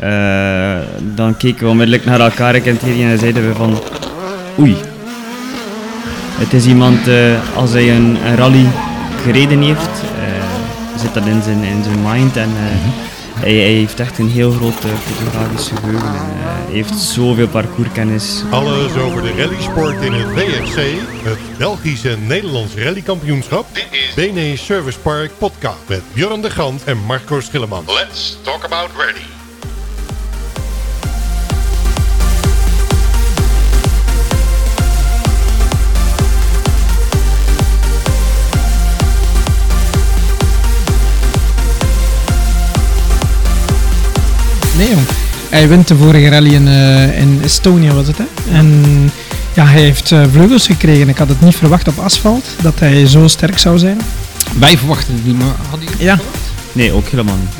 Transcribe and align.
Eh, 0.00 0.78
dan 1.00 1.36
keken 1.36 1.64
we 1.64 1.70
onmiddellijk 1.70 2.04
naar 2.04 2.20
elkaar 2.20 2.54
ik 2.54 2.66
en 2.66 2.78
Thierry 2.78 3.02
en 3.02 3.18
zeiden 3.18 3.48
we 3.48 3.54
van 3.54 3.78
oei. 4.58 4.76
Het 6.38 6.52
is 6.52 6.66
iemand, 6.66 7.08
eh, 7.08 7.56
als 7.56 7.72
hij 7.72 7.96
een, 7.96 8.16
een 8.24 8.36
rally 8.36 8.66
gereden 9.22 9.62
heeft, 9.62 10.02
eh, 10.18 11.00
zit 11.00 11.14
dat 11.14 11.26
in 11.26 11.42
zijn, 11.42 11.62
in 11.62 11.82
zijn 11.82 12.02
mind 12.02 12.36
en 12.36 12.48
hij, 13.40 13.54
hij 13.54 13.72
heeft 13.72 14.00
echt 14.00 14.18
een 14.18 14.28
heel 14.28 14.50
groot 14.50 14.84
eh, 14.84 14.90
fotografisch 14.90 15.68
geheugen. 15.68 16.08
En, 16.08 16.14
eh, 16.14 16.64
hij 16.66 16.74
heeft 16.74 16.98
zoveel 16.98 17.48
parcourskennis. 17.48 18.42
Alles 18.50 18.96
over 18.96 19.22
de 19.22 19.32
rallysport 19.36 20.02
in 20.02 20.12
het 20.12 20.34
WRC, 20.34 20.76
het 21.22 21.38
Belgische 21.58 22.16
Nederlands 22.18 22.74
rallykampioenschap. 22.74 23.66
Dit 23.72 23.86
is 23.90 24.14
BNE 24.14 24.56
Service 24.56 24.98
Park 24.98 25.30
podcast 25.38 25.78
met 25.86 26.02
Björn 26.12 26.40
de 26.40 26.50
Grant 26.50 26.84
en 26.84 26.98
Marco 26.98 27.40
Schilleman. 27.40 27.84
Let's 27.86 28.38
Talk 28.42 28.64
About 28.64 28.90
Ready. 28.96 29.39
Nee, 44.80 44.88
jong. 44.88 45.06
Hij 45.50 45.68
wint 45.68 45.88
de 45.88 45.96
vorige 45.96 46.28
rally 46.28 46.54
in, 46.54 46.68
eh, 46.68 47.18
in 47.20 47.40
Estonia, 47.44 47.92
was 47.92 48.06
het, 48.06 48.18
hè? 48.18 48.24
En 48.52 49.10
ja, 49.54 49.64
hij 49.66 49.80
heeft 49.80 50.12
eh, 50.12 50.22
vleugels 50.32 50.66
gekregen. 50.66 51.08
Ik 51.08 51.18
had 51.18 51.28
het 51.28 51.40
niet 51.40 51.56
verwacht 51.56 51.88
op 51.88 51.98
asfalt, 51.98 52.44
dat 52.62 52.78
hij 52.78 53.06
zo 53.06 53.28
sterk 53.28 53.58
zou 53.58 53.78
zijn. 53.78 54.00
Wij 54.58 54.78
verwachten 54.78 55.14
het 55.14 55.24
niet, 55.26 55.38
maar 55.38 55.54
hadden 55.68 55.88
jullie 55.88 56.04
Ja. 56.04 56.18
Nee, 56.72 56.92
ook 56.92 57.08
helemaal 57.08 57.36
niet. 57.36 57.54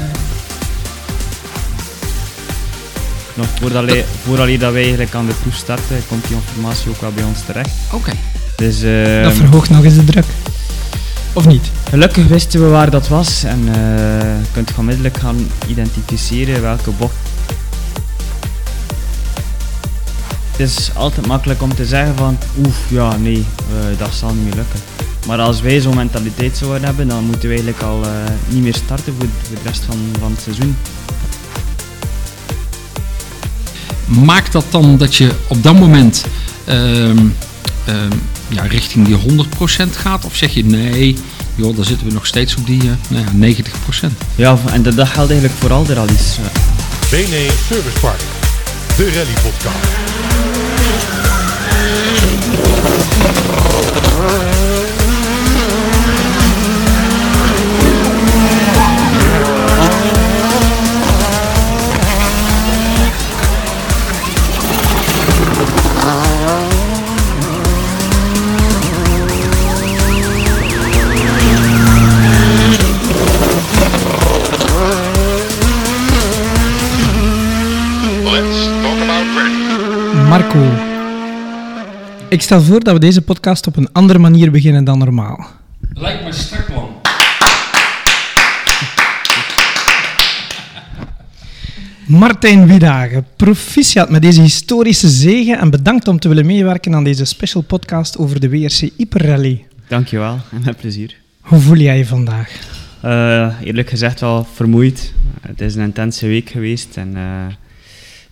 Nog 3.35 3.47
voordat, 3.61 3.89
hij, 3.89 4.05
voordat 4.25 4.47
hij 4.47 4.59
dat 4.59 4.73
wij 4.73 4.83
eigenlijk 4.83 5.15
aan 5.15 5.27
de 5.27 5.35
proef 5.43 5.55
starten, 5.55 6.03
komt 6.09 6.27
die 6.27 6.37
informatie 6.37 6.91
ook 6.91 7.01
wel 7.01 7.13
bij 7.13 7.25
ons 7.25 7.39
terecht. 7.47 7.71
Oké. 7.93 8.13
Dus 8.57 8.83
eh, 8.83 9.23
Dat 9.23 9.33
verhoogt 9.33 9.71
nog 9.71 9.85
eens 9.85 9.95
de 9.95 10.05
druk. 10.05 10.25
Of 11.33 11.47
niet? 11.47 11.71
gelukkig 11.89 12.27
wisten 12.27 12.63
we 12.63 12.69
waar 12.69 12.91
dat 12.91 13.09
was 13.09 13.45
en 13.45 13.61
eh, 13.69 13.75
je 14.21 14.47
kunt 14.53 14.73
onmiddellijk 14.77 15.17
gaan 15.17 15.51
identificeren 15.67 16.63
welke 16.63 16.91
bocht. 16.91 17.15
Het 20.51 20.69
is 20.69 20.91
altijd 20.95 21.27
makkelijk 21.27 21.63
om 21.63 21.75
te 21.75 21.87
zeggen 21.87 22.17
van 22.17 22.39
oef, 22.67 22.77
ja 22.89 23.17
nee, 23.17 23.45
eh, 23.59 23.99
dat 23.99 24.15
zal 24.15 24.35
niet 24.35 24.45
meer 24.45 24.55
lukken. 24.55 24.81
Maar 25.27 25.39
als 25.39 25.61
wij 25.61 25.81
zo'n 25.81 25.95
mentaliteit 25.95 26.57
zouden 26.57 26.85
hebben, 26.85 27.09
dan 27.09 27.25
moeten 27.25 27.49
we 27.49 27.55
eigenlijk 27.55 27.83
al 27.83 28.03
eh, 28.03 28.11
niet 28.49 28.63
meer 28.63 28.75
starten 28.75 29.15
voor, 29.19 29.27
voor 29.43 29.57
de 29.57 29.69
rest 29.69 29.85
van, 29.85 29.97
van 30.21 30.31
het 30.31 30.41
seizoen. 30.41 30.77
Maakt 34.05 34.53
dat 34.53 34.65
dan 34.71 34.97
dat 34.97 35.15
je 35.15 35.31
op 35.49 35.63
dat 35.63 35.79
moment 35.79 36.25
ehm, 36.65 37.27
ehm, 37.85 38.13
ja, 38.51 38.63
richting 38.63 39.07
die 39.07 39.17
100% 39.17 39.97
gaat? 39.97 40.25
Of 40.25 40.37
zeg 40.37 40.55
je 40.55 40.65
nee, 40.65 41.17
joh, 41.55 41.77
dan 41.77 41.85
zitten 41.85 42.07
we 42.07 42.13
nog 42.13 42.27
steeds 42.27 42.55
op 42.55 42.67
die 42.67 42.81
eh, 42.81 42.91
nou 43.09 43.25
ja, 43.47 43.63
90%? 44.11 44.13
Ja, 44.35 44.59
en 44.73 44.83
dat, 44.83 44.97
dat 44.97 45.09
geldt 45.09 45.31
eigenlijk 45.31 45.61
voor 45.61 45.73
al 45.73 45.85
de 45.85 45.95
rallies. 45.95 46.37
BNE 47.11 47.49
Service 47.69 48.01
Park, 48.01 48.21
de 48.97 49.05
rally 49.05 49.35
podcast. 49.43 50.09
Marco. 80.31 80.65
Ik 82.29 82.43
stel 82.43 82.61
voor 82.61 82.85
dat 82.85 82.95
we 82.95 83.01
deze 83.01 83.23
podcast 83.23 83.67
op 83.67 83.77
een 83.77 83.93
andere 83.93 84.19
manier 84.19 84.51
beginnen 84.51 84.85
dan 84.85 84.99
normaal. 84.99 85.47
Lijkt 85.93 86.25
me 86.25 86.33
strak 86.33 86.67
plan. 86.67 86.89
Martijn 92.07 92.67
Wiedagen, 92.67 93.27
proficiat 93.37 94.11
met 94.11 94.23
deze 94.23 94.41
historische 94.41 95.09
zege 95.09 95.57
en 95.57 95.71
bedankt 95.71 96.09
om 96.09 96.19
te 96.19 96.29
willen 96.29 96.47
meewerken 96.47 96.95
aan 96.95 97.05
deze 97.05 97.25
special 97.25 97.63
podcast 97.63 98.19
over 98.19 98.41
de 98.41 98.49
WRC 98.49 98.91
Hyper 98.97 99.27
Rally. 99.27 99.65
Dankjewel 99.89 100.39
en 100.53 100.63
met 100.65 100.77
plezier. 100.77 101.17
Hoe 101.41 101.61
voel 101.61 101.77
jij 101.77 101.99
je 101.99 102.07
vandaag? 102.07 102.51
Eh, 103.01 103.61
eerlijk 103.63 103.89
gezegd 103.89 104.21
wel 104.21 104.47
vermoeid. 104.55 105.13
Het 105.41 105.61
is 105.61 105.75
een 105.75 105.83
intense 105.83 106.27
week 106.27 106.51
geweest 106.51 106.97
en 106.97 107.17
eh, 107.17 107.23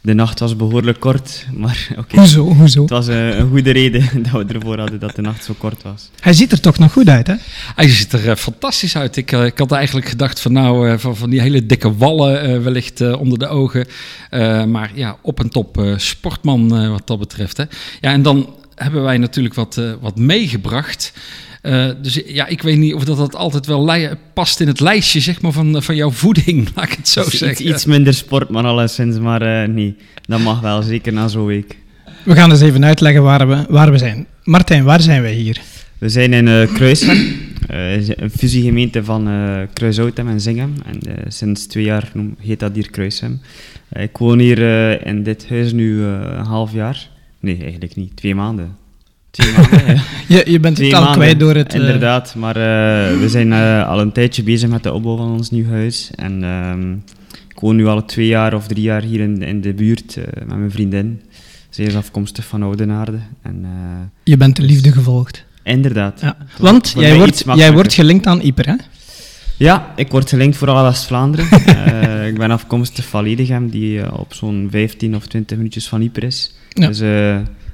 de 0.00 0.14
nacht 0.14 0.38
was 0.40 0.56
behoorlijk 0.56 1.00
kort. 1.00 1.46
Maar 1.52 1.88
oké, 1.98 2.16
Hoezo, 2.16 2.42
hoezo? 2.54 2.80
het 2.80 2.90
was 2.90 3.08
eh, 3.08 3.38
een 3.38 3.48
goede 3.48 3.70
reden 3.70 4.02
dat 4.32 4.46
we 4.46 4.54
ervoor 4.54 4.78
hadden 4.78 5.00
dat 5.00 5.16
de 5.16 5.22
nacht 5.22 5.44
zo 5.44 5.54
kort 5.58 5.82
was. 5.82 6.10
Hij 6.20 6.32
ziet 6.32 6.52
er 6.52 6.60
toch 6.60 6.78
nog 6.78 6.92
goed 6.92 7.08
uit, 7.08 7.26
hè? 7.26 7.34
Hij 7.74 7.88
ziet 7.88 8.12
er 8.12 8.28
eh, 8.30 8.36
fantastisch 8.36 8.96
uit. 8.96 9.16
Ik, 9.16 9.32
eh, 9.32 9.44
ik 9.44 9.58
had 9.58 9.72
eigenlijk 9.72 10.08
gedacht 10.08 10.40
van 10.40 10.52
nou, 10.52 10.90
eh, 10.90 10.98
van, 10.98 11.16
van 11.16 11.30
die 11.30 11.40
hele 11.40 11.66
dikke 11.66 11.96
wallen 11.96 12.40
eh, 12.42 12.62
wellicht 12.62 13.16
onder 13.16 13.38
de 13.38 13.46
ogen. 13.48 13.86
Eh, 14.30 14.64
maar 14.64 14.90
ja, 14.94 15.16
op 15.22 15.40
en 15.40 15.48
top 15.48 15.78
eh, 15.78 15.92
sportman 15.96 16.76
eh, 16.76 16.90
wat 16.90 17.06
dat 17.06 17.18
betreft. 17.18 17.56
Hè. 17.56 17.64
Ja, 18.00 18.12
en 18.12 18.22
dan 18.22 18.54
hebben 18.74 19.02
wij 19.02 19.18
natuurlijk 19.18 19.54
wat, 19.54 19.76
eh, 19.76 19.92
wat 20.00 20.16
meegebracht. 20.16 21.12
Eh, 21.62 21.90
dus 22.02 22.20
ja, 22.26 22.46
ik 22.46 22.62
weet 22.62 22.78
niet 22.78 22.94
of 22.94 23.04
dat, 23.04 23.16
dat 23.16 23.34
altijd 23.34 23.66
wel 23.66 23.84
past 24.34 24.60
in 24.60 24.66
het 24.66 24.80
lijstje 24.80 25.20
zeg 25.20 25.40
maar, 25.40 25.52
van, 25.52 25.82
van 25.82 25.96
jouw 25.96 26.10
voeding, 26.10 26.68
laat 26.74 26.84
ik 26.84 26.96
het 26.96 27.08
zo 27.08 27.22
zeggen. 27.22 27.50
iets, 27.50 27.60
iets 27.60 27.84
minder 27.84 28.14
sport, 28.14 28.48
maar 28.48 28.64
alleszins. 28.64 29.18
Maar 29.18 29.62
eh, 29.62 29.68
nee, 29.68 29.96
dat 30.26 30.40
mag 30.40 30.60
wel, 30.60 30.82
zeker 30.82 31.12
na 31.12 31.28
zo'n 31.28 31.46
week. 31.46 31.76
We 32.24 32.34
gaan 32.34 32.50
eens 32.50 32.60
even 32.60 32.84
uitleggen 32.84 33.22
waar 33.22 33.48
we, 33.48 33.64
waar 33.68 33.90
we 33.90 33.98
zijn. 33.98 34.26
Martijn, 34.44 34.84
waar 34.84 35.00
zijn 35.00 35.22
wij 35.22 35.34
hier? 35.34 35.60
We 35.98 36.08
zijn 36.08 36.32
in 36.32 36.48
eh 36.48 36.76
eh, 37.68 37.96
is 37.96 38.08
een 38.16 38.30
fusiegemeente 38.30 39.04
van 39.04 39.28
eh 39.28 39.60
Kruishoutem 39.72 40.28
en 40.28 40.40
Zingem. 40.40 40.74
En 40.86 41.00
eh, 41.00 41.24
sinds 41.28 41.66
twee 41.66 41.84
jaar 41.84 42.10
noem- 42.14 42.36
heet 42.40 42.60
dat 42.60 42.74
hier 42.74 42.90
Kruisem. 42.90 43.40
Eh, 43.88 44.02
ik 44.02 44.16
woon 44.16 44.38
hier 44.38 44.62
eh, 44.62 45.06
in 45.06 45.22
dit 45.22 45.48
huis 45.48 45.72
nu 45.72 46.04
eh, 46.04 46.10
een 46.12 46.44
half 46.44 46.72
jaar. 46.72 47.08
Nee, 47.40 47.60
eigenlijk 47.62 47.96
niet. 47.96 48.16
Twee 48.16 48.34
maanden. 48.34 48.76
Twee 49.38 49.52
maanden, 49.52 49.86
ja. 49.94 50.02
Je, 50.36 50.50
je 50.50 50.60
bent 50.60 50.78
het 50.78 50.92
al 50.92 51.12
kwijt 51.12 51.40
door 51.40 51.54
het... 51.54 51.74
eh, 51.74 51.80
Inderdaad, 51.80 52.34
maar 52.34 52.56
eh, 52.56 53.18
we 53.18 53.28
zijn 53.28 53.52
eh, 53.52 53.88
al 53.88 54.00
een 54.00 54.12
tijdje 54.12 54.42
bezig 54.42 54.68
met 54.68 54.82
de 54.82 54.92
opbouw 54.92 55.16
van 55.16 55.30
ons 55.30 55.50
nieuw 55.50 55.68
huis. 55.68 56.10
En 56.14 56.42
ehm, 56.44 56.92
ik 57.48 57.60
woon 57.60 57.76
nu 57.76 57.86
al 57.86 58.04
twee 58.04 58.26
jaar 58.26 58.54
of 58.54 58.66
drie 58.66 58.82
jaar 58.82 59.02
hier 59.02 59.20
in, 59.20 59.42
in 59.42 59.60
de 59.60 59.74
buurt 59.74 60.16
met 60.46 60.56
mijn 60.58 60.70
vriendin. 60.70 61.20
Zij 61.70 61.84
is 61.84 61.96
afkomstig 61.96 62.44
van 62.46 62.62
Oudenaarde. 62.62 63.18
En 63.42 63.66
je 64.24 64.36
bent 64.36 64.56
de 64.56 64.62
liefde 64.62 64.92
gevolgd. 64.92 65.44
inderdaad. 65.62 66.20
Ja. 66.20 66.36
Want 66.58 66.94
jij 66.96 67.16
wordt, 67.16 67.44
jij 67.54 67.72
wordt 67.72 67.94
gelinkt 67.94 68.26
aan 68.26 68.40
Ieper, 68.40 68.66
hè? 68.66 68.74
Ja, 69.56 69.92
ik 69.96 70.10
word 70.10 70.28
gelinkt 70.28 70.56
voor 70.56 70.68
alle 70.70 70.82
West-Vlaanderen. 70.82 71.46
Eh, 72.18 72.26
ik 72.26 72.38
ben 72.38 72.50
afkomstig 72.50 73.04
van 73.04 73.22
Ledegem, 73.24 73.68
die 73.70 74.18
op 74.18 74.34
zo'n 74.34 74.68
15 74.70 75.14
of 75.16 75.26
20 75.26 75.56
minuutjes 75.56 75.88
van 75.88 76.02
Yper 76.02 76.22
is. 76.24 76.54
Ja. 76.68 76.86
Dus 76.86 76.98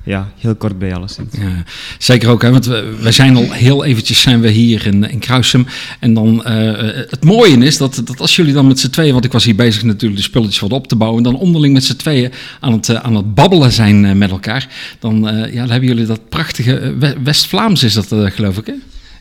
ja, 0.04 0.28
heel 0.38 0.54
kort 0.54 0.78
bij 0.78 0.94
alleszins. 0.94 1.34
Ja, 1.38 1.62
zeker 1.98 2.28
ook, 2.28 2.42
hè, 2.42 2.50
want 2.50 2.66
we, 2.66 2.96
we 3.00 3.10
zijn 3.12 3.36
al 3.36 3.50
heel 3.52 3.84
eventjes 3.84 4.20
zijn 4.20 4.40
we 4.40 4.50
hier 4.50 4.86
in, 4.86 5.10
in 5.10 5.18
Kruisum. 5.18 5.66
En 6.00 6.14
dan, 6.14 6.44
eh, 6.44 6.72
het 7.10 7.24
mooie 7.24 7.56
is 7.58 7.76
dat, 7.76 8.02
dat 8.04 8.20
als 8.20 8.36
jullie 8.36 8.52
dan 8.52 8.66
met 8.66 8.78
z'n 8.80 8.90
tweeën, 8.90 9.12
want 9.12 9.24
ik 9.24 9.32
was 9.32 9.44
hier 9.44 9.54
bezig 9.54 9.82
natuurlijk 9.82 10.16
de 10.20 10.26
spulletjes 10.26 10.58
wat 10.60 10.72
op 10.72 10.86
te 10.88 10.96
bouwen, 10.96 11.22
dan 11.22 11.36
onderling 11.36 11.74
met 11.74 11.84
z'n 11.84 11.96
tweeën 11.96 12.32
aan 12.60 12.72
het, 12.72 12.88
eh, 12.88 12.94
aan 12.96 13.14
het 13.16 13.34
babbelen 13.34 13.72
zijn 13.72 14.04
eh, 14.04 14.12
met 14.14 14.30
elkaar, 14.30 14.68
dan, 14.98 15.28
eh, 15.28 15.52
ja, 15.54 15.60
dan 15.60 15.70
hebben 15.70 15.88
jullie 15.88 16.06
dat 16.06 16.28
prachtige 16.28 16.78
eh, 16.78 16.90
We- 16.98 17.16
West-Vlaams 17.24 17.82
is 17.82 17.92
dat 17.92 18.12
eh, 18.12 18.24
geloof 18.30 18.58
ik 18.58 18.66
hè? 18.66 18.72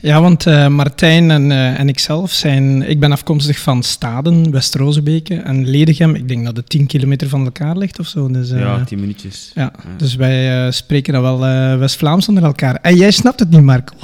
Ja, 0.03 0.21
want 0.21 0.45
eh, 0.45 0.67
Martijn 0.67 1.31
en, 1.31 1.51
eh, 1.51 1.79
en 1.79 1.89
ikzelf 1.89 2.31
zijn... 2.31 2.89
Ik 2.89 2.99
ben 2.99 3.11
afkomstig 3.11 3.59
van 3.59 3.83
Staden, 3.83 4.51
West-Rozebeke 4.51 5.35
en 5.35 5.69
Ledegem. 5.69 6.15
Ik 6.15 6.27
denk 6.27 6.45
dat 6.45 6.55
het 6.55 6.69
10 6.69 6.85
kilometer 6.85 7.29
van 7.29 7.43
elkaar 7.43 7.77
ligt 7.77 7.99
of 7.99 8.07
zo. 8.07 8.31
Dus, 8.31 8.51
eh, 8.51 8.59
Ja, 8.59 8.83
10 8.83 8.99
minuutjes. 8.99 9.51
ja, 9.55 9.71
dus 9.97 10.15
wij 10.15 10.65
eh, 10.65 10.71
spreken 10.71 11.13
dan 11.13 11.21
wel 11.21 11.45
eh, 11.45 11.77
West-Vlaams 11.77 12.27
onder 12.27 12.43
elkaar. 12.43 12.75
En 12.75 12.95
jij 12.95 13.11
snapt 13.11 13.39
het 13.39 13.49
niet, 13.49 13.61
Marco. 13.61 13.95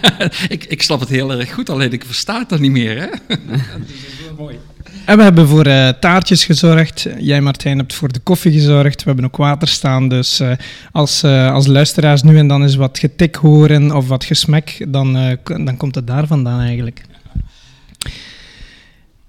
ik, 0.48 0.64
ik 0.64 0.82
snap 0.82 1.00
het 1.00 1.08
heel 1.08 1.32
erg 1.32 1.52
goed, 1.52 1.70
alleen 1.70 1.92
ik 1.92 2.04
versta 2.04 2.38
het 2.38 2.48
dan 2.48 2.60
niet 2.60 2.72
meer. 2.72 2.98
Hè? 2.98 3.06
dat 3.28 3.38
is 3.86 4.24
wel 4.26 4.34
mooi. 4.36 4.56
En 5.04 5.16
we 5.16 5.22
hebben 5.22 5.48
voor 5.48 5.66
eh, 5.66 5.88
taartjes 5.88 6.44
gezorgd. 6.44 7.06
Jij, 7.18 7.40
Martijn, 7.40 7.78
hebt 7.78 7.94
voor 7.94 8.12
de 8.12 8.18
koffie 8.18 8.52
gezorgd. 8.52 8.98
We 8.98 9.06
hebben 9.06 9.24
ook 9.24 9.36
water 9.36 9.68
staan. 9.68 10.08
Dus 10.08 10.40
eh, 10.40 10.50
als, 10.92 11.22
eh, 11.22 11.52
als 11.52 11.66
luisteraars 11.66 12.22
nu 12.22 12.38
en 12.38 12.48
dan 12.48 12.62
eens 12.62 12.76
wat 12.76 12.98
getik 12.98 13.34
horen 13.34 13.96
of 13.96 14.08
wat 14.08 14.24
gesmek, 14.24 14.86
dan, 14.88 15.38
dan 15.44 15.76
komt 15.76 15.94
het 15.94 16.06
daar 16.06 16.26
vandaan 16.26 16.60
eigenlijk. 16.60 17.02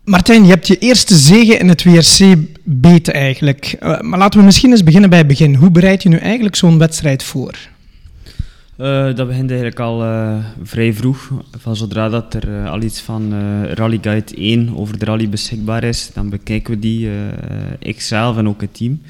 Martijn, 0.03 0.43
je 0.43 0.49
hebt 0.49 0.67
je 0.67 0.77
eerste 0.77 1.15
zege 1.15 1.57
in 1.57 1.69
het 1.69 1.83
WRC 1.83 2.35
beet 2.63 3.09
eigenlijk. 3.09 3.75
Maar 4.01 4.19
laten 4.19 4.39
we 4.39 4.45
misschien 4.45 4.71
eens 4.71 4.83
beginnen 4.83 5.09
bij 5.09 5.19
het 5.19 5.27
begin. 5.27 5.55
Hoe 5.55 5.71
bereid 5.71 6.03
je 6.03 6.09
nu 6.09 6.17
eigenlijk 6.17 6.55
zo'n 6.55 6.77
wedstrijd 6.77 7.23
voor? 7.23 7.55
Eh, 8.79 9.15
dat 9.15 9.27
begint 9.27 9.49
eigenlijk 9.49 9.79
al 9.79 10.03
eh, 10.03 10.35
vrij 10.63 10.93
vroeg. 10.93 11.31
Van 11.57 11.75
zodra 11.75 12.09
dat 12.09 12.33
er 12.33 12.63
eh, 12.63 12.71
al 12.71 12.81
iets 12.81 13.01
van 13.01 13.33
Rally 13.73 13.99
Guide 14.01 14.35
1 14.35 14.77
over 14.77 14.99
de 14.99 15.05
rally 15.05 15.29
beschikbaar 15.29 15.83
is, 15.83 16.11
dan 16.13 16.29
bekijken 16.29 16.73
we 16.73 16.79
die, 16.79 17.09
ikzelf 17.79 18.37
en 18.37 18.47
ook 18.47 18.61
het 18.61 18.73
team. 18.73 19.01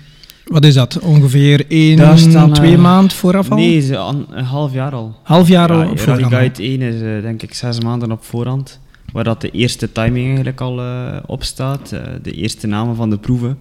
Wat 0.45 0.65
is 0.65 0.73
dat? 0.73 0.99
Ongeveer 0.99 1.65
één, 1.67 2.17
staan, 2.17 2.53
twee 2.53 2.77
maand 2.77 3.13
vooraf 3.13 3.51
al? 3.51 3.57
Nee, 3.57 3.95
een 3.95 4.43
half 4.43 4.73
jaar 4.73 4.93
al. 4.93 5.15
Half 5.23 5.47
jaar 5.47 5.71
al 5.71 5.81
Ja, 5.81 5.89
op 5.89 5.97
Rally. 5.97 6.23
Guide 6.23 6.63
1 6.63 6.81
is 6.81 7.21
denk 7.21 7.41
ik 7.41 7.53
zes 7.53 7.79
maanden 7.79 8.11
op 8.11 8.23
voorhand. 8.23 8.79
Waar 9.11 9.23
dat 9.23 9.41
de 9.41 9.51
eerste 9.51 9.91
timing 9.91 10.25
eigenlijk 10.25 10.61
al 10.61 10.81
op 11.25 11.43
staat. 11.43 11.89
de 12.21 12.31
eerste 12.31 12.67
namen 12.67 12.95
van 12.95 13.09
de 13.09 13.17
proeven. 13.17 13.57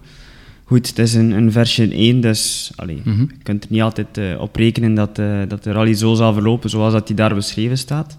Goed, 0.69 0.87
het 0.87 0.99
is 0.99 1.13
een, 1.13 1.31
een 1.31 1.51
version 1.51 1.91
1, 1.91 2.21
dus 2.21 2.71
allee, 2.75 3.01
Mhm. 3.03 3.21
je 3.21 3.43
kunt 3.43 3.63
er 3.63 3.69
niet 3.71 3.81
altijd 3.81 4.17
eh, 4.17 4.41
op 4.41 4.55
rekenen 4.55 4.93
dat, 4.93 5.19
eh, 5.19 5.39
dat 5.47 5.63
de 5.63 5.71
rally 5.71 5.93
zo 5.93 6.13
zal 6.13 6.33
verlopen 6.33 6.69
zoals 6.69 6.93
dat 6.93 7.07
die 7.07 7.15
daar 7.15 7.35
beschreven 7.35 7.77
staat. 7.77 8.15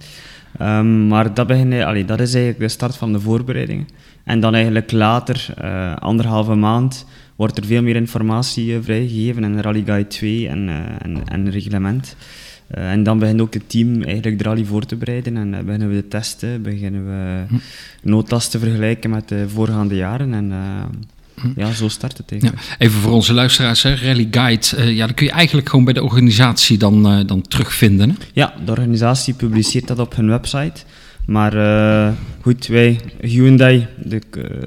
Ehm, 0.59 1.07
maar 1.09 1.35
dat, 1.35 1.47
begin, 1.47 1.73
allee, 1.73 2.05
dat 2.05 2.21
is 2.21 2.35
eigenlijk 2.35 2.63
de 2.65 2.69
start 2.69 2.97
van 2.97 3.13
de 3.13 3.21
voorbereidingen. 3.21 3.89
En 4.25 4.41
dan 4.41 4.55
eigenlijk 4.55 4.93
later, 4.93 5.47
eh, 5.57 5.97
anderhalve 5.97 6.55
maand, 6.55 7.07
wordt 7.37 7.59
er 7.59 7.65
veel 7.65 7.83
meer 7.83 7.97
informatie 7.97 8.75
eh, 8.75 8.79
vrijgegeven 8.83 9.45
in 9.45 9.61
Rally 9.61 9.83
Guide 9.87 10.09
2 10.09 10.49
en, 10.49 10.69
eh, 10.69 10.77
en, 11.03 11.23
en 11.29 11.51
reglement. 11.51 12.17
Eh, 12.67 12.91
en 12.91 13.03
dan 13.03 13.19
begint 13.19 13.41
ook 13.41 13.55
het 13.55 13.69
team 13.69 14.03
eigenlijk 14.03 14.39
de 14.39 14.45
rally 14.45 14.65
voor 14.65 14.85
te 14.87 14.97
bereiden 14.97 15.37
en 15.37 15.55
eh, 15.55 15.61
beginnen 15.65 15.89
we 15.89 15.95
de 15.95 16.09
testen, 16.09 16.63
beginnen 16.63 17.05
we 17.07 17.45
notas 18.03 18.49
te 18.49 18.59
vergelijken 18.59 19.11
met 19.11 19.29
de 19.29 19.49
voorgaande 19.49 19.97
jaren 19.97 20.35
en 20.35 20.53
eh, 20.53 20.59
ja, 21.57 21.73
zo 21.73 21.89
start 21.89 22.19
het 22.19 22.31
Ja, 22.31 22.37
eigenlijk. 22.39 22.77
even 22.79 23.01
voor 23.01 23.13
onze 23.13 23.33
luisteraars, 23.33 23.83
hè, 23.83 23.95
Rally 23.95 24.29
Guide, 24.31 24.77
eh, 24.77 24.97
ja, 24.97 25.07
dat 25.07 25.17
kun 25.17 25.27
je 25.27 25.33
eigenlijk 25.33 25.69
gewoon 25.69 25.85
bij 25.85 25.95
de 25.95 26.03
organisatie 26.03 26.79
dan, 26.79 27.07
eh, 27.07 27.27
dan 27.27 27.43
terugvinden. 27.43 28.09
Hè? 28.11 28.15
Ja, 28.33 28.55
de 28.65 28.71
organisatie 28.71 29.35
publiceert 29.35 29.87
dat 29.87 29.99
op 29.99 30.17
hun 30.17 30.29
website. 30.29 30.83
Maar 31.27 31.57
eh, 31.57 32.13
goed, 32.41 32.67
wij, 32.67 33.01
Hyundai, 33.21 33.87
de 33.97 34.23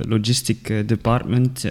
logistic 0.07 0.87
department, 0.87 1.65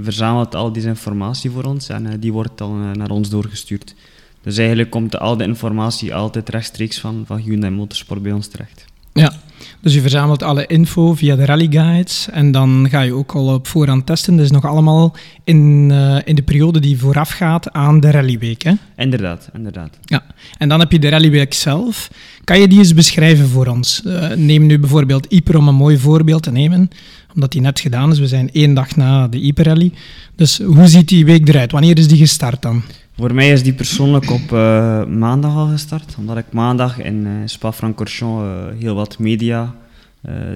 verzamelt 0.00 0.54
al 0.54 0.72
deze 0.72 0.88
informatie 0.88 1.50
voor 1.50 1.64
ons 1.64 1.88
en 1.88 2.20
die 2.20 2.32
wordt 2.32 2.58
dan 2.58 2.96
naar 2.96 3.10
ons 3.10 3.28
doorgestuurd. 3.28 3.94
Dus 4.42 4.58
eigenlijk 4.58 4.90
komt 4.90 5.18
al 5.18 5.36
de 5.36 5.44
informatie 5.44 6.14
altijd 6.14 6.48
rechtstreeks 6.48 6.98
van, 6.98 7.22
van 7.26 7.38
Hyundai 7.38 7.72
Motorsport 7.72 8.22
bij 8.22 8.32
ons 8.32 8.46
terecht. 8.46 8.84
Ja, 9.12 9.32
dus 9.80 9.94
je 9.94 10.00
verzamelt 10.00 10.42
alle 10.42 10.66
info 10.66 11.14
via 11.14 11.36
de 11.36 11.44
rally 11.44 11.66
guides 11.70 12.28
en 12.30 12.52
dan 12.52 12.86
ga 12.90 13.00
je 13.00 13.12
ook 13.12 13.32
al 13.32 13.54
op 13.54 13.66
voorhand 13.66 14.06
testen. 14.06 14.36
Dat 14.36 14.44
is 14.44 14.50
nog 14.50 14.64
allemaal 14.64 15.16
in, 15.44 15.88
eh, 15.90 16.16
in 16.24 16.34
de 16.34 16.42
periode 16.42 16.80
die 16.80 16.98
voorafgaat 16.98 17.72
aan 17.72 18.00
de 18.00 18.10
rallyweek. 18.10 18.62
Hè? 18.62 18.72
Inderdaad, 18.96 19.48
inderdaad. 19.54 19.98
Ja, 20.02 20.22
en 20.58 20.68
dan 20.68 20.80
heb 20.80 20.92
je 20.92 20.98
de 20.98 21.08
rallyweek 21.08 21.54
zelf. 21.54 22.10
Kan 22.44 22.60
je 22.60 22.68
die 22.68 22.78
eens 22.78 22.94
beschrijven 22.94 23.48
voor 23.48 23.66
ons? 23.66 24.02
Eh, 24.04 24.30
neem 24.30 24.66
nu 24.66 24.78
bijvoorbeeld 24.78 25.26
Yper 25.32 25.56
om 25.56 25.68
een 25.68 25.74
mooi 25.74 25.98
voorbeeld 25.98 26.42
te 26.42 26.50
nemen, 26.50 26.90
omdat 27.34 27.52
die 27.52 27.60
net 27.60 27.80
gedaan 27.80 28.10
is. 28.10 28.18
We 28.18 28.28
zijn 28.28 28.52
één 28.52 28.74
dag 28.74 28.96
na 28.96 29.28
de 29.28 29.46
Yper 29.46 29.64
rally. 29.64 29.92
Dus 30.36 30.58
hoe 30.58 30.86
ziet 30.86 31.08
die 31.08 31.24
week 31.24 31.48
eruit? 31.48 31.72
Wanneer 31.72 31.98
is 31.98 32.08
die 32.08 32.18
gestart 32.18 32.62
dan? 32.62 32.82
Voor 33.20 33.34
mij 33.34 33.50
is 33.50 33.62
die 33.62 33.72
persoonlijk 33.72 34.30
op 34.30 34.52
eh, 34.52 35.04
maandag 35.04 35.54
al 35.56 35.66
gestart, 35.66 36.14
omdat 36.18 36.36
ik 36.36 36.44
maandag 36.50 36.98
in 36.98 37.26
eh, 37.26 37.32
Spa-Francorchamps 37.44 38.42
eh, 38.42 38.80
heel 38.80 38.94
wat 38.94 39.18
media 39.18 39.74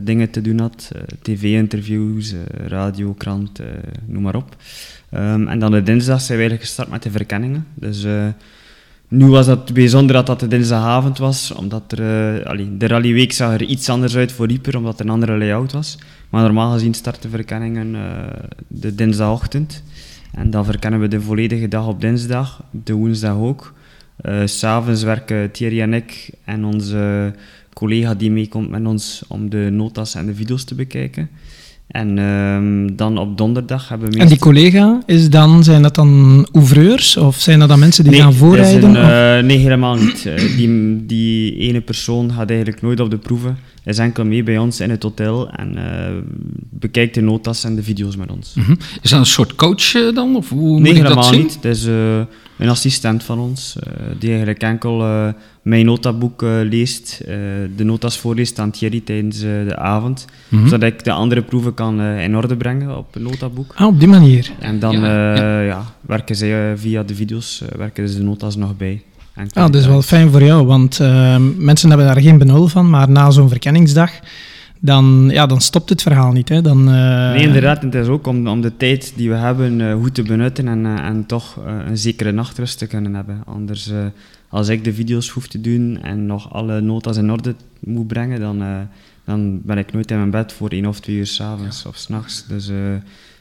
dingen 0.03 0.31
te 0.31 0.41
doen 0.41 0.59
had. 0.59 0.91
TV-interviews, 1.23 2.35
radio, 2.67 3.13
krant, 3.13 3.61
noem 4.07 4.23
maar 4.23 4.35
op. 4.35 4.57
Ehm, 5.11 5.49
en 5.49 5.59
dan 5.59 5.71
de 5.71 5.83
dinsdag 5.83 6.21
zijn 6.21 6.39
we 6.39 6.45
eigenlijk 6.45 6.63
gestart 6.63 6.89
met 6.91 7.03
de 7.03 7.11
verkenningen. 7.11 7.67
Dus 7.75 8.07
nu 9.09 9.27
was 9.27 9.47
het 9.47 9.73
bijzonder 9.73 10.17
dat 10.17 10.27
dat 10.27 10.41
de 10.41 10.49
dinsdagavond 10.49 11.19
was, 11.19 11.53
omdat 11.53 11.93
er, 11.93 12.01
eh, 12.39 12.47
allee, 12.47 12.77
de 12.77 12.87
rallyweek 12.87 13.33
zag 13.33 13.53
er 13.53 13.63
iets 13.63 13.89
anders 13.89 14.17
uit 14.17 14.33
voor 14.33 14.51
Ieper, 14.51 14.77
omdat 14.77 14.93
het 14.93 15.01
een 15.01 15.13
andere 15.13 15.39
layout 15.39 15.73
was. 15.73 15.99
Maar 16.31 16.43
normaal 16.43 16.73
gezien 16.73 16.95
starten 16.95 17.31
verkenningen 17.31 17.97
de 18.69 18.95
dinsdagochtend. 18.95 19.83
En 20.35 20.51
dan 20.51 20.65
verkennen 20.65 21.01
we 21.01 21.09
de 21.09 21.21
volledige 21.21 21.69
dag 21.69 21.87
op 21.87 22.01
dinsdag, 22.01 22.65
de 22.71 22.93
woensdag 22.93 23.37
ook. 23.37 23.75
S 24.45 24.59
S'avonds 24.59 25.03
werken 25.03 25.51
Thierry 25.51 25.81
en 25.81 25.95
ik 25.95 26.31
en 26.45 26.65
onze 26.65 27.35
collega 27.73 28.15
die 28.15 28.31
meekomt 28.31 28.71
met 28.71 28.87
ons 28.87 29.25
om 29.29 29.51
de 29.51 29.69
notas 29.71 30.15
en 30.15 30.27
de 30.27 30.35
video's 30.35 30.65
te 30.65 30.75
bekijken. 30.75 31.31
En 31.95 32.19
ehm, 32.19 32.97
dan 32.97 33.19
op 33.19 33.39
donderdag 33.39 33.89
hebben 33.89 34.11
we 34.11 34.19
En 34.19 34.29
die 34.29 34.39
collega, 34.39 35.03
is 35.07 35.31
dan, 35.31 35.65
zijn 35.65 35.83
dat 35.83 35.95
dan 35.95 36.47
ouvreurs 36.53 37.17
of 37.17 37.41
zijn 37.41 37.59
dat 37.59 37.69
dan 37.69 37.79
mensen 37.79 38.05
die 38.05 38.15
gaan 38.15 38.35
voorrijden? 38.35 38.95
een, 38.95 39.39
eh, 39.39 39.45
nee, 39.47 39.59
helemaal 39.59 39.95
niet. 39.95 40.27
Eh, 40.27 40.57
die, 40.57 41.07
die 41.07 41.57
ene 41.57 41.81
persoon 41.81 42.33
gaat 42.33 42.49
eigenlijk 42.51 42.83
nooit 42.83 43.01
op 43.01 43.11
de 43.11 43.19
proeven. 43.19 43.59
Hij 43.83 43.93
is 43.93 43.99
enkel 43.99 44.25
mee 44.25 44.43
bij 44.43 44.59
ons 44.59 44.81
in 44.81 44.91
het 44.91 45.03
hotel 45.03 45.51
en 45.51 45.77
eh, 45.77 46.13
bekijkt 46.71 47.15
de 47.15 47.21
notas 47.21 47.65
en 47.65 47.75
de 47.75 47.83
video's 47.83 48.17
met 48.17 48.31
ons. 48.31 48.55
Mhm. 48.55 48.75
Is 49.03 49.11
dat 49.11 49.19
een 49.19 49.27
soort 49.27 49.55
coach 49.55 50.13
dan? 50.15 50.37
Of 50.37 50.49
hoe 50.49 50.81
nee, 50.81 50.81
moet 50.81 50.89
ik 50.89 50.95
dat 50.95 51.03
helemaal 51.03 51.23
zien? 51.23 51.41
niet. 51.41 51.55
Het 51.55 51.65
is 51.65 51.87
eh, 51.87 52.21
een 52.59 52.69
assistent 52.69 53.23
van 53.25 53.39
ons, 53.39 53.77
eh, 53.83 53.93
die 54.19 54.29
eigenlijk 54.29 54.63
enkel 54.63 55.01
eh, 55.03 55.29
mijn 55.63 55.85
notaboek 55.85 56.43
eh, 56.43 56.51
leest, 56.63 57.21
eh, 57.27 57.35
de 57.77 57.85
notas 57.85 58.19
voorleest 58.19 58.59
aan 58.59 58.71
Thierry 58.71 59.01
tijdens 59.01 59.39
de 59.41 59.77
avond, 59.77 60.25
Mhm. 60.49 60.69
zodat 60.69 60.93
ik 60.93 61.05
de 61.05 61.13
andere 61.13 61.43
proeven 61.43 61.75
kan 61.75 62.01
in 62.03 62.37
orde 62.37 62.57
brengen 62.57 62.97
op 62.97 63.15
het 63.15 63.23
notaboek. 63.23 63.73
Ah, 63.77 63.87
op 63.87 63.99
die 63.99 64.09
manier. 64.09 64.51
En 64.59 64.79
dan 64.79 65.01
Ja, 65.01 65.35
eh, 65.61 65.67
ja, 65.67 65.85
werken 66.01 66.37
zij 66.37 66.71
eh, 66.73 66.79
via 66.79 67.03
de 67.03 67.15
video's, 67.15 67.63
werken 67.77 68.09
ze 68.09 68.17
de 68.17 68.23
notas 68.25 68.57
nog 68.57 68.77
bij. 68.77 69.03
Ah, 69.37 69.45
dat 69.53 69.75
is 69.75 69.87
wel 69.87 70.03
fijn 70.03 70.31
voor 70.31 70.43
jou, 70.43 70.67
want 70.67 71.01
eh, 71.01 71.37
mensen 71.57 71.89
hebben 71.89 72.07
daar 72.07 72.21
geen 72.21 72.39
benul 72.39 72.69
van, 72.69 72.91
maar 72.91 73.11
na 73.11 73.31
zo'n 73.31 73.49
verkenningsdag, 73.49 74.11
dan, 74.85 75.29
ja, 75.31 75.47
dan 75.47 75.61
stopt 75.61 75.89
het 75.89 76.03
verhaal 76.03 76.33
niet. 76.33 76.49
Hè? 76.49 76.63
Dan, 76.63 76.89
eh, 76.89 77.31
Nee, 77.31 77.43
inderdaad. 77.43 77.83
Het 77.83 77.95
is 77.95 78.07
ook 78.07 78.27
om, 78.27 78.49
om 78.49 78.61
de 78.61 78.77
tijd 78.77 79.13
die 79.17 79.29
we 79.29 79.35
hebben 79.35 79.81
eh, 79.81 79.95
goed 79.95 80.15
te 80.15 80.23
benutten 80.23 80.69
en, 80.69 80.87
eh, 80.87 81.05
en 81.05 81.27
toch 81.27 81.57
een 81.87 81.99
zekere 81.99 82.33
nachtrust 82.33 82.79
te 82.79 82.87
kunnen 82.87 83.15
hebben. 83.15 83.43
Anders, 83.47 83.91
als 84.49 84.69
ik 84.69 84.85
de 84.85 84.95
video's 84.95 85.29
hoef 85.29 85.47
te 85.47 85.61
doen 85.61 85.99
en 86.03 86.27
nog 86.27 86.53
alle 86.53 86.81
notas 86.81 87.17
in 87.17 87.31
orde 87.31 87.55
moet 87.81 88.07
brengen, 88.07 88.41
dan, 88.41 88.89
dan 89.25 89.61
ben 89.63 89.79
ik 89.79 89.93
nooit 89.93 90.11
in 90.11 90.17
mijn 90.17 90.31
bed 90.31 90.53
voor 90.53 90.69
één 90.69 90.87
of 90.87 91.01
twee 91.01 91.17
uur 91.17 91.27
s'avonds 91.27 91.87
of 91.87 91.97
s'nachts. 91.97 92.47
Dus 92.47 92.71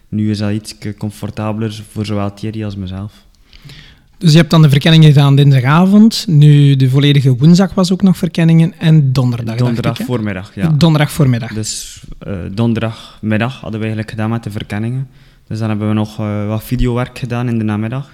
nu 0.09 0.29
is 0.29 0.37
dat 0.37 0.51
iets 0.51 0.75
comfortabeler 0.97 1.83
voor 1.89 2.05
zowel 2.05 2.33
Thierry 2.33 2.63
als 2.63 2.75
mezelf. 2.75 3.25
Dus 4.23 4.31
je 4.31 4.37
hebt 4.37 4.49
dan 4.49 4.61
de 4.61 4.69
verkenningen 4.69 5.07
gedaan 5.07 5.35
dinsdagavond, 5.35 6.25
nu 6.27 6.75
de 6.75 6.89
volledige 6.89 7.35
woensdag 7.35 7.73
was 7.73 7.91
ook 7.91 8.01
nog 8.01 8.17
verkenningen 8.17 8.73
en 8.79 9.11
donderdag. 9.13 9.55
Donderdag 9.55 9.99
ik, 9.99 10.05
voormiddag, 10.05 10.51
ja. 10.55 10.67
Donderdag 10.77 11.11
voormiddag. 11.11 11.53
Dus 11.53 12.01
eh, 12.19 12.33
donderdagmiddag 12.51 13.53
hadden 13.53 13.71
we 13.79 13.85
eigenlijk 13.85 14.09
gedaan 14.09 14.29
met 14.29 14.43
de 14.43 14.51
verkenningen. 14.51 15.07
Dus 15.47 15.59
dan 15.59 15.69
hebben 15.69 15.87
we 15.87 15.93
nog 15.93 16.19
eh, 16.19 16.47
wat 16.47 16.63
videowerk 16.63 17.19
gedaan 17.19 17.47
in 17.47 17.57
de 17.57 17.63
namiddag. 17.63 18.09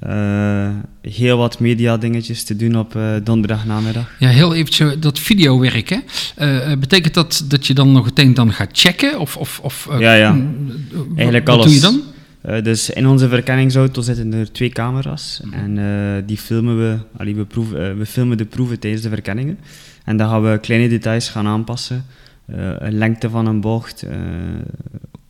Eh, 0.00 0.68
heel 1.02 1.36
wat 1.36 1.58
media 1.58 1.96
dingetjes 1.96 2.44
te 2.44 2.56
doen 2.56 2.78
op 2.78 2.96
eh 2.96 3.02
donderdagnamiddag. 3.24 4.10
Ja, 4.18 4.28
heel 4.28 4.54
eventjes 4.54 4.94
dat 4.98 5.18
videowerk, 5.18 5.88
hè? 5.88 6.76
Betekent 6.76 7.14
dat 7.14 7.44
dat 7.48 7.66
je 7.66 7.74
dan 7.74 7.92
nog 7.92 8.04
meteen 8.04 8.34
dan 8.34 8.52
gaat 8.52 8.68
checken? 8.72 9.18
Of, 9.18 9.36
of, 9.36 9.60
of, 9.62 9.88
eh, 9.90 10.00
Ja, 10.00 10.12
ja. 10.14 10.32
mm, 10.32 10.68
Eigenlijk 11.16 11.46
wat 11.46 11.54
alles. 11.56 11.66
doe 11.66 11.74
je 11.74 11.80
dan? 11.80 12.02
Eh, 12.42 12.62
dus 12.62 12.90
in 12.90 13.06
onze 13.06 13.28
verkenningsauto 13.28 14.02
zitten 14.02 14.32
er 14.32 14.52
twee 14.52 14.68
camera's. 14.68 15.42
En 15.50 15.78
eh, 15.78 16.22
die 16.26 16.36
filmen 16.36 16.78
we, 16.78 16.98
allee, 17.16 17.34
we, 17.34 17.44
proeven, 17.44 17.90
eh, 17.90 17.96
we 17.96 18.06
filmen 18.06 18.36
de 18.36 18.44
proeven 18.44 18.78
tijdens 18.78 19.02
de 19.02 19.08
verkenningen. 19.08 19.58
En 20.04 20.16
dan 20.16 20.28
gaan 20.28 20.42
we 20.42 20.58
kleine 20.58 20.88
details 20.88 21.28
gaan 21.28 21.46
aanpassen. 21.46 22.04
Een 22.78 22.98
lengte 22.98 23.30
van 23.30 23.46
een 23.46 23.60
bocht, 23.60 24.06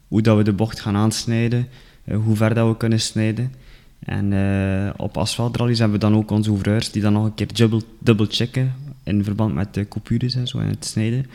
hoe 0.08 0.22
dat 0.22 0.36
we 0.36 0.42
de 0.42 0.52
bocht 0.52 0.80
gaan 0.80 0.96
aansnijden, 0.96 1.66
hoe 2.24 2.36
ver 2.36 2.54
dat 2.54 2.68
we 2.68 2.76
kunnen 2.76 3.00
snijden. 3.00 3.52
En 3.98 4.32
op 4.96 5.16
asfaltrallies 5.16 5.78
hebben 5.78 5.98
we 5.98 6.06
dan 6.06 6.16
ook 6.16 6.30
onze 6.30 6.50
ouvreurs 6.50 6.90
die 6.90 7.02
dan 7.02 7.12
nog 7.12 7.24
een 7.24 7.34
keer 7.34 7.54
dubbel, 7.54 7.82
dubbel 7.98 8.26
checken 8.28 8.74
in 9.04 9.24
verband 9.24 9.54
met 9.54 9.74
de 9.74 9.88
coupures 9.88 10.34
en 10.34 10.46
zo 10.46 10.58
en 10.58 10.68
het 10.68 10.84
snijden. 10.84 11.26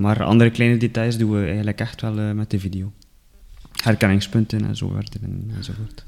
Maar 0.00 0.24
andere 0.24 0.50
kleine 0.50 0.76
details 0.76 1.18
doen 1.18 1.30
we 1.30 1.44
eigenlijk 1.46 1.80
echt 1.80 2.00
wel 2.00 2.34
met 2.34 2.50
de 2.50 2.58
video 2.58 2.92
herkenningspunten 3.84 4.66
en 4.68 4.76
zo 4.76 4.92
verder 4.94 5.20
en, 5.22 5.50
enzovoort. 5.56 6.04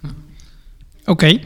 Oké, 1.04 1.38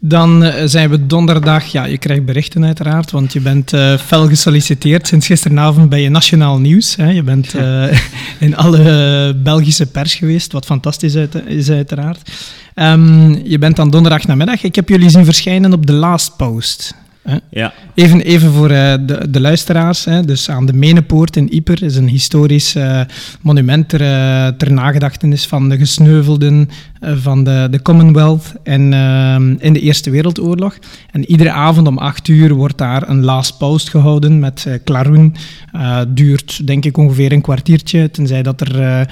dan 0.00 0.44
eh, 0.44 0.62
zijn 0.66 0.90
we 0.90 1.06
donderdag. 1.06 1.64
Ja, 1.64 1.84
je 1.84 1.98
krijgt 1.98 2.24
berichten 2.24 2.64
uiteraard, 2.64 3.10
want 3.10 3.32
je 3.32 3.40
bent 3.40 3.72
eh, 3.72 3.98
fel 3.98 4.28
gesolliciteerd. 4.28 5.06
Sinds 5.06 5.26
gisteravond 5.26 5.88
bij 5.88 6.02
je 6.02 6.08
Nationaal 6.08 6.58
Nieuws. 6.58 6.96
Hè. 6.96 7.10
Je 7.10 7.22
bent 7.22 7.54
eh, 7.54 7.84
in 8.46 8.56
alle 8.56 9.34
Belgische 9.42 9.86
pers 9.86 10.14
geweest, 10.14 10.52
wat 10.52 10.64
fantastisch 10.64 11.16
uit- 11.16 11.46
is 11.46 11.70
uiteraard. 11.70 12.30
Ehm, 12.74 13.32
je 13.44 13.58
bent 13.58 13.76
dan 13.76 13.90
donderdag 13.90 14.26
namiddag. 14.26 14.62
Ik 14.62 14.74
heb 14.74 14.88
jullie 14.88 15.10
zien 15.10 15.24
verschijnen 15.24 15.72
op 15.72 15.86
de 15.86 15.92
Last 15.92 16.36
Post. 16.36 16.94
Hè? 17.28 17.36
Ja, 17.50 17.72
Even, 17.94 18.20
even 18.20 18.52
voor 18.52 18.70
eh, 18.70 18.94
de, 19.06 19.30
de 19.30 19.40
luisteraars. 19.40 20.04
Hè. 20.04 20.24
Dus 20.24 20.50
aan 20.50 20.66
de 20.66 20.72
Menepoort 20.72 21.36
in 21.36 21.52
Ieper 21.54 21.82
is 21.82 21.96
een 21.96 22.08
historisch 22.08 22.74
eh, 22.74 23.00
monument 23.40 23.88
ter, 23.88 24.00
eh, 24.00 24.46
ter 24.46 24.72
nagedachtenis 24.72 25.46
van 25.46 25.68
de 25.68 25.76
gesneuvelden 25.76 26.68
van 27.00 27.44
de, 27.44 27.68
de 27.70 27.82
Commonwealth 27.82 28.52
en, 28.62 28.92
in 29.58 29.72
de 29.72 29.80
Eerste 29.80 30.10
Wereldoorlog. 30.10 30.78
En 31.10 31.30
iedere 31.30 31.50
avond 31.50 31.86
om 31.86 31.98
acht 31.98 32.28
uur 32.28 32.54
wordt 32.54 32.78
daar 32.78 33.08
een 33.08 33.24
last 33.24 33.58
post 33.58 33.88
gehouden 33.88 34.38
met 34.38 34.80
klaroen. 34.84 35.34
Duurt 36.08 36.66
denk 36.66 36.84
ik 36.84 36.96
ongeveer 36.96 37.32
een 37.32 37.40
kwartiertje, 37.40 38.10
tenzij 38.10 38.42
dat 38.42 38.60
er... 38.60 39.06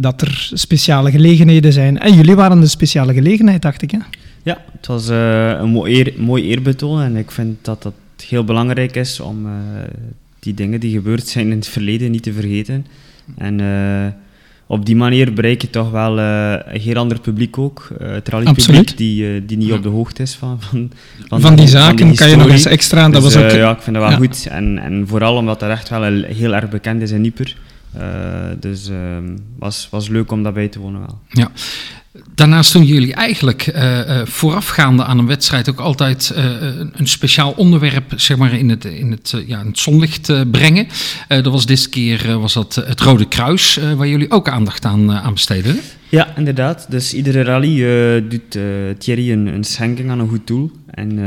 dat 0.00 0.20
er 0.20 0.50
speciale 0.52 1.10
gelegenheden 1.10 1.72
zijn. 1.72 1.98
En 1.98 2.14
jullie 2.14 2.34
waren 2.34 2.60
de 2.60 2.66
speciale 2.66 3.12
gelegenheid, 3.12 3.62
dacht 3.62 3.82
ik. 3.82 3.90
Hè? 3.90 3.98
Ja 4.46 4.64
het 4.72 4.86
was 4.86 5.08
eh, 5.08 5.48
een 5.48 5.68
mooi, 5.68 5.98
eer, 5.98 6.12
mooi 6.16 6.42
eerbetoon 6.42 7.00
en 7.00 7.16
ik 7.16 7.30
vind 7.30 7.64
dat 7.64 7.82
dat 7.82 7.94
heel 8.26 8.44
belangrijk 8.44 8.96
is 8.96 9.20
om 9.20 9.46
eh, 9.46 9.52
die 10.38 10.54
dingen 10.54 10.80
die 10.80 10.92
gebeurd 10.92 11.28
zijn 11.28 11.50
in 11.50 11.56
het 11.56 11.68
verleden 11.68 12.10
niet 12.10 12.22
te 12.22 12.32
vergeten. 12.32 12.86
En 13.36 13.60
eh, 13.60 14.12
op 14.66 14.86
die 14.86 14.96
manier 14.96 15.32
bereik 15.32 15.62
je 15.62 15.70
toch 15.70 15.90
wel 15.90 16.18
eh, 16.18 16.52
een 16.64 16.80
heel 16.80 16.96
ander 16.96 17.20
publiek 17.20 17.58
ook. 17.58 17.88
Eh, 17.98 18.10
het 18.10 18.28
rallypubliek 18.28 18.96
die, 18.96 19.44
die 19.44 19.56
niet 19.56 19.72
op 19.72 19.82
de 19.82 19.88
hoogte 19.88 20.22
is 20.22 20.34
van, 20.34 20.60
van, 20.60 20.90
Van, 21.40 21.56
die 21.56 21.68
zaken 21.68 22.14
kan 22.14 22.28
je 22.28 22.36
nog 22.36 22.48
eens 22.48 22.66
extra. 22.66 23.08
Dat 23.08 23.22
Dus, 23.22 23.34
was 23.34 23.44
ook, 23.44 23.50
ja, 23.50 23.70
ik 23.70 23.82
vind 23.82 23.96
dat 23.96 24.04
wel 24.04 24.12
ja. 24.12 24.18
goed. 24.18 24.46
En, 24.46 24.78
en 24.78 25.04
vooral 25.08 25.36
omdat 25.36 25.60
dat 25.60 25.70
echt 25.70 25.88
wel 25.88 26.22
heel 26.22 26.54
erg 26.54 26.68
bekend 26.68 27.02
is 27.02 27.10
in 27.10 27.24
Ieper. 27.24 27.56
Eh, 27.92 28.02
dus 28.60 28.88
het 28.88 29.40
was, 29.58 29.88
was 29.90 30.08
leuk 30.08 30.32
om 30.32 30.42
daarbij 30.42 30.68
te 30.68 30.78
wonen 30.78 31.00
wel. 31.00 31.18
Ja. 31.28 31.50
Daarnaast 32.34 32.72
doen 32.72 32.84
jullie 32.84 33.14
eigenlijk 33.14 33.62
eh, 33.66 34.20
voorafgaande 34.24 35.04
aan 35.04 35.18
een 35.18 35.26
wedstrijd 35.26 35.70
ook 35.70 35.80
altijd 35.80 36.30
eh, 36.30 36.44
een- 36.92 37.06
speciaal 37.06 37.50
onderwerp 37.52 38.12
zeg 38.16 38.36
maar, 38.36 38.52
in, 38.58 38.68
het, 38.68 38.84
in, 38.84 39.10
het, 39.10 39.34
ja, 39.46 39.60
in 39.60 39.66
het 39.66 39.78
zonlicht 39.78 40.50
brengen. 40.50 40.86
Dat 41.28 41.46
was 41.46 41.66
dit 41.66 41.88
keer 41.88 42.38
was 42.38 42.52
dat 42.54 42.74
het 42.74 43.00
Rode 43.00 43.28
Kruis, 43.28 43.78
waar 43.96 44.08
jullie 44.08 44.30
ook 44.30 44.48
aandacht 44.48 44.84
aan, 44.84 45.12
aan 45.12 45.32
besteden. 45.32 45.80
Ja, 46.08 46.36
inderdaad. 46.36 46.86
Dus 46.90 47.14
iedere 47.14 47.42
rally 47.42 47.76
doet 48.28 48.58
Thierry 48.98 49.32
een, 49.32 49.46
een 49.46 49.64
schenking 49.64 50.10
aan 50.10 50.20
een 50.20 50.28
goed 50.28 50.46
doel. 50.46 50.70
En 50.90 51.18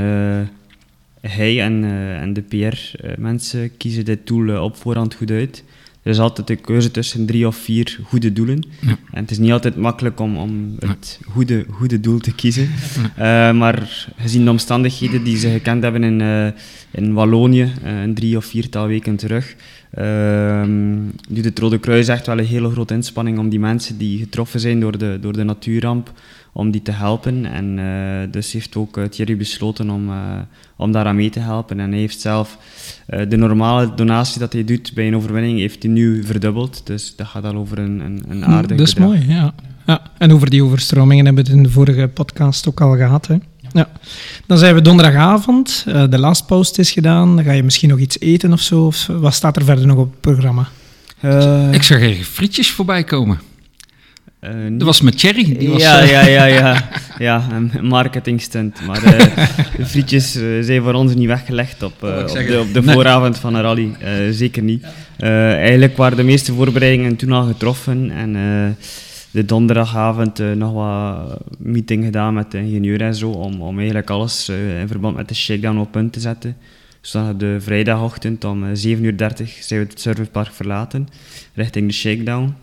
hij 1.22 1.62
en, 1.62 1.84
en 2.22 2.34
de 2.34 2.42
PR-mensen 2.42 3.78
kiezen 3.78 4.06
dit 4.06 4.28
doel 4.28 4.62
op 4.64 4.76
voorhand 4.76 5.14
goed 5.16 5.32
uit. 5.32 5.64
Er 6.10 6.16
is 6.16 6.22
altijd 6.22 6.50
een 6.50 6.62
keuze 6.62 6.92
tussen 6.92 7.26
drie 7.26 7.48
of 7.48 7.56
vier 7.56 8.00
goede 8.04 8.34
doelen. 8.34 8.64
Ja. 8.80 8.98
En 9.12 9.22
het 9.22 9.32
is 9.32 9.38
niet 9.38 9.52
altijd 9.52 9.76
makkelijk 9.76 10.20
om, 10.20 10.38
om 10.38 10.76
het 10.80 11.20
goede, 11.26 11.66
goede 11.70 12.00
doel 12.00 12.20
te 12.20 12.36
kiezen. 12.36 12.70
Eh, 13.16 13.52
maar 13.52 14.08
gezien 14.18 14.44
de 14.44 14.50
omstandigheden 14.50 15.24
die 15.24 15.38
ze 15.38 15.50
gekend 15.50 15.84
hebben 15.84 16.04
in, 16.04 16.22
eh, 16.22 16.48
in 16.92 17.14
Wallonië, 17.14 17.74
eh, 17.84 18.02
een 18.02 18.14
drie 18.14 18.38
of 18.38 18.46
viertal 18.46 18.88
weken 18.88 19.16
terug, 19.16 19.56
ehm, 19.92 20.98
doet 21.30 21.46
het 21.46 21.60
Rode 21.60 21.80
Kruis 21.80 22.08
echt 22.08 22.26
wel 22.26 22.40
een 22.40 22.46
hele 22.46 22.70
grote 22.70 22.94
inspanning 22.94 23.40
om 23.40 23.50
die 23.50 23.60
mensen 23.60 23.98
die 23.98 24.20
getroffen 24.20 24.60
zijn 24.60 24.80
door 24.80 24.98
de, 24.98 25.18
door 25.22 25.34
de 25.34 25.44
natuurramp, 25.44 26.12
om 26.54 26.72
die 26.72 26.82
te 26.82 26.92
helpen. 26.92 27.46
En 27.46 27.80
dus 28.32 28.52
heeft 28.52 28.76
ook 28.76 29.00
Thierry 29.10 29.38
besloten 29.38 29.90
om, 29.90 30.10
om 30.80 30.92
daaraan 30.92 31.16
mee 31.16 31.30
te 31.30 31.40
helpen. 31.40 31.80
En 31.80 31.90
hij 31.92 32.00
heeft 32.00 32.20
zelf 32.22 32.58
eh, 33.06 33.30
de 33.30 33.36
normale 33.38 33.94
donatie 33.96 34.40
dat 34.40 34.54
hij 34.54 34.64
doet 34.64 34.92
bij 34.94 35.08
een 35.08 35.16
overwinning, 35.16 35.60
heeft 35.60 35.84
hij 35.84 35.92
nu 35.92 36.24
verdubbeld. 36.26 36.82
Dus 36.84 37.14
dat 37.16 37.28
gaat 37.28 37.44
al 37.44 37.56
over 37.56 37.80
een, 37.80 38.00
een, 38.00 38.24
een 38.30 38.46
aardig 38.46 38.78
Dat 38.78 38.88
is 38.88 38.94
bedrag. 38.94 39.10
mooi, 39.14 39.28
ja. 39.28 39.54
ja. 39.86 40.02
En 40.18 40.32
over 40.34 40.50
die 40.50 40.64
overstromingen 40.64 41.26
hebben 41.26 41.44
we 41.44 41.50
het 41.50 41.58
in 41.60 41.64
de 41.66 41.70
vorige 41.72 42.08
podcast 42.14 42.68
ook 42.68 42.82
al 42.82 42.96
gehad. 42.96 43.28
Hè. 43.28 43.36
Ja. 43.74 43.90
Dan 44.46 44.58
zijn 44.58 44.76
we 44.76 44.82
donderdagavond, 44.82 45.84
eh, 45.88 46.04
de 46.10 46.18
last 46.20 46.46
post 46.46 46.78
is 46.80 46.92
gedaan. 46.92 47.36
Dan 47.36 47.46
ga 47.46 47.52
je 47.52 47.64
misschien 47.64 47.90
nog 47.90 48.00
iets 48.00 48.20
eten 48.20 48.54
of 48.54 48.62
zo. 48.62 48.86
Of 48.86 49.08
wat 49.08 49.34
staat 49.34 49.56
er 49.56 49.64
verder 49.66 49.88
nog 49.88 49.98
op 49.98 50.12
het 50.12 50.22
programma? 50.22 50.68
Eh, 51.20 51.72
Ik 51.74 51.84
zag 51.84 52.02
er 52.02 52.14
frietjes 52.14 52.72
voorbij 52.72 53.04
komen. 53.04 53.40
Eh, 54.40 54.52
Dat 54.72 54.82
was 54.88 55.02
met 55.02 55.18
Thierry. 55.20 55.58
Die 55.58 55.70
was, 55.70 55.82
ja, 55.82 56.02
eh, 56.02 56.10
ja, 56.10 56.26
ja, 56.26 56.46
ja. 56.46 56.90
Ja, 57.20 57.48
een 57.52 57.72
marketingstunt. 57.88 58.86
Maar 58.86 59.04
eh, 59.04 59.48
de 59.78 59.86
frietjes 59.86 60.32
zijn 60.62 60.82
voor 60.82 60.94
ons 60.94 61.16
niet 61.16 61.28
weggelegd 61.28 61.84
op, 61.84 61.94
de, 62.00 62.60
op 62.68 62.74
de 62.74 62.82
Nee. 62.82 62.94
vooravond 62.96 63.38
van 63.38 63.54
een 63.56 63.62
rally. 63.62 63.92
Eh, 64.00 64.12
zeker 64.32 64.64
niet. 64.64 64.86
Eh, 65.18 65.54
eigenlijk 65.58 65.98
waren 65.98 66.18
de 66.18 66.24
meeste 66.24 66.54
voorbereidingen 66.54 67.16
toen 67.16 67.32
al 67.32 67.44
getroffen. 67.48 68.12
En 68.12 68.36
eh, 68.36 68.86
de 69.32 69.46
donderdagavond 69.46 70.42
nog 70.56 70.74
wat 70.74 71.40
meeting 71.58 72.04
gedaan 72.04 72.34
met 72.34 72.52
de 72.52 72.58
ingenieur 72.58 73.02
en 73.02 73.16
zo. 73.16 73.30
Om, 73.30 73.62
om 73.62 73.78
eigenlijk 73.78 74.10
alles 74.10 74.50
eh, 74.50 74.80
in 74.82 74.88
verband 74.88 75.16
met 75.16 75.28
de 75.28 75.36
shakedown 75.36 75.78
op 75.78 75.92
punt 75.92 76.14
te 76.14 76.20
zetten. 76.20 76.56
Dus 77.02 77.12
dan 77.12 77.38
de 77.38 77.58
vrijdagochtend 77.60 78.44
om 78.44 78.64
eh, 78.64 78.70
7.30 78.70 78.76
uur 79.02 79.14
zijn 79.60 79.60
we 79.70 79.76
het 79.90 80.00
servicepark 80.02 80.52
verlaten. 80.54 81.08
Richting 81.54 81.88
de 81.88 81.94
shakedown. 81.94 82.54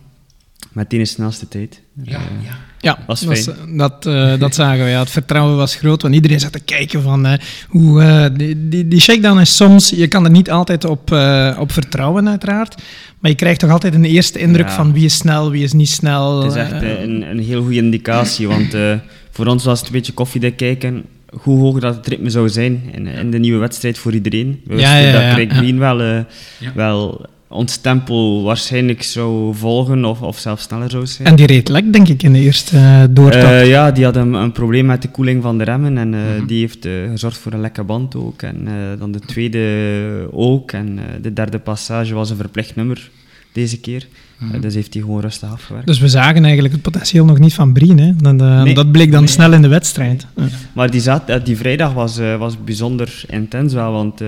Meteen 0.71 0.99
de 0.99 1.05
snelste 1.05 1.47
tijd. 1.47 1.81
Ja, 2.03 2.15
Eh, 2.15 2.21
ja. 2.45 2.57
Ja, 2.81 2.99
Was 3.07 3.21
dat, 3.21 3.39
fijn. 3.39 3.77
dat, 3.77 4.05
eh, 4.05 4.33
dat 4.39 4.55
zagen 4.55 4.83
we. 4.83 4.89
Ja. 4.89 4.99
Het 4.99 5.09
vertrouwen 5.09 5.55
was 5.57 5.75
groot, 5.75 6.01
want 6.01 6.13
iedereen 6.13 6.39
zat 6.39 6.51
te 6.51 6.59
kijken 6.59 7.01
van 7.01 7.25
eh, 7.25 7.33
hoe... 7.69 8.01
eh, 8.01 8.25
die, 8.37 8.67
die, 8.69 8.87
die 8.87 8.99
shakedown 8.99 9.39
is 9.39 9.55
soms... 9.55 9.89
Je 9.89 10.07
kan 10.07 10.23
er 10.25 10.31
niet 10.31 10.51
altijd 10.51 10.85
op, 10.85 11.11
eh, 11.11 11.57
op 11.59 11.71
vertrouwen, 11.71 12.29
uiteraard. 12.29 12.75
Maar 13.19 13.31
je 13.31 13.37
krijgt 13.37 13.59
toch 13.59 13.69
altijd 13.71 13.93
een 13.93 14.05
eerste 14.05 14.39
indruk 14.39 14.67
Ja. 14.67 14.73
van 14.75 14.93
wie 14.93 15.05
is 15.05 15.15
snel, 15.17 15.51
wie 15.51 15.63
is 15.63 15.73
niet 15.73 15.89
snel. 15.89 16.41
Het 16.43 16.51
is 16.51 16.57
echt 16.57 16.71
eh, 16.71 16.91
eh, 16.91 17.01
een, 17.01 17.21
een 17.29 17.39
heel 17.39 17.61
goede 17.61 17.75
indicatie, 17.77 18.47
want 18.47 18.73
eh, 18.73 18.93
voor 19.31 19.45
ons 19.45 19.63
was 19.65 19.79
het 19.79 19.87
een 19.87 19.93
beetje 19.93 20.13
koffiedik 20.13 20.57
kijken 20.57 21.05
hoe 21.41 21.59
hoog 21.59 21.79
dat 21.79 21.95
het 21.95 22.07
ritme 22.07 22.29
zou 22.29 22.49
zijn 22.49 22.81
in, 22.91 23.07
in 23.07 23.31
de 23.31 23.39
nieuwe 23.39 23.59
wedstrijd 23.59 23.97
voor 23.97 24.13
iedereen. 24.13 24.61
We 24.65 24.75
Ja, 24.79 25.01
dat 25.11 25.21
Craig 25.33 25.49
ja. 25.51 25.55
Green 25.55 25.79
wel, 25.79 26.01
eh, 26.01 26.19
Ja. 26.59 26.71
wel 26.75 27.25
ons 27.49 27.77
tempo 27.77 28.41
waarschijnlijk 28.43 29.03
zou 29.03 29.55
volgen 29.55 30.05
of, 30.05 30.21
of 30.21 30.37
zelfs 30.37 30.63
sneller 30.63 30.89
zou 30.89 31.05
zijn. 31.07 31.27
En 31.27 31.35
die 31.35 31.45
reed 31.45 31.69
lek, 31.69 31.93
denk 31.93 32.07
ik, 32.07 32.23
in 32.23 32.33
de 32.33 32.39
eerste 32.39 33.07
doortap. 33.11 33.41
Eh, 33.41 33.67
ja, 33.67 33.91
die 33.91 34.03
had 34.03 34.15
een, 34.15 34.33
een 34.33 34.51
probleem 34.51 34.85
met 34.85 35.01
de 35.01 35.09
koeling 35.11 35.41
van 35.43 35.57
de 35.57 35.63
remmen 35.63 35.97
en 35.97 36.13
eh, 36.13 36.19
Mhm. 36.37 36.45
die 36.47 36.59
heeft 36.59 36.87
gezorgd 37.09 37.37
voor 37.37 37.53
een 37.53 37.61
lekke 37.61 37.83
band 37.83 38.15
ook. 38.15 38.41
En 38.41 38.67
dan 38.99 39.11
de 39.11 39.19
tweede 39.19 40.27
ook. 40.31 40.71
En 40.71 40.99
de 41.21 41.33
derde 41.33 41.59
passage 41.59 42.13
was 42.13 42.29
een 42.29 42.37
verplicht 42.37 42.75
nummer 42.75 43.09
deze 43.51 43.79
keer. 43.79 44.07
Mhm. 44.37 44.55
Eh, 44.55 44.61
dus 44.61 44.73
heeft 44.73 44.93
hij 44.93 45.03
gewoon 45.03 45.21
rustig 45.21 45.51
afgewerkt. 45.51 45.87
Dus 45.87 45.99
we 45.99 46.07
zagen 46.07 46.43
eigenlijk 46.43 46.73
het 46.73 46.83
potentieel 46.83 47.25
nog 47.25 47.39
niet 47.39 47.53
van 47.53 47.73
Brien. 47.73 47.99
Hè? 47.99 48.15
Dat, 48.15 48.41
eh, 48.41 48.61
Nee. 48.63 48.73
dat 48.73 48.91
bleek 48.91 49.11
dan 49.11 49.19
Nee. 49.23 49.29
snel 49.29 49.53
in 49.53 49.61
de 49.61 49.67
wedstrijd. 49.67 50.27
Ja. 50.35 50.43
Maar 50.73 50.91
die, 50.91 51.01
zat, 51.01 51.29
eh, 51.29 51.43
die 51.43 51.57
vrijdag 51.57 51.93
was, 51.93 52.17
eh, 52.17 52.35
was 52.37 52.63
bijzonder 52.63 53.23
intens 53.27 53.73
wel, 53.73 53.91
want 53.91 54.21
eh, 54.21 54.27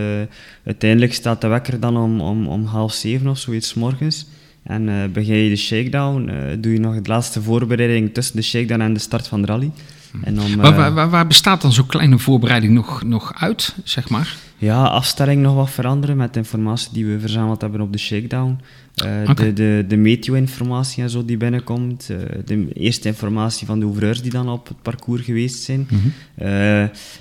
uiteindelijk 0.65 1.13
staat 1.13 1.41
de 1.41 1.47
wekker 1.47 1.79
dan 1.79 1.97
om, 1.97 2.21
om, 2.21 2.47
om 2.47 2.65
half 2.65 2.93
zeven 2.93 3.27
of 3.27 3.37
zoiets 3.37 3.67
's 3.67 3.73
morgens. 3.73 4.25
En 4.63 4.89
eh, 4.89 4.95
begin 5.13 5.35
je 5.35 5.49
de 5.49 5.55
shakedown, 5.55 6.27
eh, 6.29 6.35
doe 6.59 6.73
je 6.73 6.79
nog 6.79 7.01
de 7.01 7.09
laatste 7.09 7.41
voorbereiding 7.41 8.13
tussen 8.13 8.35
de 8.35 8.41
shakedown 8.41 8.81
en 8.81 8.93
de 8.93 8.99
start 8.99 9.27
van 9.27 9.41
de 9.41 9.47
rally. 9.47 9.71
En 10.23 10.41
om, 10.41 10.55
Waar, 10.55 10.71
eh, 10.71 10.77
waar, 10.77 10.93
waar, 10.93 11.09
waar 11.09 11.27
bestaat 11.27 11.61
dan 11.61 11.71
zo'n 11.73 11.85
kleine 11.85 12.17
voorbereiding 12.19 12.73
nog, 12.73 13.03
nog 13.03 13.33
uit, 13.35 13.75
zeg 13.83 14.09
maar? 14.09 14.35
ja, 14.57 14.83
afstelling 14.83 15.41
nog 15.41 15.55
wat 15.55 15.69
veranderen 15.69 16.17
met 16.17 16.33
de 16.33 16.39
informatie 16.39 16.89
die 16.93 17.05
we 17.05 17.19
verzameld 17.19 17.61
hebben 17.61 17.81
op 17.81 17.91
de 17.91 17.97
shakedown. 17.97 18.59
Oké. 19.27 19.33
De, 19.43 19.53
de, 19.53 19.85
de 19.87 19.97
meteo-informatie 19.97 21.03
en 21.03 21.09
zo 21.09 21.25
die 21.25 21.37
binnenkomt. 21.37 22.09
eh, 22.09 22.17
de 22.45 22.67
eerste 22.73 23.07
informatie 23.07 23.67
van 23.67 23.79
de 23.79 23.85
ouvreurs 23.85 24.21
die 24.21 24.31
dan 24.31 24.49
op 24.49 24.67
het 24.67 24.81
parcours 24.81 25.21
geweest 25.21 25.63
zijn. 25.63 25.87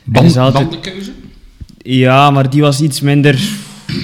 Band, 0.04 0.36
altijd- 0.36 0.52
bandenkeuze? 0.70 1.10
Ja, 1.82 2.30
maar 2.30 2.50
die 2.50 2.60
was 2.60 2.80
iets 2.80 3.00
minder 3.00 3.48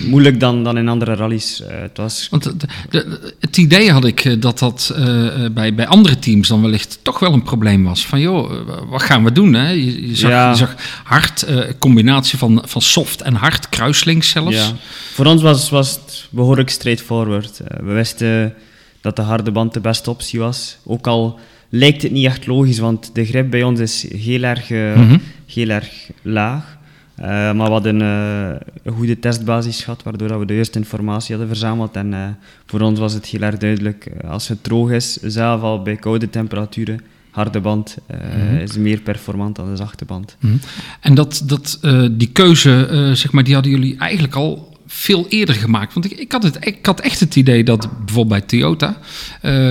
moeilijk 0.06 0.40
dan, 0.40 0.64
dan 0.64 0.78
in 0.78 0.88
andere 0.88 1.14
rallies. 1.14 1.60
Eh, 1.62 1.80
het 1.80 1.96
was... 1.96 2.26
Want 2.30 2.42
de- 2.42 2.66
de- 2.90 3.34
het 3.40 3.56
idee 3.56 3.92
had 3.92 4.04
ik 4.04 4.24
eh, 4.24 4.40
dat 4.40 4.58
dat 4.58 4.92
eh, 4.96 5.44
eh, 5.44 5.52
bij, 5.52 5.74
bij 5.74 5.86
andere 5.86 6.18
teams 6.18 6.48
dan 6.48 6.62
wellicht 6.62 6.98
toch 7.02 7.18
wel 7.18 7.32
een 7.32 7.42
probleem 7.42 7.84
was. 7.84 8.06
Van 8.06 8.20
joh, 8.20 8.52
eh, 8.52 8.58
wat 8.88 9.02
gaan 9.02 9.24
we 9.24 9.32
doen? 9.32 9.52
Hè? 9.54 9.68
Je, 9.68 10.08
je, 10.08 10.16
zag, 10.16 10.30
Ja. 10.30 10.50
je 10.50 10.56
zag 10.56 10.74
hard, 11.04 11.42
eh, 11.42 11.58
combinatie 11.78 12.38
van, 12.38 12.62
van 12.66 12.82
soft 12.82 13.22
en 13.22 13.34
hard, 13.34 13.68
kruislinks 13.68 14.28
zelfs. 14.28 14.56
Ja. 14.56 14.72
Voor 15.12 15.26
ons 15.26 15.42
was, 15.42 15.70
was 15.70 15.90
het 15.90 16.26
behoorlijk 16.30 16.70
straightforward. 16.70 17.60
Eh, 17.60 17.78
we 17.84 17.92
wisten 17.92 18.54
dat 19.00 19.16
de 19.16 19.22
harde 19.22 19.50
band 19.50 19.74
de 19.74 19.80
beste 19.80 20.10
optie 20.10 20.38
was. 20.40 20.76
Ook 20.84 21.06
al 21.06 21.38
lijkt 21.68 22.02
het 22.02 22.12
niet 22.12 22.26
echt 22.26 22.46
logisch, 22.46 22.78
want 22.78 23.10
de 23.14 23.24
grip 23.24 23.50
bij 23.50 23.62
ons 23.62 23.80
is 23.80 24.06
heel 24.16 24.42
erg, 24.42 24.70
eh, 24.70 24.94
Mhm. 24.94 25.18
heel 25.46 25.68
erg 25.68 25.88
laag. 26.22 26.76
Eh, 27.16 27.26
maar 27.28 27.54
we 27.54 27.72
hadden 27.72 28.00
eh, 28.02 28.56
een 28.82 28.92
goede 28.92 29.18
testbasis 29.18 29.82
gehad, 29.84 30.02
waardoor 30.02 30.28
dat 30.28 30.38
we 30.38 30.46
de 30.46 30.54
juiste 30.54 30.78
informatie 30.78 31.30
hadden 31.30 31.48
verzameld. 31.48 31.96
En 31.96 32.14
eh, 32.14 32.20
voor 32.66 32.80
ons 32.80 32.98
was 32.98 33.12
het 33.12 33.26
heel 33.26 33.40
erg 33.40 33.56
duidelijk, 33.56 34.10
als 34.28 34.48
het 34.48 34.64
droog 34.64 34.90
is, 34.90 35.12
zelf 35.12 35.62
al 35.62 35.82
bij 35.82 35.96
koude 35.96 36.30
temperaturen, 36.30 37.00
harde 37.30 37.60
band 37.60 37.96
Mhm. 38.08 38.56
is 38.56 38.76
meer 38.76 39.00
performant 39.00 39.56
dan 39.56 39.70
de 39.70 39.76
zachte 39.76 40.04
band. 40.04 40.36
Mhm. 40.40 40.56
En 41.00 41.14
dat, 41.14 41.42
dat, 41.44 41.78
die 42.12 42.28
keuze, 42.32 43.10
zeg 43.14 43.32
maar, 43.32 43.44
die 43.44 43.54
hadden 43.54 43.72
jullie 43.72 43.96
eigenlijk 43.98 44.34
al 44.34 44.78
veel 44.86 45.26
eerder 45.28 45.54
gemaakt. 45.54 45.94
Want 45.94 46.06
ik, 46.12 46.18
ik, 46.18 46.32
had, 46.32 46.42
het, 46.42 46.66
ik 46.66 46.86
had 46.86 47.00
echt 47.00 47.20
het 47.20 47.36
idee 47.36 47.64
dat 47.64 47.88
bijvoorbeeld 48.04 48.28
bij 48.28 48.40
Toyota, 48.40 48.98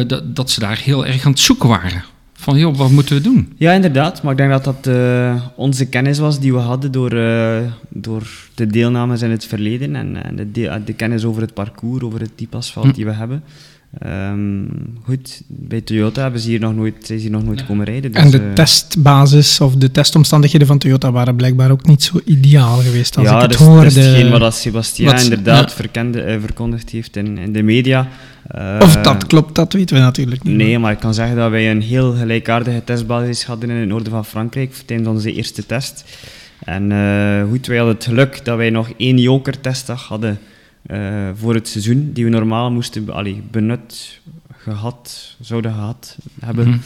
dat, 0.07 0.35
dat 0.35 0.51
ze 0.51 0.59
daar 0.59 0.77
heel 0.77 1.05
erg 1.05 1.25
aan 1.25 1.31
het 1.31 1.39
zoeken 1.39 1.69
waren. 1.69 2.03
Van 2.43 2.57
joh, 2.57 2.75
wat 2.75 2.89
moeten 2.91 3.15
we 3.15 3.21
doen? 3.21 3.53
Ja, 3.57 3.71
inderdaad. 3.71 4.21
Maar 4.23 4.31
ik 4.31 4.37
denk 4.37 4.49
dat 4.51 4.63
dat 4.63 4.87
eh, 4.87 5.43
onze 5.55 5.85
kennis 5.85 6.19
was 6.19 6.39
die 6.39 6.53
we 6.53 6.59
hadden 6.59 6.91
door, 6.91 7.11
eh, 7.11 7.57
door 7.89 8.27
de 8.55 8.67
deelnames 8.67 9.21
in 9.21 9.31
het 9.31 9.45
verleden 9.45 9.95
en, 9.95 10.23
en 10.23 10.35
de, 10.35 10.51
de, 10.51 10.81
de 10.85 10.93
kennis 10.93 11.23
over 11.25 11.41
het 11.41 11.53
parcours, 11.53 12.03
over 12.03 12.19
het 12.19 12.37
type 12.37 12.57
asfalt 12.57 12.85
Hm. 12.85 12.93
die 12.93 13.05
we 13.05 13.11
hebben. 13.11 13.43
Ehm, 13.99 14.65
goed, 15.03 15.41
bij 15.47 15.81
Toyota 15.81 16.21
hebben 16.21 16.39
ze 16.41 16.49
hier 16.49 16.59
nog 16.59 16.75
nooit, 16.75 16.93
zijn 17.01 17.19
ze 17.19 17.25
hier 17.27 17.33
nog 17.35 17.43
nooit 17.45 17.65
komen 17.65 17.85
rijden. 17.85 18.11
Dus, 18.11 18.21
en 18.23 18.31
de 18.31 18.37
eh, 18.39 18.53
testbasis 18.53 19.61
of 19.61 19.75
de 19.75 19.91
testomstandigheden 19.91 20.67
van 20.67 20.77
Toyota 20.77 21.11
waren 21.11 21.35
blijkbaar 21.35 21.71
ook 21.71 21.85
niet 21.85 22.03
zo 22.03 22.19
ideaal 22.25 22.77
geweest 22.77 23.17
als 23.17 23.27
ja, 23.27 23.35
ik 23.35 23.41
het 23.41 23.51
is- 23.51 23.57
hoorde. 23.65 23.83
dat 23.83 23.95
is 23.95 24.05
hetgeen 24.05 24.29
wat 24.29 24.39
dat 24.39 24.55
Sebastian 24.55 25.11
wat- 25.13 25.23
inderdaad 25.23 25.69
ja. 25.69 25.75
verkende, 25.75 26.21
eh, 26.21 26.39
verkondigd 26.39 26.89
heeft 26.89 27.15
in, 27.15 27.37
in 27.37 27.53
de 27.53 27.61
media. 27.63 28.07
Eh, 28.47 28.77
Of 28.81 28.95
dat 28.95 29.27
klopt, 29.27 29.55
dat 29.55 29.73
weten 29.73 29.95
we 29.95 30.01
natuurlijk 30.01 30.43
niet. 30.43 30.55
Nee, 30.55 30.79
maar 30.79 30.91
ik 30.91 30.99
kan 30.99 31.13
zeggen 31.13 31.35
dat 31.35 31.49
wij 31.51 31.71
een 31.71 31.81
heel 31.81 32.13
gelijkaardige 32.13 32.83
testbasis 32.83 33.43
hadden 33.45 33.69
in 33.69 33.75
het 33.75 33.87
noorden 33.89 34.11
van 34.11 34.25
Frankrijk 34.25 34.73
tijdens 34.85 35.09
onze 35.09 35.33
eerste 35.33 35.65
test. 35.65 36.03
En 36.63 36.91
eh, 36.91 37.43
goed, 37.49 37.65
wij 37.67 37.77
hadden 37.77 37.95
het 37.95 38.03
geluk 38.05 38.45
dat 38.45 38.57
wij 38.57 38.69
nog 38.69 38.89
één 38.97 39.17
joker-testdag 39.17 40.07
hadden 40.07 40.39
eh, 40.85 41.29
voor 41.35 41.53
het 41.53 41.67
seizoen, 41.67 42.09
die 42.13 42.23
we 42.23 42.29
normaal 42.29 42.71
moesten 42.71 43.09
allee, 43.09 43.41
benut, 43.51 44.19
gehad, 44.57 45.35
zouden 45.41 45.73
gehad 45.73 46.17
hebben. 46.45 46.67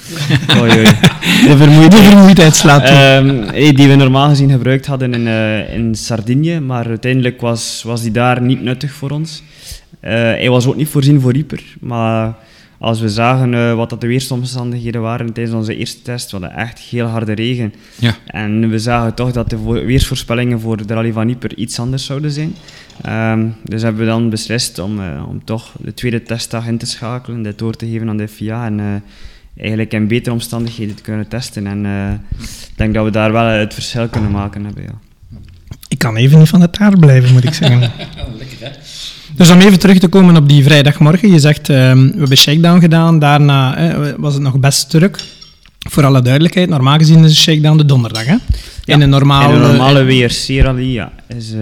Oei, 0.62 0.72
oei. 0.72 0.84
De 0.84 1.46
De 1.48 1.58
vermoeidheid. 1.58 2.04
vermoeidheid 2.04 2.56
slaat. 2.56 2.84
Ehm, 2.84 3.30
eh, 3.40 3.76
die 3.76 3.88
we 3.88 3.96
normaal 3.96 4.30
gezien 4.30 4.52
gebruikt 4.52 4.86
hadden 4.86 5.14
in, 5.14 5.28
eh, 5.28 5.74
in 5.74 5.96
Sardinië, 5.96 6.60
maar 6.60 6.88
uiteindelijk 6.88 7.42
was, 7.42 7.84
was 7.86 8.02
die 8.02 8.12
daar 8.12 8.42
niet 8.42 8.62
nuttig 8.62 8.92
voor 8.92 9.10
ons. 9.10 9.44
Eh, 10.00 10.12
hij 10.14 10.50
was 10.50 10.68
ook 10.68 10.76
niet 10.76 10.88
voorzien 10.90 11.22
voor 11.22 11.36
Ieper, 11.36 11.64
maar 11.80 12.36
als 12.80 13.00
we 13.00 13.10
zagen 13.10 13.54
eh, 13.54 13.74
wat 13.76 13.90
dat 13.90 14.02
de 14.02 14.08
weersomstandigheden 14.08 15.02
waren 15.02 15.34
tijdens 15.34 15.56
onze 15.56 15.76
eerste 15.76 16.02
test, 16.02 16.32
we 16.32 16.38
hadden 16.38 16.58
echt 16.58 16.80
heel 16.80 17.06
harde 17.06 17.34
regen. 17.34 17.74
Ja. 18.00 18.16
En 18.26 18.70
we 18.70 18.80
zagen 18.80 19.14
toch 19.14 19.32
dat 19.32 19.50
de 19.50 19.58
vo- 19.58 19.86
weersvoorspellingen 19.86 20.60
voor 20.60 20.88
de 20.88 20.94
Rally 20.94 21.12
van 21.12 21.30
Ieper 21.30 21.56
iets 21.58 21.80
anders 21.80 22.06
zouden 22.06 22.32
zijn. 22.32 22.56
Ehm, 23.02 23.46
dus 23.64 23.82
hebben 23.82 24.02
we 24.02 24.08
dan 24.08 24.30
beslist 24.30 24.80
om, 24.80 25.00
eh, 25.02 25.24
om 25.30 25.44
toch 25.44 25.72
de 25.82 25.94
tweede 25.94 26.24
testdag 26.24 26.68
in 26.68 26.78
te 26.78 26.86
schakelen, 26.86 27.42
dit 27.42 27.58
door 27.58 27.74
te 27.74 27.88
geven 27.88 28.10
aan 28.10 28.18
de 28.18 28.28
FIA 28.28 28.66
en 28.66 28.80
eh, 28.80 28.86
eigenlijk 29.58 29.94
in 29.94 30.08
betere 30.08 30.36
omstandigheden 30.36 30.96
te 30.96 31.02
kunnen 31.02 31.28
testen. 31.28 31.68
En 31.68 31.86
eh, 31.86 32.12
ik 32.42 32.78
denk 32.78 32.94
dat 32.94 33.06
we 33.06 33.12
daar 33.12 33.32
wel 33.32 33.46
het 33.46 33.74
verschil 33.74 34.08
kunnen 34.08 34.32
maken 34.32 34.66
hebben. 34.66 34.84
Ja. 34.84 34.94
Ik 35.90 35.98
kan 35.98 36.16
even 36.16 36.40
niet 36.40 36.50
van 36.50 36.62
het 36.62 36.74
taart 36.74 37.00
blijven, 37.00 37.34
moet 37.34 37.44
ik 37.44 37.54
zeggen. 37.54 37.80
Dus 39.38 39.52
om 39.52 39.60
even 39.60 39.80
terug 39.80 39.98
te 40.00 40.08
komen 40.08 40.36
op 40.36 40.50
die 40.50 40.64
vrijdagmorgen. 40.64 41.32
Je 41.32 41.40
zegt, 41.40 41.70
ehm, 41.70 42.06
we 42.08 42.18
hebben 42.18 42.38
shakedown 42.38 42.80
gedaan. 42.80 43.20
Daarna 43.20 43.76
eh, 43.78 44.14
was 44.18 44.34
het 44.34 44.44
nog 44.44 44.60
best 44.60 44.90
druk. 44.90 45.20
Voor 45.90 46.06
alle 46.06 46.22
duidelijkheid, 46.22 46.70
normaal 46.70 46.98
gezien 46.98 47.24
is 47.24 47.30
een 47.30 47.36
shakedown 47.36 47.78
de 47.78 47.86
donderdag. 47.86 48.26
Hè? 48.26 48.36
in 48.86 49.02
een 49.02 49.10
normale, 49.10 49.54
In 49.56 49.62
een 49.62 49.68
normale 49.68 50.04
WRC-rally 50.04 50.94
ja, 50.94 51.12
is... 51.38 51.54
eh, 51.54 51.60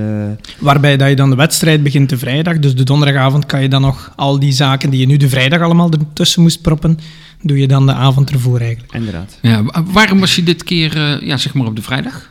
Waarbij 0.60 0.98
dat 0.98 1.10
je 1.10 1.16
dan 1.16 1.30
de 1.30 1.36
wedstrijd 1.36 1.84
begint 1.84 2.10
de 2.10 2.18
vrijdag. 2.18 2.60
Dus 2.60 2.76
de 2.76 2.84
donderdagavond 2.84 3.46
kan 3.46 3.62
je 3.62 3.68
dan 3.70 3.82
nog 3.82 4.12
al 4.16 4.40
die 4.40 4.52
zaken 4.52 4.90
die 4.90 5.00
je 5.00 5.06
nu 5.06 5.18
de 5.18 5.30
vrijdag 5.30 5.62
allemaal 5.62 5.92
ertussen 5.92 6.42
moest 6.42 6.62
proppen, 6.62 7.00
doe 7.42 7.58
je 7.60 7.68
dan 7.68 7.86
de 7.86 7.94
avond 7.94 8.30
ervoor 8.32 8.60
eigenlijk. 8.60 8.94
inderdaad. 8.94 9.38
Ja, 9.42 9.64
wa- 9.64 9.84
waarom 9.92 10.20
was 10.20 10.36
je 10.36 10.44
dit 10.44 10.64
keer, 10.64 10.98
eh, 10.98 11.28
ja, 11.28 11.38
zeg 11.38 11.54
maar 11.54 11.68
op 11.68 11.76
de 11.76 11.82
vrijdag? 11.82 12.30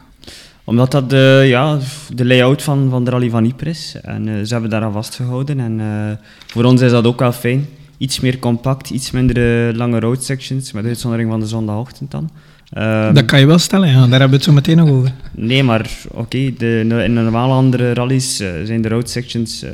Omdat 0.64 0.90
dat 0.90 1.11
de, 1.11 1.44
ja, 1.47 1.78
de 2.14 2.25
layout 2.25 2.62
van, 2.62 2.90
van 2.90 3.04
de 3.04 3.11
Rally 3.11 3.30
van 3.30 3.44
Ypres 3.44 3.94
is. 3.94 4.00
En 4.02 4.28
eh, 4.28 4.35
ze 4.44 4.52
hebben 4.52 4.71
daar 4.71 4.83
aan 4.83 4.92
vastgehouden. 4.92 5.61
En 5.61 5.80
eh, 5.80 6.26
voor 6.47 6.64
ons 6.64 6.80
is 6.80 6.90
dat 6.90 7.06
ook 7.06 7.18
wel 7.18 7.33
fijn. 7.33 7.66
Iets 7.99 8.21
meer 8.21 8.38
compact, 8.38 8.90
iets 8.90 9.11
minder 9.11 9.68
eh, 9.68 9.76
lange 9.76 10.00
road 10.00 10.25
sections, 10.25 10.73
met 10.73 10.85
uitzondering 10.85 11.30
van 11.30 11.40
de 11.40 11.47
zondagochtend 11.47 12.11
dan. 12.11 12.30
Ehm, 12.71 13.14
dat 13.14 13.25
kan 13.25 13.40
je 13.40 13.47
wel 13.47 13.59
stellen, 13.59 13.88
ja. 13.88 14.00
daar 14.00 14.09
hebben 14.09 14.28
we 14.28 14.35
het 14.35 14.44
zo 14.44 14.52
meteen 14.52 14.76
nog 14.76 14.88
over. 14.88 15.12
Nee, 15.30 15.62
maar 15.62 15.90
oké, 16.11 16.52
de 16.59 16.80
in 17.04 17.12
normale 17.12 17.52
andere 17.52 17.94
rallies 17.94 18.37
zijn 18.64 18.83
de 18.83 18.88
road 18.88 19.11
sections 19.11 19.64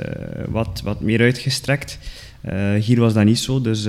wat, 0.49 0.81
wat 0.85 1.01
meer 1.01 1.21
uitgestrekt. 1.21 1.99
Hier 2.81 3.01
was 3.01 3.13
dat 3.13 3.25
niet 3.25 3.39
zo, 3.39 3.61
dus 3.61 3.89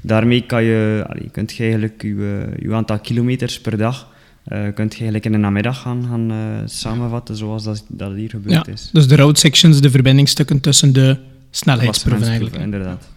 daarmee 0.00 0.42
kan 0.46 0.62
je, 0.62 1.04
allee, 1.08 1.28
kunt 1.32 1.52
je 1.52 1.62
eigenlijk 1.62 2.02
je, 2.02 2.46
je 2.58 2.74
aantal 2.74 2.98
kilometers 2.98 3.60
per 3.60 3.76
dag 3.76 4.08
eh 4.48 4.74
kunt 4.74 4.92
je 4.92 4.96
eigenlijk 4.96 5.24
in 5.24 5.32
de 5.32 5.38
namiddag 5.38 5.80
gaan, 5.80 6.06
gaan 6.08 6.30
eh, 6.30 6.36
samenvatten, 6.64 7.36
zoals 7.36 7.64
dat, 7.64 7.84
dat 7.88 8.14
hier 8.14 8.30
gebeurd 8.30 8.66
Ja, 8.66 8.72
is. 8.72 8.90
dus 8.92 9.08
de 9.08 9.16
road 9.16 9.38
sections, 9.38 9.80
de 9.80 9.90
verbindingstukken 9.90 10.60
tussen 10.60 10.92
de 10.92 11.16
snelheidsproeven 11.50 12.26
eigenlijk. 12.26 12.56
Inderdaad. 12.56 13.08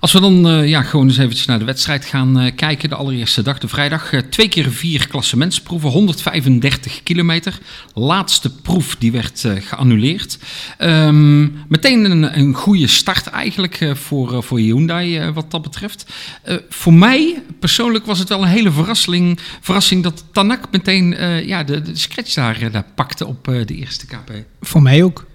Als 0.00 0.12
we 0.12 0.20
dan 0.20 0.48
eh, 0.48 0.68
ja, 0.68 0.82
gewoon 0.82 1.06
eens 1.06 1.18
eventjes 1.18 1.46
naar 1.46 1.58
de 1.58 1.64
wedstrijd 1.64 2.04
gaan 2.04 2.40
eh, 2.40 2.54
kijken, 2.56 2.88
de 2.88 2.94
allereerste 2.94 3.42
dag, 3.42 3.58
de 3.58 3.68
vrijdag. 3.68 4.12
Eh, 4.12 4.20
twee 4.20 4.48
keer 4.48 4.70
vier 4.70 5.08
klassementsproeven, 5.08 5.88
135 5.88 7.02
kilometer. 7.02 7.58
Laatste 7.94 8.50
proef 8.54 8.96
die 8.96 9.12
werd 9.12 9.44
eh, 9.44 9.52
geannuleerd. 9.60 10.38
Ehm, 10.78 11.40
meteen 11.68 12.10
een, 12.10 12.38
een 12.38 12.54
goede 12.54 12.86
start 12.86 13.26
eigenlijk 13.26 13.80
eh, 13.80 13.94
voor, 13.94 14.34
eh, 14.34 14.42
voor 14.42 14.58
Hyundai 14.58 15.18
eh, 15.18 15.28
wat 15.34 15.50
dat 15.50 15.62
betreft. 15.62 16.06
Eh, 16.42 16.56
voor 16.68 16.94
mij 16.94 17.42
persoonlijk 17.58 18.06
was 18.06 18.18
het 18.18 18.28
wel 18.28 18.42
een 18.42 18.48
hele 18.48 18.70
verrassing, 18.70 19.38
verrassing 19.60 20.02
dat 20.02 20.24
Tanak 20.32 20.64
meteen 20.70 21.14
eh, 21.14 21.46
ja, 21.46 21.64
de, 21.64 21.82
de 21.82 21.96
scratch 21.96 22.34
daar, 22.34 22.70
daar 22.70 22.86
pakte 22.94 23.26
op 23.26 23.48
eh, 23.48 23.66
de 23.66 23.74
eerste 23.74 24.06
KP. 24.06 24.32
Voor 24.60 24.82
mij 24.82 25.02
ook. 25.02 25.26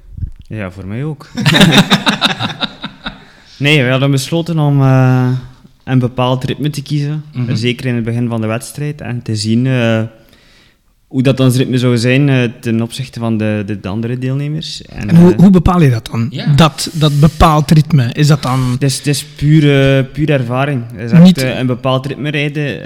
Ja, 0.47 0.71
voor 0.71 0.87
mij 0.87 1.03
ook. 1.03 1.29
nee, 3.57 3.83
we 3.83 3.89
hadden 3.89 4.11
besloten 4.11 4.59
om 4.59 4.81
eh, 4.81 5.29
een 5.83 5.99
bepaald 5.99 6.43
ritme 6.43 6.69
te 6.69 6.81
kiezen. 6.81 7.23
Mhm. 7.33 7.55
Zeker 7.55 7.85
in 7.85 7.95
het 7.95 8.03
begin 8.03 8.27
van 8.27 8.41
de 8.41 8.47
wedstrijd. 8.47 9.01
En 9.01 9.21
te 9.21 9.35
zien 9.35 9.67
eh, 9.67 10.01
hoe 11.07 11.23
dat 11.23 11.39
ons 11.39 11.55
ritme 11.57 11.77
zou 11.77 11.97
zijn 11.97 12.29
eh, 12.29 12.49
ten 12.59 12.81
opzichte 12.81 13.19
van 13.19 13.37
de, 13.37 13.63
de, 13.65 13.79
de 13.79 13.87
andere 13.87 14.17
deelnemers. 14.17 14.81
En, 14.81 15.09
En 15.09 15.15
hoe, 15.15 15.31
eh, 15.31 15.37
hoe 15.37 15.49
bepaal 15.49 15.81
je 15.81 15.89
dat 15.89 16.07
dan? 16.11 16.27
Ja. 16.29 16.53
Dat, 16.55 16.89
dat 16.93 17.19
bepaald 17.19 17.71
ritme, 17.71 18.09
is 18.13 18.27
dat 18.27 18.43
dan... 18.43 18.71
het 18.71 18.83
is, 18.83 18.97
het 18.97 19.07
is 19.07 19.23
puur, 19.25 19.97
eh, 19.97 20.03
puur 20.13 20.29
ervaring. 20.29 20.83
Het 20.93 21.05
is 21.05 21.11
echt 21.11 21.23
Niet- 21.23 21.37
eh, 21.37 21.57
een 21.59 21.65
bepaald 21.67 22.05
ritme 22.05 22.29
rijden. 22.29 22.79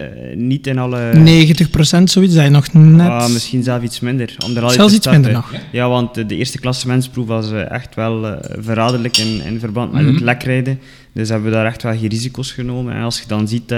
niet 0.47 0.67
in 0.67 0.77
alle... 0.77 1.11
90% 1.13 2.03
zoiets, 2.03 2.33
dat 2.35 2.43
je 2.43 2.49
nog 2.49 2.73
net... 2.73 3.07
Ah, 3.07 3.29
misschien 3.29 3.63
zelf 3.63 3.83
iets 3.83 3.99
minder. 3.99 4.35
Om 4.45 4.55
er 4.55 4.63
al 4.63 4.69
Zelfs 4.69 4.93
iets 4.93 5.07
minder 5.09 5.31
nog. 5.31 5.53
Ja, 5.71 5.89
want 5.89 6.13
de 6.29 6.35
eerste 6.35 6.59
klassementsproef 6.59 7.27
was 7.27 7.51
eh, 7.51 7.71
echt 7.71 7.95
wel 7.95 8.27
eh, 8.27 8.55
verraderlijk 8.59 9.17
in, 9.17 9.41
in 9.45 9.59
verband 9.59 9.91
met 9.93 10.01
Mhm. 10.03 10.11
het 10.13 10.21
lekrijden. 10.23 10.79
Dus 11.13 11.29
hebben 11.29 11.49
we 11.49 11.55
daar 11.55 11.65
echt 11.65 11.83
wel 11.83 11.97
geen 11.97 12.09
risico's 12.09 12.51
genomen. 12.51 12.93
En 12.93 13.01
als 13.01 13.19
je 13.19 13.25
dan 13.27 13.47
ziet 13.47 13.73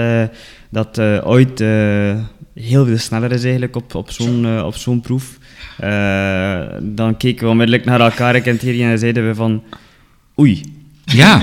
dat 0.70 0.98
eh, 0.98 1.18
ooit 1.24 1.60
eh, 1.60 2.14
heel 2.54 2.86
veel 2.86 2.98
sneller 2.98 3.32
is 3.32 3.42
eigenlijk 3.44 3.76
op, 3.76 3.94
op 3.94 4.10
zo'n 4.10 4.44
eh, 4.46 4.64
op 4.66 4.74
zo'n 4.74 5.00
proef, 5.00 5.38
eh, 5.78 6.60
dan 6.82 7.16
keken 7.16 7.44
we 7.44 7.50
onmiddellijk 7.50 7.84
naar 7.84 8.00
elkaar, 8.00 8.34
ik 8.34 8.46
en 8.46 8.58
Thierry, 8.58 8.82
en 8.82 8.98
zeiden 8.98 9.26
we 9.26 9.34
van 9.34 9.62
oei, 10.38 10.60
Ja, 11.04 11.42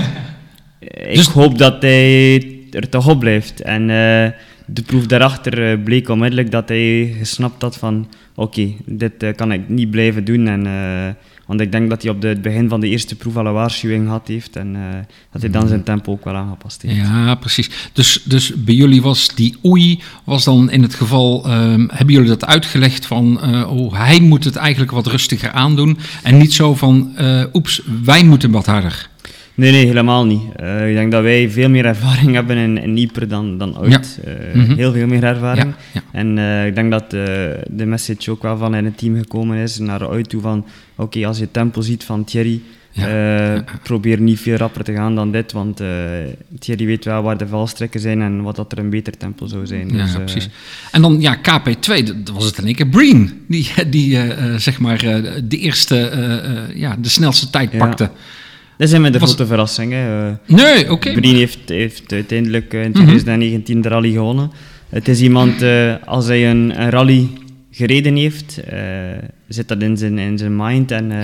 ik 0.80 1.14
Dus- 1.14 1.26
hoop 1.28 1.58
dat 1.58 1.82
hij 1.82 2.34
er 2.70 2.88
toch 2.88 3.08
op 3.08 3.18
blijft. 3.20 3.60
En 3.60 3.80
eh, 3.82 4.30
de 4.66 4.82
proef 4.86 5.06
daarachter 5.06 5.78
bleek 5.78 6.08
onmiddellijk 6.08 6.50
dat 6.50 6.68
hij 6.68 7.14
gesnapt 7.18 7.62
had 7.62 7.76
van 7.76 8.08
oké, 8.34 8.72
dit 8.86 9.32
kan 9.36 9.52
ik 9.52 9.68
niet 9.68 9.90
blijven 9.90 10.24
doen. 10.24 10.46
En, 10.46 10.66
eh, 10.66 11.08
want 11.50 11.62
ik 11.62 11.72
denk 11.72 11.90
dat 11.90 12.02
hij 12.02 12.10
op 12.10 12.20
de, 12.20 12.28
het 12.28 12.42
begin 12.42 12.68
van 12.68 12.80
de 12.80 12.88
eerste 12.88 13.14
proef 13.16 13.36
al 13.36 13.46
een 13.46 13.52
waarschuwing 13.52 14.04
gehad 14.04 14.28
heeft 14.28 14.56
en 14.56 14.76
eh, 14.76 14.82
dat 15.32 15.42
hij 15.42 15.50
dan 15.50 15.68
zijn 15.68 15.82
tempo 15.82 16.12
ook 16.12 16.24
wel 16.24 16.34
aangepast 16.34 16.82
heeft. 16.82 16.96
Ja, 16.96 17.34
precies. 17.34 17.70
Dus, 17.92 18.22
dus 18.24 18.54
bij 18.54 18.74
jullie 18.74 19.02
was 19.02 19.34
die 19.34 19.56
oei, 19.64 20.00
was 20.24 20.44
dan 20.44 20.70
in 20.70 20.82
het 20.82 20.94
geval, 20.94 21.44
ehm, 21.44 21.86
hebben 21.88 22.14
jullie 22.14 22.28
dat 22.28 22.44
uitgelegd 22.44 23.06
van, 23.06 23.40
eh, 23.40 23.76
oh, 23.76 23.94
hij 23.94 24.20
moet 24.20 24.44
het 24.44 24.56
eigenlijk 24.56 24.90
wat 24.90 25.06
rustiger 25.06 25.50
aandoen 25.50 25.98
en 26.22 26.38
niet 26.38 26.52
zo 26.52 26.74
van, 26.74 27.16
eh, 27.16 27.42
oeps, 27.52 27.82
wij 28.04 28.24
moeten 28.24 28.50
wat 28.50 28.66
harder. 28.66 29.09
Nee, 29.60 29.72
nee, 29.72 29.86
helemaal 29.86 30.26
niet. 30.26 30.42
Eh, 30.56 30.88
ik 30.88 30.94
denk 30.94 31.12
dat 31.12 31.22
wij 31.22 31.50
veel 31.50 31.68
meer 31.68 31.84
ervaring 31.84 32.34
hebben 32.38 32.56
in, 32.56 32.78
in 32.78 32.96
Ieper 32.96 33.28
dan, 33.28 33.58
dan 33.58 33.78
ooit. 33.78 34.20
Eh, 34.24 34.32
Mhm. 34.54 34.74
Heel 34.74 34.92
veel 34.92 35.06
meer 35.06 35.24
ervaring. 35.24 35.74
Ja, 35.92 36.00
ja. 36.00 36.18
En 36.20 36.38
eh, 36.38 36.66
ik 36.66 36.74
denk 36.74 36.90
dat 36.90 37.10
de 37.10 37.84
message 37.86 38.30
ook 38.30 38.42
wel 38.42 38.56
van 38.56 38.74
in 38.74 38.84
het 38.84 38.98
team 38.98 39.16
gekomen 39.16 39.56
is 39.56 39.78
naar 39.78 40.08
uit 40.10 40.28
toe 40.28 40.40
van 40.40 40.66
oké, 40.96 41.26
als 41.26 41.38
je 41.38 41.50
tempo 41.50 41.80
ziet 41.80 42.04
van 42.04 42.24
Thierry, 42.24 42.60
probeer 43.82 44.20
niet 44.20 44.40
veel 44.40 44.56
rapper 44.56 44.84
te 44.84 44.92
gaan 44.92 45.14
dan 45.14 45.32
dit, 45.32 45.52
want 45.52 45.80
Thierry 46.58 46.86
weet 46.86 47.04
wel 47.04 47.22
waar 47.22 47.36
de 47.36 47.46
valstrekken 47.48 48.00
zijn 48.00 48.22
en 48.22 48.42
wat 48.42 48.56
dat 48.56 48.72
er 48.72 48.78
een 48.78 48.90
beter 48.90 49.16
tempo 49.16 49.46
zou 49.46 49.66
zijn. 49.66 49.88
Ja, 49.88 50.02
Dus, 50.02 50.12
precies. 50.14 50.48
En 50.92 51.02
dan 51.02 51.20
ja, 51.20 51.36
KP2, 51.36 52.04
dat 52.04 52.34
was 52.34 52.44
het 52.44 52.58
in 52.58 52.64
één 52.66 52.74
keer 52.74 52.86
Breen, 52.88 53.44
die, 53.48 53.70
die 53.90 54.18
zeg 54.56 54.80
maar 54.80 54.98
de 55.44 55.58
eerste, 55.58 55.96
ja, 56.74 56.96
de 57.00 57.08
snelste 57.08 57.50
tijd 57.50 57.78
pakte. 57.78 58.10
Dat 58.80 58.88
zijn 58.88 59.00
met 59.02 59.12
de 59.12 59.18
Was- 59.18 59.28
grote 59.28 59.46
verrassing. 59.46 59.92
Hè. 59.92 60.28
Eh, 60.28 60.34
Nee, 60.46 60.90
oké. 60.92 61.12
Brien 61.12 61.36
heeft, 61.36 61.58
heeft 61.66 62.12
uiteindelijk 62.12 62.74
eh, 62.74 62.82
in 62.82 62.90
Mhm. 62.90 62.96
2019 63.02 63.80
de 63.80 63.88
rally 63.88 64.10
gewonnen. 64.12 64.50
Het 64.88 65.08
is 65.08 65.20
iemand, 65.20 65.62
eh, 65.62 65.94
als 66.04 66.26
hij 66.26 66.50
een, 66.50 66.80
een 66.82 66.90
rally 66.90 67.28
gereden 67.70 68.16
heeft, 68.16 68.60
zit 69.48 69.68
dat 69.68 69.82
in 69.82 69.96
zijn, 69.96 70.18
in 70.18 70.38
zijn 70.38 70.56
mind. 70.56 70.90
En 70.90 71.06
Mhm. 71.06 71.14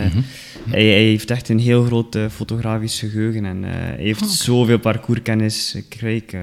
hij, 0.71 0.85
hij 0.85 1.03
heeft 1.03 1.31
echt 1.31 1.49
een 1.49 1.59
heel 1.59 1.85
groot 1.85 2.15
eh, 2.15 2.23
fotografisch 2.35 2.99
geheugen. 2.99 3.45
En 3.45 3.63
hij 3.63 3.95
heeft 3.99 4.23
Oh, 4.23 4.27
oké. 4.29 4.37
zoveel 4.37 4.79
parcourskennis. 4.79 5.77
Eh, 6.01 6.41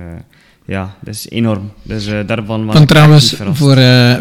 ja, 0.66 0.96
dat 1.02 1.14
is 1.14 1.30
enorm. 1.30 1.72
Dus 1.84 2.06
daarvan 2.26 2.66
was 2.66 2.76
Want 2.76 2.80
ik 2.90 2.96
trouwens, 2.96 3.36
voor 3.52 3.76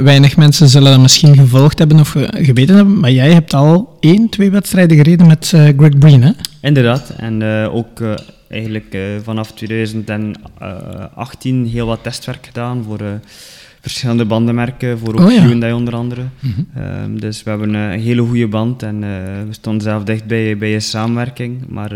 weinig 0.04 0.36
mensen 0.36 0.68
zullen 0.68 0.92
dat 0.92 1.00
misschien 1.00 1.36
gevolgd 1.36 1.78
hebben 1.78 2.00
of 2.00 2.08
ge- 2.08 2.32
geweten 2.36 2.76
hebben, 2.76 3.00
maar 3.00 3.12
jij 3.12 3.32
hebt 3.32 3.54
al 3.54 3.96
één, 4.00 4.28
twee 4.28 4.50
wedstrijden 4.50 4.96
gereden 4.96 5.26
met 5.26 5.46
Greg 5.76 5.98
Breen, 5.98 6.22
hè? 6.22 6.30
Inderdaad, 6.62 7.14
en 7.16 7.42
eh, 7.42 7.74
ook 7.74 8.00
eh, 8.00 8.14
eigenlijk 8.48 8.94
eh, 8.94 9.00
vanaf 9.22 9.52
2018 9.52 11.66
heel 11.66 11.86
wat 11.86 12.02
testwerk 12.02 12.46
gedaan 12.46 12.82
voor 12.82 13.00
verschillende 13.80 14.24
bandenmerken, 14.24 14.98
voor 14.98 15.14
ook 15.14 15.20
Oh 15.20 15.32
ja. 15.32 15.46
Hyundai 15.46 15.72
onder 15.72 15.94
andere. 15.94 16.22
Ehm, 16.74 17.16
dus 17.16 17.42
we 17.42 17.50
hebben 17.50 17.74
een 17.74 18.00
hele 18.00 18.22
goede 18.22 18.48
band 18.48 18.82
en 18.82 19.00
we 19.46 19.52
stonden 19.52 19.82
zelf 19.82 20.04
dicht 20.04 20.26
bij, 20.26 20.58
bij 20.58 20.74
een 20.74 20.82
samenwerking. 20.82 21.64
Maar 21.68 21.92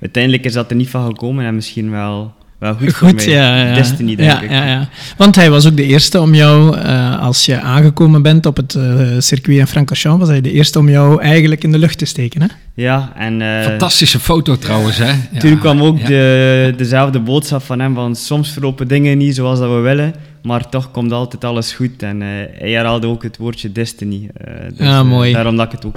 uiteindelijk 0.00 0.44
is 0.44 0.52
dat 0.52 0.70
er 0.70 0.76
niet 0.76 0.88
van 0.88 1.06
gekomen 1.06 1.44
en 1.44 1.54
misschien 1.54 1.90
wel, 1.90 2.34
wel 2.58 2.74
goed, 2.74 2.92
voor 2.94 3.08
Goed, 3.08 3.16
mij. 3.26 3.34
ja, 3.34 3.66
ja. 3.66 3.74
Destiny, 3.74 4.14
denk 4.16 4.30
ja, 4.30 4.40
ik. 4.40 4.50
Ja, 4.50 4.64
ja. 4.66 4.88
Want 5.16 5.36
hij 5.36 5.50
was 5.50 5.66
ook 5.66 5.76
de 5.76 5.84
eerste 5.84 6.20
om 6.20 6.34
jou, 6.34 6.76
eh, 6.76 7.20
als 7.20 7.46
je 7.46 7.60
aangekomen 7.60 8.22
bent 8.22 8.46
op 8.46 8.56
het 8.56 8.74
eh, 8.74 9.00
circuit 9.18 9.58
in 9.58 9.66
Francorchamps, 9.66 10.18
was 10.20 10.28
hij 10.28 10.40
de 10.40 10.52
eerste 10.52 10.78
om 10.78 10.88
jou 10.88 11.22
eigenlijk 11.22 11.64
in 11.64 11.72
de 11.72 11.78
lucht 11.78 11.98
te 11.98 12.04
steken, 12.04 12.42
hè? 12.42 12.46
Ja, 12.74 13.12
en... 13.16 13.42
eh, 13.42 13.62
Fantastische 13.64 14.18
foto 14.20 14.56
trouwens, 14.58 14.96
hè? 14.98 15.10
Ja. 15.32 15.38
Toen 15.38 15.58
kwam 15.58 15.82
ook 15.82 15.98
Ja. 15.98 16.06
de, 16.06 16.74
dezelfde 16.76 17.20
boodschap 17.20 17.62
van 17.62 17.78
hem, 17.80 17.94
van 17.94 18.16
soms 18.16 18.50
verlopen 18.50 18.88
dingen 18.88 19.18
niet 19.18 19.34
zoals 19.34 19.58
dat 19.58 19.70
we 19.70 19.76
willen, 19.78 20.14
maar 20.42 20.68
toch 20.68 20.90
komt 20.90 21.12
altijd 21.12 21.44
alles 21.44 21.72
goed. 21.72 22.02
En 22.02 22.22
eh, 22.22 22.28
hij 22.58 22.70
herhaalde 22.70 23.06
ook 23.06 23.22
het 23.22 23.36
woordje 23.36 23.72
destiny. 23.72 24.28
eh, 24.34 24.52
dus, 24.76 24.86
Ja, 24.86 25.02
mooi. 25.02 25.32
daarom 25.32 25.56
dat 25.56 25.66
ik 25.66 25.72
het 25.72 25.84
ook 25.84 25.96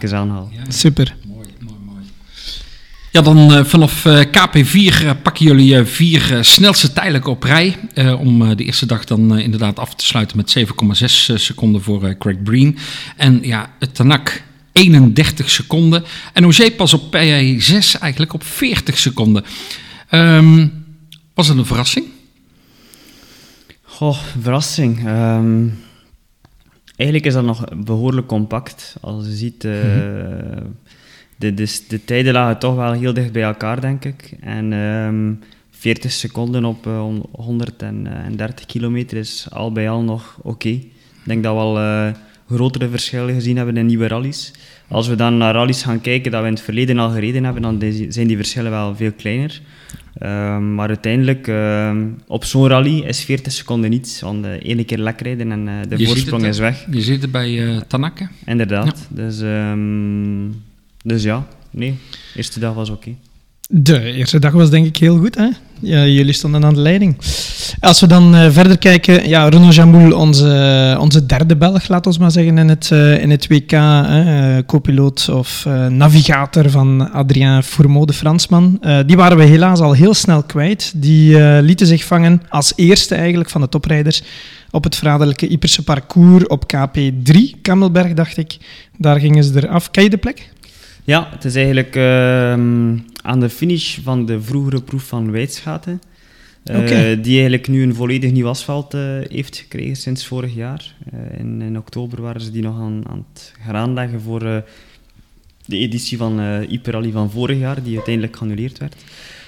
even 0.00 0.18
aanhaal. 0.18 0.48
Super. 0.68 1.14
Ja, 3.12 3.22
dan 3.22 3.52
eh, 3.52 3.64
vanaf 3.64 4.04
eh, 4.04 4.20
KP4 4.24 5.04
eh, 5.04 5.10
pakken 5.22 5.44
jullie 5.44 5.84
vier 5.84 6.38
snelste 6.40 6.92
tijdelijke 6.92 7.30
op 7.30 7.42
rij. 7.42 7.76
om 8.18 8.56
de 8.56 8.64
eerste 8.64 8.86
dag 8.86 9.04
dan 9.04 9.38
inderdaad 9.38 9.78
af 9.78 9.94
te 9.94 10.04
sluiten 10.04 10.36
met 10.36 10.58
7,6 10.58 11.04
seconden 11.34 11.82
voor 11.82 12.16
Craig 12.18 12.42
Breen. 12.42 12.78
En 13.16 13.38
ja, 13.42 13.70
het 13.78 13.94
Tanak 13.94 14.42
31 14.72 15.50
seconden. 15.50 16.04
En 16.32 16.46
Ogier 16.46 16.70
pas 16.70 16.94
op 16.94 17.16
P6 17.16 18.00
eigenlijk 18.00 18.32
op 18.32 18.44
40 18.44 18.98
seconden. 18.98 19.44
Ehm, 20.08 20.66
was 21.34 21.48
het 21.48 21.58
een 21.58 21.66
verrassing? 21.66 22.06
Goh, 23.82 24.18
verrassing. 24.40 25.06
Ehm, 25.06 25.68
eigenlijk 26.96 27.26
is 27.26 27.32
dat 27.32 27.44
nog 27.44 27.64
behoorlijk 27.84 28.26
compact. 28.26 28.96
Als 29.00 29.26
je 29.26 29.32
ziet, 29.32 29.64
eh, 29.64 29.72
de, 31.40 31.54
de, 31.54 31.80
de 31.88 32.04
tijden 32.04 32.32
lagen 32.32 32.58
toch 32.58 32.74
wel 32.74 32.92
heel 32.92 33.12
dicht 33.12 33.32
bij 33.32 33.42
elkaar, 33.42 33.80
denk 33.80 34.04
ik. 34.04 34.32
En 34.40 34.72
ehm 34.72 35.32
40 35.70 36.12
seconden 36.12 36.64
op 36.64 36.86
eh, 36.86 36.98
hon- 36.98 37.26
130 37.32 38.66
kilometer 38.66 39.16
is 39.16 39.46
al 39.50 39.72
bij 39.72 39.90
al 39.90 40.02
nog 40.02 40.38
oké. 40.42 40.68
Ik 40.68 40.86
denk 41.24 41.42
dat 41.42 41.54
we 41.54 41.60
al 41.60 41.78
eh, 41.78 42.06
grotere 42.48 42.88
verschillen 42.88 43.34
gezien 43.34 43.56
hebben 43.56 43.76
in 43.76 43.86
nieuwe 43.86 44.06
rallies. 44.08 44.52
Als 44.88 45.08
we 45.08 45.14
dan 45.14 45.36
naar 45.38 45.54
rallies 45.54 45.82
gaan 45.82 46.00
kijken 46.00 46.30
dat 46.30 46.40
we 46.40 46.46
in 46.46 46.52
het 46.52 46.62
verleden 46.62 46.98
al 46.98 47.10
gereden 47.10 47.44
hebben, 47.44 47.62
dan 47.62 47.82
zijn 48.08 48.26
die 48.26 48.36
verschillen 48.36 48.70
wel 48.70 48.96
veel 48.96 49.12
kleiner. 49.12 49.60
Ehm, 50.18 50.74
maar 50.74 50.88
uiteindelijk, 50.88 51.48
ehm, 51.48 52.06
op 52.26 52.44
zo'n 52.44 52.68
rally 52.68 52.98
is 53.00 53.24
40 53.24 53.52
seconden 53.52 53.90
niets. 53.90 54.20
Want 54.20 54.42
de 54.42 54.58
ene 54.58 54.84
keer 54.84 54.98
lek 54.98 55.20
rijden 55.20 55.52
en 55.52 55.68
eh, 55.68 55.74
de 55.88 55.98
Je 55.98 56.06
voorsprong 56.06 56.42
het, 56.42 56.50
is 56.54 56.58
eh, 56.60 56.64
weg. 56.64 56.86
Je 56.90 57.00
zit 57.00 57.22
er 57.22 57.30
bij 57.30 57.68
eh 57.68 57.80
Tanaka. 57.86 58.30
Inderdaad. 58.46 59.08
Dus, 59.10 59.40
ehm, 59.40 60.46
dus 61.04 61.22
ja, 61.22 61.46
nee, 61.70 61.98
de 62.10 62.18
eerste 62.36 62.60
dag 62.60 62.74
was 62.74 62.90
oké. 62.90 63.14
De 63.72 64.12
eerste 64.12 64.38
dag 64.38 64.52
was 64.52 64.70
denk 64.70 64.86
ik 64.86 64.96
heel 64.96 65.18
goed. 65.18 65.34
Hè? 65.34 65.48
Ja, 65.80 66.06
jullie 66.06 66.32
stonden 66.32 66.64
aan 66.64 66.74
de 66.74 66.80
leiding. 66.80 67.16
Als 67.80 68.00
we 68.00 68.06
dan 68.06 68.34
eh, 68.34 68.50
verder 68.50 68.78
kijken, 68.78 69.28
ja, 69.28 69.48
Renaud 69.48 69.74
Jamoul, 69.74 70.12
onze, 70.12 70.96
onze 71.00 71.26
derde 71.26 71.56
Belg, 71.56 71.88
laat 71.88 72.06
ons 72.06 72.18
maar 72.18 72.30
zeggen, 72.30 72.58
in 72.58 72.68
het, 72.68 72.90
eh, 72.90 73.22
in 73.22 73.30
het 73.30 73.46
WK, 73.48 73.70
hè, 73.70 74.56
eh, 74.56 74.64
co-piloot 74.66 75.28
of 75.28 75.64
eh, 75.66 75.86
navigator 75.86 76.70
van 76.70 77.12
Adrien 77.12 77.62
Fourmeau, 77.62 78.06
de 78.06 78.12
Fransman. 78.12 78.78
Eh, 78.80 78.98
die 79.06 79.16
waren 79.16 79.36
we 79.36 79.44
helaas 79.44 79.80
al 79.80 79.92
heel 79.92 80.14
snel 80.14 80.42
kwijt. 80.42 80.92
Die 80.96 81.42
eh, 81.42 81.62
lieten 81.62 81.86
zich 81.86 82.04
vangen 82.04 82.42
als 82.48 82.72
eerste 82.76 83.14
eigenlijk 83.14 83.50
van 83.50 83.60
de 83.60 83.68
toprijders 83.68 84.22
op 84.70 84.84
het 84.84 84.96
verraderlijke 84.96 85.52
Yperse 85.52 85.84
parcours 85.84 86.46
op 86.46 86.64
KP3, 86.74 87.60
Kammelberg, 87.62 88.12
dacht 88.12 88.36
ik. 88.36 88.56
Daar 88.96 89.20
gingen 89.20 89.44
ze 89.44 89.52
eraf. 89.56 89.90
Ken 89.90 90.02
je 90.02 90.10
de 90.10 90.16
plek? 90.16 90.50
Ja, 91.04 91.28
het 91.30 91.44
is 91.44 91.54
eigenlijk 91.54 91.96
ehm, 91.96 92.96
aan 93.22 93.40
de 93.40 93.48
finish 93.50 93.98
van 94.02 94.26
de 94.26 94.42
vroegere 94.42 94.82
proef 94.82 95.02
van 95.02 95.30
Wijtschaten. 95.30 96.00
eh. 96.64 97.16
Die 97.22 97.32
eigenlijk 97.32 97.68
nu 97.68 97.82
een 97.82 97.94
volledig 97.94 98.30
nieuw 98.32 98.46
asfalt 98.48 98.94
eh, 98.94 99.00
heeft 99.22 99.56
gekregen 99.56 99.96
sinds 99.96 100.26
vorig 100.26 100.54
jaar. 100.54 100.94
Eh, 101.12 101.38
in, 101.40 101.62
in 101.62 101.78
oktober 101.78 102.22
waren 102.22 102.40
ze 102.40 102.50
die 102.50 102.62
nog 102.62 102.80
aan, 102.80 103.02
aan 103.08 103.24
het 103.32 103.52
gaan 103.64 103.76
aanleggen 103.76 104.20
voor 104.20 104.40
de 105.66 105.76
editie 105.76 106.16
van 106.18 106.40
Rally 106.82 107.10
van 107.10 107.30
vorig 107.30 107.58
jaar, 107.58 107.82
die 107.82 107.94
uiteindelijk 107.94 108.36
geannuleerd 108.36 108.78
werd. 108.78 108.94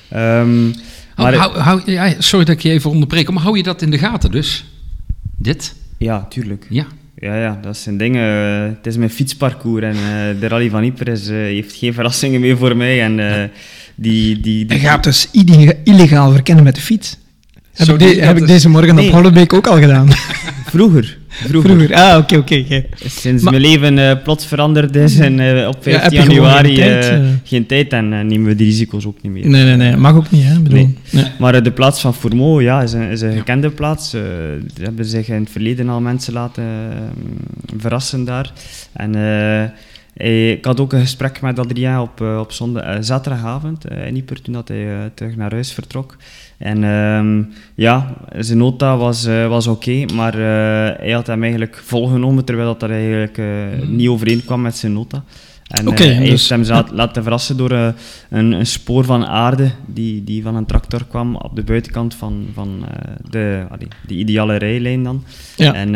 Ehm, 0.09 0.71
Hou, 1.15 1.31
maar- 1.31 1.35
hou, 1.35 1.59
hou- 1.59 1.91
ja, 1.91 2.15
sorry 2.21 2.45
dat 2.45 2.55
ik 2.55 2.63
je 2.63 2.71
even 2.71 2.91
onderbreek, 2.91 3.31
maar 3.31 3.43
hou 3.43 3.57
je 3.57 3.63
dat 3.63 3.83
in 3.83 3.91
de 3.91 3.99
gaten 3.99 4.31
dus? 4.31 4.65
Dit? 5.37 5.75
ja, 5.99 6.27
tuurlijk. 6.29 6.67
Ja. 6.71 6.87
Ja, 7.23 7.37
ja, 7.41 7.59
dat 7.63 7.77
zijn 7.77 7.97
dingen. 7.97 8.23
eh, 8.69 8.77
het 8.77 8.87
is 8.87 8.97
mijn 8.97 9.11
fietsparcours 9.11 9.83
en 9.85 9.95
eh, 9.95 10.41
de 10.41 10.49
Rally 10.49 10.71
van 10.71 10.85
Yper 10.85 11.09
is, 11.09 11.29
eh, 11.29 11.35
heeft 11.37 11.75
geen 11.77 11.95
verrassingen 11.95 12.41
meer 12.41 12.57
voor 12.57 12.77
mij. 12.77 13.03
En 13.03 13.17
die, 13.95 14.41
die, 14.41 14.67
die, 14.67 14.79
Je 14.79 14.85
gaat 14.87 15.05
dus 15.05 15.29
ille- 15.33 15.77
illegaal 15.85 16.33
verkennen 16.33 16.65
met 16.65 16.75
de 16.75 16.81
fiets. 16.81 17.17
Heb, 17.73 17.89
ik, 17.89 17.99
de- 17.99 18.23
heb 18.25 18.37
ik 18.37 18.47
deze 18.47 18.69
morgen 18.69 18.95
Nee. 18.95 19.07
op 19.07 19.13
Hollebeek 19.13 19.53
ook 19.53 19.67
al 19.67 19.79
gedaan. 19.81 20.09
Vroeger. 20.73 21.19
Vroeger. 21.29 21.71
Vroeger. 21.71 21.95
Ah, 21.95 22.19
oké, 22.19 22.37
oké. 22.37 22.85
Sinds 23.07 23.43
Maar- 23.43 23.53
mijn 23.53 23.65
leven 23.65 23.99
eh, 23.99 24.23
plots 24.23 24.47
veranderd 24.47 24.97
is 24.97 25.19
en 25.19 25.41
eh, 25.41 25.69
op 25.69 25.83
15 25.83 25.93
heb 26.03 26.13
je 26.13 26.19
gewoon 26.21 26.35
januari 26.35 26.75
geen 26.75 26.77
tijd, 26.91 27.05
eh, 27.05 27.17
eh. 27.17 27.25
geen 27.45 27.67
tijd 27.67 27.93
en 27.93 28.09
nemen 28.09 28.45
we 28.45 28.55
die 28.55 28.67
risico's 28.67 29.07
ook 29.07 29.23
niet 29.23 29.33
meer. 29.33 29.49
Nee, 29.49 29.65
nee, 29.65 29.77
nee. 29.77 29.97
Mag 29.97 30.15
ook 30.15 30.31
niet, 30.31 30.45
hè? 30.45 30.61
Bedoel, 30.61 30.79
Nee. 30.79 30.97
nee. 31.11 31.25
Maar 31.39 31.63
de 31.63 31.73
plaats 31.73 32.01
van 32.01 32.15
Fourmeau 32.15 32.63
ja, 32.63 32.83
is, 32.83 32.93
een, 32.93 33.11
is 33.11 33.21
een 33.21 33.33
gekende 33.37 33.71
plaats. 33.71 34.13
Er 34.13 34.61
hebben 34.83 35.05
zich 35.05 35.29
in 35.29 35.41
het 35.41 35.51
verleden 35.51 35.89
al 35.89 36.01
mensen 36.01 36.33
laten 36.33 36.65
eh, 36.65 36.97
verrassen 37.79 38.25
daar. 38.25 38.53
En 38.93 39.15
ik 40.15 40.65
had 40.65 40.81
ook 40.81 40.93
een 40.93 41.01
gesprek 41.01 41.41
met 41.41 41.59
Adrien 41.59 41.99
op, 41.99 42.21
op 42.21 42.53
zondag, 42.53 42.97
zaterdagavond 43.05 43.85
in 44.07 44.17
Yper, 44.17 44.43
toen 44.43 44.53
dat 44.55 44.69
hij 44.69 45.11
terug 45.15 45.37
naar 45.37 45.51
huis 45.53 45.73
vertrok. 45.73 46.17
En 46.63 46.85
ehm, 46.85 47.43
ja, 47.75 48.15
zijn 48.39 48.59
nota 48.59 48.97
was, 48.97 49.25
eh, 49.25 49.49
was 49.49 49.67
oké, 49.67 50.05
maar 50.15 50.35
eh, 50.35 50.99
hij 50.99 51.11
had 51.11 51.27
hem 51.27 51.43
eigenlijk 51.43 51.81
volgenomen, 51.85 52.45
terwijl 52.45 52.69
dat, 52.69 52.81
dat 52.81 52.91
eigenlijk 52.91 53.39
eh, 53.39 53.47
niet 53.87 54.09
overeenkwam 54.09 54.63
met 54.63 54.77
zijn 54.77 54.93
nota. 54.93 55.25
En 55.69 55.87
eh, 55.87 55.97
hij 55.99 56.19
dus- 56.19 56.49
heeft 56.51 56.69
hem 56.69 56.85
laten 56.93 57.23
verrassen 57.23 57.57
door 57.57 57.71
een, 57.71 58.53
een 58.53 58.67
spoor 58.67 59.05
van 59.05 59.27
aarde 59.27 59.71
die, 59.87 60.25
die 60.25 60.43
van 60.43 60.57
een 60.57 60.67
tractor 60.67 61.05
kwam 61.09 61.37
op 61.37 61.57
de 61.57 61.63
buitenkant 61.63 62.15
van, 62.15 62.47
van 62.55 62.85
de, 63.31 63.65
allee, 63.71 63.89
die 64.07 64.19
ideale 64.19 64.57
rijlijn 64.57 65.03
dan. 65.03 65.25
Ja. 65.57 65.75
En 65.75 65.93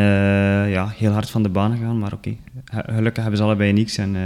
ja, 0.70 0.92
heel 0.96 1.12
hard 1.12 1.30
van 1.30 1.42
de 1.42 1.48
baan 1.48 1.76
gegaan, 1.76 1.98
maar 1.98 2.12
oké. 2.12 2.34
Ge- 2.64 2.84
Gelukkig 2.92 3.22
hebben 3.22 3.36
ze 3.40 3.44
allebei 3.46 3.72
niks 3.72 3.96
en 3.98 4.16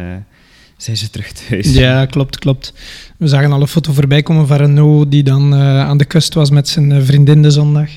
zijn 0.82 0.96
ze 0.96 1.10
terug 1.10 1.32
thuis. 1.32 1.72
Ja, 1.72 2.06
klopt, 2.06 2.38
klopt. 2.38 2.72
We 3.16 3.26
zagen 3.26 3.52
al 3.52 3.60
een 3.60 3.66
foto 3.66 3.92
voorbij 3.92 4.22
komen 4.22 4.46
van 4.46 4.56
Renault 4.56 5.10
die 5.10 5.22
dan 5.22 5.54
eh, 5.54 5.80
aan 5.80 5.98
de 5.98 6.04
kust 6.04 6.34
was 6.34 6.50
met 6.50 6.68
zijn 6.68 6.92
eh, 6.92 6.98
vriendin 7.02 7.42
de 7.42 7.50
zondag. 7.50 7.88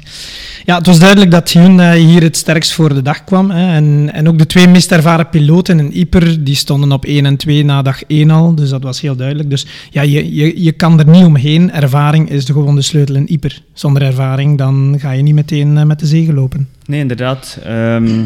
Ja, 0.65 0.77
het 0.77 0.85
was 0.85 0.99
duidelijk 0.99 1.31
dat 1.31 1.51
Hyundai 1.51 2.05
hier 2.05 2.21
het 2.21 2.37
sterkst 2.37 2.73
voor 2.73 2.93
de 2.93 3.01
dag 3.01 3.23
kwam. 3.23 3.51
Hè. 3.51 3.75
En, 3.75 4.09
en 4.13 4.27
ook 4.27 4.37
de 4.37 4.45
twee 4.45 4.67
meest 4.67 4.91
ervaren 4.91 5.29
piloten 5.29 5.79
in 5.79 5.99
Yper, 5.99 6.43
die 6.43 6.55
stonden 6.55 6.91
op 6.91 7.05
1 7.05 7.25
en 7.25 7.37
2 7.37 7.65
na 7.65 7.81
dag 7.81 8.03
1 8.03 8.31
al. 8.31 8.55
Dus 8.55 8.69
dat 8.69 8.83
was 8.83 9.01
heel 9.01 9.15
duidelijk. 9.15 9.49
Dus 9.49 9.65
ja, 9.89 10.01
je, 10.01 10.35
je, 10.35 10.63
je 10.63 10.71
kan 10.71 10.99
er 10.99 11.07
niet 11.07 11.25
omheen. 11.25 11.71
Ervaring 11.71 12.29
is 12.29 12.45
de 12.45 12.53
gewoon 12.53 12.75
de 12.75 12.81
sleutel 12.81 13.15
in 13.15 13.27
Yper. 13.27 13.61
Zonder 13.73 14.01
ervaring, 14.01 14.57
dan 14.57 14.95
ga 14.99 15.11
je 15.11 15.23
niet 15.23 15.35
meteen 15.35 15.77
eh, 15.77 15.83
met 15.83 15.99
de 15.99 16.05
zegen 16.05 16.33
lopen. 16.33 16.69
Nee, 16.85 16.99
inderdaad. 16.99 17.59
Ehm, 17.63 18.25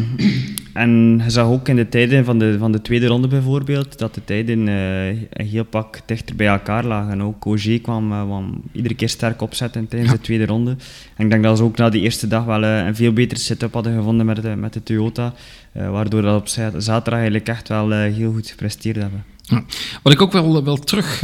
en 0.72 1.20
je 1.24 1.30
zag 1.30 1.46
ook 1.46 1.68
in 1.68 1.76
de 1.76 1.88
tijden 1.88 2.24
van 2.24 2.38
de, 2.38 2.56
van 2.58 2.72
de 2.72 2.82
tweede 2.82 3.06
ronde 3.06 3.28
bijvoorbeeld, 3.28 3.98
dat 3.98 4.14
de 4.14 4.24
tijden 4.24 4.68
eh, 4.68 5.06
een 5.08 5.46
heel 5.46 5.64
pak 5.64 6.00
dichter 6.06 6.36
bij 6.36 6.46
elkaar 6.46 6.84
lagen. 6.84 7.12
En 7.12 7.22
ook 7.22 7.40
kwam, 7.82 8.12
eh, 8.12 8.22
kwam 8.22 8.62
iedere 8.72 8.94
keer 8.94 9.08
sterk 9.08 9.42
opzetten 9.42 9.88
tijdens 9.88 10.12
de 10.12 10.20
tweede 10.20 10.46
ronde. 10.46 10.76
En 11.16 11.24
ik 11.24 11.30
denk 11.30 11.42
dat 11.42 11.56
ze 11.56 11.62
ook 11.64 11.76
na 11.76 11.88
die 11.88 12.02
eerste 12.02 12.28
dag 12.28 12.44
wel 12.44 12.62
eh, 12.64 12.86
een 12.86 12.96
veel 12.96 13.12
betere 13.12 13.40
setup 13.40 13.72
hadden 13.74 13.96
gevonden 13.96 14.26
met 14.26 14.42
de, 14.42 14.56
met 14.56 14.72
de 14.72 14.82
Toyota. 14.82 15.34
waardoor 15.72 16.22
dat 16.22 16.40
op 16.40 16.48
za- 16.48 16.80
zaterdag 16.80 17.20
eigenlijk 17.20 17.48
echt 17.48 17.68
wel 17.68 17.90
heel 17.90 18.32
goed 18.32 18.48
gepresteerd 18.48 18.96
hebben. 18.96 19.24
Ja. 19.42 19.64
Wat 20.02 20.12
ik 20.12 20.22
ook 20.22 20.32
wel, 20.32 20.64
wel 20.64 20.76
terug 20.76 21.20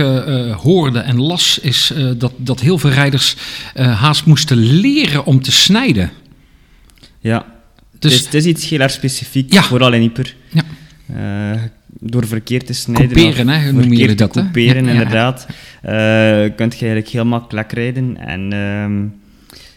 hoorde 0.62 0.98
en 0.98 1.20
las, 1.20 1.58
is 1.58 1.92
dat, 2.16 2.32
dat 2.36 2.60
heel 2.60 2.78
veel 2.78 2.90
rijders 2.90 3.36
haast 3.74 4.26
moesten 4.26 4.56
leren 4.56 5.24
om 5.24 5.42
te 5.42 5.52
snijden. 5.52 6.10
Ja, 7.30 7.46
Dus 7.98 8.12
het, 8.12 8.20
is, 8.20 8.24
het 8.24 8.34
is 8.34 8.44
iets 8.46 8.68
heel 8.68 8.80
erg 8.80 8.90
specifiek, 8.90 9.52
Ja. 9.52 9.62
vooral 9.62 9.92
in 9.92 10.00
Hyper. 10.00 10.34
Ja. 10.48 10.62
Eh, 11.54 11.62
door 12.00 12.26
verkeerd 12.26 12.66
te 12.66 12.72
snijden. 12.72 13.16
Couperen, 13.16 13.48
hè, 13.48 13.68
jullie 13.68 14.06
te 14.06 14.14
dat, 14.14 14.30
couperen, 14.32 14.84
Ja, 14.84 14.90
inderdaad. 14.90 15.46
eh 15.82 15.92
kun 16.56 16.66
je 16.68 16.76
eigenlijk 16.78 17.08
heel 17.08 17.24
makkelijk 17.24 17.72
rijden. 17.72 18.16
En 18.16 18.52
ehm, 18.52 19.02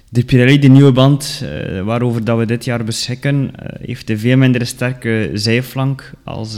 de 0.10 0.24
Pirelli, 0.26 0.60
de 0.60 0.68
nieuwe 0.68 0.92
band 0.92 1.44
eh, 1.44 1.82
waarover 1.82 2.24
dat 2.24 2.38
we 2.38 2.46
dit 2.46 2.66
jaar 2.66 2.84
beschikken, 2.84 3.52
heeft 3.82 4.10
een 4.10 4.20
veel 4.20 4.38
minder 4.38 4.66
sterke 4.66 5.30
zijflank 5.34 6.12
als, 6.24 6.58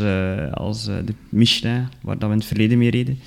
als 0.54 0.86
de 0.86 1.13
Michelin, 1.30 1.88
waar 2.02 2.17
dat 2.17 2.28
we 2.28 2.34
in 2.34 2.39
het 2.39 2.47
verleden 2.47 2.78
mee 2.78 2.89
reden. 2.91 3.19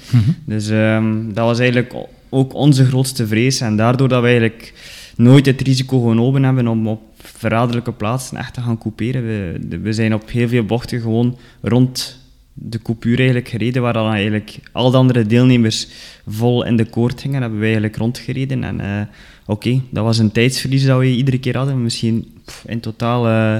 Dus 0.44 0.68
ehm, 0.68 1.14
dat 1.33 1.44
was 1.44 1.59
eigenlijk 1.59 1.94
ook 2.29 2.55
onze 2.55 2.85
grootste 2.85 3.27
vrees. 3.27 3.61
En 3.61 3.77
daardoor 3.77 4.09
dat 4.09 4.20
we 4.20 4.27
eigenlijk 4.29 4.72
nooit 5.16 5.46
het 5.46 5.61
risico 5.61 6.01
genomen 6.09 6.42
hebben 6.42 6.68
om 6.68 6.87
op 6.88 7.01
verraderlijke 7.22 7.92
plaatsen 7.92 8.37
echt 8.37 8.54
te 8.54 8.61
gaan 8.61 8.78
couperen. 8.78 9.26
We, 9.26 9.78
we 9.78 9.92
zijn 9.92 10.14
op 10.14 10.30
heel 10.30 10.48
veel 10.48 10.64
bochten 10.64 11.00
gewoon 11.00 11.38
rond 11.61 12.20
de 12.54 12.82
coupure 12.82 13.16
eigenlijk 13.16 13.48
gereden, 13.48 13.82
waar 13.82 13.92
dan 13.92 14.12
eigenlijk 14.12 14.58
al 14.72 14.90
de 14.90 14.96
andere 14.96 15.26
deelnemers 15.26 15.88
vol 16.26 16.64
in 16.64 16.76
de 16.76 16.85
koord 16.85 17.20
gingen, 17.20 17.40
hebben 17.40 17.58
wij 17.58 17.68
eigenlijk 17.68 17.96
rondgereden. 17.96 18.64
En 18.64 18.80
eh, 18.80 19.06
oké, 19.46 19.80
dat 19.90 20.04
was 20.04 20.18
een 20.18 20.32
tijdsverlies 20.32 20.85
dat 20.85 20.98
we 20.98 21.06
iedere 21.06 21.38
keer 21.38 21.56
hadden. 21.56 21.82
Misschien 21.82 22.42
in 22.66 22.80
totaal 22.80 23.28
eh 23.28 23.56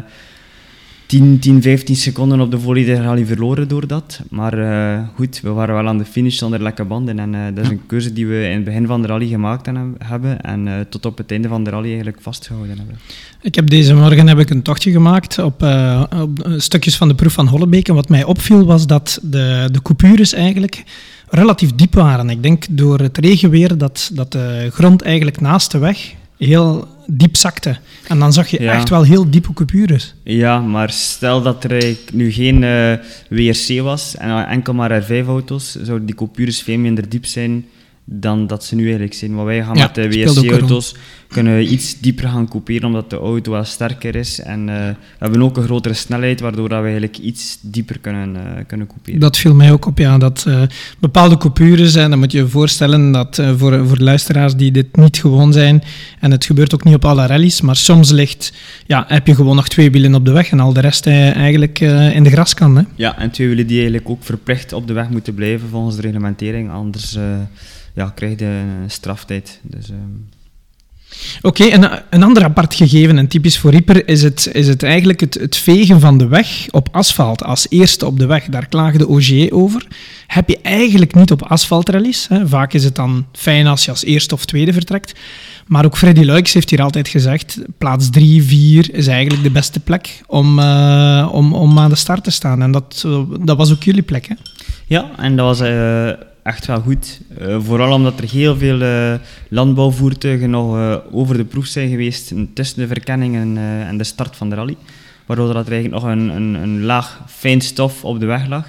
10, 1.13 1.39
10, 1.39 1.63
15 1.63 1.97
seconden 1.97 2.41
op 2.41 2.51
de 2.51 2.61
volledige 2.61 3.03
rally 3.03 3.27
verloren 3.27 3.69
door 3.69 3.87
dat. 3.87 4.21
Maar 4.31 4.59
eh, 4.59 5.09
goed, 5.15 5.41
we 5.41 5.51
waren 5.51 5.75
wel 5.75 5.89
aan 5.89 5.99
de 5.99 6.05
finish 6.05 6.39
zonder 6.39 6.63
lekke 6.63 6.85
banden. 6.85 7.19
En 7.19 7.35
eh, 7.35 7.41
dat 7.55 7.65
is 7.65 7.71
een 7.71 7.87
keuze 7.87 8.13
die 8.13 8.27
we 8.27 8.45
in 8.45 8.55
het 8.55 8.65
begin 8.65 8.87
van 8.87 9.03
de 9.03 9.09
rally 9.09 9.27
gemaakt 9.27 9.69
hebben- 9.99 10.41
en 10.41 10.69
eh, 10.69 10.75
tot 10.89 11.07
op 11.07 11.19
het 11.19 11.31
einde 11.31 11.49
van 11.49 11.65
de 11.65 11.71
rally 11.71 11.87
eigenlijk 11.87 12.19
vastgehouden 12.21 12.77
hebben. 12.77 12.99
Ik 13.41 13.55
heb 13.55 13.71
deze 13.71 13.95
morgen 13.95 14.29
heb 14.29 14.39
ik 14.39 14.51
een 14.51 14.63
tochtje 14.63 14.91
gemaakt 14.91 15.39
op, 15.39 15.63
op 16.21 16.55
stukjes 16.57 16.97
van 16.97 17.09
de 17.09 17.15
proef 17.15 17.33
van 17.33 17.49
Hollebeke. 17.49 17.91
En 17.91 17.95
wat 17.95 18.09
mij 18.09 18.25
opviel 18.25 18.65
was 18.65 18.87
dat 18.87 19.19
de, 19.23 19.69
de 19.73 19.83
coupures 19.83 20.33
eigenlijk 20.33 20.85
relatief 21.29 21.75
diep 21.75 21.95
waren. 21.95 22.31
Ik 22.31 22.43
denk 22.43 22.65
door 22.71 22.99
het 22.99 23.19
regenweer 23.19 23.79
dat, 23.79 24.11
dat 24.13 24.33
de 24.33 24.69
grond 24.73 25.03
eigenlijk 25.03 25.41
naast 25.41 25.71
de 25.71 25.79
weg 25.79 26.15
heel 26.37 26.89
diep 27.07 27.37
zakte. 27.37 27.77
En 28.09 28.19
dan 28.19 28.33
zag 28.33 28.49
je 28.49 28.63
Ja. 28.63 28.73
echt 28.73 28.89
wel 28.89 29.03
heel 29.03 29.31
diepe 29.31 29.53
coupures. 29.53 30.15
Ja, 30.25 30.59
maar 30.61 30.91
stel 30.91 31.43
dat 31.43 31.65
er 31.65 31.97
nu 32.13 32.33
geen 32.33 32.65
eh, 32.65 32.93
WRC 33.29 33.81
was 33.83 34.17
en 34.17 34.47
enkel 34.49 34.75
maar 34.75 35.03
R5-auto's, 35.03 35.77
zouden 35.83 36.07
die 36.07 36.15
coupures 36.15 36.63
veel 36.63 36.79
minder 36.79 37.09
diep 37.09 37.27
zijn 37.27 37.65
dan 38.05 38.47
dat 38.47 38.65
ze 38.65 38.75
nu 38.75 38.83
eigenlijk 38.85 39.15
zijn. 39.15 39.35
Maar 39.35 39.45
wij 39.45 39.63
gaan 39.65 39.77
Ja, 39.77 39.83
met 39.83 39.95
de 39.95 40.09
WRC-auto's 40.09 40.95
kunnen 41.33 41.57
we 41.57 41.67
iets 41.67 42.01
dieper 42.01 42.29
gaan 42.29 42.49
couperen, 42.49 42.85
omdat 42.85 43.11
de 43.11 43.17
auto 43.17 43.53
wel 43.53 43.65
sterker 43.65 44.15
is. 44.17 44.41
En 44.41 44.69
eh, 44.69 44.77
we 44.87 44.97
hebben 45.19 45.43
ook 45.43 45.57
een 45.57 45.63
grotere 45.63 45.95
snelheid, 45.95 46.41
waardoor 46.41 46.69
dat 46.69 46.79
we 46.79 46.85
eigenlijk 46.85 47.19
iets 47.19 47.59
dieper 47.61 47.99
kunnen, 47.99 48.37
eh, 48.37 48.65
kunnen 48.67 48.87
couperen. 48.87 49.21
Dat 49.21 49.37
viel 49.37 49.55
mij 49.55 49.73
ook 49.73 49.87
op, 49.87 49.99
ja. 49.99 50.19
Dat 50.19 50.45
eh, 50.49 50.63
bepaalde 50.99 51.37
coupures, 51.37 51.95
en 51.95 52.11
dan 52.11 52.19
moet 52.19 52.33
je 52.33 52.39
je 52.39 52.49
voorstellen 52.49 53.13
dat 53.13 53.43
voor, 53.57 53.87
voor 53.87 53.97
luisteraars 53.97 54.57
die 54.57 54.71
dit 54.71 54.97
niet 54.97 55.19
gewoon 55.21 55.53
zijn, 55.53 55.83
en 56.21 56.31
het 56.31 56.45
gebeurt 56.45 56.75
ook 56.75 56.85
niet 56.85 56.95
op 56.95 57.05
alle 57.05 57.27
rallies, 57.27 57.61
maar 57.61 57.77
soms 57.77 58.11
ligt, 58.11 58.53
ja, 58.87 59.05
heb 59.09 59.27
je 59.27 59.35
gewoon 59.35 59.57
nog 59.57 59.69
twee 59.69 59.91
wielen 59.91 60.15
op 60.15 60.25
de 60.25 60.33
weg 60.33 60.51
en 60.51 60.61
al 60.61 60.73
de 60.73 60.81
rest 60.81 61.07
eigenlijk 61.07 61.81
in 62.15 62.23
de 62.23 62.31
graskan. 62.31 62.77
Hè. 62.77 62.83
Ja, 62.95 63.19
en 63.19 63.31
twee 63.31 63.47
wielen 63.47 63.67
die 63.67 63.77
eigenlijk 63.77 64.11
ook 64.11 64.25
verplicht 64.25 64.73
op 64.73 64.87
de 64.87 64.93
weg 64.93 65.09
moeten 65.09 65.35
blijven 65.35 65.69
volgens 65.69 65.97
de 65.97 66.03
reglementering, 66.03 66.71
anders 66.71 67.17
ja, 67.95 68.13
krijg 68.15 68.39
je 68.39 68.45
een 68.45 68.91
straftijd. 68.91 69.61
Dus, 69.63 69.91
ehm, 69.91 69.99
Oké, 71.43 71.65
en 71.65 72.03
een 72.11 72.23
ander 72.23 72.45
apart 72.45 72.75
gegeven 72.75 73.19
en 73.19 73.29
typisch 73.29 73.59
voor 73.59 73.71
Rieper 73.71 74.09
is 74.09 74.23
het, 74.23 74.49
is 74.53 74.69
het 74.69 74.83
eigenlijk 74.83 75.21
het, 75.21 75.57
vegen 75.57 76.01
van 76.01 76.19
de 76.19 76.27
weg 76.27 76.67
op 76.71 76.89
asfalt 76.93 77.45
als 77.45 77.67
eerste 77.69 78.07
op 78.07 78.19
de 78.19 78.27
weg. 78.27 78.45
Daar 78.45 78.67
klaagde 78.67 79.09
Ogier 79.09 79.53
over. 79.53 79.87
Heb 80.27 80.49
je 80.49 80.59
eigenlijk 80.63 81.15
niet 81.15 81.31
op 81.31 81.43
asfaltrallies. 81.43 82.29
Vaak 82.45 82.73
is 82.73 82.85
het 82.85 82.95
dan 82.95 83.27
fijn 83.33 83.67
als 83.67 83.85
je 83.85 83.91
als 83.91 84.05
eerste 84.05 84.35
of 84.35 84.45
tweede 84.45 84.73
vertrekt. 84.73 85.13
Maar 85.67 85.85
ook 85.85 85.97
Freddy 85.97 86.25
Luiks 86.25 86.53
heeft 86.53 86.71
hier 86.71 86.83
altijd 86.83 87.09
gezegd, 87.09 87.59
plaats 87.79 88.11
3, 88.11 88.43
4 88.43 88.95
is 88.95 89.07
eigenlijk 89.07 89.43
de 89.43 89.51
beste 89.51 89.81
plek 89.81 90.23
om, 90.27 90.59
eh, 90.59 91.29
om, 91.33 91.55
om 91.55 91.79
aan 91.79 91.89
de 91.91 91.97
start 91.97 92.25
te 92.25 92.31
staan. 92.31 92.63
En 92.63 92.73
dat, 92.73 93.03
eh, 93.07 93.21
dat 93.41 93.57
was 93.57 93.73
ook 93.73 93.83
jullie 93.83 94.03
plek, 94.03 94.29
hè? 94.29 94.35
Ja, 94.87 95.11
en 95.17 95.37
dat 95.37 95.47
was 95.47 95.61
eh, 95.61 96.11
echt 96.43 96.67
wel 96.67 96.81
goed. 96.81 97.21
Eh, 97.39 97.61
vooral 97.61 97.93
omdat 97.93 98.19
er 98.19 98.31
heel 98.31 98.57
veel 98.57 98.81
eh, 98.81 99.15
landbouwvoertuigen 99.49 100.51
nog 100.51 100.77
eh, 100.77 100.97
over 101.11 101.37
de 101.37 101.45
proef 101.45 101.67
zijn 101.67 101.91
geweest 101.91 102.33
tussen 102.55 102.79
de 102.79 102.87
verkenning 102.87 103.37
en, 103.37 103.59
en 103.59 103.99
de 103.99 104.05
start 104.05 104.37
van 104.37 104.49
de 104.49 104.55
rally. 104.55 104.77
Waardoor 105.27 105.49
er 105.49 105.55
eigenlijk 105.55 105.91
nog 105.91 106.03
een, 106.03 106.29
een, 106.29 106.55
een 106.55 106.83
laag 106.83 107.21
fijn 107.27 107.61
stof 107.61 108.05
op 108.05 108.21
de 108.21 108.27
weg 108.27 108.47
lag. 108.49 108.67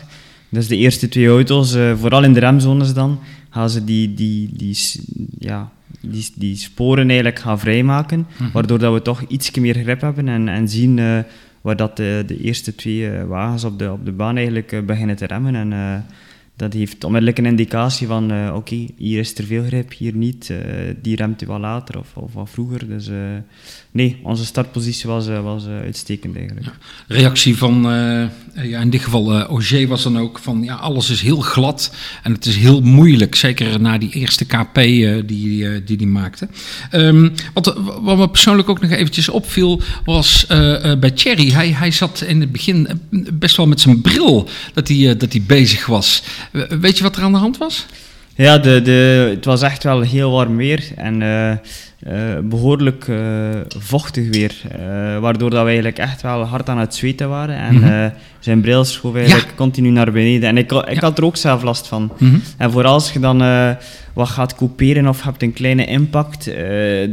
Dus 0.49 0.67
de 0.67 0.77
eerste 0.77 1.09
twee 1.09 1.27
auto's, 1.27 1.77
vooral 1.99 2.23
in 2.23 2.33
de 2.33 2.39
remzones 2.39 2.93
dan, 2.93 3.19
gaan 3.49 3.69
ze 3.69 3.83
die, 3.83 4.13
die, 4.13 4.49
die, 4.53 4.77
ja, 5.39 5.71
die, 5.99 6.31
die 6.35 6.55
sporen 6.55 7.05
eigenlijk 7.07 7.39
gaan 7.39 7.59
vrijmaken. 7.59 8.27
Waardoor 8.53 8.79
dat 8.79 8.93
we 8.93 9.01
toch 9.01 9.21
iets 9.27 9.51
meer 9.51 9.73
grip 9.73 10.01
hebben 10.01 10.27
en, 10.27 10.47
en 10.47 10.69
zien 10.69 11.25
waar 11.61 11.75
dat 11.75 11.97
de, 11.97 12.23
de 12.27 12.41
eerste 12.41 12.75
twee 12.75 13.09
wagens 13.11 13.63
op 13.63 13.79
de, 13.79 13.91
op 13.91 14.05
de 14.05 14.11
baan 14.11 14.35
eigenlijk 14.35 14.85
beginnen 14.85 15.15
te 15.15 15.25
remmen. 15.25 15.55
En 15.55 15.71
dat 16.55 16.73
heeft 16.73 17.03
onmiddellijk 17.03 17.37
een 17.37 17.45
indicatie 17.45 18.07
van, 18.07 18.31
eh, 18.31 18.53
oké, 18.55 18.85
hier 18.97 19.19
is 19.19 19.37
er 19.37 19.43
veel 19.43 19.63
grip, 19.63 19.93
hier 19.93 20.15
niet. 20.15 20.49
eh, 20.49 20.95
die 21.01 21.15
remt 21.15 21.41
u 21.41 21.45
wat 21.45 21.59
later 21.59 21.99
of, 21.99 22.17
of 22.17 22.33
wat 22.33 22.49
vroeger. 22.49 22.87
Dus 22.87 23.07
eh, 23.07 23.37
nee, 23.93 24.19
onze 24.23 24.45
startpositie 24.45 25.09
was, 25.09 25.27
eh, 25.27 25.43
was 25.43 25.65
eh, 25.65 25.79
uitstekend 25.79 26.35
eigenlijk. 26.35 26.67
reactie 27.07 27.57
van, 27.57 27.85
eh, 27.85 28.69
ja, 28.69 28.79
in 28.79 28.89
dit 28.89 29.01
geval 29.01 29.33
eh 29.33 29.41
Auger 29.41 29.87
was 29.87 30.03
dan 30.03 30.19
ook 30.19 30.39
van, 30.39 30.63
ja, 30.63 30.75
alles 30.75 31.09
is 31.09 31.21
heel 31.21 31.39
glad 31.39 31.93
en 32.23 32.33
het 32.33 32.45
is 32.45 32.55
heel 32.55 32.81
moeilijk, 32.81 33.35
zeker 33.35 33.81
na 33.81 33.97
die 33.97 34.09
eerste 34.09 34.45
KP 34.45 34.75
die 34.75 35.67
eh, 35.67 35.81
die, 35.85 35.97
die 35.97 36.07
maakte. 36.07 36.47
Ehm, 36.89 37.29
wat, 37.53 37.73
wat 38.01 38.17
me 38.17 38.29
persoonlijk 38.29 38.69
ook 38.69 38.81
nog 38.81 38.91
eventjes 38.91 39.29
opviel, 39.29 39.81
was 40.05 40.45
bij 40.99 41.11
Thierry, 41.11 41.51
hij, 41.51 41.71
hij 41.71 41.91
zat 41.91 42.21
in 42.21 42.41
het 42.41 42.51
begin 42.51 42.87
best 43.33 43.57
wel 43.57 43.67
met 43.67 43.81
zijn 43.81 44.01
bril 44.01 44.49
dat 44.73 44.87
hij, 44.87 45.17
dat 45.17 45.31
hij 45.31 45.41
bezig 45.47 45.85
was. 45.85 46.23
Weet 46.79 46.97
je 46.97 47.03
wat 47.03 47.15
er 47.15 47.23
aan 47.23 47.31
de 47.31 47.37
hand 47.37 47.57
was? 47.57 47.85
Ja, 48.35 48.57
de, 48.57 48.81
de, 48.81 49.31
het 49.35 49.45
was 49.45 49.61
echt 49.61 49.83
wel 49.83 50.01
heel 50.01 50.31
warm 50.31 50.57
weer 50.57 50.83
en 50.95 51.21
eh, 52.05 52.15
behoorlijk 52.43 53.07
eh, 53.07 53.17
vochtig 53.77 54.29
weer. 54.29 54.53
eh, 54.71 55.19
waardoor 55.19 55.49
dat 55.49 55.59
we 55.59 55.65
eigenlijk 55.65 55.97
echt 55.97 56.21
wel 56.21 56.43
hard 56.43 56.69
aan 56.69 56.77
het 56.77 56.95
zweten 56.95 57.29
waren. 57.29 57.55
En 57.57 57.75
Mhm. 57.75 58.09
zijn 58.39 58.61
bril 58.61 58.83
schoof 58.83 59.15
eigenlijk 59.15 59.55
continu 59.55 59.89
naar 59.89 60.11
beneden. 60.11 60.49
En 60.49 60.57
ik, 60.57 60.71
ik 60.71 60.93
Ja. 60.93 60.99
had 60.99 61.17
er 61.17 61.23
ook 61.25 61.37
zelf 61.37 61.63
last 61.63 61.87
van. 61.87 62.11
Mhm. 62.19 62.35
En 62.57 62.71
vooral 62.71 62.93
als 62.93 63.11
je 63.13 63.19
dan 63.19 63.37
wat 64.13 64.29
gaat 64.29 64.55
couperen 64.55 65.07
of 65.07 65.23
hebt 65.23 65.43
een 65.43 65.53
kleine 65.53 65.85
impact, 65.85 66.51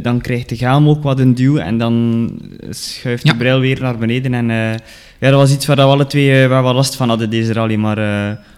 dan 0.02 0.20
krijgt 0.20 0.48
de 0.48 0.56
helm 0.66 0.88
ook 0.88 1.02
wat 1.02 1.18
een 1.20 1.34
duw 1.34 1.56
en 1.56 1.78
dan 1.78 2.28
schuift 2.70 3.26
Ja. 3.26 3.32
de 3.32 3.38
bril 3.38 3.60
weer 3.60 3.80
naar 3.80 3.98
beneden. 3.98 4.34
En 4.34 4.46
ja, 5.18 5.30
dat 5.30 5.34
was 5.40 5.52
iets 5.52 5.66
waar 5.66 5.76
we 5.76 5.82
alle 5.82 6.06
twee 6.06 6.48
wel 6.48 6.62
wat 6.62 6.74
last 6.74 6.96
van 6.96 7.08
hadden, 7.08 7.30
deze 7.30 7.52
rally. 7.52 7.74
Maar, 7.76 7.96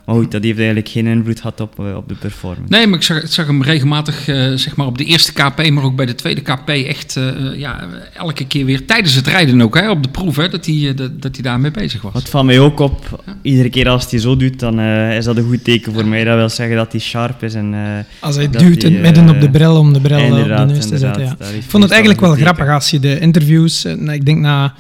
maar 0.07 0.14
goed, 0.16 0.31
dat 0.31 0.42
heeft 0.42 0.57
eigenlijk 0.57 0.88
geen 0.88 1.07
invloed 1.07 1.40
gehad 1.40 1.61
op, 1.61 1.79
op 1.79 2.09
de 2.09 2.14
performance. 2.14 2.68
Nee, 2.75 2.87
maar 2.87 2.99
ik 2.99 3.05
zag, 3.05 3.23
ik 3.23 3.31
zag 3.31 3.47
hem 3.47 3.62
regelmatig, 3.62 4.23
zeg 4.55 4.77
maar 4.77 4.87
op 4.87 4.99
de 4.99 5.05
eerste 5.05 5.33
KP, 5.33 5.71
maar 5.71 5.85
ook 5.85 5.97
bij 5.97 6.07
de 6.07 6.14
tweede 6.22 6.40
KP, 6.40 6.68
echt 6.68 7.16
eh, 7.16 7.28
eh, 7.28 7.58
ja, 7.58 7.88
elke 8.16 8.46
keer 8.46 8.64
weer 8.64 8.85
tijdens 8.85 9.14
het 9.14 9.26
rijden 9.26 9.62
ook, 9.62 9.74
hè, 9.74 9.90
op 9.90 10.02
de 10.02 10.08
proef, 10.08 10.37
hè, 10.37 10.48
dat 10.48 10.66
hij 10.66 10.88
eh, 10.88 10.96
dat, 10.96 11.22
dat 11.22 11.35
hij 11.35 11.42
daarmee 11.42 11.70
bezig 11.70 12.02
was. 12.02 12.12
Wat 12.12 12.28
valt 12.28 12.44
mij 12.44 12.61
ook 12.61 12.80
op, 12.80 13.24
iedere 13.42 13.70
keer 13.70 13.88
als 13.88 14.11
hij 14.11 14.20
zo 14.20 14.37
doet, 14.37 14.61
dan 14.61 14.78
eh, 14.78 15.16
is 15.16 15.24
dat 15.24 15.37
een 15.37 15.44
goed 15.44 15.64
teken 15.64 15.92
voor 15.92 16.06
mij. 16.06 16.24
Dat 16.24 16.37
wil 16.37 16.48
zeggen 16.48 16.76
dat 16.76 16.92
hij 16.92 17.00
sharp 17.00 17.42
is. 17.42 17.54
En, 17.54 17.74
eh, 17.74 17.80
Als 18.20 18.37
hij 18.37 18.50
duwt 18.50 18.90
midden 18.90 19.28
op 19.28 19.40
de 19.40 19.50
bril 19.50 19.76
om 19.76 19.92
de 19.92 20.00
bril 20.00 20.40
op 20.40 20.46
de 20.46 20.64
neus 20.66 20.87
te 20.87 20.98
zetten. 20.98 21.22
Ja. 21.22 21.37
Ik 21.54 21.62
vond 21.66 21.82
het 21.82 21.92
eigenlijk 21.92 22.20
wel 22.20 22.35
grappig 22.35 22.68
als 22.68 22.90
je 22.90 23.00
de 23.00 23.18
interviews, 23.18 23.85
ik 23.85 24.26
denk 24.26 24.38
na 24.38 24.74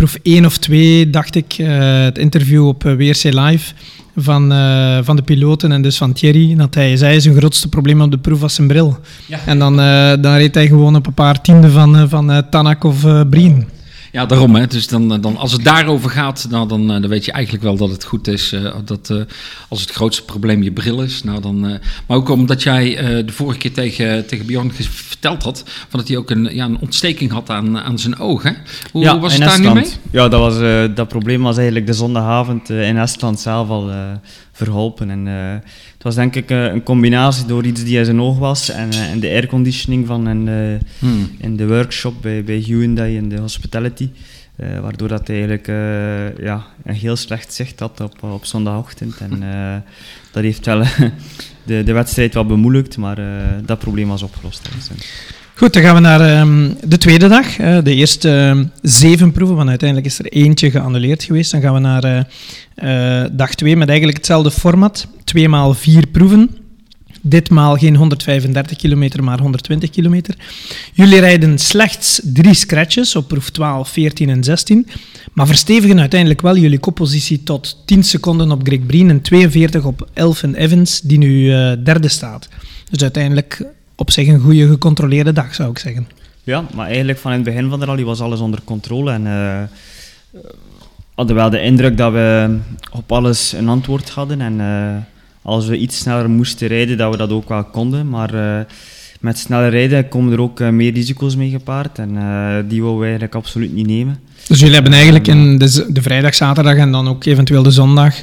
proef 0.00 0.18
1 0.22 0.46
of 0.46 0.58
2, 0.58 1.10
dacht 1.10 1.34
ik, 1.34 1.54
eh, 1.58 2.02
het 2.02 2.18
interview 2.18 2.66
op 2.66 2.84
eh, 2.84 2.92
WRC 2.94 3.22
Live 3.22 3.72
van, 4.16 4.52
eh, 4.52 4.98
van 5.02 5.16
de 5.16 5.22
piloten 5.22 5.72
en 5.72 5.82
dus 5.82 5.96
van 5.96 6.12
Thierry, 6.12 6.54
dat 6.56 6.74
hij 6.74 6.96
zei 6.96 7.20
zijn 7.20 7.36
grootste 7.36 7.68
probleem 7.68 8.00
op 8.00 8.10
de 8.10 8.18
proef 8.18 8.40
was 8.40 8.54
zijn 8.54 8.68
bril. 8.68 8.98
Ja. 9.26 9.38
En 9.46 9.58
dan, 9.58 9.76
dan 10.22 10.34
reed 10.34 10.54
hij 10.54 10.66
gewoon 10.66 10.96
op 10.96 11.06
een 11.06 11.14
paar 11.14 11.40
tienden 11.40 11.70
van, 11.70 12.08
van 12.08 12.42
Tanak 12.50 12.84
of 12.84 13.06
Brien. 13.30 13.66
Ja, 14.12 14.26
daarom. 14.26 14.54
Hè. 14.54 14.66
Dus 14.66 14.88
dan, 14.88 15.12
eh, 15.12 15.20
dan, 15.20 15.36
als 15.36 15.52
het 15.52 15.64
daarover 15.64 16.10
gaat, 16.10 16.46
nou, 16.50 16.68
dan, 16.68 16.80
eh, 16.80 17.00
dan 17.00 17.08
weet 17.08 17.24
je 17.24 17.32
eigenlijk 17.32 17.64
wel 17.64 17.76
dat 17.76 17.90
het 17.90 18.04
goed 18.04 18.28
is. 18.28 18.52
eh, 18.52 18.74
dat, 18.84 19.12
als 19.68 19.80
het 19.80 19.90
grootste 19.90 20.24
probleem 20.24 20.62
je 20.62 20.72
bril 20.72 21.02
is. 21.02 21.22
Nou, 21.22 21.40
dan, 21.40 21.60
maar 22.06 22.16
ook 22.16 22.28
omdat 22.28 22.62
jij 22.62 22.94
de 23.24 23.32
vorige 23.32 23.58
keer 23.58 23.72
tegen, 23.72 24.26
tegen 24.26 24.46
Bjorn 24.46 24.72
verteld 24.72 25.42
had... 25.42 25.64
Van 25.88 25.98
dat 25.98 26.08
hij 26.08 26.16
ook 26.16 26.30
een, 26.30 26.54
ja, 26.54 26.64
een 26.64 26.78
ontsteking 26.80 27.30
had 27.30 27.50
aan, 27.50 27.78
aan 27.78 27.98
zijn 27.98 28.18
oog. 28.18 28.42
Hè? 28.42 28.50
Hoe, 28.92 29.08
hoe 29.08 29.20
was 29.20 29.32
het 29.32 29.42
daar 29.42 29.60
nu 29.60 29.72
mee? 29.72 29.92
Ja, 30.10 30.28
dat, 30.28 30.40
was, 30.40 30.58
dat 30.94 31.08
probleem 31.08 31.42
was 31.42 31.56
eigenlijk 31.56 31.86
de 31.86 31.92
zondagavond 31.92 32.70
in 32.70 32.98
Estland 32.98 33.40
zelf 33.40 33.68
al 33.68 33.90
verholpen. 34.64 35.10
En, 35.10 35.26
eh, 35.28 35.52
het 35.94 36.02
was 36.02 36.14
denk 36.14 36.34
ik 36.36 36.50
eh, 36.50 36.64
een 36.64 36.82
combinatie 36.82 37.46
door 37.46 37.64
iets 37.64 37.84
die 37.84 37.98
in 37.98 38.04
zijn 38.04 38.20
oog 38.20 38.38
was 38.38 38.68
en, 38.70 38.90
eh, 38.90 39.10
en 39.10 39.20
de 39.20 39.28
airconditioning 39.28 40.06
van 40.06 40.28
in, 40.28 40.44
de- 40.44 40.78
Hmm. 40.98 41.30
in 41.38 41.56
de 41.56 41.66
workshop 41.66 42.14
bij, 42.22 42.44
bij 42.44 42.56
Hyundai 42.56 43.16
in 43.16 43.28
de 43.28 43.38
hospitality. 43.38 44.08
waardoor 44.82 45.08
dat 45.08 45.26
hij 45.26 45.36
eigenlijk 45.36 45.66
ja, 46.42 46.64
een 46.84 46.94
heel 46.94 47.16
slecht 47.16 47.52
zicht 47.52 47.80
had 47.80 48.00
op, 48.00 48.22
op 48.22 48.44
zondagochtend. 48.44 49.16
En 49.18 49.40
dat 50.32 50.42
heeft 50.42 50.66
wel 50.66 50.82
de, 51.70 51.82
de 51.84 51.92
wedstrijd 51.92 52.34
wel 52.34 52.46
bemoeilijkt, 52.46 52.96
maar 52.96 53.18
dat 53.64 53.78
probleem 53.78 54.08
was 54.08 54.22
opgelost. 54.22 54.70
Goed, 55.60 55.72
dan 55.72 55.82
gaan 55.82 55.94
we 55.94 56.00
naar 56.00 56.20
ehm, 56.20 56.70
de 56.84 56.98
tweede 56.98 57.28
dag. 57.28 57.58
eh, 57.58 57.78
de 57.82 57.94
eerste 57.94 58.30
ehm, 58.30 58.64
zeven 58.82 59.32
proeven, 59.32 59.56
want 59.56 59.68
uiteindelijk 59.68 60.08
is 60.08 60.18
er 60.18 60.26
eentje 60.26 60.70
geannuleerd 60.70 61.22
geweest. 61.22 61.50
Dan 61.50 61.60
gaan 61.60 61.74
we 61.74 61.80
naar 61.80 62.04
eh, 62.04 63.22
eh, 63.22 63.30
dag 63.32 63.54
twee 63.54 63.76
met 63.76 63.88
eigenlijk 63.88 64.18
hetzelfde 64.18 64.50
format. 64.50 65.06
Twee 65.24 65.48
maal 65.48 65.74
vier 65.74 66.06
proeven. 66.06 66.50
Ditmaal 67.20 67.76
geen 67.76 67.96
135 67.96 68.76
kilometer, 68.76 69.24
maar 69.24 69.40
120 69.40 69.90
kilometer. 69.90 70.34
Jullie 70.92 71.20
rijden 71.20 71.58
slechts 71.58 72.20
drie 72.24 72.54
scratches 72.54 73.16
op 73.16 73.28
proef 73.28 73.50
12, 73.50 73.88
14 73.88 74.28
en 74.28 74.44
16. 74.44 74.86
Maar 75.32 75.46
verstevigen 75.46 76.00
uiteindelijk 76.00 76.40
wel 76.40 76.56
jullie 76.56 76.78
koppositie 76.78 77.42
tot 77.42 77.82
10 77.86 78.02
seconden 78.02 78.50
op 78.50 78.60
Greg 78.62 78.86
Breen 78.86 79.10
en 79.10 79.20
42 79.20 79.84
op 79.84 80.08
Elfin 80.14 80.54
Evans, 80.54 81.00
die 81.00 81.18
nu 81.18 81.46
derde 81.82 82.08
staat. 82.08 82.48
Dus 82.90 83.02
uiteindelijk 83.02 83.62
op 84.00 84.10
zich 84.10 84.28
een 84.28 84.40
goede 84.40 84.66
gecontroleerde 84.68 85.32
dag, 85.32 85.54
zou 85.54 85.70
ik 85.70 85.78
zeggen. 85.78 86.08
Ja, 86.42 86.64
maar 86.74 86.86
eigenlijk 86.86 87.18
van 87.18 87.30
in 87.32 87.36
het 87.36 87.46
begin 87.46 87.68
van 87.70 87.80
de 87.80 87.86
rally 87.86 88.04
was 88.04 88.20
alles 88.20 88.40
onder 88.40 88.60
controle. 88.64 89.12
En 89.12 89.26
eh, 89.26 89.62
hadden 91.14 91.36
wel 91.36 91.50
de 91.50 91.60
indruk 91.62 91.96
dat 91.96 92.12
we 92.12 92.58
op 92.92 93.12
alles 93.12 93.52
een 93.52 93.68
antwoord 93.68 94.10
hadden. 94.10 94.40
En 94.40 94.60
eh, 94.60 94.96
als 95.42 95.66
we 95.66 95.76
iets 95.78 95.98
sneller 95.98 96.30
moesten 96.30 96.68
rijden, 96.68 96.96
dat 96.96 97.10
we 97.10 97.16
dat 97.16 97.30
ook 97.30 97.48
wel 97.48 97.64
konden. 97.64 98.08
Maar 98.08 98.34
eh, 98.34 98.64
met 99.20 99.38
sneller 99.38 99.70
rijden 99.70 100.08
komen 100.08 100.32
er 100.32 100.40
ook 100.40 100.60
meer 100.60 100.92
risico's 100.92 101.36
mee 101.36 101.50
gepaard. 101.50 101.98
En 101.98 102.08
die 102.68 102.80
wilden 102.80 102.98
we 102.98 103.04
eigenlijk 103.04 103.34
absoluut 103.34 103.74
niet 103.74 103.86
nemen. 103.86 104.18
Dus 104.46 104.58
jullie 104.58 104.74
hebben 104.74 104.92
eigenlijk 104.92 105.26
in 105.26 105.58
de, 105.58 105.68
z- 105.68 105.86
de 105.88 106.02
vrijdag, 106.02 106.34
zaterdag 106.34 106.76
en 106.76 106.92
dan 106.92 107.08
ook 107.08 107.24
eventueel 107.24 107.62
de 107.62 107.70
zondag 107.70 108.14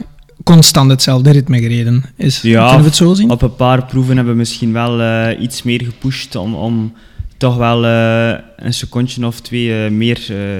constant 0.48 0.92
hetzelfde 0.92 1.32
ritme 1.32 1.60
gereden. 1.60 2.04
Is, 2.16 2.42
Ja, 2.42 2.64
kunnen 2.64 2.82
we 2.82 2.88
het 2.88 2.96
zo 2.96 3.14
zien? 3.14 3.30
Op 3.30 3.42
een 3.42 3.56
paar 3.56 3.86
proeven 3.86 4.16
hebben 4.16 4.34
we 4.34 4.40
misschien 4.40 4.74
wel 4.74 5.02
eh, 5.02 5.42
iets 5.42 5.64
meer 5.64 5.82
gepusht 5.84 6.36
om, 6.36 6.56
om 6.56 6.94
toch 7.38 7.58
wel 7.58 7.86
eh, 7.86 8.40
een 8.56 8.74
secondje 8.74 9.26
of 9.26 9.40
twee 9.42 9.84
eh, 9.84 9.92
meer 9.92 10.20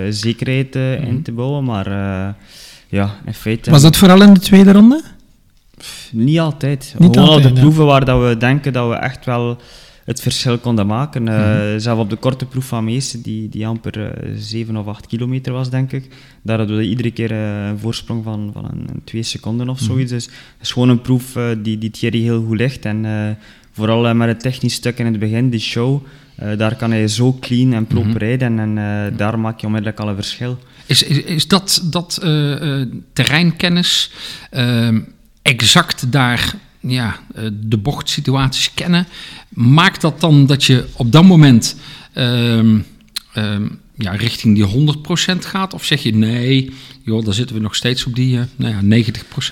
zekerheid 0.10 0.76
in 0.76 1.22
te 1.24 1.32
bouwen. 1.32 1.64
Maar 1.64 1.88
ja, 2.90 3.16
in 3.26 3.34
feite... 3.34 3.72
Was 3.72 3.82
dat 3.82 3.98
vooral 3.98 4.22
in 4.22 4.34
de 4.34 4.40
tweede 4.40 4.72
ronde? 4.72 5.04
Niet 6.12 6.40
altijd. 6.40 6.96
Niet 6.98 7.16
Gewoon 7.16 7.30
altijd, 7.30 7.46
op 7.46 7.52
de 7.52 7.56
ja. 7.56 7.62
proeven 7.62 7.86
waar 7.86 8.06
dat 8.06 8.28
we 8.28 8.38
denken 8.38 8.74
dat 8.74 8.90
we 8.90 8.96
echt 8.96 9.26
wel 9.26 9.58
het 10.08 10.22
verschil 10.22 10.58
konden 10.58 10.88
maken. 10.88 11.28
Eh, 11.28 11.36
Mhm. 11.70 11.80
Zelf 11.80 12.00
op 12.00 12.10
de 12.10 12.16
korte 12.16 12.46
proef 12.46 12.66
van 12.66 12.84
Meesen, 12.84 13.22
die, 13.22 13.50
die 13.50 13.68
amper 13.68 14.12
eh 14.14 14.32
7 14.38 14.78
of 14.78 14.88
8 14.88 15.08
kilometer 15.08 15.54
was, 15.54 15.70
denk 15.70 15.92
ik. 15.92 16.08
Daar 16.42 16.58
hadden 16.58 16.78
we 16.78 16.84
iedere 16.84 17.12
keer 17.12 17.32
eh, 17.32 17.68
een 17.68 17.80
voorsprong 17.80 18.24
van, 18.24 18.50
van 18.54 18.66
een, 18.66 18.88
een 18.94 19.02
twee 19.04 19.24
seconden 19.24 19.70
of 19.70 19.80
Mhm. 19.82 19.86
zoiets. 19.90 20.12
Dus 20.12 20.26
het 20.26 20.34
is 20.62 20.72
gewoon 20.72 20.90
een 20.90 21.02
proef 21.02 21.36
eh, 21.36 21.50
die, 21.64 21.78
die 21.78 21.92
Thierry 21.92 22.22
heel 22.22 22.44
goed 22.46 22.58
ligt. 22.58 22.86
En 22.86 23.06
eh, 23.06 23.30
vooral 23.72 24.08
eh, 24.08 24.14
met 24.16 24.28
het 24.28 24.40
technisch 24.40 24.74
stuk 24.74 24.98
in 25.00 25.06
het 25.06 25.20
begin, 25.20 25.50
die 25.50 25.60
show, 25.60 26.04
eh, 26.36 26.58
daar 26.58 26.76
kan 26.76 26.92
hij 26.92 27.08
zo 27.08 27.38
clean 27.40 27.74
en 27.74 27.86
proper 27.86 28.10
Mhm. 28.10 28.18
rijden. 28.18 28.60
En 28.60 28.78
eh, 28.78 29.18
daar 29.18 29.40
maak 29.40 29.60
je 29.60 29.66
onmiddellijk 29.66 30.00
al 30.02 30.10
een 30.10 30.16
verschil. 30.16 30.58
Is, 30.86 31.04
is, 31.04 31.22
is 31.22 31.48
dat, 31.48 31.82
dat 31.92 32.20
eh, 32.24 32.80
eh, 32.82 32.88
terreinkennis 33.14 34.12
ehm, 34.52 35.00
exact 35.42 36.12
daar 36.12 36.56
ja, 36.88 37.20
eh, 37.36 37.44
de 37.54 37.78
bochtsituaties 37.78 38.74
kennen? 38.74 39.08
Maakt 39.50 40.02
dat 40.02 40.22
dan 40.22 40.46
dat 40.46 40.64
je 40.64 40.86
op 40.94 41.12
dat 41.12 41.24
moment 41.24 41.76
ehm, 42.14 42.80
ehm, 43.34 43.68
ja, 43.96 44.12
richting 44.12 44.56
die 44.56 44.66
100% 44.66 45.46
gaat? 45.46 45.74
Of 45.74 45.84
zeg 45.84 46.04
je 46.04 46.16
nee, 46.16 46.72
joh, 47.04 47.26
dan 47.26 47.34
zitten 47.34 47.56
we 47.56 47.62
nog 47.62 47.76
steeds 47.76 48.06
op 48.06 48.16
die 48.16 48.40
eh, 48.40 48.44
nou 48.56 48.74
ja, 48.90 49.04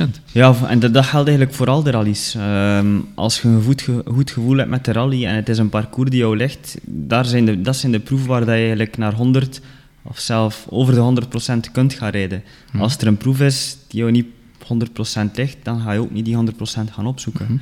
90%? 0.08 0.22
Ja, 0.32 0.56
en 0.68 0.80
dat, 0.80 0.94
dat 0.94 1.06
geldt 1.06 1.28
eigenlijk 1.28 1.58
voor 1.58 1.68
al 1.68 1.84
de 1.84 1.92
rallies. 1.92 2.36
Ehm, 2.36 2.98
als 3.16 3.42
je 3.42 3.48
een 3.48 3.64
goed, 3.64 3.88
goed 4.06 4.32
gevoel 4.32 4.58
hebt 4.58 4.70
met 4.70 4.86
de 4.86 4.92
rally 4.92 5.26
en 5.26 5.36
het 5.36 5.50
is 5.50 5.58
een 5.58 5.70
parcours 5.70 6.10
die 6.10 6.20
jou 6.20 6.38
ligt, 6.38 6.78
daar 6.84 7.26
zijn 7.26 7.46
de, 7.46 7.62
dat 7.62 7.76
zijn 7.76 7.92
de 7.92 8.00
proeven 8.00 8.28
waar 8.28 8.40
dat 8.40 8.50
je 8.50 8.54
eigenlijk 8.54 8.98
naar 8.98 9.14
100 9.14 9.62
of 10.08 10.20
zelf 10.20 10.66
over 10.70 10.94
de 10.94 11.26
100% 11.68 11.72
kunt 11.72 11.94
gaan 11.94 12.10
rijden. 12.10 12.44
Als 12.78 12.98
er 12.98 13.08
een 13.08 13.18
proef 13.18 13.42
is 13.42 13.78
die 13.88 14.00
jou 14.00 14.12
niet 14.12 14.26
100% 14.74 15.32
ligt, 15.34 15.58
dan 15.64 15.80
ga 15.80 15.92
je 15.92 16.00
ook 16.00 16.12
niet 16.12 16.26
die 16.26 16.36
100% 16.36 16.92
gaan 16.92 17.06
opzoeken. 17.08 17.62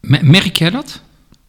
Me- 0.00 0.22
Merk 0.22 0.56
jij 0.56 0.70
dat? 0.70 1.02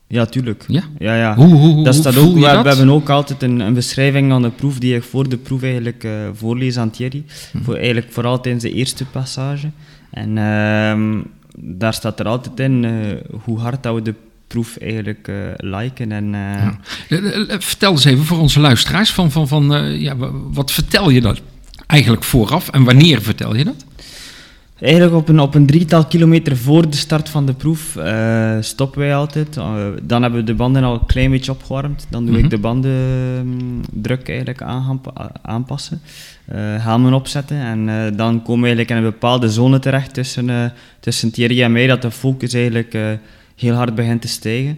Ja, 0.07 0.25
tuurlijk. 0.25 0.63
Ja? 0.67 0.81
Ja, 0.99 1.15
ja. 1.15 1.35
Hoe, 1.35 1.45
hoe, 1.53 1.73
hoe, 1.73 1.83
dat 1.83 1.95
staat 1.95 2.17
ook, 2.17 2.33
we, 2.33 2.45
hebben 2.47 2.89
ook 2.89 3.09
altijd 3.09 3.43
een, 3.43 3.59
een 3.59 3.73
beschrijving 3.73 4.31
van 4.31 4.41
de 4.41 4.49
proef 4.49 4.79
die 4.79 4.95
ik 4.95 5.03
voor 5.03 5.29
de 5.29 5.37
proef 5.37 5.63
eigenlijk 5.63 6.03
eh, 6.03 6.11
voorlees 6.33 6.77
aan 6.77 6.89
Thierry. 6.89 7.23
Mhm. 7.53 7.63
Voor, 7.63 7.75
eigenlijk 7.75 8.11
vooral 8.11 8.41
tijdens 8.41 8.63
de 8.63 8.71
eerste 8.73 9.05
passage. 9.05 9.69
En 10.11 10.37
ehm, 10.37 11.19
daar 11.57 11.93
staat 11.93 12.19
er 12.19 12.25
altijd 12.27 12.59
in 12.59 12.85
eh, 12.85 12.91
hoe 13.43 13.59
hard 13.59 13.83
dat 13.83 13.95
we 13.95 14.01
de 14.01 14.13
proef 14.47 14.77
eigenlijk 14.77 15.27
eh, 15.27 15.35
liken. 15.57 16.11
En, 16.11 16.25
Ja. 16.29 16.77
Vertel 17.59 17.91
eens 17.91 18.05
even 18.05 18.25
voor 18.25 18.39
onze 18.39 18.59
luisteraars, 18.59 19.11
van, 19.11 19.31
van, 19.31 19.47
van, 19.47 19.99
ja, 19.99 20.15
wa- 20.15 20.31
wat 20.33 20.71
vertel 20.71 21.09
je 21.09 21.21
dat 21.21 21.41
eigenlijk 21.87 22.23
vooraf 22.23 22.69
en 22.69 22.83
wanneer 22.83 23.21
vertel 23.21 23.55
je 23.55 23.63
dat? 23.63 23.85
Eigenlijk 24.81 25.13
op 25.15 25.27
een, 25.29 25.39
op 25.39 25.55
een 25.55 25.65
drietal 25.65 26.05
kilometer 26.05 26.57
voor 26.57 26.89
de 26.89 26.97
start 26.97 27.29
van 27.29 27.45
de 27.45 27.53
proef 27.53 27.95
eh, 27.95 28.57
stoppen 28.59 28.99
wij 28.99 29.15
altijd. 29.15 29.57
Eh, 29.57 29.75
dan 30.03 30.21
hebben 30.21 30.39
we 30.39 30.45
de 30.45 30.53
banden 30.53 30.83
al 30.83 30.93
een 30.93 31.05
klein 31.05 31.31
beetje 31.31 31.51
opgewarmd. 31.51 32.07
Dan 32.09 32.25
doe 32.25 32.35
Mhm. 32.35 32.43
ik 32.43 32.49
de 32.49 32.57
bandendruk 32.57 34.27
eigenlijk 34.29 34.61
aan 34.61 35.01
aanpassen. 35.41 36.01
eh 36.45 36.57
helmen 36.85 37.13
opzetten. 37.13 37.57
En 37.57 37.85
dan 38.15 38.41
komen 38.43 38.61
we 38.61 38.67
eigenlijk 38.67 38.89
in 38.89 38.95
een 38.95 39.11
bepaalde 39.11 39.49
zone 39.49 39.79
terecht 39.79 40.13
tussen, 40.13 40.73
tussen 40.99 41.31
Thierry 41.31 41.63
en 41.63 41.71
mij, 41.71 41.87
dat 41.87 42.01
de 42.01 42.11
focus 42.11 42.53
eigenlijk 42.53 42.97
heel 43.55 43.73
hard 43.75 43.95
begint 43.95 44.21
te 44.21 44.27
stijgen. 44.27 44.77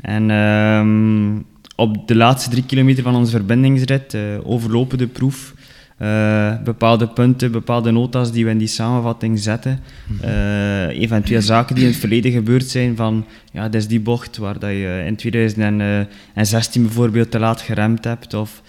En 0.00 0.30
ehm, 0.30 1.36
op 1.76 2.08
de 2.08 2.14
laatste 2.16 2.50
drie 2.50 2.64
kilometer 2.66 3.02
van 3.02 3.14
onze 3.16 3.30
verbindingsrit 3.30 4.16
overlopen 4.42 4.98
de 4.98 5.06
proef. 5.06 5.54
Eh, 5.96 6.62
bepaalde 6.64 7.08
punten, 7.08 7.52
bepaalde 7.52 7.90
nota's 7.90 8.32
die 8.32 8.44
we 8.44 8.50
in 8.50 8.58
die 8.58 8.66
samenvatting 8.66 9.38
zetten. 9.38 9.80
Eh, 10.20 10.88
eventueel 10.88 11.42
zaken 11.42 11.74
die 11.74 11.84
in 11.84 11.90
het 11.90 12.00
verleden 12.00 12.32
gebeurd 12.32 12.68
zijn 12.68 12.96
van, 12.96 13.26
ja, 13.52 13.62
dat 13.62 13.74
is 13.74 13.88
die 13.88 14.00
bocht 14.00 14.36
waar 14.36 14.58
dat 14.58 14.70
je 14.70 15.02
in 15.06 15.16
2016 15.16 16.82
bijvoorbeeld 16.82 17.30
te 17.30 17.38
laat 17.38 17.60
geremd 17.60 18.04
hebt. 18.04 18.34
Of 18.34 18.62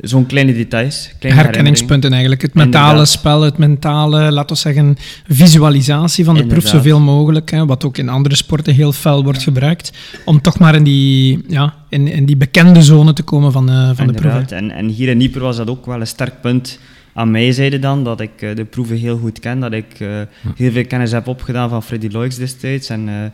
zo'n 0.00 0.26
kleine 0.26 0.54
details. 0.54 1.10
Kleine. 1.18 1.42
Herkenningspunten 1.42 2.10
eigenlijk. 2.10 2.42
Het 2.42 2.54
mentale 2.54 2.88
Inderdaad. 2.88 3.08
spel, 3.08 3.42
het 3.42 3.58
mentale, 3.58 4.32
laten 4.32 4.56
we 4.56 4.62
zeggen, 4.62 4.96
visualisatie 5.28 6.24
van 6.24 6.34
de 6.34 6.46
proef 6.46 6.66
zoveel 6.66 7.00
mogelijk. 7.00 7.50
Hè, 7.50 7.66
wat 7.66 7.84
ook 7.84 7.98
in 7.98 8.08
andere 8.08 8.34
sporten 8.34 8.74
heel 8.74 8.92
fel 8.92 9.24
wordt 9.24 9.42
gebruikt. 9.42 9.92
Om 10.24 10.40
toch 10.40 10.58
maar 10.58 10.74
in 10.74 10.82
die, 10.82 11.44
ja, 11.48 11.74
in, 11.88 12.08
in 12.08 12.26
die 12.26 12.36
bekende 12.36 12.82
zone 12.82 13.12
te 13.12 13.22
komen 13.22 13.52
van, 13.52 13.70
eh, 13.70 13.90
van 13.94 14.06
de 14.06 14.12
proef. 14.12 14.32
hè. 14.32 14.56
En, 14.56 14.70
en 14.70 14.88
hier 14.88 15.08
in 15.08 15.16
Nieper 15.16 15.40
was 15.40 15.56
dat 15.56 15.68
ook 15.70 15.86
wel 15.86 16.00
een 16.00 16.06
sterk 16.06 16.40
punt 16.40 16.78
aan 17.12 17.30
mij 17.30 17.52
zijde 17.52 17.78
dan, 17.78 18.04
dat 18.04 18.20
ik 18.20 18.42
eh, 18.42 18.54
de 18.54 18.64
proeven 18.64 18.96
heel 18.96 19.18
goed 19.18 19.40
ken, 19.40 19.60
dat 19.60 19.72
ik 19.72 20.00
eh, 20.00 20.08
heel 20.56 20.70
veel 20.70 20.86
kennis 20.86 21.12
heb 21.12 21.26
opgedaan 21.26 21.68
van 21.68 21.82
Freddy 21.82 22.08
Loix 22.10 22.36
destijds. 22.36 22.88
En 22.88 23.32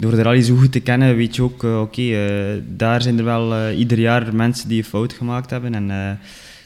door 0.00 0.10
de 0.10 0.22
rally 0.22 0.42
zo 0.42 0.56
goed 0.56 0.72
te 0.72 0.80
kennen, 0.80 1.16
weet 1.16 1.36
je 1.36 1.42
ook, 1.42 1.64
eh, 1.64 1.80
oké, 1.80 2.02
eh, 2.02 2.62
daar 2.66 3.02
zijn 3.02 3.18
er 3.18 3.24
wel 3.24 3.54
eh, 3.54 3.78
ieder 3.78 3.98
jaar 3.98 4.34
mensen 4.34 4.68
die 4.68 4.78
een 4.78 4.84
fout 4.84 5.12
gemaakt 5.12 5.50
hebben. 5.50 5.74
En 5.74 6.18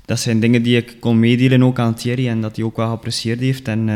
dat 0.04 0.18
zijn 0.18 0.40
dingen 0.40 0.62
die 0.62 0.76
ik 0.76 0.96
kon 1.00 1.18
meedelen 1.18 1.62
ook 1.62 1.78
aan 1.78 1.94
Thierry 1.94 2.28
en 2.28 2.40
dat 2.40 2.56
hij 2.56 2.64
ook 2.64 2.76
wel 2.76 2.86
geapprecieerd 2.86 3.40
heeft. 3.40 3.68
En 3.68 3.90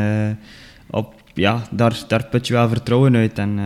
op, 0.89 1.13
ja, 1.33 1.67
daar, 1.71 2.03
daar 2.07 2.25
put 2.25 2.47
je 2.47 2.53
wel 2.53 2.67
vertrouwen 2.67 3.15
uit. 3.15 3.39
En 3.39 3.59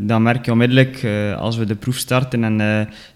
dan 0.00 0.22
merk 0.22 0.44
je 0.44 0.52
onmiddellijk, 0.52 1.06
als 1.36 1.56
we 1.56 1.64
de 1.64 1.74
proef 1.74 1.96
starten 1.96 2.44
en 2.44 2.60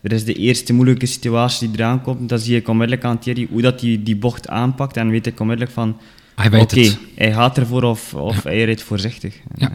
er 0.01 0.13
is 0.13 0.25
de 0.25 0.35
eerste 0.35 0.73
moeilijke 0.73 1.07
situatie 1.07 1.71
die 1.71 1.79
eraan 1.79 2.03
komt, 2.03 2.29
dan 2.29 2.39
zie 2.39 2.57
ik 2.57 2.69
onmiddellijk 2.69 3.07
aan 3.07 3.19
Thierry 3.19 3.47
hoe 3.51 3.63
dat 3.63 3.81
die, 3.81 4.03
die 4.03 4.17
bocht 4.17 4.49
aanpakt 4.49 4.97
en 4.97 5.11
weet 5.11 5.27
ik 5.27 5.41
onmiddellijk 5.41 5.75
van, 5.75 5.97
Hij 6.35 6.51
weet 6.51 6.63
oké, 6.63 6.97
hij 7.15 7.33
gaat 7.33 7.59
ervoor 7.59 7.83
of, 7.83 8.15
of 8.15 8.43
hij 8.43 8.65
rijdt 8.65 8.83
voorzichtig. 8.83 9.41
Ja. 9.55 9.71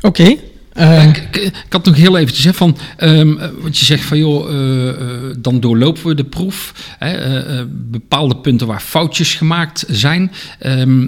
Oké. 0.00 0.36
eh, 0.72 1.06
ik, 1.06 1.52
had 1.68 1.84
nog 1.84 1.96
heel 1.96 2.18
eventjes, 2.18 2.44
hè, 2.44 2.54
van, 2.54 2.76
ehm, 2.96 3.38
eh, 3.38 3.48
wat 3.60 3.78
je 3.78 3.84
zegt 3.84 4.04
van, 4.04 4.18
joh, 4.18 4.50
eh, 4.50 4.94
dan 5.38 5.60
doorlopen 5.60 6.06
we 6.06 6.14
de 6.14 6.24
proef. 6.24 6.74
Hè, 6.98 7.66
bepaalde 7.66 8.36
punten 8.36 8.66
waar 8.66 8.80
foutjes 8.80 9.34
gemaakt 9.34 9.84
zijn. 9.88 10.32
Ehm, 10.58 11.06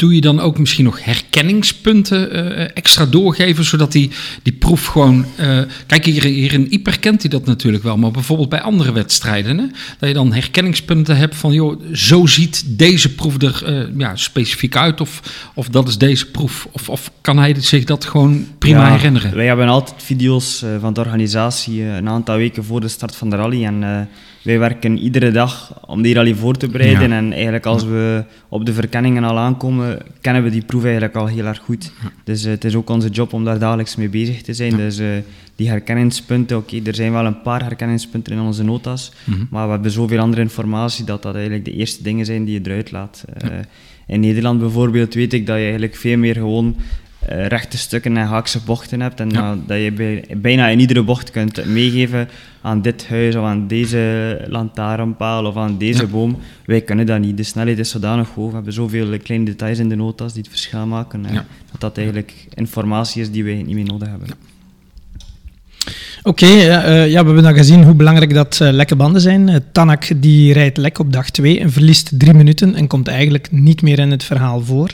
doe 0.00 0.14
je 0.14 0.20
dan 0.20 0.40
ook 0.40 0.58
misschien 0.58 0.84
nog 0.84 1.04
herkenningspunten 1.04 2.32
eh, 2.32 2.70
extra 2.74 3.06
doorgeven, 3.06 3.64
zodat 3.64 3.92
die, 3.92 4.10
die 4.42 4.52
proef 4.52 4.86
gewoon... 4.86 5.24
eh, 5.36 5.60
kijk, 5.86 6.04
hier, 6.04 6.24
hier 6.24 6.52
in 6.52 6.72
Ieper 6.72 6.98
kent 6.98 7.20
hij 7.20 7.30
dat 7.30 7.44
natuurlijk 7.46 7.82
wel, 7.82 7.96
maar 7.96 8.10
bijvoorbeeld 8.10 8.48
bij 8.48 8.60
andere 8.60 8.92
wedstrijden, 8.92 9.58
hè, 9.58 9.64
dat 9.98 10.08
je 10.08 10.14
dan 10.14 10.32
herkenningspunten 10.32 11.16
hebt 11.16 11.36
van, 11.36 11.52
joh, 11.52 11.80
zo 11.92 12.26
ziet 12.26 12.64
deze 12.66 13.14
proef 13.14 13.42
er 13.42 13.62
eh, 13.64 13.98
ja, 13.98 14.16
specifiek 14.16 14.76
uit, 14.76 15.00
of, 15.00 15.20
of 15.54 15.68
dat 15.68 15.88
is 15.88 15.98
deze 15.98 16.26
proef. 16.26 16.68
Of, 16.72 16.88
of 16.88 17.10
kan 17.20 17.38
hij 17.38 17.54
zich 17.58 17.84
dat 17.84 18.04
gewoon 18.04 18.46
prima 18.58 18.86
Ja, 18.86 18.96
herinneren? 18.96 19.34
Wij 19.34 19.46
hebben 19.46 19.68
altijd 19.68 20.02
video's 20.02 20.62
eh, 20.62 20.70
van 20.80 20.92
de 20.92 21.00
organisatie 21.00 21.82
eh, 21.82 21.96
een 21.96 22.08
aantal 22.08 22.36
weken 22.36 22.64
voor 22.64 22.80
de 22.80 22.88
start 22.88 23.16
van 23.16 23.30
de 23.30 23.36
rally. 23.36 23.64
En 23.64 23.82
eh, 23.82 24.00
wij 24.42 24.58
werken 24.58 24.98
iedere 24.98 25.30
dag 25.30 25.80
om 25.86 26.02
die 26.02 26.14
rally 26.14 26.34
voor 26.34 26.56
te 26.56 26.68
bereiden. 26.68 27.10
Ja. 27.10 27.16
En 27.16 27.32
eigenlijk 27.32 27.66
als 27.66 27.84
we 27.84 28.24
op 28.48 28.66
de 28.66 28.72
verkenningen 28.72 29.24
al 29.24 29.38
aankomen, 29.38 29.98
kennen 30.20 30.42
we 30.42 30.50
die 30.50 30.62
proef 30.62 30.82
eigenlijk 30.84 31.14
al 31.14 31.26
heel 31.26 31.44
erg 31.44 31.58
goed. 31.58 31.92
Dus 32.24 32.44
eh, 32.44 32.50
het 32.50 32.64
is 32.64 32.74
ook 32.74 32.90
onze 32.90 33.08
job 33.08 33.32
om 33.32 33.44
daar 33.44 33.58
dagelijks 33.58 33.96
mee 33.96 34.08
bezig 34.08 34.42
te 34.42 34.54
zijn. 34.54 34.76
Dus 34.76 34.98
eh, 34.98 35.06
die 35.56 35.68
herkenningspunten, 35.68 36.56
oké, 36.56 36.80
er 36.84 36.94
zijn 36.94 37.12
wel 37.12 37.24
een 37.26 37.42
paar 37.42 37.62
herkenningspunten 37.62 38.32
in 38.32 38.40
onze 38.40 38.64
notas, 38.64 39.12
Mhm. 39.24 39.38
maar 39.50 39.64
we 39.66 39.72
hebben 39.72 39.90
zoveel 39.90 40.18
andere 40.18 40.42
informatie 40.42 41.04
dat 41.04 41.22
dat 41.22 41.34
eigenlijk 41.34 41.64
de 41.64 41.72
eerste 41.72 42.02
dingen 42.02 42.26
zijn 42.26 42.44
die 42.44 42.54
je 42.62 42.70
eruit 42.70 42.90
laat. 42.90 43.24
Eh, 43.36 43.48
In 44.06 44.20
Nederland 44.20 44.60
bijvoorbeeld 44.60 45.14
weet 45.14 45.32
ik 45.32 45.46
dat 45.46 45.56
je 45.56 45.62
eigenlijk 45.62 45.96
veel 45.96 46.18
meer 46.18 46.34
gewoon 46.34 46.76
eh, 47.26 47.46
rechte 47.46 47.78
stukken 47.78 48.16
en 48.16 48.26
haakse 48.26 48.58
bochten 48.64 49.00
hebt. 49.00 49.20
En 49.20 49.30
Ja. 49.30 49.56
dat- 49.66 49.78
je 49.82 49.92
bij, 49.92 50.24
bijna 50.36 50.68
in 50.68 50.80
iedere 50.80 51.02
bocht 51.02 51.30
kunt 51.30 51.64
meegeven 51.66 52.28
aan 52.62 52.82
dit 52.82 53.08
huis 53.08 53.34
of 53.36 53.44
aan 53.44 53.66
deze 53.66 54.44
lantaarnpaal 54.48 55.44
of 55.44 55.56
aan 55.56 55.78
deze 55.78 56.00
Ja. 56.02 56.06
boom. 56.08 56.38
Wij 56.64 56.80
kunnen 56.80 57.06
dat 57.06 57.20
niet. 57.20 57.36
De 57.36 57.42
snelheid 57.42 57.78
is 57.78 57.90
zodanig 57.90 58.28
hoog. 58.34 58.48
We 58.48 58.54
hebben 58.54 58.72
zoveel 58.72 59.18
kleine 59.22 59.44
details 59.46 59.78
in 59.78 59.88
de 59.88 59.94
notas 59.96 60.32
die 60.32 60.42
het 60.42 60.50
verschil 60.50 60.86
maken. 60.86 61.26
eh, 61.26 61.32
Ja. 61.32 61.44
Dat 61.70 61.80
dat 61.80 61.96
eigenlijk 61.96 62.34
informatie 62.54 63.22
is 63.22 63.30
die 63.30 63.44
wij 63.44 63.54
niet 63.62 63.74
meer 63.74 63.84
nodig 63.84 64.08
hebben. 64.08 64.28
Oké, 66.22 66.46
ja, 66.46 66.82
eh, 66.84 67.04
ja, 67.10 67.20
we 67.20 67.26
hebben 67.26 67.42
dan 67.42 67.54
gezien 67.54 67.84
hoe 67.84 67.94
belangrijk 67.94 68.34
dat 68.34 68.58
lekke 68.62 68.96
banden 68.96 69.20
zijn. 69.20 69.64
Tanak 69.72 70.08
die 70.16 70.52
rijdt 70.52 70.76
lek 70.76 70.98
op 70.98 71.12
dag 71.12 71.30
2 71.30 71.60
en 71.60 71.72
verliest 71.72 72.10
drie 72.18 72.34
minuten 72.34 72.74
en 72.74 72.86
komt 72.86 73.08
eigenlijk 73.08 73.48
niet 73.50 73.82
meer 73.82 73.98
in 73.98 74.10
het 74.10 74.24
verhaal 74.24 74.60
voor. 74.60 74.90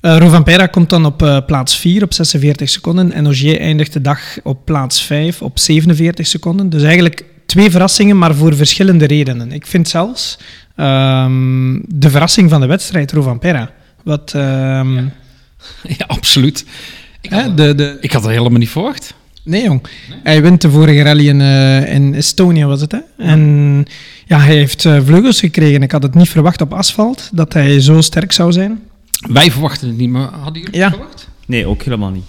Eh 0.00 0.16
Rovanpera 0.18 0.66
komt 0.66 0.90
dan 0.90 1.04
op 1.04 1.22
eh, 1.22 1.38
plaats 1.46 1.76
4 1.76 2.02
op 2.02 2.14
46 2.14 2.68
seconden 2.68 3.12
en 3.12 3.26
Ogier 3.26 3.60
eindigt 3.60 3.92
de 3.92 4.00
dag 4.00 4.20
op 4.42 4.64
plaats 4.64 5.02
5 5.02 5.42
op 5.42 5.58
47 5.58 6.26
seconden. 6.26 6.70
Dus 6.70 6.82
eigenlijk 6.82 7.24
twee 7.46 7.70
verrassingen, 7.70 8.18
maar 8.18 8.34
voor 8.34 8.56
verschillende 8.56 9.06
redenen. 9.06 9.52
Ik 9.52 9.66
vind 9.66 9.88
zelfs 9.88 10.38
ehm, 10.76 11.78
de 11.86 12.10
verrassing 12.10 12.50
van 12.50 12.60
de 12.60 12.66
wedstrijd 12.66 13.12
Rovanpera. 13.12 13.70
Wat, 14.04 14.32
ehm, 14.34 14.94
Ja, 15.82 16.04
absoluut. 16.16 16.64
Ik 17.20 17.30
had, 17.30 17.56
de, 17.56 17.74
de, 17.74 17.96
ik 18.00 18.12
had 18.12 18.24
er 18.24 18.30
helemaal 18.30 18.58
niet 18.58 18.70
verwacht. 18.70 19.14
Nee, 19.44 19.62
jong. 19.62 19.82
Hij 20.22 20.42
wint 20.42 20.60
de 20.60 20.70
vorige 20.70 21.02
rally 21.02 21.28
in, 21.28 21.40
eh, 21.40 21.94
in 21.94 22.14
Estonia, 22.14 22.66
was 22.66 22.80
het, 22.80 22.92
hè? 22.92 22.98
En 23.18 23.84
ja, 24.26 24.38
hij 24.38 24.54
heeft 24.54 24.82
vleugels 24.82 25.40
gekregen. 25.40 25.82
Ik 25.82 25.92
had 25.92 26.02
het 26.02 26.14
niet 26.14 26.28
verwacht 26.28 26.60
op 26.60 26.72
asfalt, 26.72 27.30
dat 27.32 27.52
hij 27.52 27.80
zo 27.80 28.00
sterk 28.00 28.32
zou 28.32 28.52
zijn. 28.52 28.80
Wij 29.28 29.50
verwachten 29.50 29.88
het 29.88 29.96
niet, 29.96 30.10
maar 30.10 30.28
hadden 30.32 30.62
jullie 30.62 30.78
Ja. 30.78 30.86
het 30.86 30.94
verwacht? 30.96 31.28
Nee, 31.46 31.66
ook 31.66 31.82
helemaal 31.82 32.10
niet. 32.10 32.24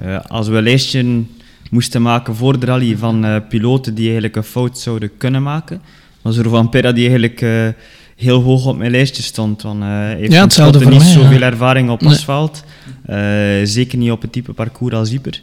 Eh, 0.00 0.18
als 0.26 0.48
we 0.48 0.56
een 0.56 0.62
lijstje 0.62 1.22
moesten 1.70 2.02
maken 2.02 2.36
voor 2.36 2.58
de 2.58 2.66
rally 2.66 2.96
van 2.96 3.24
eh, 3.24 3.36
piloten 3.48 3.94
die 3.94 4.04
eigenlijk 4.04 4.36
een 4.36 4.42
fout 4.42 4.78
zouden 4.78 5.10
kunnen 5.16 5.42
maken, 5.42 5.80
was 6.22 6.36
er 6.36 6.48
van 6.48 6.68
Pera 6.68 6.92
die 6.92 7.02
eigenlijk 7.08 7.40
eh, 7.40 7.68
heel 8.16 8.42
hoog 8.42 8.66
op 8.66 8.76
mijn 8.78 8.90
lijstje 8.90 9.22
stond. 9.22 9.62
Want 9.62 9.82
eh, 9.82 9.88
hij 9.88 10.16
heeft 10.16 10.30
Ja, 10.32 10.36
ja, 10.36 10.42
hetzelfde 10.44 10.80
voor 10.80 10.90
niet 10.90 11.00
mij, 11.00 11.10
zoveel 11.12 11.38
ja. 11.38 11.46
ervaring 11.46 11.90
op 11.90 12.00
Nee. 12.00 12.10
asfalt. 12.10 12.64
Eh, 13.04 13.16
zeker 13.64 13.98
niet 13.98 14.10
op 14.10 14.22
het 14.22 14.32
type 14.32 14.52
parcours 14.52 14.94
als 14.94 15.12
Ieper. 15.12 15.42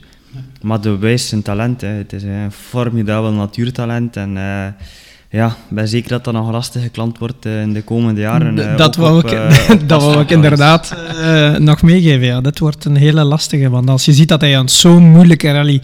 Maar 0.61 0.81
de 0.81 0.97
wijs 0.97 1.27
zijn 1.27 1.41
talent. 1.41 1.81
Hè. 1.81 1.87
Het 1.87 2.13
is 2.13 2.23
een 2.23 2.51
formidabel 2.51 3.31
natuurtalent. 3.31 4.15
En 4.15 4.37
eh, 4.37 4.67
ja, 5.35 5.47
ik 5.47 5.53
ben 5.75 5.87
zeker 5.87 6.09
dat 6.09 6.23
dat 6.23 6.33
nog 6.33 6.45
een 6.45 6.51
lastige 6.53 6.89
klant 6.89 7.17
wordt 7.17 7.45
eh, 7.45 7.61
in 7.61 7.73
de 7.73 7.81
komende 7.81 8.21
jaren. 8.21 8.59
eh, 8.71 8.77
dat 8.77 8.97
ook 8.97 9.03
wou 9.03 9.19
ik, 9.19 9.31
eh, 9.31 9.69
dat 9.87 10.01
wou 10.03 10.19
ik 10.19 10.29
inderdaad 10.31 10.95
eh, 11.21 11.55
nog 11.55 11.81
meegeven. 11.81 12.25
Ja. 12.25 12.41
Dit 12.41 12.59
wordt 12.59 12.85
een 12.85 12.95
hele 12.95 13.23
lastige. 13.23 13.69
Want 13.69 13.89
als 13.89 14.05
je 14.05 14.13
ziet 14.13 14.27
dat 14.29 14.41
hij 14.41 14.57
aan 14.57 14.69
zo'n 14.69 15.03
moeilijke 15.11 15.51
rally 15.51 15.81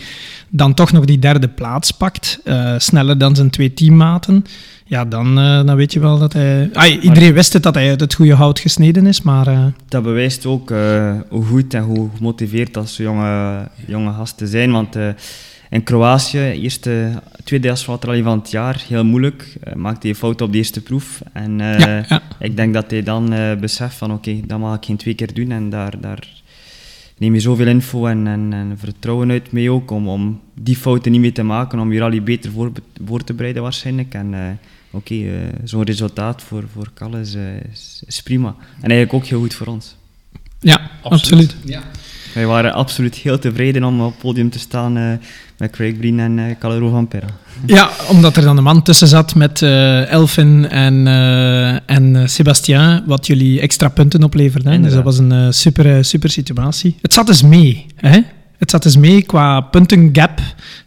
dan 0.49 0.73
toch 0.73 0.91
nog 0.91 1.05
die 1.05 1.19
derde 1.19 1.47
plaats 1.47 1.91
pakt, 1.91 2.39
eh, 2.43 2.73
sneller 2.77 3.17
dan 3.17 3.35
zijn 3.35 3.49
twee 3.49 3.73
teammaten, 3.73 4.45
ja, 4.85 5.05
dan, 5.05 5.39
eh, 5.39 5.65
dan 5.65 5.75
weet 5.75 5.93
je 5.93 5.99
wel 5.99 6.19
dat 6.19 6.33
hij... 6.33 6.69
Iedereen 7.01 7.33
wist 7.33 7.53
het 7.53 7.63
dat 7.63 7.75
hij 7.75 7.89
uit 7.89 7.99
het 7.99 8.13
goede 8.13 8.33
hout 8.33 8.59
gesneden 8.59 9.07
is, 9.07 9.21
maar... 9.21 9.47
eh, 9.47 9.65
Dat 9.87 10.03
bewijst 10.03 10.45
ook 10.45 10.71
eh, 10.71 11.11
hoe 11.29 11.45
goed 11.45 11.73
en 11.73 11.83
hoe 11.83 12.09
gemotiveerd 12.17 12.73
dat 12.73 12.89
ze 12.89 13.03
jonge, 13.03 13.67
jonge 13.85 14.11
gasten 14.13 14.47
zijn. 14.47 14.71
Want 14.71 14.95
in 15.69 15.83
Kroatië, 15.83 16.39
eerste, 16.39 17.21
tweede 17.43 17.71
asfaltrally 17.71 18.23
van 18.23 18.39
het 18.39 18.51
jaar, 18.51 18.83
heel 18.87 19.05
moeilijk. 19.05 19.57
eh, 19.63 19.73
maakte 19.73 20.07
hij 20.07 20.15
fout 20.15 20.41
op 20.41 20.51
de 20.51 20.57
eerste 20.57 20.81
proef. 20.81 21.21
En 21.33 21.61
eh, 21.61 21.79
Ja, 21.79 22.05
ja. 22.09 22.21
ik 22.39 22.55
denk 22.55 22.73
dat 22.73 22.91
hij 22.91 23.03
dan 23.03 23.33
eh, 23.33 23.55
beseft 23.55 23.95
van 23.95 24.11
oké, 24.11 24.39
dat 24.45 24.59
mag 24.59 24.75
ik 24.77 24.85
geen 24.85 24.97
twee 24.97 25.13
keer 25.13 25.33
doen. 25.33 25.51
En 25.51 25.69
daar, 25.69 25.99
daar 25.99 26.27
neem 27.17 27.33
je 27.33 27.39
zoveel 27.39 27.67
info 27.67 28.05
en, 28.05 28.27
en, 28.27 28.53
en 28.53 28.77
vertrouwen 28.77 29.31
uit 29.31 29.51
mee 29.51 29.71
ook 29.71 29.91
om, 29.91 30.07
om 30.07 30.41
die 30.53 30.75
fouten 30.75 31.11
niet 31.11 31.21
meer 31.21 31.33
te 31.33 31.43
maken. 31.43 31.79
Om 31.79 31.93
je 31.93 31.99
rally 31.99 32.23
beter 32.23 32.51
voor, 32.51 32.71
voor 33.05 33.23
te 33.23 33.33
bereiden 33.33 33.63
waarschijnlijk. 33.63 34.13
En 34.13 34.33
eh, 34.33 34.49
oké, 34.91 35.13
eh, 35.13 35.31
zo'n 35.63 35.83
resultaat 35.83 36.41
voor, 36.41 36.63
voor 36.73 37.17
is, 37.19 37.35
is, 37.71 38.03
is 38.05 38.21
prima. 38.21 38.55
En 38.81 38.89
eigenlijk 38.89 39.13
ook 39.13 39.25
heel 39.25 39.39
goed 39.39 39.53
voor 39.53 39.67
ons. 39.67 39.95
ja, 40.59 40.91
absoluut. 41.01 41.55
Ja. 41.65 41.81
Wij 42.33 42.45
waren 42.45 42.73
absoluut 42.73 43.15
heel 43.15 43.39
tevreden 43.39 43.83
om 43.83 44.01
op 44.01 44.11
het 44.11 44.21
podium 44.21 44.49
te 44.49 44.59
staan 44.59 44.97
eh, 44.97 45.03
met 45.57 45.71
Craig 45.71 45.97
Breen 45.97 46.19
en 46.19 46.39
eh 46.39 46.45
Calero 46.59 46.89
van 46.89 47.07
Perra. 47.07 47.27
Ja, 47.65 47.89
omdat 48.09 48.35
er 48.35 48.43
dan 48.43 48.57
een 48.57 48.63
man 48.63 48.81
tussen 48.81 49.07
zat 49.07 49.35
met 49.35 49.61
eh, 49.61 50.11
Elfin 50.11 50.69
en, 50.69 51.07
en 51.85 52.29
Sébastien, 52.29 53.03
wat 53.05 53.27
jullie 53.27 53.61
extra 53.61 53.89
punten 53.89 54.23
opleverden. 54.23 54.71
hè. 54.71 54.81
Dus 54.81 54.93
dat 54.93 55.03
was 55.03 55.17
een 55.17 55.53
super, 55.53 56.05
super 56.05 56.29
situatie. 56.29 56.95
Het 57.01 57.13
zat 57.13 57.27
dus 57.27 57.41
mee, 57.41 57.85
hè? 57.95 58.19
Het 58.59 58.71
zat 58.71 58.83
dus 58.83 58.97
mee 58.97 59.21
qua 59.21 59.61
puntengap 59.61 60.41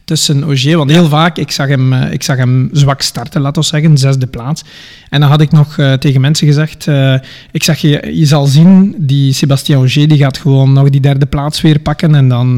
tussen 0.05 0.45
Ogier. 0.45 0.77
Want 0.77 0.91
heel 0.91 1.09
vaak, 1.09 1.37
ik 1.37 1.51
zag 1.51 1.69
hem, 1.69 1.93
eh, 1.93 2.13
ik 2.13 2.23
zag 2.23 2.37
hem 2.37 2.69
zwak 2.73 3.03
starten, 3.03 3.41
laten 3.41 3.63
we 3.63 3.69
zeggen, 3.69 3.99
zesde 3.99 4.27
plaats. 4.27 4.63
En 5.09 5.21
dan 5.21 5.29
had 5.31 5.41
ik 5.41 5.51
nog 5.51 5.79
eh, 5.79 5.93
tegen 5.93 6.21
mensen 6.21 6.47
gezegd, 6.47 6.87
eh, 6.87 7.15
ik 7.51 7.63
zeg, 7.63 7.79
je, 7.79 8.11
je 8.19 8.27
zal 8.27 8.47
zien, 8.47 8.95
die 8.99 9.33
Sébastien 9.33 9.77
Ogier, 9.77 10.09
die 10.09 10.19
gaat 10.19 10.39
gewoon 10.39 10.73
nog 10.73 10.91
die 10.91 11.01
derde 11.01 11.27
plaats 11.27 11.61
weer 11.61 11.79
pakken. 11.79 12.15
En 12.15 12.29
dan, 12.29 12.55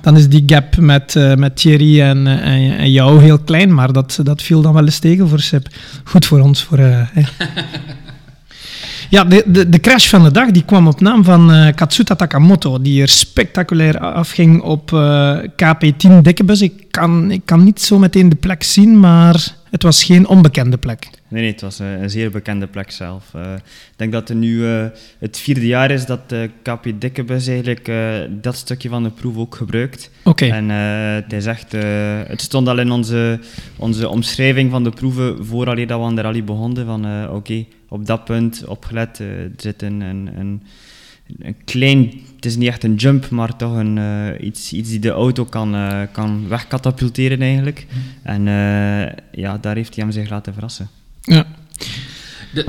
dan 0.00 0.16
is 0.16 0.28
die 0.28 0.42
gap 0.46 0.76
met, 0.76 1.14
met 1.36 1.56
Thierry 1.56 2.00
en, 2.00 2.26
en, 2.26 2.90
jou 2.90 3.22
heel 3.22 3.38
klein. 3.38 3.74
Maar 3.74 3.92
dat, 3.92 4.18
dat 4.22 4.42
viel 4.42 4.62
dan 4.62 4.72
wel 4.72 4.84
eens 4.84 4.98
tegen 4.98 5.28
voor 5.28 5.40
Seb. 5.40 5.66
Goed 6.04 6.26
voor 6.26 6.40
ons. 6.40 6.62
Voor. 6.62 6.78
Ja, 9.12 9.24
de, 9.24 9.42
de, 9.46 9.68
de 9.68 9.80
crash 9.80 10.08
van 10.08 10.22
de 10.22 10.30
dag 10.30 10.50
die 10.50 10.64
kwam 10.64 10.86
op 10.86 11.00
naam 11.00 11.24
van 11.24 11.52
eh, 11.52 11.74
Katsuta 11.74 12.14
Takamoto, 12.14 12.80
die 12.80 13.02
er 13.02 13.08
spectaculair 13.08 13.98
afging 13.98 14.62
op 14.62 14.92
eh, 14.92 15.38
KP10 15.38 16.22
Dikkebus. 16.22 16.60
Ik 16.62 16.84
kan, 16.90 17.30
ik 17.30 17.42
kan 17.44 17.64
niet 17.64 17.80
zo 17.80 17.98
meteen 17.98 18.28
de 18.28 18.36
plek 18.36 18.62
zien, 18.62 19.00
maar 19.00 19.54
het 19.72 19.82
was 19.82 20.04
geen 20.04 20.26
onbekende 20.26 20.78
plek. 20.78 21.10
Nee, 21.28 21.42
nee, 21.42 21.50
het 21.50 21.60
was 21.60 21.78
eh, 21.78 22.00
een 22.00 22.10
zeer 22.10 22.30
bekende 22.30 22.66
plek 22.66 22.90
zelf. 22.90 23.34
Eh, 23.34 23.52
ik 23.54 23.96
denk 23.96 24.12
dat 24.12 24.28
het 24.28 24.38
nu 24.38 24.66
eh, 24.66 24.86
het 25.18 25.38
vierde 25.38 25.66
jaar 25.66 25.90
is 25.90 26.06
dat 26.06 26.28
de 26.28 26.50
KP 26.62 26.92
Dikkebus 26.98 27.46
eigenlijk 27.46 27.90
dat 28.42 28.56
stukje 28.56 28.88
van 28.88 29.02
de 29.02 29.10
proef 29.10 29.36
ook 29.36 29.54
gebruikt. 29.54 30.10
Oké, 30.24 30.46
En 30.46 30.68
het 30.68 31.32
is 31.32 31.46
echt, 31.46 31.72
het 32.28 32.40
stond 32.40 32.68
al 32.68 32.78
in 32.78 32.90
onze, 32.90 33.38
onze 33.76 34.08
omschrijving 34.08 34.70
van 34.70 34.84
de 34.84 34.90
proeven 34.90 35.44
vooraleer 35.46 35.86
dat 35.86 35.98
we 35.98 36.04
aan 36.04 36.14
de 36.14 36.22
rally 36.22 36.44
begonnen. 36.44 36.86
Van 36.86 37.28
oké, 37.28 37.64
op 37.88 38.06
dat 38.06 38.24
punt 38.24 38.64
opgelet, 38.66 39.18
er 39.18 39.50
zit 39.56 39.82
een, 39.82 40.00
een, 40.00 40.30
een, 40.38 40.62
een 41.38 41.56
klein, 41.64 42.12
het 42.36 42.44
is 42.44 42.56
niet 42.56 42.68
echt 42.68 42.84
een 42.84 42.94
jump, 42.94 43.30
maar 43.30 43.56
toch 43.56 43.76
een, 43.76 43.98
eh, 43.98 44.46
iets, 44.46 44.72
iets 44.72 44.88
die 44.90 44.98
de 44.98 45.10
auto 45.10 45.44
kan, 45.44 45.74
eh, 45.74 46.00
kan 46.12 46.48
wegkatapulteren 46.48 47.42
eigenlijk. 47.42 47.86
En 48.22 48.48
eh, 48.48 49.12
ja, 49.42 49.58
daar 49.60 49.74
heeft 49.76 49.94
hij 49.94 50.04
hem 50.04 50.12
zich 50.12 50.30
laten 50.30 50.52
verrassen. 50.52 50.88
ja. 51.22 51.46
De- 52.54 52.66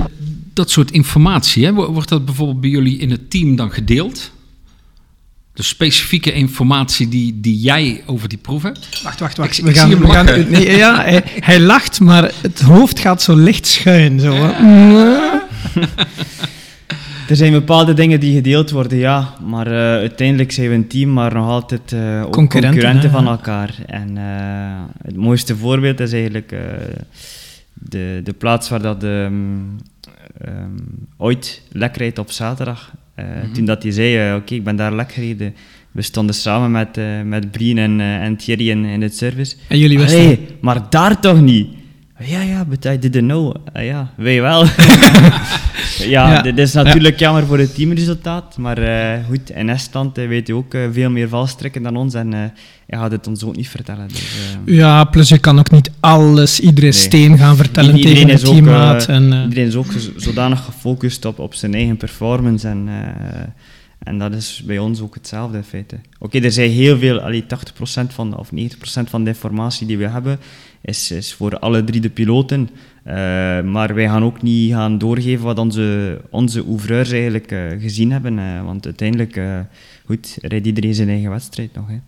dat 0.52 0.70
soort 0.70 0.90
informatie, 0.90 1.64
hè, 1.64 1.72
wo- 1.72 1.92
wordt 1.92 2.08
dat 2.08 2.24
bijvoorbeeld 2.24 2.60
bij 2.60 2.70
jullie 2.70 2.98
in 2.98 3.10
het 3.10 3.30
team 3.30 3.56
dan 3.56 3.70
gedeeld? 3.70 4.32
De 5.54 5.62
specifieke 5.62 6.32
informatie 6.32 7.08
die, 7.08 7.40
die 7.40 7.58
jij 7.58 8.02
over 8.06 8.28
die 8.28 8.38
proef 8.38 8.62
hebt? 8.62 9.02
Wacht, 9.02 9.20
wacht, 9.20 9.36
wacht. 9.36 9.58
Ik- 9.58 9.64
we 9.64 9.70
ik 9.70 9.76
gaan, 9.76 9.86
zie 9.88 9.96
hem 9.96 10.06
we 10.06 10.12
gaan, 10.12 10.50
nee, 10.50 10.76
ja, 10.76 11.02
hij, 11.02 11.22
hij 11.40 11.60
lacht, 11.60 12.00
maar 12.00 12.32
het 12.42 12.60
hoofd 12.60 12.98
gaat 12.98 13.22
zo 13.22 13.36
licht 13.36 13.66
schuin. 13.66 14.20
Zo. 14.20 14.32
Er 17.28 17.36
zijn 17.36 17.52
bepaalde 17.52 17.92
dingen 17.92 18.20
die 18.20 18.34
gedeeld 18.34 18.70
worden, 18.70 18.98
ja. 18.98 19.34
Maar 19.46 19.66
eh, 19.66 19.72
uiteindelijk 19.74 20.52
zijn 20.52 20.68
we 20.68 20.74
een 20.74 20.86
team, 20.86 21.12
maar 21.12 21.34
nog 21.34 21.48
altijd 21.48 21.92
eh, 21.92 22.22
ook 22.24 22.32
Concurrenten, 22.32 23.10
van 23.10 23.26
elkaar. 23.26 23.74
En 23.86 24.16
eh, 24.16 24.82
het 25.02 25.16
mooiste 25.16 25.56
voorbeeld 25.56 26.00
is 26.00 26.12
eigenlijk 26.12 26.54
de, 27.72 28.20
de 28.24 28.32
plaats 28.32 28.68
waar 28.68 28.82
dat 28.82 29.04
ehm, 29.04 29.34
ooit 31.16 31.62
lek 31.72 31.96
rijdt 31.96 32.18
op 32.18 32.30
zaterdag. 32.30 32.92
Eh, 33.14 33.24
Toen 33.52 33.64
dat 33.64 33.82
hij 33.82 33.92
zei, 33.92 34.36
oké, 34.36 34.54
ik 34.54 34.64
ben 34.64 34.76
daar 34.76 34.94
lek 34.94 35.12
gereden. 35.12 35.54
We 35.90 36.02
stonden 36.02 36.34
samen 36.34 36.70
met, 36.70 36.98
met 37.24 37.50
Brien 37.50 37.78
en, 37.78 38.00
en 38.00 38.36
Thierry 38.36 38.70
in, 38.70 38.84
in 38.84 39.02
het 39.02 39.16
service. 39.16 39.56
En 39.68 39.78
jullie 39.78 39.98
wisten 39.98 40.18
Allee, 40.20 40.46
maar 40.60 40.90
daar 40.90 41.20
toch 41.20 41.40
niet? 41.40 41.68
Ja, 42.18 42.40
ja, 42.42 42.64
but 42.64 42.84
I 42.84 42.98
didn't 42.98 43.28
know. 43.28 43.54
Ah, 43.72 43.84
ja, 43.84 44.10
wij 44.16 44.40
wel. 44.40 44.64
Ja, 45.98 46.32
Ja. 46.32 46.42
dit 46.42 46.58
is 46.58 46.72
natuurlijk 46.72 47.18
jammer 47.18 47.46
voor 47.46 47.58
het 47.58 47.74
teamresultaat. 47.74 48.56
Maar 48.56 48.78
eh, 48.78 49.24
goed, 49.26 49.50
in 49.50 49.68
Estland 49.68 50.18
eh, 50.18 50.28
weet 50.28 50.46
je 50.46 50.54
ook 50.54 50.74
eh, 50.74 50.80
veel 50.92 51.10
meer 51.10 51.28
valstrekken 51.28 51.82
dan 51.82 51.96
ons. 51.96 52.14
En 52.14 52.32
hij 52.32 52.52
gaat 52.88 53.10
het 53.10 53.26
ons 53.26 53.44
ook 53.44 53.56
niet 53.56 53.68
vertellen. 53.68 54.08
Dus, 54.08 54.56
Ja, 54.64 55.04
plus 55.04 55.28
je 55.28 55.38
kan 55.38 55.58
ook 55.58 55.70
niet 55.70 55.90
alles, 56.00 56.60
iedere 56.60 56.80
Nee. 56.86 56.92
steen 56.92 57.38
gaan 57.38 57.56
vertellen 57.56 58.00
tegen 58.00 58.26
de 58.26 58.38
teammaat. 58.38 59.06
en, 59.08 59.22
Iedereen 59.42 59.66
is 59.66 59.74
ook 59.74 59.92
zodanig 60.16 60.64
gefocust 60.64 61.24
op, 61.24 61.38
op 61.38 61.54
zijn 61.54 61.74
eigen 61.74 61.96
performance. 61.96 62.68
En, 62.68 62.88
en 63.98 64.18
dat 64.18 64.34
is 64.34 64.62
bij 64.66 64.78
ons 64.78 65.00
ook 65.00 65.14
hetzelfde 65.14 65.56
in 65.56 65.64
feite. 65.64 65.96
Oké, 66.18 66.38
er 66.38 66.52
zijn 66.52 66.70
heel 66.70 66.98
veel, 66.98 67.20
allee, 67.20 67.44
80% 67.46 68.14
van, 68.14 68.36
of 68.38 68.50
90% 68.54 68.56
van 69.08 69.24
de 69.24 69.30
informatie 69.30 69.86
die 69.86 69.98
we 69.98 70.08
hebben, 70.08 70.38
is, 70.84 71.34
voor 71.36 71.58
alle 71.58 71.84
drie 71.84 72.00
de 72.00 72.10
piloten. 72.10 72.68
Eh, 73.04 73.14
maar 73.62 73.94
wij 73.94 74.04
gaan 74.04 74.24
ook 74.24 74.42
niet 74.42 74.72
gaan 74.72 74.98
doorgeven 74.98 75.44
wat 75.44 75.58
onze, 75.58 76.20
onze 76.30 76.64
ouvreurs 76.64 77.10
eigenlijk 77.10 77.52
eh, 77.52 77.60
gezien 77.80 78.12
hebben. 78.12 78.38
eh, 78.38 78.64
want 78.64 78.84
uiteindelijk, 78.84 79.40
goed, 80.04 80.36
rijdt 80.40 80.66
iedereen 80.66 80.94
zijn 80.94 81.08
eigen 81.08 81.30
wedstrijd 81.30 81.74
nog. 81.74 81.88
Hè. 81.88 81.98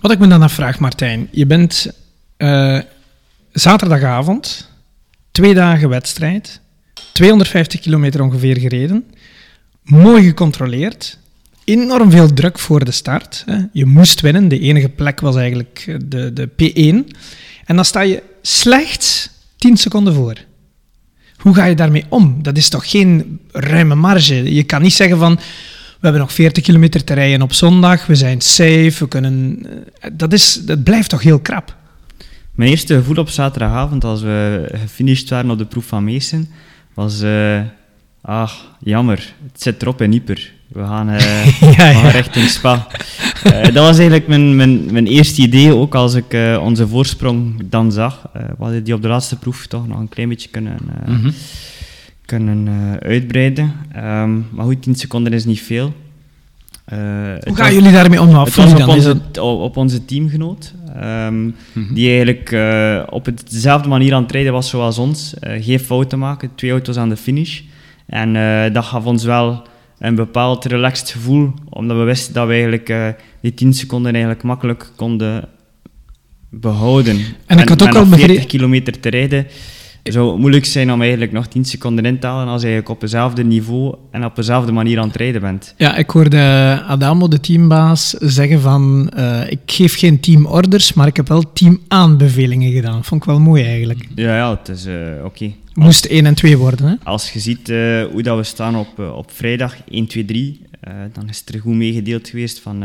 Wat 0.00 0.10
ik 0.10 0.18
me 0.18 0.26
dan 0.26 0.42
afvraag, 0.42 0.78
Martijn. 0.78 1.28
Je 1.30 1.46
bent 1.46 1.92
zaterdagavond, 3.52 4.70
twee 5.30 5.54
dagen 5.54 5.88
wedstrijd, 5.88 6.60
250 7.12 7.80
kilometer 7.80 8.22
ongeveer 8.22 8.58
gereden, 8.58 9.04
mooi 9.82 10.22
gecontroleerd, 10.22 11.18
enorm 11.64 12.10
veel 12.10 12.32
druk 12.32 12.58
voor 12.58 12.84
de 12.84 12.90
start. 12.90 13.42
Hè. 13.46 13.58
Je 13.72 13.86
moest 13.86 14.20
winnen, 14.20 14.48
de 14.48 14.58
enige 14.58 14.88
plek 14.88 15.20
was 15.20 15.36
eigenlijk 15.36 15.96
de, 16.04 16.32
de 16.32 16.48
P1. 16.48 17.16
En 17.68 17.76
dan 17.76 17.84
sta 17.84 18.00
je 18.00 18.22
slechts 18.42 19.30
10 19.56 19.76
seconden 19.76 20.14
voor. 20.14 20.34
Hoe 21.36 21.54
ga 21.54 21.64
je 21.64 21.74
daarmee 21.74 22.04
om? 22.08 22.42
Dat 22.42 22.56
is 22.56 22.68
toch 22.68 22.90
geen 22.90 23.40
ruime 23.52 23.94
marge? 23.94 24.54
Je 24.54 24.62
kan 24.62 24.82
niet 24.82 24.92
zeggen 24.92 25.18
van, 25.18 25.34
we 25.34 25.42
hebben 26.00 26.20
nog 26.20 26.32
40 26.32 26.62
kilometer 26.62 27.04
te 27.04 27.14
rijden 27.14 27.42
op 27.42 27.52
zondag, 27.52 28.06
we 28.06 28.14
zijn 28.14 28.40
safe, 28.40 28.92
we 28.98 29.08
kunnen... 29.08 29.58
eh, 30.00 30.10
Dat, 30.12 30.32
is, 30.32 30.54
dat 30.64 30.82
blijft 30.82 31.10
toch 31.10 31.22
heel 31.22 31.38
krap? 31.40 31.76
Mijn 32.54 32.70
eerste 32.70 32.94
gevoel 32.94 33.16
op 33.16 33.28
zaterdagavond, 33.28 34.04
als 34.04 34.20
we 34.22 34.68
gefinished 34.72 35.28
waren 35.28 35.50
op 35.50 35.58
de 35.58 35.66
proef 35.66 35.86
van 35.86 36.04
Meesen, 36.04 36.48
was... 36.94 37.20
eh 37.20 37.60
ah, 38.20 38.50
jammer, 38.80 39.34
het 39.52 39.62
zit 39.62 39.82
erop 39.82 40.02
in 40.02 40.12
Ieper. 40.12 40.52
We 40.68 40.84
gaan, 40.84 41.08
eh, 41.10 41.46
Ja, 41.60 41.66
we 41.68 41.74
gaan 41.74 41.92
ja. 42.02 42.08
richting 42.10 42.48
Spa. 42.48 42.86
Eh, 43.44 43.62
dat 43.62 43.74
was 43.74 43.96
eigenlijk 43.98 44.28
mijn, 44.28 44.56
mijn, 44.56 44.92
mijn 44.92 45.06
eerste 45.06 45.42
idee, 45.42 45.74
ook 45.74 45.94
als 45.94 46.14
ik 46.14 46.32
eh, 46.34 46.60
onze 46.62 46.88
voorsprong 46.88 47.62
dan 47.70 47.92
zag. 47.92 48.28
Eh, 48.32 48.42
we 48.42 48.62
hadden 48.64 48.84
die 48.84 48.94
op 48.94 49.02
de 49.02 49.08
laatste 49.08 49.36
proef 49.38 49.66
toch 49.66 49.88
nog 49.88 49.98
een 49.98 50.08
klein 50.08 50.28
beetje 50.28 50.48
kunnen, 50.48 50.76
eh, 51.06 51.08
Mhm. 51.14 51.30
kunnen 52.24 52.68
eh, 52.68 53.08
uitbreiden. 53.08 53.72
Ehm, 53.92 54.30
maar 54.50 54.64
goed, 54.64 54.82
10 54.82 54.94
seconden 54.94 55.32
is 55.32 55.44
niet 55.44 55.60
veel. 55.60 55.92
Eh, 56.84 56.98
Hoe 56.98 57.38
was- 57.44 57.56
gaan 57.58 57.74
jullie 57.74 57.92
daarmee 57.92 58.20
om? 58.20 58.30
Wat 58.32 58.46
het 58.46 58.54
was 58.56 58.72
op 58.72 58.78
dan? 58.78 58.96
Is 58.96 59.06
onze, 59.06 59.42
op 59.42 59.76
onze 59.76 60.04
teamgenoot, 60.04 60.74
ehm, 60.96 61.44
Mhm. 61.44 61.94
die 61.94 62.08
eigenlijk 62.08 62.52
eh, 62.52 63.02
op 63.10 63.24
het- 63.24 63.50
dezelfde 63.50 63.88
manier 63.88 64.14
aan 64.14 64.22
het 64.22 64.32
rijden 64.32 64.52
was 64.52 64.68
zoals 64.68 64.98
ons. 64.98 65.34
Eh, 65.38 65.64
geen 65.64 65.80
fouten 65.80 66.18
maken, 66.18 66.50
twee 66.54 66.70
auto's 66.70 66.96
aan 66.96 67.08
de 67.08 67.16
finish. 67.16 67.60
En 68.06 68.36
eh, 68.36 68.72
dat 68.74 68.84
gaf 68.84 69.04
ons 69.04 69.24
wel 69.24 69.62
een 69.98 70.14
bepaald 70.14 70.64
relaxed 70.64 71.10
gevoel, 71.10 71.52
omdat 71.68 71.96
we 71.96 72.02
wisten 72.02 72.34
dat 72.34 72.46
we 72.46 72.52
eigenlijk 72.52 72.88
eh, 72.88 73.08
die 73.40 73.54
10 73.54 73.74
seconden 73.74 74.12
eigenlijk 74.12 74.42
makkelijk 74.42 74.92
konden 74.96 75.48
behouden. 76.50 77.20
En 77.46 77.58
ik 77.58 77.68
had 77.68 77.82
ook 77.82 77.88
met 77.88 77.96
al 77.96 78.00
nog 78.00 78.08
40 78.08 78.26
begrepen- 78.26 78.46
kilometer 78.46 79.00
te 79.00 79.08
rijden, 79.08 79.46
zou 80.12 80.38
moeilijk 80.38 80.64
zijn 80.64 80.92
om 80.92 81.00
eigenlijk 81.00 81.32
nog 81.32 81.46
10 81.46 81.64
seconden 81.64 82.04
in 82.04 82.18
te 82.18 82.26
halen 82.26 82.48
als 82.48 82.62
je 82.62 82.66
eigenlijk 82.68 82.94
op 82.96 83.00
hetzelfde 83.00 83.44
niveau 83.44 83.94
en 84.10 84.24
op 84.24 84.36
dezelfde 84.36 84.72
manier 84.72 84.98
aan 84.98 85.06
het 85.06 85.16
rijden 85.16 85.40
bent. 85.40 85.74
Ja, 85.76 85.96
ik 85.96 86.10
hoorde 86.10 86.38
Adamo, 86.86 87.28
de 87.28 87.40
teambaas, 87.40 88.10
zeggen 88.10 88.60
van... 88.60 89.08
eh, 89.08 89.50
ik 89.50 89.58
geef 89.66 89.98
geen 89.98 90.20
teamorders, 90.20 90.92
maar 90.92 91.06
ik 91.06 91.16
heb 91.16 91.28
wel 91.28 91.52
teamaanbevelingen 91.52 92.72
gedaan. 92.72 93.04
Vond 93.04 93.20
ik 93.20 93.26
wel 93.28 93.40
mooi 93.40 93.64
eigenlijk. 93.64 94.06
Ja, 94.14 94.36
ja, 94.36 94.50
het 94.58 94.68
is 94.68 94.86
eh, 94.86 94.94
oké. 95.24 95.52
Moest 95.74 96.04
1 96.04 96.26
en 96.26 96.34
2 96.34 96.58
worden, 96.58 96.86
hè? 96.86 96.94
Als 97.04 97.32
je 97.32 97.38
ziet 97.38 97.68
eh, 97.68 98.04
hoe 98.12 98.22
dat 98.22 98.36
we 98.36 98.42
staan 98.42 98.76
op, 98.76 98.98
op 98.98 99.30
vrijdag 99.32 99.76
1, 99.90 100.06
2, 100.06 100.24
3, 100.24 100.60
eh, 100.80 100.92
dan 101.12 101.28
is 101.28 101.38
het 101.38 101.54
er 101.54 101.60
goed 101.60 101.74
meegedeeld 101.74 102.28
geweest 102.28 102.60
van 102.60 102.84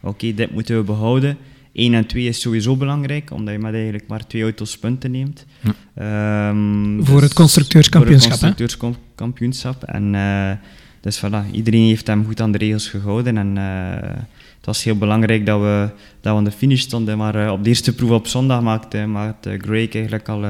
oké, 0.00 0.34
dit 0.34 0.50
moeten 0.50 0.76
we 0.76 0.82
behouden. 0.82 1.36
1 1.78 1.94
en 1.94 2.06
2 2.06 2.24
is 2.24 2.40
sowieso 2.40 2.76
belangrijk, 2.76 3.30
omdat 3.30 3.54
je 3.54 3.60
met 3.60 3.74
eigenlijk 3.74 4.04
maar 4.08 4.26
twee 4.26 4.42
auto's 4.42 4.78
punten 4.78 5.10
neemt. 5.10 5.46
Ja. 5.60 5.74
Ehm, 5.94 7.02
Voor 7.04 7.22
het 7.22 7.32
constructeurskampioenschap, 7.32 8.30
hè? 8.30 8.38
Voor 8.38 8.46
het 8.48 8.76
constructeurskampioenschap. 8.76 9.82
En 9.84 10.14
eh, 10.14 10.50
dus 11.00 11.18
voilà, 11.24 11.50
iedereen 11.52 11.86
heeft 11.86 12.06
hem 12.06 12.24
goed 12.24 12.40
aan 12.40 12.52
de 12.52 12.58
regels 12.58 12.88
gehouden. 12.88 13.36
En 13.36 13.56
eh, 13.58 14.10
het 14.56 14.66
was 14.66 14.84
heel 14.84 14.96
belangrijk 14.96 15.46
dat 15.46 15.60
we, 15.60 15.88
dat 16.20 16.32
we 16.32 16.38
aan 16.38 16.44
de 16.44 16.50
finish 16.50 16.80
stonden. 16.80 17.18
Maar 17.18 17.34
eh, 17.46 17.52
op 17.52 17.62
de 17.62 17.68
eerste 17.68 17.94
proef 17.94 18.10
op 18.10 18.26
zondag 18.26 18.62
maakte, 18.62 19.06
maakte 19.06 19.58
Greg 19.60 19.94
eigenlijk 19.94 20.28
al 20.28 20.44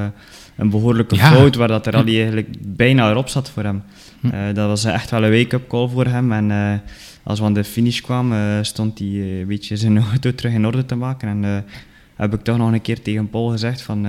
een 0.56 0.70
behoorlijke 0.70 1.14
Ja. 1.14 1.30
fout, 1.32 1.54
waar 1.54 1.68
dat 1.68 1.84
de 1.84 1.90
rally 1.90 2.14
eigenlijk 2.14 2.48
bijna 2.76 3.10
erop 3.10 3.28
zat 3.28 3.50
voor 3.50 3.62
hem. 3.62 3.82
Eh, 4.22 4.40
dat 4.54 4.66
was 4.66 4.84
echt 4.84 5.10
wel 5.10 5.24
een 5.24 5.30
wake-up 5.30 5.68
call 5.68 5.88
voor 5.88 6.06
hem. 6.06 6.32
En 6.32 6.50
eh, 6.50 6.72
als 7.28 7.38
we 7.38 7.44
aan 7.44 7.52
de 7.52 7.64
finish 7.64 8.00
kwamen, 8.00 8.58
eh, 8.58 8.64
stond 8.64 8.98
hij 8.98 9.08
eh, 9.08 9.38
een 9.38 9.46
beetje 9.46 9.76
zijn 9.76 9.98
auto 10.10 10.34
terug 10.34 10.52
in 10.52 10.66
orde 10.66 10.84
te 10.84 10.94
maken. 10.94 11.28
En 11.28 11.44
eh, 11.44 11.72
heb 12.14 12.34
ik 12.34 12.40
toch 12.42 12.56
nog 12.56 12.72
een 12.72 12.80
keer 12.80 13.02
tegen 13.02 13.30
Paul 13.30 13.48
gezegd 13.48 13.82
van... 13.82 14.06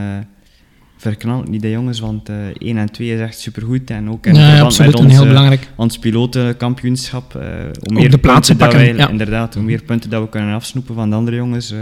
verknal 0.97 1.43
niet 1.49 1.61
de 1.61 1.69
jongens, 1.69 1.99
want 1.99 2.29
eh 2.29 2.35
1 2.57 2.77
en 2.77 2.91
2 2.91 3.13
is 3.13 3.19
echt 3.19 3.39
supergoed. 3.39 3.89
En 3.89 4.09
ook 4.09 4.25
in 4.25 4.33
Ja, 4.35 4.39
verband 4.41 4.65
absoluut. 4.65 4.91
met 4.91 4.99
heel 4.99 5.09
ons, 5.11 5.21
eh, 5.21 5.27
belangrijk. 5.27 5.67
ons 5.75 5.99
pilotenkampioenschap. 5.99 7.33
hoe 7.33 7.93
meer 7.93 8.11
de 8.11 8.17
plaatsen 8.17 8.57
punten 8.57 8.57
pakken, 8.57 8.79
dat 8.79 8.95
wij, 8.95 9.05
ja. 9.05 9.09
Inderdaad, 9.09 9.53
hoe 9.53 9.63
meer 9.63 9.83
punten 9.83 10.09
dat 10.09 10.23
we 10.23 10.29
kunnen 10.29 10.55
afsnoepen 10.55 10.95
van 10.95 11.09
de 11.09 11.15
andere 11.15 11.37
jongens, 11.37 11.73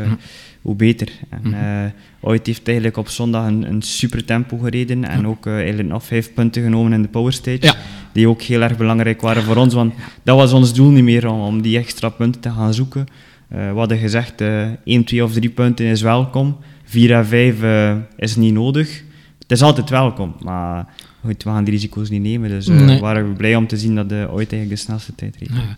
hoe 0.67 0.75
beter. 0.75 1.09
En 1.29 1.53
eh 1.53 1.91
Ooit 2.19 2.45
heeft 2.45 2.67
eigenlijk 2.67 2.97
op 2.97 3.09
zondag 3.09 3.47
een, 3.47 3.69
een 3.69 3.81
super 3.81 4.25
tempo 4.25 4.57
gereden 4.57 5.03
en 5.03 5.27
ook 5.27 5.45
eh, 5.45 5.53
eigenlijk 5.53 5.89
nog 5.89 6.03
vijf 6.03 6.33
punten 6.33 6.63
genomen 6.63 6.93
in 6.93 7.01
de 7.01 7.07
power 7.07 7.33
stage. 7.33 7.57
Ja. 7.61 7.75
Die 8.11 8.27
ook 8.27 8.41
heel 8.41 8.61
erg 8.61 8.77
belangrijk 8.77 9.21
waren 9.21 9.43
voor 9.43 9.55
ons, 9.55 9.73
want 9.73 9.93
dat 10.23 10.37
was 10.37 10.53
ons 10.53 10.73
doel 10.73 10.89
niet 10.89 11.03
meer 11.03 11.27
om, 11.29 11.39
om 11.39 11.61
die 11.61 11.77
extra 11.77 12.09
punten 12.09 12.41
te 12.41 12.49
gaan 12.49 12.73
zoeken. 12.73 13.05
Eh 13.49 13.71
we 13.71 13.77
hadden 13.77 13.97
gezegd, 13.97 14.41
eh 14.41 14.67
1, 14.83 15.03
2 15.03 15.23
of 15.23 15.33
3 15.33 15.49
punten 15.49 15.85
is 15.85 16.01
welkom. 16.01 16.57
4 16.83 17.13
en 17.13 17.25
5 17.25 17.61
eh, 17.61 17.95
is 18.17 18.35
niet 18.35 18.53
nodig. 18.53 19.03
Het 19.39 19.51
is 19.51 19.61
altijd 19.61 19.89
welkom, 19.89 20.35
maar 20.39 20.85
goed, 21.25 21.43
we 21.43 21.49
gaan 21.49 21.63
die 21.63 21.73
risico's 21.73 22.09
niet 22.09 22.21
nemen. 22.21 22.49
Dus 22.49 22.67
eh, 22.67 22.75
Nee. 22.75 22.95
we 22.95 23.01
waren 23.01 23.33
blij 23.33 23.55
om 23.55 23.67
te 23.67 23.77
zien 23.77 23.95
dat 23.95 24.09
de 24.09 24.27
ooit 24.29 24.51
eigenlijk 24.51 24.69
de 24.69 24.75
snelste 24.75 25.15
tijd 25.15 25.35
reed. 25.39 25.49
Ja. 25.53 25.77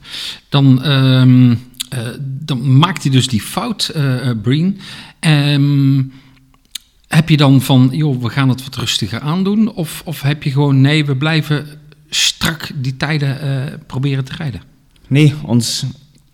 Dan, 0.49 0.83
ehm, 0.83 1.51
eh, 1.51 1.57
dan 2.21 2.77
maakt 2.77 3.03
hij 3.03 3.11
dus 3.11 3.27
die 3.27 3.41
fout, 3.41 3.91
eh 3.95 4.29
eh, 4.29 4.37
Breen. 4.41 4.79
Ehm, 5.19 6.03
heb 7.07 7.29
je 7.29 7.37
dan 7.37 7.61
van, 7.61 7.89
joh, 7.91 8.21
we 8.21 8.29
gaan 8.29 8.49
het 8.49 8.63
wat 8.63 8.75
rustiger 8.75 9.19
aandoen? 9.19 9.73
Of, 9.73 10.01
of 10.05 10.21
heb 10.21 10.43
je 10.43 10.51
gewoon, 10.51 10.81
nee, 10.81 11.05
we 11.05 11.15
blijven 11.15 11.65
strak 12.09 12.69
die 12.75 12.97
tijden 12.97 13.41
eh, 13.41 13.73
proberen 13.87 14.23
te 14.25 14.35
rijden? 14.35 14.61
Nee, 15.07 15.33
ons, 15.45 15.85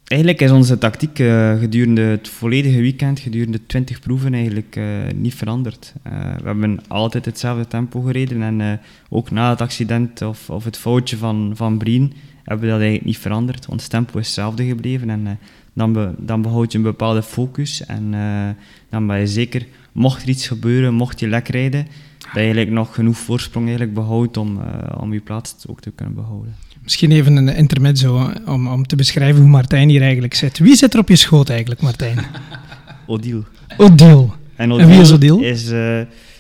eigenlijk 0.06 0.42
is 0.42 0.52
onze 0.52 0.78
tactiek 0.78 1.20
eh, 1.20 1.60
gedurende 1.60 2.02
het 2.02 2.28
volledige 2.28 2.82
weekend, 2.82 3.20
gedurende 3.20 3.66
20 3.66 4.00
proeven, 4.00 4.34
eigenlijk 4.34 4.76
eh, 4.76 4.86
niet 5.16 5.36
veranderd. 5.36 5.94
Eh, 6.04 6.12
we 6.14 6.46
hebben 6.46 6.80
altijd 6.88 7.26
hetzelfde 7.26 7.68
tempo 7.68 8.02
gereden 8.02 8.42
en 8.42 8.62
eh, 8.62 8.72
ook 9.10 9.32
na 9.32 9.50
het 9.50 9.62
accident 9.62 10.22
of, 10.22 10.50
of 10.50 10.64
het 10.64 10.78
foutje 10.78 11.18
van, 11.18 11.52
van 11.56 11.78
Brien 11.78 12.14
hebben 12.46 12.66
we 12.66 12.72
dat 12.72 12.80
eigenlijk 12.82 13.06
niet 13.06 13.18
veranderd. 13.18 13.66
Ons 13.70 13.88
tempo 13.88 14.20
is 14.20 14.26
hetzelfde 14.26 14.66
gebleven 14.66 15.10
en 15.10 15.28
eh, 15.28 15.34
dan, 15.74 15.94
be- 15.94 16.14
dan 16.18 16.42
behoud 16.42 16.72
je 16.72 16.78
een 16.78 16.84
bepaalde 16.84 17.24
focus 17.24 17.86
en 17.86 18.14
eh, 18.14 18.50
dan 18.90 19.08
ben 19.08 19.20
je 19.20 19.28
zeker, 19.28 19.66
mocht 19.92 20.22
er 20.22 20.30
iets 20.30 20.48
gebeuren, 20.48 20.94
mocht 20.94 21.20
je 21.20 21.28
lek 21.28 21.48
rijden, 21.48 21.88
dat 22.20 22.34
je 22.34 22.40
eigenlijk 22.40 22.72
nog 22.72 22.96
genoeg 22.96 23.18
voorsprong 23.18 23.66
eigenlijk 23.66 23.96
behoudt 23.96 24.38
om, 24.38 24.60
eh, 24.62 25.02
om 25.02 25.14
je 25.14 25.20
plaats 25.20 25.56
ook 25.68 25.82
te 25.82 25.92
kunnen 25.96 26.16
behouden. 26.16 26.56
Misschien 26.84 27.12
even 27.12 27.36
een 27.36 27.56
intermezzo 27.56 28.30
om, 28.46 28.68
om 28.68 28.88
te 28.88 28.96
beschrijven 28.96 29.42
hoe 29.42 29.50
Martijn 29.50 29.90
hier 29.90 30.02
eigenlijk 30.02 30.34
zit. 30.34 30.58
Wie 30.60 30.76
zit 30.76 30.94
er 30.94 31.00
op 31.00 31.10
je 31.10 31.16
schoot 31.16 31.50
eigenlijk, 31.50 31.82
Martijn? 31.82 32.18
Odile. 33.08 33.44
Odile. 33.78 34.28
En, 34.56 34.72
En 34.72 34.88
wie 34.88 35.00
is 35.00 35.12
Odile 35.12 35.34
Odile? 35.34 35.50
is 35.50 35.72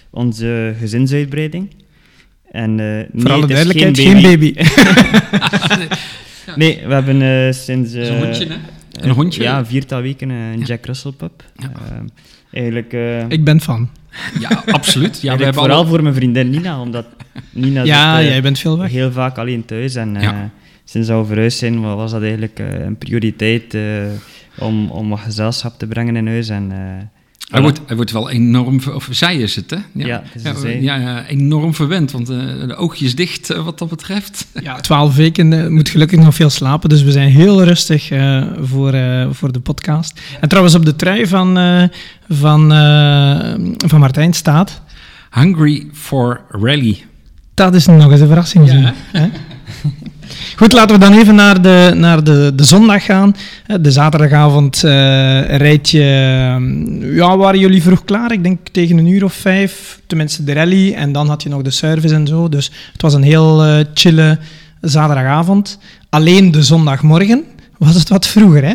onze 0.09 0.75
gezinsuitbreiding. 0.79 1.69
En, 2.55 2.69
eh, 2.79 2.85
nee, 2.85 3.05
Voor 3.15 3.31
alle 3.31 3.47
duidelijkheid, 3.47 3.97
geen 3.99 4.05
geen 4.05 4.21
baby. 4.21 4.53
baby. 5.67 5.85
Nee, 6.55 6.81
we 6.87 6.93
hebben 6.93 7.21
eh, 7.21 7.51
sinds... 7.53 7.93
Een 7.93 8.01
eh, 8.03 8.17
hondje, 8.23 8.47
hè? 8.47 8.55
Een 9.03 9.09
hondje? 9.09 9.41
Ja, 9.43 9.57
een 9.57 9.65
viertal 9.65 10.01
weken 10.01 10.29
een 10.29 10.59
Jack 10.61 10.85
Russell 10.85 11.11
pup. 11.11 11.43
Ja. 11.55 11.71
Ehm, 11.91 12.05
eigenlijk 12.51 12.93
eh, 12.93 13.29
Ik 13.29 13.43
ben 13.43 13.61
fan. 13.61 13.89
Ja, 14.39 14.63
absoluut. 14.65 15.21
Ja, 15.21 15.29
hebben 15.35 15.53
vooral 15.53 15.77
al... 15.77 15.85
voor 15.85 16.03
mijn 16.03 16.15
vriendin 16.15 16.49
Nina, 16.49 16.81
omdat 16.81 17.05
Nina 17.51 17.83
Ja, 17.83 18.17
zit, 18.19 18.27
jij 18.27 18.41
bent 18.41 18.59
veel 18.59 18.77
weg. 18.79 18.91
heel 18.91 19.11
vaak 19.11 19.37
alleen 19.37 19.65
thuis. 19.65 19.95
En 19.95 20.15
eh, 20.15 20.21
Ja. 20.23 20.49
sinds 20.83 21.07
we 21.09 21.25
verhuisd 21.25 21.57
zijn, 21.57 21.81
wa- 21.81 21.95
was 21.95 22.11
dat 22.11 22.21
eigenlijk 22.21 22.59
eh, 22.59 22.79
een 22.85 22.97
prioriteit 22.97 23.73
eh, 23.73 23.81
om, 24.59 24.89
om 24.89 25.09
wat 25.09 25.19
gezelschap 25.19 25.77
te 25.77 25.87
brengen 25.87 26.15
in 26.15 26.27
huis. 26.27 26.49
En 26.49 26.71
eh, 26.71 26.77
Hij, 27.45 27.61
wordt, 27.61 27.79
hij 27.85 27.95
wordt 27.95 28.11
wel 28.11 28.29
enorm, 28.29 28.81
ver- 28.81 28.95
of 28.95 29.07
zij 29.11 29.35
is 29.37 29.55
het, 29.55 29.69
hè? 29.69 29.77
Ja, 29.91 30.21
het 30.25 30.35
is 30.35 30.41
ja, 30.43 30.49
een 30.49 30.57
zij. 30.57 30.81
ja, 30.81 30.95
ja, 30.95 31.25
enorm 31.25 31.73
verwend, 31.73 32.11
want 32.11 32.29
eh, 32.29 32.37
de 32.67 32.75
oogjes 32.75 33.15
dicht 33.15 33.49
eh, 33.49 33.63
wat 33.63 33.79
dat 33.79 33.89
betreft. 33.89 34.47
Ja, 34.61 34.75
twaalf 34.79 35.15
weken 35.15 35.53
eh, 35.63 35.67
moet 35.67 35.89
gelukkig 35.89 36.19
nog 36.19 36.35
veel 36.35 36.49
slapen, 36.49 36.89
dus 36.89 37.03
we 37.03 37.11
zijn 37.11 37.29
heel 37.29 37.63
rustig 37.63 38.09
eh, 38.09 38.43
voor, 38.61 38.93
eh, 38.93 39.27
voor 39.31 39.51
de 39.51 39.59
podcast. 39.59 40.21
En 40.41 40.47
trouwens, 40.49 40.75
op 40.75 40.85
de 40.85 40.95
trui 40.95 41.27
van, 41.27 41.57
eh, 41.57 41.83
van, 42.29 42.71
eh, 42.73 43.53
van 43.89 43.99
Martijn 43.99 44.33
staat... 44.33 44.81
Hungry 45.31 45.87
for 45.93 46.41
rally. 46.49 47.05
Dat 47.53 47.75
is 47.75 47.85
nog 47.85 48.11
eens 48.11 48.19
een 48.21 48.27
verrassing. 48.27 48.71
Ja, 48.71 48.93
hè? 49.11 49.27
Goed, 50.55 50.73
laten 50.73 50.99
we 50.99 51.05
dan 51.05 51.13
even 51.19 51.35
naar 51.35 51.61
de, 51.61 51.91
naar 51.95 52.23
de, 52.23 52.51
de 52.55 52.63
zondag 52.63 53.05
gaan. 53.05 53.35
Eh, 53.67 53.75
De 53.79 53.91
zaterdagavond 53.91 54.83
eh 54.83 54.91
rijd 55.57 55.89
je... 55.89 56.01
eh, 56.01 57.15
Ja, 57.15 57.37
waren 57.37 57.59
jullie 57.59 57.81
vroeg 57.81 58.05
klaar? 58.05 58.31
Ik 58.31 58.43
denk 58.43 58.59
tegen 58.71 58.97
een 58.97 59.07
uur 59.07 59.23
of 59.23 59.33
vijf. 59.33 59.99
Tenminste, 60.07 60.43
de 60.43 60.53
rally. 60.53 60.93
En 60.93 61.11
dan 61.11 61.27
had 61.27 61.43
je 61.43 61.49
nog 61.49 61.61
de 61.61 61.69
service 61.71 62.13
en 62.15 62.27
zo. 62.27 62.49
Dus 62.49 62.71
het 62.91 63.01
was 63.01 63.13
een 63.13 63.23
heel 63.23 63.63
eh, 63.63 63.85
chille 63.93 64.37
zaterdagavond. 64.81 65.79
Alleen 66.09 66.51
de 66.51 66.63
zondagmorgen 66.63 67.43
was 67.77 67.95
het 67.95 68.09
wat 68.09 68.27
vroeger, 68.27 68.63
hè? 68.65 68.73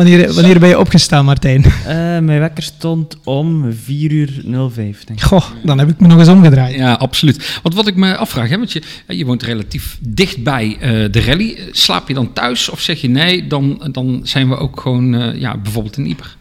Wanneer, 0.00 0.32
wanneer 0.32 0.58
ben 0.58 0.68
je 0.68 0.78
opgestaan, 0.78 1.24
Martijn? 1.24 1.64
Eh, 1.64 1.94
mijn 2.18 2.38
wekker 2.38 2.62
stond 2.62 3.18
om 3.24 3.72
4 3.72 4.12
uur 4.12 4.42
05, 4.70 5.04
denk 5.04 5.18
ik. 5.18 5.24
Goh, 5.24 5.44
dan 5.64 5.78
heb 5.78 5.88
ik 5.88 6.00
me 6.00 6.06
nog 6.06 6.18
eens 6.18 6.28
omgedraaid. 6.28 6.74
Ja, 6.74 6.92
absoluut. 6.92 7.60
Want 7.62 7.74
wat 7.74 7.86
ik 7.86 7.96
me 7.96 8.16
afvraag, 8.16 8.48
hè, 8.48 8.56
want 8.56 8.72
je, 8.72 8.82
je 9.06 9.24
woont 9.24 9.42
relatief 9.42 9.98
dicht 10.00 10.42
bij 10.42 10.76
eh, 10.80 10.90
de 11.10 11.20
rally. 11.20 11.58
Slaap 11.70 12.08
je 12.08 12.14
dan 12.14 12.32
thuis 12.32 12.68
of 12.68 12.80
zeg 12.80 13.00
je 13.00 13.08
nee, 13.08 13.46
dan, 13.46 13.88
dan 13.92 14.20
zijn 14.22 14.48
we 14.48 14.56
ook 14.56 14.80
gewoon 14.80 15.14
eh, 15.14 15.40
ja, 15.40 15.58
bijvoorbeeld 15.58 15.96
in 15.96 16.06
Ieper? 16.06 16.36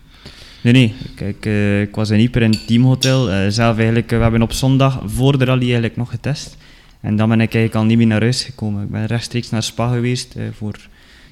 Nee, 0.62 0.74
nee. 0.74 0.94
Kijk, 1.16 1.46
eh, 1.46 1.82
ik 1.82 1.96
was 1.96 2.10
in 2.10 2.20
Ieper 2.20 2.42
in 2.42 2.52
het 2.52 2.68
teamhotel. 2.68 3.32
Eh, 3.32 3.46
zelf 3.50 3.78
eigenlijk, 3.78 4.12
eh, 4.12 4.18
we 4.18 4.24
hebben 4.24 4.42
op 4.42 4.54
zondag 4.54 5.02
voor 5.06 5.38
de 5.38 5.46
rally 5.46 5.64
eigenlijk 5.64 5.96
nog 5.96 6.10
getest. 6.10 6.58
En 7.02 7.16
dan 7.16 7.30
ben 7.30 7.42
ik 7.42 7.54
eigenlijk 7.54 7.76
al 7.76 7.84
niet 7.84 7.98
meer 7.98 8.08
naar 8.08 8.22
huis 8.22 8.44
gekomen. 8.44 8.84
Ik 8.84 8.90
ben 8.90 9.06
rechtstreeks 9.06 9.50
naar 9.50 9.64
Spa 9.64 9.94
geweest 9.94 10.36
eh, 10.36 10.44
voor 10.58 10.76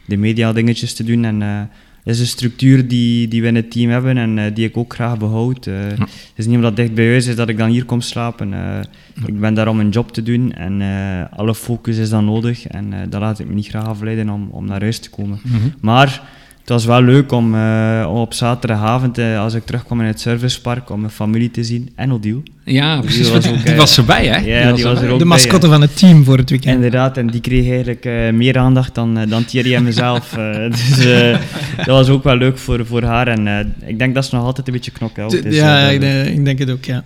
de 0.05 0.17
media 0.17 0.53
dingetjes 0.53 0.93
te 0.93 1.03
doen. 1.03 1.23
En 1.23 1.41
eh 1.41 1.61
is 2.15 2.19
een 2.19 2.25
structuur 2.27 2.87
die, 2.87 3.27
die 3.27 3.41
we 3.41 3.47
in 3.47 3.55
het 3.55 3.71
team 3.71 3.89
hebben 3.89 4.17
en 4.17 4.37
eh, 4.37 4.55
die 4.55 4.65
ik 4.67 4.77
ook 4.77 4.93
graag 4.93 5.17
behoud. 5.17 5.67
Eh, 5.67 5.73
Het 5.97 6.35
is 6.35 6.45
niet 6.45 6.55
omdat 6.55 6.69
het 6.71 6.79
dicht 6.79 6.93
bij 6.93 7.07
huis 7.07 7.27
is 7.27 7.35
dat 7.35 7.49
ik 7.49 7.57
dan 7.57 7.69
hier 7.69 7.85
kom 7.85 8.01
slapen. 8.01 8.53
Eh, 8.53 8.79
Ik 9.25 9.39
ben 9.39 9.53
daar 9.53 9.67
om 9.67 9.79
een 9.79 9.89
job 9.89 10.11
te 10.11 10.23
doen 10.23 10.53
en 10.53 10.81
alle 11.35 11.55
focus 11.55 11.97
is 11.97 12.09
dan 12.09 12.25
nodig. 12.25 12.67
En 12.67 12.93
daar 13.09 13.21
laat 13.21 13.39
ik 13.39 13.47
me 13.47 13.53
niet 13.53 13.67
graag 13.67 13.85
afleiden 13.87 14.29
om, 14.29 14.47
om 14.51 14.65
naar 14.65 14.81
huis 14.81 14.99
te 14.99 15.09
komen. 15.09 15.39
Maar 15.81 16.21
het 16.59 16.69
was 16.69 16.85
wel 16.85 17.01
leuk 17.01 17.31
om, 17.31 17.45
om 18.05 18.17
op 18.17 18.33
zaterdagavond, 18.33 19.19
als 19.19 19.53
ik 19.53 19.65
terugkwam 19.65 19.99
in 20.01 20.05
het 20.07 20.19
servicepark, 20.19 20.89
om 20.89 20.99
mijn 20.99 21.11
familie 21.11 21.51
te 21.51 21.63
zien. 21.63 21.89
En 21.95 22.11
Odile. 22.11 22.41
Ja, 22.69 22.99
precies. 22.99 23.29
was 23.29 23.45
want 23.45 23.47
ook, 23.57 23.63
die 23.63 23.71
eh, 23.73 23.77
was 23.77 23.97
erbij, 23.97 24.25
hè? 24.25 24.37
ja, 24.37 24.71
die 24.71 24.83
was 24.83 25.01
er 25.01 25.05
ook 25.05 25.11
De 25.11 25.17
bij, 25.17 25.25
mascotte 25.25 25.65
ja. 25.67 25.71
van 25.73 25.81
het 25.81 25.97
team 25.97 26.23
voor 26.23 26.37
het 26.37 26.49
weekend. 26.49 26.75
Inderdaad, 26.75 27.17
en 27.17 27.27
die 27.27 27.41
kreeg 27.41 27.67
eigenlijk 27.67 28.05
eh, 28.05 28.13
meer 28.33 28.57
aandacht 28.57 28.95
dan, 28.95 29.17
eh, 29.17 29.29
dan 29.29 29.45
Thierry 29.45 29.73
en 29.75 29.83
mezelf. 29.83 30.37
eh, 30.37 30.69
dus 30.71 31.05
eh, 31.05 31.37
dat 31.77 31.85
was 31.85 32.09
ook 32.09 32.23
wel 32.23 32.35
leuk 32.35 32.57
voor, 32.57 32.85
voor 32.85 33.03
haar. 33.03 33.27
En 33.27 33.47
eh, 33.47 33.65
ik 33.89 33.99
denk 33.99 34.15
dat 34.15 34.25
ze 34.25 34.35
nog 34.35 34.43
altijd 34.45 34.67
een 34.67 34.73
beetje 34.73 34.91
knokken 34.91 35.21
houdt. 35.23 35.43
Dus, 35.43 35.55
ja, 35.55 35.79
ik, 35.89 35.99
denk- 35.99 36.27
ik 36.27 36.45
denk 36.45 36.59
het 36.59 36.69
ook, 36.71 36.85
ja. 36.85 37.03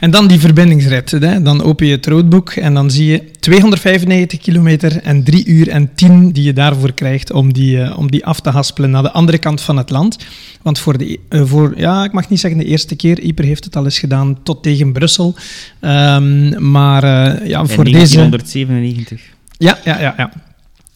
En 0.00 0.10
dan 0.10 0.26
die 0.26 0.38
verbindingsrit. 0.40 1.10
Hè. 1.10 1.42
Dan 1.42 1.62
open 1.62 1.86
je 1.86 1.92
het 1.92 2.06
roadbook 2.06 2.50
en 2.50 2.74
dan 2.74 2.90
zie 2.90 3.06
je 3.06 3.22
295 3.40 4.38
kilometer 4.38 4.96
en 5.02 5.22
3 5.24 5.46
uur 5.46 5.68
en 5.68 5.90
10 5.94 6.32
die 6.32 6.44
je 6.44 6.52
daarvoor 6.52 6.92
krijgt 6.92 7.32
om 7.32 7.52
die, 7.52 7.96
om 7.96 8.10
die 8.10 8.24
af 8.26 8.40
te 8.40 8.50
haspelen 8.50 8.90
naar 8.90 9.02
de 9.02 9.12
andere 9.12 9.38
kant 9.38 9.60
van 9.60 9.76
het 9.76 9.90
land. 9.90 10.16
Want 10.62 10.78
voor 10.78 10.98
de, 10.98 11.18
eh, 11.28 11.42
voor, 11.44 11.72
ja, 11.76 12.04
ik 12.04 12.12
mag 12.12 12.28
niet 12.28 12.40
zeggen 12.40 12.60
de 12.60 12.66
eerste 12.66 12.96
keer, 12.96 13.20
Ieper 13.20 13.44
heeft 13.44 13.64
het 13.64 13.76
al 13.76 13.84
eens 13.84 13.98
gedaan 13.98 14.38
tot 14.42 14.62
tegen 14.62 14.92
Brussel. 15.02 15.34
Ehm, 15.80 16.70
maar 16.70 17.02
eh, 17.04 17.48
ja, 17.48 17.66
voor 17.66 17.84
deze... 17.84 18.16
1997. 18.16 19.20
Ja, 19.58 19.78
ja, 19.84 20.00
ja, 20.00 20.14
ja. 20.16 20.32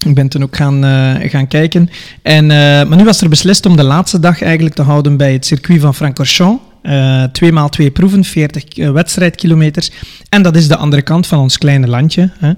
Ik 0.06 0.14
ben 0.14 0.28
toen 0.28 0.42
ook 0.42 0.56
gaan, 0.56 0.84
eh, 0.84 1.30
gaan 1.30 1.46
kijken. 1.46 1.90
En, 2.22 2.50
eh, 2.50 2.56
maar 2.88 2.96
nu 2.96 3.04
was 3.04 3.20
er 3.20 3.28
beslist 3.28 3.66
om 3.66 3.76
de 3.76 3.82
laatste 3.82 4.20
dag 4.20 4.42
eigenlijk 4.42 4.74
te 4.74 4.82
houden 4.82 5.16
bij 5.16 5.32
het 5.32 5.46
circuit 5.46 5.80
van 5.80 5.94
Francorchamps. 5.94 6.62
Eh 6.86 7.24
twee 7.32 7.52
maal 7.52 7.68
twee 7.68 7.90
proeven, 7.90 8.24
40 8.24 8.64
eh, 8.64 8.90
wedstrijdkilometers. 8.90 9.90
En 10.28 10.42
dat 10.42 10.56
is 10.56 10.68
de 10.68 10.76
andere 10.76 11.02
kant 11.02 11.26
van 11.26 11.38
ons 11.38 11.58
kleine 11.58 11.86
landje. 11.86 12.30
Hè. 12.38 12.52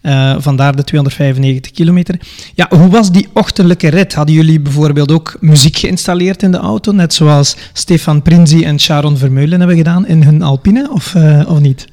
Eh, 0.00 0.36
vandaar 0.38 0.76
de 0.76 0.84
295 0.84 1.70
kilometer. 1.70 2.20
Ja, 2.54 2.66
hoe 2.70 2.88
was 2.88 3.12
die 3.12 3.28
ochtendelijke 3.32 3.88
rit? 3.88 4.14
Hadden 4.14 4.34
jullie 4.34 4.60
bijvoorbeeld 4.60 5.12
ook 5.12 5.36
muziek 5.40 5.76
geïnstalleerd 5.76 6.42
in 6.42 6.50
de 6.50 6.58
auto? 6.58 6.92
Net 6.92 7.14
zoals 7.14 7.56
Stefan 7.72 8.22
Prinzi 8.22 8.64
en 8.64 8.80
Sharon 8.80 9.16
Vermeulen 9.16 9.58
hebben 9.58 9.76
gedaan 9.76 10.06
in 10.06 10.22
hun 10.22 10.42
Alpine, 10.42 10.90
of, 10.90 11.14
of 11.46 11.60
niet? 11.60 11.86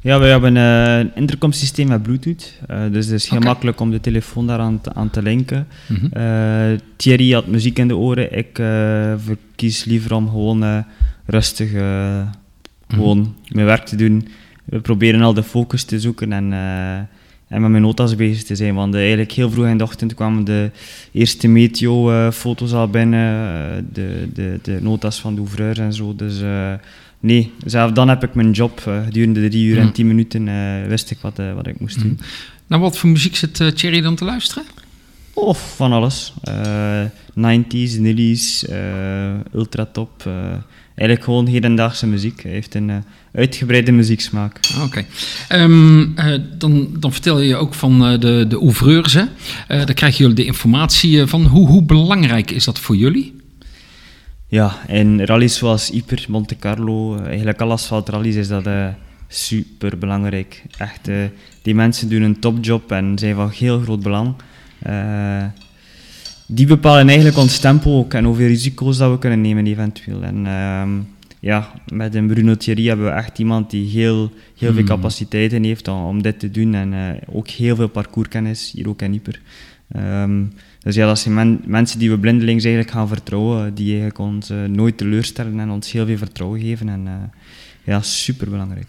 Ja, 0.00 0.18
we 0.18 0.26
hebben 0.26 0.56
een 0.56 1.10
intercomsysteem 1.14 1.88
met 1.88 2.02
Bluetooth. 2.02 2.52
dus 2.92 3.06
het 3.06 3.14
is 3.14 3.28
heel 3.28 3.38
Oké. 3.38 3.46
makkelijk 3.46 3.80
om 3.80 3.90
de 3.90 4.00
telefoon 4.00 4.46
daaraan 4.46 4.80
te, 4.80 4.94
aan 4.94 5.10
te 5.10 5.22
linken. 5.22 5.66
Mhm. 5.86 6.76
Thierry 6.96 7.32
had 7.32 7.46
muziek 7.46 7.78
in 7.78 7.88
de 7.88 7.96
oren. 7.96 8.36
Ik 8.38 8.60
verkies 9.24 9.84
liever 9.84 10.14
om 10.14 10.28
gewoon 10.28 10.84
rustig 11.26 11.72
eh, 11.72 12.20
gewoon 12.88 13.34
mijn 13.48 13.66
werk 13.66 13.84
te 13.86 13.96
doen. 13.96 14.28
We 14.64 14.80
proberen 14.80 15.22
al 15.22 15.34
de 15.34 15.42
focus 15.42 15.84
te 15.84 16.00
zoeken 16.00 16.32
en, 16.32 16.52
eh, 16.52 16.96
en 17.48 17.60
met 17.60 17.70
mijn 17.70 17.82
notas 17.82 18.16
bezig 18.16 18.42
te 18.44 18.54
zijn. 18.56 18.74
Want 18.74 18.94
eh, 18.94 19.00
eigenlijk 19.00 19.32
heel 19.32 19.50
vroeg 19.50 19.66
in 19.66 19.78
de 19.78 19.84
ochtend 19.84 20.14
kwamen 20.14 20.44
de 20.44 20.70
eerste 21.12 21.48
meteo-foto's 21.48 22.72
al 22.72 22.88
binnen. 22.88 23.88
de, 23.92 24.28
de, 24.34 24.58
de 24.62 24.78
notas 24.82 25.20
van 25.20 25.34
de 25.34 25.40
ouvreurs 25.40 25.78
en 25.78 25.92
zo. 25.92 26.14
Dus 26.16 26.40
nee, 27.20 27.52
zelf 27.64 27.92
dan 27.92 28.08
heb 28.08 28.22
ik 28.24 28.34
mijn 28.34 28.50
job. 28.50 28.80
gedurende 29.04 29.40
de 29.40 29.48
drie 29.48 29.64
uur 29.66 29.76
en 29.78 29.84
Mhm. 29.84 29.92
tien 29.92 30.06
minuten 30.06 30.44
wist 30.88 31.10
ik 31.10 31.18
wat, 31.20 31.40
wat 31.54 31.66
ik 31.66 31.80
moest 31.80 32.02
doen. 32.02 32.18
Nou, 32.66 32.82
wat 32.82 32.98
voor 32.98 33.10
muziek 33.10 33.36
zit 33.36 33.60
eh, 33.60 33.68
Thierry 33.68 34.00
dan 34.00 34.14
te 34.14 34.24
luisteren? 34.24 34.64
Of 35.34 35.76
van 35.76 35.92
alles. 35.92 36.32
Eh 36.42 37.02
90s, 37.34 37.98
nillies, 37.98 38.66
eh 38.66 39.34
ultratop. 39.54 40.30
Eigenlijk 40.94 41.24
gewoon 41.24 41.46
hedendaagse 41.46 42.06
muziek. 42.06 42.42
Hij 42.42 42.52
heeft 42.52 42.74
een 42.74 42.90
eh, 42.90 42.96
uitgebreide 43.32 43.92
muzieksmaak. 43.92 44.60
Ah, 44.74 44.82
Oké. 44.84 45.04
Ehm, 45.48 46.18
eh, 46.18 46.40
dan, 46.58 46.88
dan 46.98 47.12
vertel 47.12 47.40
je 47.40 47.56
ook 47.56 47.74
van 47.74 48.06
eh, 48.06 48.20
de, 48.20 48.44
de 48.48 48.58
ouvreurs. 48.58 49.12
Hè? 49.12 49.24
Daar 49.68 49.94
krijgen 49.94 50.18
jullie 50.18 50.34
de 50.34 50.44
informatie 50.44 51.26
van. 51.26 51.46
Hoe, 51.46 51.68
hoe 51.68 51.82
belangrijk 51.82 52.50
is 52.50 52.64
dat 52.64 52.78
voor 52.78 52.96
jullie? 52.96 53.34
Ja, 54.48 54.76
in 54.88 55.24
rallies 55.24 55.56
zoals 55.56 55.88
Yper, 55.88 56.24
Monte 56.28 56.56
Carlo, 56.56 57.18
eigenlijk 57.18 57.60
alle 57.60 57.72
asfaltrallies 57.72 58.34
is 58.34 58.48
dat 58.48 58.68
super 59.28 59.98
belangrijk. 59.98 60.62
Echt, 60.78 61.10
die 61.62 61.74
mensen 61.74 62.08
doen 62.08 62.22
een 62.22 62.40
topjob 62.40 62.92
en 62.92 63.18
zijn 63.18 63.34
van 63.34 63.50
heel 63.50 63.80
groot 63.80 64.02
belang. 64.02 64.34
Die 66.46 66.66
bepalen 66.66 67.06
eigenlijk 67.06 67.38
ons 67.38 67.58
tempo 67.58 67.98
ook 67.98 68.14
en 68.14 68.24
hoeveel 68.24 68.46
risico's 68.46 68.96
dat 68.98 69.10
we 69.10 69.18
kunnen 69.18 69.40
nemen 69.40 69.66
eventueel. 69.66 70.22
En 70.22 70.46
ehm, 70.46 70.90
ja, 71.40 71.70
met 71.92 72.14
een 72.14 72.26
Bruno 72.26 72.54
Thierry 72.56 72.86
hebben 72.86 73.06
we 73.06 73.12
echt 73.12 73.38
iemand 73.38 73.70
die 73.70 73.88
heel, 73.90 74.32
heel 74.58 74.72
veel 74.72 74.78
Hmm. 74.78 74.84
capaciteiten 74.86 75.62
heeft 75.64 75.88
om, 75.88 76.04
om 76.04 76.22
dit 76.22 76.38
te 76.38 76.50
doen 76.50 76.74
en 76.74 76.92
eh, 76.92 77.34
ook 77.36 77.48
heel 77.48 77.76
veel 77.76 77.88
parcourskennis, 77.88 78.72
hier 78.74 78.88
ook 78.88 79.02
in 79.02 79.14
Yper. 79.14 79.40
Ehm, 79.88 80.42
dus 80.80 80.94
ja, 80.94 81.06
dat 81.06 81.18
zijn 81.18 81.34
men- 81.34 81.60
mensen 81.66 81.98
die 81.98 82.10
we 82.10 82.18
blindelings 82.18 82.64
eigenlijk 82.64 82.94
gaan 82.94 83.08
vertrouwen, 83.08 83.74
die 83.74 83.86
eigenlijk 83.86 84.18
ons 84.18 84.50
eh, 84.50 84.64
nooit 84.64 84.96
teleurstellen 84.96 85.60
en 85.60 85.70
ons 85.70 85.92
heel 85.92 86.06
veel 86.06 86.16
vertrouwen 86.18 86.60
geven. 86.60 86.88
En 86.88 87.02
eh, 87.06 87.12
ja, 87.84 88.02
super 88.02 88.50
belangrijk. 88.50 88.86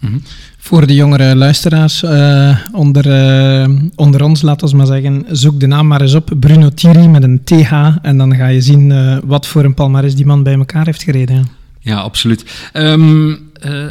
Voor 0.58 0.86
de 0.86 0.94
jongere 0.94 1.36
luisteraars 1.36 2.02
eh, 2.02 2.58
onder, 2.72 3.10
eh, 3.10 3.68
onder 3.94 4.22
ons, 4.24 4.42
laten 4.42 4.68
we 4.68 4.76
maar 4.76 4.86
zeggen, 4.86 5.24
zoek 5.30 5.60
de 5.60 5.66
naam 5.66 5.86
maar 5.86 6.00
eens 6.00 6.14
op. 6.14 6.30
Bruno 6.40 6.68
Thierry 6.74 7.06
met 7.06 7.22
een 7.22 7.44
TH. 7.44 7.72
En 8.02 8.18
dan 8.18 8.36
ga 8.36 8.46
je 8.46 8.60
zien 8.60 8.92
eh, 8.92 9.18
wat 9.24 9.46
voor 9.46 9.64
een 9.64 9.74
palmares 9.74 10.14
die 10.14 10.26
man 10.26 10.42
bij 10.42 10.54
elkaar 10.54 10.84
heeft 10.84 11.02
gereden. 11.02 11.36
ja. 11.36 11.42
Ja, 11.80 11.96
absoluut. 12.00 12.68
Ehm, 12.72 13.34
eh, 13.60 13.84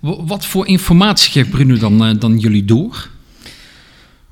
wat 0.00 0.46
voor 0.46 0.66
informatie 0.66 1.32
geeft 1.32 1.50
Bruno 1.50 1.76
dan, 1.78 2.16
dan 2.18 2.38
jullie 2.38 2.64
door? 2.64 3.08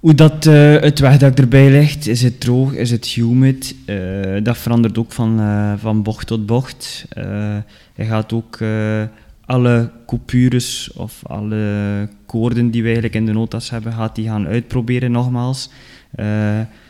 Hoe 0.01 0.15
dat 0.15 0.47
eh, 0.47 0.81
het 0.81 0.99
wegdak 0.99 1.39
erbij 1.39 1.71
ligt, 1.71 2.07
is 2.07 2.23
het 2.23 2.41
droog, 2.41 2.73
is 2.75 2.91
het 2.91 3.07
humid, 3.07 3.75
eh, 3.87 3.97
dat 4.43 4.59
verandert 4.59 4.99
ook 4.99 5.13
van, 5.13 5.41
eh, 5.41 5.73
van 5.79 6.03
bocht 6.03 6.27
tot 6.27 6.47
bocht. 6.47 7.05
Eh 7.09 7.57
je 7.97 8.05
gaat 8.05 8.33
ook 8.33 8.57
eh, 8.61 9.03
alle 9.51 9.91
coupures 10.07 10.91
of 10.97 11.21
alle 11.27 12.09
koorden 12.27 12.71
die 12.71 12.81
we 12.81 12.87
eigenlijk 12.87 13.17
in 13.17 13.27
de 13.27 13.33
notas 13.33 13.71
hebben, 13.71 13.93
gaat 13.93 14.15
die 14.15 14.27
gaan 14.29 14.47
uitproberen 14.47 15.11
nogmaals. 15.13 15.71
Eh, 16.15 16.27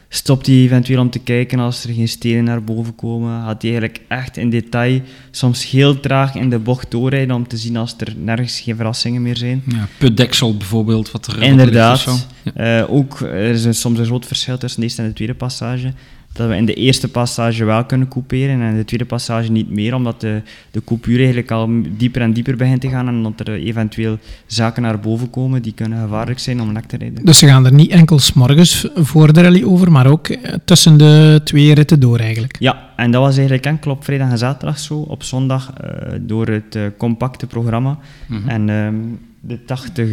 stopt 0.08 0.46
hij 0.46 0.54
eventueel 0.56 1.00
om 1.00 1.10
te 1.10 1.18
kijken 1.18 1.58
als 1.58 1.84
er 1.84 1.94
geen 1.94 2.08
stenen 2.08 2.44
naar 2.44 2.64
boven 2.64 2.94
komen. 2.94 3.42
Gaat 3.42 3.62
hij 3.62 3.70
eigenlijk 3.70 4.00
echt 4.08 4.36
in 4.36 4.50
detail, 4.50 5.00
soms 5.30 5.70
heel 5.70 6.00
traag 6.00 6.34
in 6.34 6.50
de 6.50 6.58
bocht 6.58 6.90
doorrijden 6.90 7.36
om 7.36 7.48
te 7.48 7.56
zien 7.56 7.76
als 7.76 7.94
er 7.98 8.14
nergens 8.16 8.60
geen 8.60 8.76
verrassingen 8.76 9.22
meer 9.22 9.36
zijn. 9.36 9.62
Ja, 9.66 9.88
putdeksel 9.98 10.56
bijvoorbeeld. 10.56 11.10
Wat 11.10 11.26
er, 11.26 11.32
wat 11.32 11.42
er 11.42 11.48
Inderdaad. 11.48 12.26
Ja. 12.54 12.80
Eh, 12.80 12.92
ook, 12.92 13.20
er 13.20 13.38
is 13.50 13.64
een- 13.64 13.74
soms 13.74 13.98
een 13.98 14.04
groot 14.06 14.26
verschil 14.26 14.58
tussen 14.58 14.80
de 14.80 14.86
eerste 14.86 15.02
en 15.02 15.08
de 15.08 15.14
tweede 15.14 15.34
passage. 15.34 15.92
Dat 16.32 16.48
we 16.48 16.56
in 16.56 16.66
de 16.66 16.74
eerste 16.74 17.08
passage 17.08 17.64
wel 17.64 17.84
kunnen 17.84 18.08
couperen 18.08 18.60
en 18.60 18.70
in 18.70 18.76
de 18.76 18.84
tweede 18.84 19.04
passage 19.04 19.50
niet 19.50 19.70
meer, 19.70 19.94
omdat 19.94 20.20
de, 20.20 20.42
de 20.70 20.84
coupure 20.84 21.18
eigenlijk 21.18 21.50
al 21.50 21.68
dieper 21.96 22.22
en 22.22 22.32
dieper 22.32 22.56
begint 22.56 22.80
te 22.80 22.88
gaan 22.88 23.08
en 23.08 23.22
dat 23.22 23.48
er 23.48 23.54
eventueel 23.54 24.18
zaken 24.46 24.82
naar 24.82 25.00
boven 25.00 25.30
komen 25.30 25.62
die 25.62 25.72
kunnen 25.74 26.02
gevaarlijk 26.02 26.38
zijn 26.38 26.60
om 26.60 26.72
lek 26.72 26.84
te 26.84 26.96
rijden. 26.96 27.24
Dus 27.24 27.38
ze 27.38 27.46
gaan 27.46 27.66
er 27.66 27.72
niet 27.72 27.90
enkel 27.90 28.18
s'morgens 28.18 28.88
voor 28.94 29.32
de 29.32 29.42
rally 29.42 29.64
over, 29.64 29.92
maar 29.92 30.06
ook 30.06 30.28
eh, 30.28 30.54
tussen 30.64 30.96
de 30.98 31.40
twee 31.44 31.74
ritten 31.74 32.00
door 32.00 32.18
eigenlijk. 32.18 32.56
Ja, 32.58 32.88
en 32.96 33.10
dat 33.10 33.20
was 33.22 33.34
eigenlijk 33.34 33.66
enkel 33.66 33.90
op 33.90 34.04
vrijdag 34.04 34.30
en 34.30 34.38
zaterdag 34.38 34.78
zo. 34.78 34.94
Op 34.98 35.22
zondag 35.22 35.72
eh, 35.72 35.90
door 36.20 36.46
het 36.46 36.74
eh, 36.74 36.82
compacte 36.98 37.46
programma 37.46 37.98
Mhm. 38.26 38.48
en 38.48 38.68
ehm, 38.68 38.94
de, 39.40 39.64
80, 39.64 40.06
eh, 40.06 40.12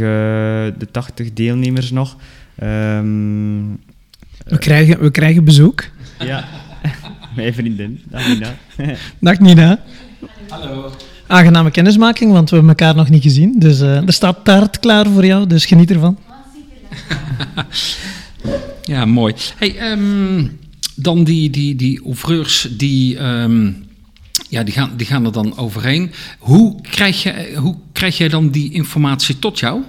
de 0.79 0.87
80 0.91 1.33
deelnemers 1.33 1.91
nog. 1.91 2.15
Ehm, 2.55 3.61
We 4.45 4.57
krijgen, 4.57 4.99
we 5.01 5.11
krijgen 5.11 5.43
bezoek. 5.43 5.83
Ja, 6.19 6.47
mijn 7.35 7.53
vriendin, 7.53 8.01
dag 8.09 8.27
Nina. 8.27 8.55
Dag 9.19 9.39
Nina. 9.39 9.79
Hallo. 10.49 10.91
Aangename 11.27 11.71
kennismaking, 11.71 12.31
want 12.31 12.49
we 12.49 12.55
hebben 12.55 12.75
elkaar 12.75 12.95
nog 12.95 13.09
niet 13.09 13.23
gezien. 13.23 13.59
Dus 13.59 13.81
eh, 13.81 14.07
er 14.07 14.13
staat 14.13 14.45
taart 14.45 14.79
klaar 14.79 15.07
voor 15.07 15.25
jou, 15.25 15.47
dus 15.47 15.65
geniet 15.65 15.91
ervan. 15.91 16.17
Ja, 18.83 19.05
mooi. 19.05 19.33
Hey, 19.57 19.77
ehm, 19.77 20.47
dan 20.95 21.23
die, 21.23 21.49
die, 21.49 21.75
die 21.75 22.01
ouvreurs, 22.05 22.67
die, 22.71 23.17
ehm, 23.17 23.71
ja, 24.49 24.63
die, 24.63 24.73
gaan, 24.73 24.91
die 24.97 25.07
gaan 25.07 25.25
er 25.25 25.31
dan 25.31 25.57
overheen. 25.57 26.11
Hoe 26.39 26.81
krijg, 26.81 27.23
je, 27.23 27.53
hoe 27.55 27.75
krijg 27.91 28.17
jij 28.17 28.29
dan 28.29 28.49
die 28.49 28.73
informatie 28.73 29.39
tot 29.39 29.59
jou? 29.59 29.81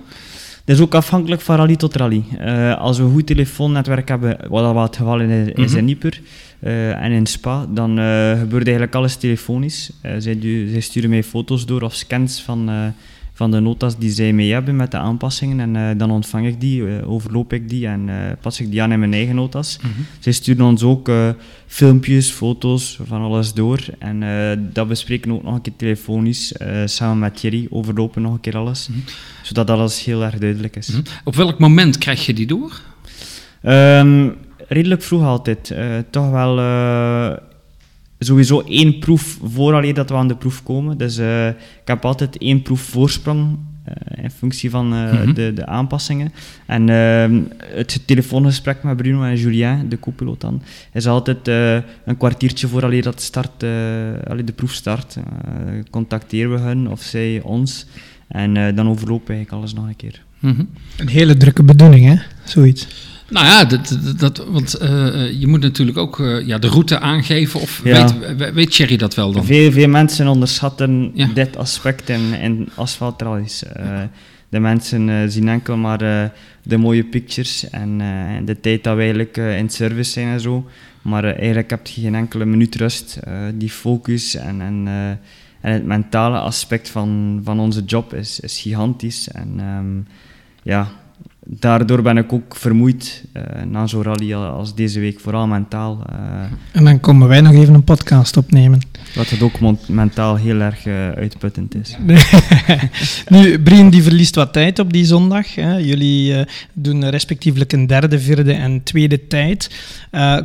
Dat 0.68 0.76
is 0.76 0.82
ook 0.82 0.94
afhankelijk 0.94 1.40
van 1.40 1.56
rally 1.56 1.76
tot 1.76 1.96
rally. 1.96 2.22
Eh, 2.38 2.78
als 2.78 2.98
we 2.98 3.04
een 3.04 3.12
goed 3.12 3.26
telefoonnetwerk 3.26 4.08
hebben, 4.08 4.36
wat 4.48 4.64
al 4.64 4.82
het 4.82 4.96
geval 4.96 5.20
is, 5.20 5.48
is 5.54 5.74
in 5.74 5.84
Nieper 5.84 6.20
eh, 6.60 7.04
en 7.04 7.12
in 7.12 7.26
Spa, 7.26 7.66
dan 7.68 7.98
eh, 7.98 8.38
gebeurt 8.38 8.62
eigenlijk 8.62 8.94
alles 8.94 9.16
telefonisch. 9.16 9.90
Zij, 10.18 10.38
zij 10.70 10.80
sturen 10.80 11.10
mij 11.10 11.22
foto's 11.22 11.66
door 11.66 11.82
of 11.82 11.94
scans 11.94 12.42
van, 12.42 12.92
van 13.38 13.50
de 13.50 13.60
notas 13.60 13.98
die 13.98 14.10
zij 14.10 14.32
mee 14.32 14.52
hebben 14.52 14.76
met 14.76 14.90
de 14.90 14.96
aanpassingen. 14.96 15.60
En 15.60 15.76
eh, 15.76 15.98
dan 15.98 16.10
ontvang 16.10 16.46
ik 16.46 16.60
die, 16.60 16.86
eh, 16.86 17.10
overloop 17.10 17.52
ik 17.52 17.68
die 17.68 17.86
en 17.86 18.08
eh, 18.08 18.14
pas 18.40 18.60
ik 18.60 18.70
die 18.70 18.82
aan 18.82 18.92
in 18.92 18.98
mijn 18.98 19.12
eigen 19.12 19.34
notas. 19.34 19.78
Zij 20.18 20.32
sturen 20.32 20.64
ons 20.64 20.82
ook 20.82 21.10
filmpjes, 21.66 22.30
foto's, 22.30 22.98
van 23.06 23.22
alles 23.22 23.52
door. 23.54 23.80
En 23.98 24.20
dat 24.72 24.88
bespreken 24.88 25.30
we 25.30 25.36
ook 25.36 25.42
nog 25.42 25.54
een 25.54 25.60
keer 25.60 25.76
telefonisch, 25.76 26.54
samen 26.84 27.18
met 27.18 27.36
Thierry, 27.36 27.66
overlopen 27.70 28.22
nog 28.22 28.32
een 28.32 28.40
keer 28.40 28.56
alles. 28.56 28.88
Zodat 29.42 29.70
alles 29.70 30.04
heel 30.04 30.24
erg 30.24 30.38
duidelijk 30.38 30.76
is. 30.76 30.88
Hm? 30.88 31.00
Op 31.24 31.34
welk 31.34 31.58
moment 31.58 31.98
krijg 31.98 32.26
je 32.26 32.34
die 32.34 32.46
door? 32.46 32.80
Ehm, 33.62 34.28
redelijk 34.68 35.02
vroeg 35.02 35.22
altijd. 35.22 35.74
Toch 36.10 36.30
wel 36.30 36.56
sowieso 38.18 38.60
één 38.68 38.98
proef 38.98 39.38
vooraleer 39.44 39.94
dat 39.94 40.08
we 40.10 40.16
aan 40.16 40.28
de 40.28 40.36
proef 40.36 40.62
komen. 40.62 40.98
Dus 40.98 41.18
eh, 41.18 41.48
ik 41.48 41.54
heb 41.84 42.04
altijd 42.04 42.38
één 42.38 42.62
proef 42.62 42.80
voorsprong 42.80 43.58
eh, 43.84 44.24
in 44.24 44.30
functie 44.30 44.70
van 44.70 44.94
eh, 44.94 45.12
Mhm. 45.12 45.32
de, 45.32 45.52
de 45.54 45.66
aanpassingen. 45.66 46.32
En 46.66 46.88
ehm, 46.88 47.40
het 47.76 48.02
telefoongesprek 48.06 48.82
met 48.82 48.96
Bruno 48.96 49.22
en 49.22 49.36
Julien, 49.36 49.88
de 49.88 49.98
co-piloot 50.00 50.40
dan, 50.40 50.62
is 50.92 51.06
altijd 51.06 51.48
eh, 51.48 51.74
een 52.04 52.16
kwartiertje 52.16 52.68
vooraleer 52.68 53.02
dat 53.02 53.20
start, 53.20 53.62
eh, 53.62 53.70
allee, 54.28 54.44
de 54.44 54.52
proef 54.52 54.72
start. 54.72 55.16
Eh, 55.16 55.22
contacteren 55.90 56.50
we 56.52 56.58
hun 56.58 56.90
of 56.90 57.02
zij 57.02 57.40
ons. 57.42 57.86
En 58.28 58.56
eh, 58.56 58.76
dan 58.76 58.88
overlopen 58.88 59.26
we 59.26 59.32
eigenlijk 59.34 59.52
alles 59.62 59.74
nog 59.74 59.86
een 59.88 59.96
keer. 59.96 60.22
Mhm. 60.38 60.64
Een 60.96 61.08
hele 61.08 61.36
drukke 61.36 61.62
bedoeling, 61.62 62.06
hè? 62.06 62.14
Zoiets. 62.44 62.86
Nou 63.30 63.46
ja, 63.46 63.64
dat, 63.64 63.98
dat, 64.16 64.44
want 64.48 64.74
eh, 64.74 65.40
je 65.40 65.46
moet 65.46 65.60
natuurlijk 65.60 65.98
ook 65.98 66.20
eh, 66.20 66.46
ja, 66.46 66.58
de 66.58 66.68
route 66.68 66.98
aangeven. 67.00 67.60
Of 67.60 67.80
Ja. 67.84 68.04
weet, 68.18 68.36
we- 68.36 68.52
weet 68.52 68.70
Thierry 68.70 68.96
dat 68.96 69.14
wel 69.14 69.32
dan? 69.32 69.44
Veel, 69.44 69.72
veel 69.72 69.88
mensen 69.88 70.28
onderschatten 70.28 71.10
Ja. 71.14 71.28
dit 71.34 71.56
aspect 71.56 72.08
in, 72.08 72.32
in 72.40 72.68
asfaltrallies. 72.74 73.62
Eh 73.64 74.00
de 74.50 74.60
mensen 74.60 75.08
eh, 75.08 75.16
zien 75.26 75.48
enkel 75.48 75.76
maar 75.76 76.00
eh, 76.02 76.28
de 76.62 76.76
mooie 76.76 77.04
pictures 77.04 77.70
en 77.70 78.00
eh, 78.00 78.46
de 78.46 78.60
tijd 78.60 78.84
dat 78.84 78.94
we 78.94 79.00
eigenlijk 79.00 79.36
eh, 79.36 79.58
in 79.58 79.70
service 79.70 80.10
zijn 80.10 80.28
en 80.28 80.40
zo. 80.40 80.66
Maar 81.02 81.24
eh, 81.24 81.36
eigenlijk 81.38 81.70
heb 81.70 81.86
je 81.86 82.00
geen 82.00 82.14
enkele 82.14 82.44
minuut 82.44 82.74
rust. 82.76 83.18
Eh, 83.24 83.32
die 83.54 83.70
focus 83.70 84.34
en, 84.34 84.60
en, 84.60 84.82
eh, 84.86 85.08
en 85.60 85.72
het 85.72 85.84
mentale 85.84 86.38
aspect 86.38 86.88
van, 86.90 87.40
van 87.44 87.60
onze 87.60 87.82
job 87.84 88.14
is, 88.14 88.40
is 88.40 88.60
gigantisch. 88.60 89.28
En 89.28 89.52
ehm, 89.58 90.14
ja, 90.62 90.88
daardoor 91.50 92.02
ben 92.02 92.16
ik 92.16 92.32
ook 92.32 92.56
vermoeid 92.56 93.24
eh, 93.32 93.42
na 93.62 93.86
zo'n 93.86 94.02
rally 94.02 94.34
als 94.34 94.74
deze 94.74 95.00
week, 95.00 95.20
vooral 95.20 95.46
mentaal. 95.46 96.02
eh, 96.12 96.16
En 96.72 96.84
dan 96.84 97.00
komen 97.00 97.28
wij 97.28 97.40
nog 97.40 97.52
even 97.52 97.74
een 97.74 97.84
podcast 97.84 98.36
opnemen. 98.36 98.80
wat 99.14 99.30
het 99.30 99.42
ook 99.42 99.58
mentaal 99.88 100.36
heel 100.36 100.60
erg 100.60 100.86
eh, 100.86 101.08
uitputtend 101.08 101.74
is. 101.74 101.96
nu, 103.28 103.58
Brien 103.62 103.90
die 103.90 104.02
verliest 104.02 104.34
wat 104.34 104.52
tijd 104.52 104.78
op 104.78 104.92
die 104.92 105.04
zondag. 105.04 105.54
Hè. 105.54 105.76
Jullie 105.76 106.46
doen 106.72 107.08
respectievelijk 107.08 107.72
een 107.72 107.86
derde, 107.86 108.20
vierde 108.20 108.52
en 108.52 108.82
tweede 108.82 109.26
tijd. 109.26 109.70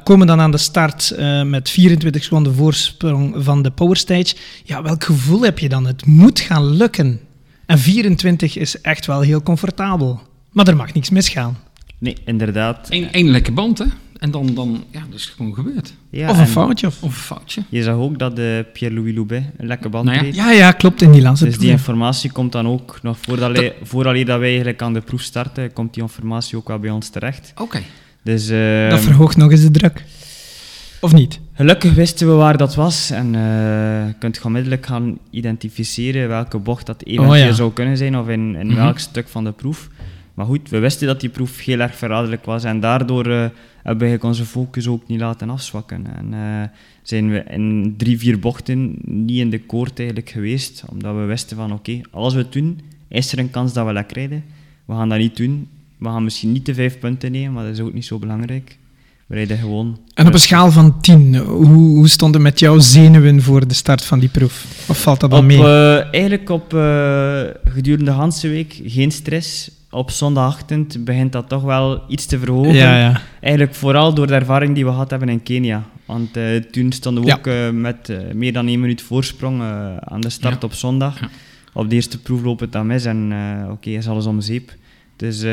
Komen 0.03 0.27
dan 0.27 0.39
aan 0.39 0.51
de 0.51 0.57
start 0.57 1.15
met 1.45 1.69
24 1.69 2.23
seconden 2.23 2.55
voorsprong 2.55 3.35
van 3.37 3.61
de 3.61 3.71
powerstage. 3.71 4.35
Ja, 4.63 4.81
welk 4.81 5.03
gevoel 5.03 5.41
heb 5.41 5.59
je 5.59 5.69
dan? 5.69 5.85
Het 5.85 6.05
moet 6.05 6.39
gaan 6.39 6.65
lukken. 6.65 7.19
En 7.65 7.79
24 7.79 8.57
is 8.57 8.81
echt 8.81 9.05
wel 9.05 9.21
heel 9.21 9.43
comfortabel. 9.43 10.21
Maar 10.53 10.67
er 10.67 10.75
mag 10.75 10.93
niks 10.93 11.09
misgaan. 11.09 11.57
Nee, 11.97 12.17
inderdaad. 12.25 12.87
Eén 12.89 13.11
één 13.11 13.29
lekke 13.29 13.51
band, 13.51 13.77
hè? 13.77 13.85
En 14.19 14.31
dan, 14.31 14.53
dan 14.53 14.83
ja, 14.91 14.99
dat 15.09 15.19
is 15.19 15.25
gewoon 15.25 15.53
gebeurd. 15.53 15.93
Ja, 16.09 16.29
of 16.29 16.35
een 16.37 16.41
en 16.43 16.47
foutje. 16.49 16.87
Of... 16.87 17.03
Of 17.03 17.09
een 17.15 17.21
foutje. 17.21 17.61
Je 17.69 17.83
zag 17.83 17.95
ook 17.95 18.19
dat 18.19 18.35
de 18.35 18.65
Pierre-Louis 18.73 19.15
Loubet 19.15 19.43
een 19.57 19.67
lekker 19.67 19.89
band 19.89 20.05
Nou 20.05 20.25
ja. 20.25 20.31
Ja, 20.33 20.51
ja, 20.51 20.71
klopt, 20.71 21.01
in 21.01 21.11
die 21.11 21.21
laatste 21.21 21.45
Dus 21.45 21.57
die 21.57 21.69
informatie 21.69 22.31
komt 22.31 22.51
dan 22.51 22.67
ook 22.67 22.99
nog 23.01 23.17
voordat, 23.21 23.51
wij, 23.57 23.73
vooraleer 23.83 24.25
dat 24.25 24.39
wij 24.39 24.47
eigenlijk 24.47 24.81
aan 24.81 24.93
de 24.93 25.01
proef 25.01 25.21
starten, 25.21 25.73
komt 25.73 25.93
die 25.93 26.03
informatie 26.03 26.57
ook 26.57 26.67
wel 26.67 26.79
bij 26.79 26.89
ons 26.89 27.09
terecht. 27.09 27.53
Oké. 27.57 27.81
Dus 28.23 28.49
eh, 28.49 28.89
Dat 28.89 28.99
verhoogt 28.99 29.37
nog 29.37 29.51
eens 29.51 29.61
de 29.61 29.71
druk. 29.71 30.03
Of 31.01 31.13
niet? 31.13 31.39
gelukkig 31.53 31.93
wisten 31.93 32.27
we 32.27 32.33
waar 32.33 32.57
dat 32.57 32.75
was 32.75 33.09
en 33.09 33.35
eh, 33.35 33.41
je 34.07 34.13
kunt 34.19 34.41
onmiddellijk 34.43 34.85
gaan 34.85 35.17
identificeren 35.29 36.27
welke 36.27 36.57
bocht 36.57 36.85
dat 36.85 37.03
eventueel 37.03 37.31
Oh 37.41 37.47
ja. 37.47 37.53
zou 37.53 37.73
kunnen 37.73 37.97
zijn 37.97 38.17
of 38.17 38.27
in, 38.27 38.55
in 38.55 38.67
Mhm. 38.67 38.75
welk 38.75 38.99
stuk 38.99 39.27
van 39.27 39.43
de 39.43 39.51
proef. 39.51 39.89
Maar 40.33 40.45
goed, 40.45 40.69
we 40.69 40.79
wisten 40.79 41.07
dat 41.07 41.19
die 41.19 41.29
proef 41.29 41.63
heel 41.63 41.79
erg 41.79 41.95
verraderlijk 41.95 42.45
was 42.45 42.63
en 42.63 42.79
daardoor 42.79 43.25
eh, 43.25 43.45
hebben 43.83 44.11
we 44.11 44.27
onze 44.27 44.45
focus 44.45 44.87
ook 44.87 45.07
niet 45.07 45.19
laten 45.19 45.49
afzwakken. 45.49 46.05
En 46.17 46.33
eh, 46.33 46.69
zijn 47.01 47.29
we 47.29 47.43
in 47.49 47.93
drie, 47.97 48.17
vier 48.17 48.39
bochten 48.39 48.95
niet 49.01 49.39
in 49.39 49.49
de 49.49 49.61
koord 49.65 49.99
eigenlijk 49.99 50.29
geweest, 50.29 50.83
omdat 50.91 51.15
we 51.15 51.21
wisten 51.21 51.57
van 51.57 51.73
oké, 51.73 52.01
als 52.11 52.33
we 52.33 52.39
het 52.39 52.51
doen, 52.53 52.79
is 53.07 53.31
er 53.31 53.39
een 53.39 53.49
kans 53.49 53.73
dat 53.73 53.85
we 53.85 53.93
lek 53.93 54.11
rijden. 54.11 54.43
We 54.85 54.93
gaan 54.93 55.09
dat 55.09 55.17
niet 55.17 55.37
doen. 55.37 55.67
We 55.97 56.09
gaan 56.09 56.23
misschien 56.23 56.51
niet 56.51 56.65
de 56.65 56.73
vijf 56.73 56.99
punten 56.99 57.31
nemen, 57.31 57.53
maar 57.53 57.63
dat 57.63 57.73
is 57.73 57.79
ook 57.79 57.93
niet 57.93 58.05
zo 58.05 58.19
belangrijk. 58.19 58.77
We 59.25 59.35
rijden 59.35 59.57
gewoon. 59.57 59.99
En 60.13 60.27
op 60.27 60.33
een 60.33 60.39
schaal 60.39 60.71
van 60.71 61.01
10, 61.01 61.35
hoe, 61.35 61.65
hoe 61.65 62.07
stond 62.07 62.33
het 62.33 62.43
met 62.43 62.59
jouw 62.59 62.79
zenuwen 62.79 63.41
voor 63.41 63.67
de 63.67 63.73
start 63.73 64.03
van 64.03 64.19
die 64.19 64.29
proef? 64.29 64.85
Of 64.87 65.01
valt 65.01 65.19
dat 65.19 65.31
dan 65.31 65.45
mee? 65.45 65.57
eh, 65.57 66.13
eigenlijk 66.13 66.49
op 66.49 66.69
gedurende 67.65 68.11
de 68.11 68.31
hele 68.41 68.53
week 68.53 68.81
geen 68.85 69.11
stress. 69.11 69.71
Op 69.93 70.11
zondagochtend 70.11 71.05
begint 71.05 71.31
dat 71.31 71.49
toch 71.49 71.61
wel 71.63 72.01
iets 72.07 72.25
te 72.25 72.39
verhogen. 72.39 72.73
ja, 72.73 72.97
ja. 72.99 73.21
Eigenlijk 73.41 73.75
vooral 73.75 74.13
door 74.13 74.27
de 74.27 74.33
ervaring 74.33 74.75
die 74.75 74.85
we 74.85 74.91
gehad 74.91 75.09
hebben 75.09 75.29
in 75.29 75.43
Kenia. 75.43 75.83
Want 76.05 76.37
eh, 76.37 76.55
toen 76.55 76.91
stonden 76.91 77.23
we 77.23 77.29
Ja. 77.29 77.35
ook 77.35 77.47
eh, 77.47 77.69
met 77.69 78.09
eh, 78.09 78.17
meer 78.33 78.53
dan 78.53 78.67
één 78.67 78.79
minuut 78.79 79.01
voorsprong 79.01 79.61
aan 79.99 80.21
de 80.21 80.29
start 80.29 80.63
op 80.63 80.73
zondag. 80.73 81.19
Op 81.73 81.89
de 81.89 81.95
eerste 81.95 82.21
proef 82.21 82.41
loopt 82.43 82.59
het 82.59 82.71
dan 82.71 82.87
mis 82.87 83.05
en 83.05 83.33
oké, 83.71 83.89
is 83.89 84.07
alles 84.07 84.25
om 84.25 84.41
zeep. 84.41 84.75
Dus 85.15 85.45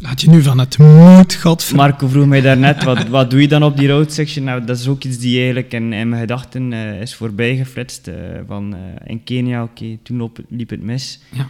Had 0.00 0.20
je 0.20 0.30
nu 0.30 0.42
van 0.42 0.58
het 0.58 0.78
moet, 0.78 1.34
godver... 1.34 1.76
Marco 1.76 2.08
vroeg 2.08 2.26
mij 2.26 2.40
daarnet, 2.40 2.84
wat, 2.84 3.08
wat 3.18 3.30
doe 3.30 3.40
je 3.40 3.48
dan 3.48 3.62
op 3.62 3.76
die 3.76 3.88
road 3.88 4.12
section? 4.12 4.44
Nou, 4.44 4.64
dat 4.64 4.78
is 4.78 4.88
ook 4.88 5.04
iets 5.04 5.18
die 5.18 5.36
eigenlijk 5.36 5.72
in, 5.72 5.92
in 5.92 6.08
mijn 6.08 6.20
gedachten 6.20 6.72
is 6.72 7.14
voorbij 7.14 7.56
geflitst. 7.56 8.10
van, 8.46 8.76
in 9.06 9.24
Kenia, 9.24 9.62
oké, 9.62 9.98
toen 10.02 10.32
liep 10.48 10.70
het 10.70 10.82
mis. 10.82 11.20
Ja. 11.32 11.46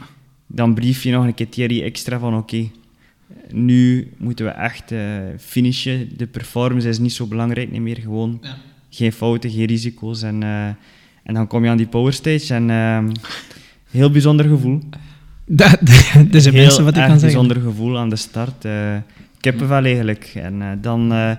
Dan 0.46 0.74
brief 0.74 1.02
je 1.02 1.12
nog 1.12 1.24
een 1.24 1.34
keer 1.34 1.48
Thierry 1.48 1.82
extra 1.82 2.18
van, 2.18 2.36
oké, 2.36 2.68
nu 3.50 4.12
moeten 4.16 4.44
we 4.44 4.50
echt 4.50 4.92
eh, 4.92 5.00
finishen. 5.38 6.08
De 6.16 6.26
performance 6.26 6.88
is 6.88 6.98
niet 6.98 7.12
zo 7.12 7.26
belangrijk 7.26 7.70
niet 7.70 7.80
meer, 7.80 7.96
gewoon 8.00 8.38
Ja. 8.42 8.56
geen 8.90 9.12
fouten, 9.12 9.50
geen 9.50 9.64
risico's. 9.66 10.22
En, 10.22 10.42
eh, 10.42 10.66
en 11.22 11.34
dan 11.34 11.46
kom 11.46 11.64
je 11.64 11.70
aan 11.70 11.76
die 11.76 11.86
power 11.86 12.12
stage 12.12 12.54
en 12.54 12.70
ehm, 12.70 13.12
heel 13.90 14.10
bijzonder 14.10 14.46
gevoel. 14.48 14.80
Dat, 15.46 15.70
dat 15.80 16.34
is 16.34 16.44
het 16.44 16.54
Heel 16.54 16.62
minste 16.62 16.82
wat 16.82 16.96
ik 16.96 17.00
kan 17.02 17.18
zeggen. 17.18 17.20
bijzonder 17.20 17.60
gevoel 17.60 17.98
aan 17.98 18.08
de 18.10 18.16
start. 18.16 18.64
eh 18.64 18.96
kippenvel 19.40 19.84
eigenlijk. 19.84 20.32
En 20.34 20.62
eh, 20.62 20.68
dan, 20.80 21.12
eh, 21.12 21.30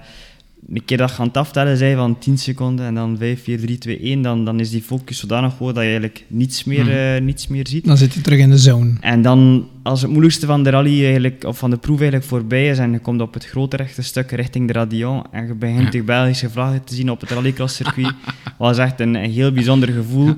een 0.73 0.85
keer 0.85 0.97
dat 0.97 1.09
je 1.09 1.17
aan 1.17 1.27
het 1.27 1.37
aftellen 1.37 1.77
zei 1.77 1.95
van 1.95 2.17
10 2.19 2.37
seconden 2.37 2.85
en 2.85 2.93
dan 2.95 3.17
5, 3.17 3.43
4, 3.43 3.59
3, 3.59 3.77
2, 3.77 3.99
1, 3.99 4.21
dan, 4.21 4.45
dan 4.45 4.59
is 4.59 4.69
die 4.69 4.81
focus 4.81 5.19
zodanig 5.19 5.53
hoog 5.57 5.67
dat 5.67 5.75
je 5.75 5.81
eigenlijk 5.81 6.23
niets 6.27 6.63
meer, 6.63 6.83
Mhm. 6.85 6.89
eh, 6.93 7.21
niets 7.21 7.47
meer 7.47 7.67
ziet. 7.67 7.85
Dan 7.85 7.97
zit 7.97 8.13
je 8.13 8.21
terug 8.21 8.39
in 8.39 8.49
de 8.49 8.57
zone. 8.57 8.93
En 9.01 9.21
dan, 9.21 9.67
als 9.83 10.01
het 10.01 10.09
moeilijkste 10.11 10.45
van 10.45 10.63
de 10.63 10.69
rally 10.69 11.03
eigenlijk, 11.03 11.43
of 11.43 11.57
van 11.57 11.69
de 11.69 11.77
proef 11.77 11.99
eigenlijk 11.99 12.29
voorbij 12.29 12.67
is 12.69 12.77
en 12.77 12.91
je 12.91 12.99
komt 12.99 13.21
op 13.21 13.33
het 13.33 13.45
grote 13.45 13.75
rechte 13.77 14.01
stuk 14.01 14.31
richting 14.31 14.67
de 14.67 14.73
Radion 14.73 15.23
en 15.31 15.47
je 15.47 15.53
begint 15.53 15.83
Ja. 15.83 15.89
de 15.89 16.03
Belgische 16.03 16.49
vlaggen 16.49 16.83
te 16.83 16.95
zien 16.95 17.11
op 17.11 17.21
het 17.21 17.29
rallycross-circuit, 17.31 18.13
was 18.57 18.77
echt 18.77 18.99
een, 18.99 19.15
een 19.15 19.31
heel 19.31 19.51
bijzonder 19.51 19.89
gevoel. 19.89 20.33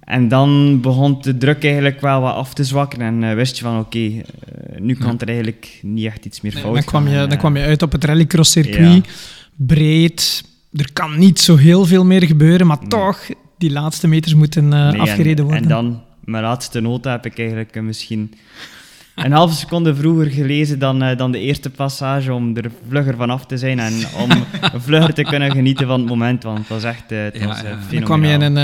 En 0.00 0.28
dan 0.28 0.80
begon 0.80 1.18
de 1.20 1.36
druk 1.36 1.64
eigenlijk 1.64 2.00
wel 2.00 2.20
wat 2.20 2.34
af 2.34 2.54
te 2.54 2.64
zwakken 2.64 3.00
en 3.00 3.24
eh, 3.24 3.34
wist 3.34 3.56
je 3.56 3.62
van 3.64 3.78
oké, 3.78 3.98
eh, 3.98 4.12
nu 4.78 4.94
kan 4.94 5.12
Ja. 5.12 5.18
er 5.18 5.26
eigenlijk 5.28 5.78
niet 5.82 6.04
echt 6.06 6.24
iets 6.24 6.40
meer 6.40 6.52
fout 6.52 6.74
Dan 6.74 6.84
kwam, 6.84 7.02
gaan. 7.04 7.12
je, 7.12 7.18
En, 7.18 7.28
dan 7.28 7.38
kwam 7.38 7.56
je 7.56 7.62
uit 7.62 7.82
op 7.82 7.92
het 7.92 8.04
rallycross-circuit. 8.04 9.04
Breed. 9.56 10.44
Er 10.72 10.92
kan 10.92 11.18
niet 11.18 11.40
zo 11.40 11.56
heel 11.56 11.84
veel 11.84 12.04
meer 12.04 12.26
gebeuren, 12.26 12.66
maar 12.66 12.78
Nee. 12.80 12.88
toch, 12.88 13.18
die 13.58 13.70
laatste 13.72 14.08
meters 14.08 14.34
moeten 14.34 14.72
eh, 14.72 14.90
Nee, 14.90 15.00
afgereden 15.00 15.36
en, 15.38 15.44
worden. 15.44 15.62
En 15.62 15.68
dan, 15.68 16.02
mijn 16.24 16.42
laatste 16.44 16.80
nota 16.80 17.10
heb 17.10 17.26
ik 17.26 17.38
eigenlijk 17.38 17.76
eh, 17.76 17.82
misschien 17.82 18.34
een 19.14 19.32
halve 19.32 19.54
seconde 19.54 19.94
vroeger 19.94 20.26
gelezen 20.30 20.78
dan, 20.78 21.02
eh, 21.02 21.16
dan 21.16 21.32
de 21.32 21.38
eerste 21.38 21.70
passage 21.70 22.32
om 22.32 22.56
er 22.56 22.70
vlugger 22.88 23.16
van 23.16 23.30
af 23.30 23.46
te 23.46 23.58
zijn 23.58 23.78
en 23.78 23.92
om 24.16 24.30
vlugger 24.80 25.14
te 25.14 25.22
kunnen 25.22 25.50
genieten 25.50 25.86
van 25.86 26.00
het 26.00 26.08
moment, 26.08 26.42
want 26.42 26.58
het 26.58 26.68
was 26.68 26.84
echt 26.84 27.12
eh, 27.12 27.22
het 27.22 27.38
Ja, 27.38 27.46
was, 27.46 27.56
ja. 27.60 27.62
Dan 27.68 27.78
Dan 27.90 28.02
kwam 28.02 28.24
je 28.24 28.32
in 28.32 28.40
een... 28.40 28.56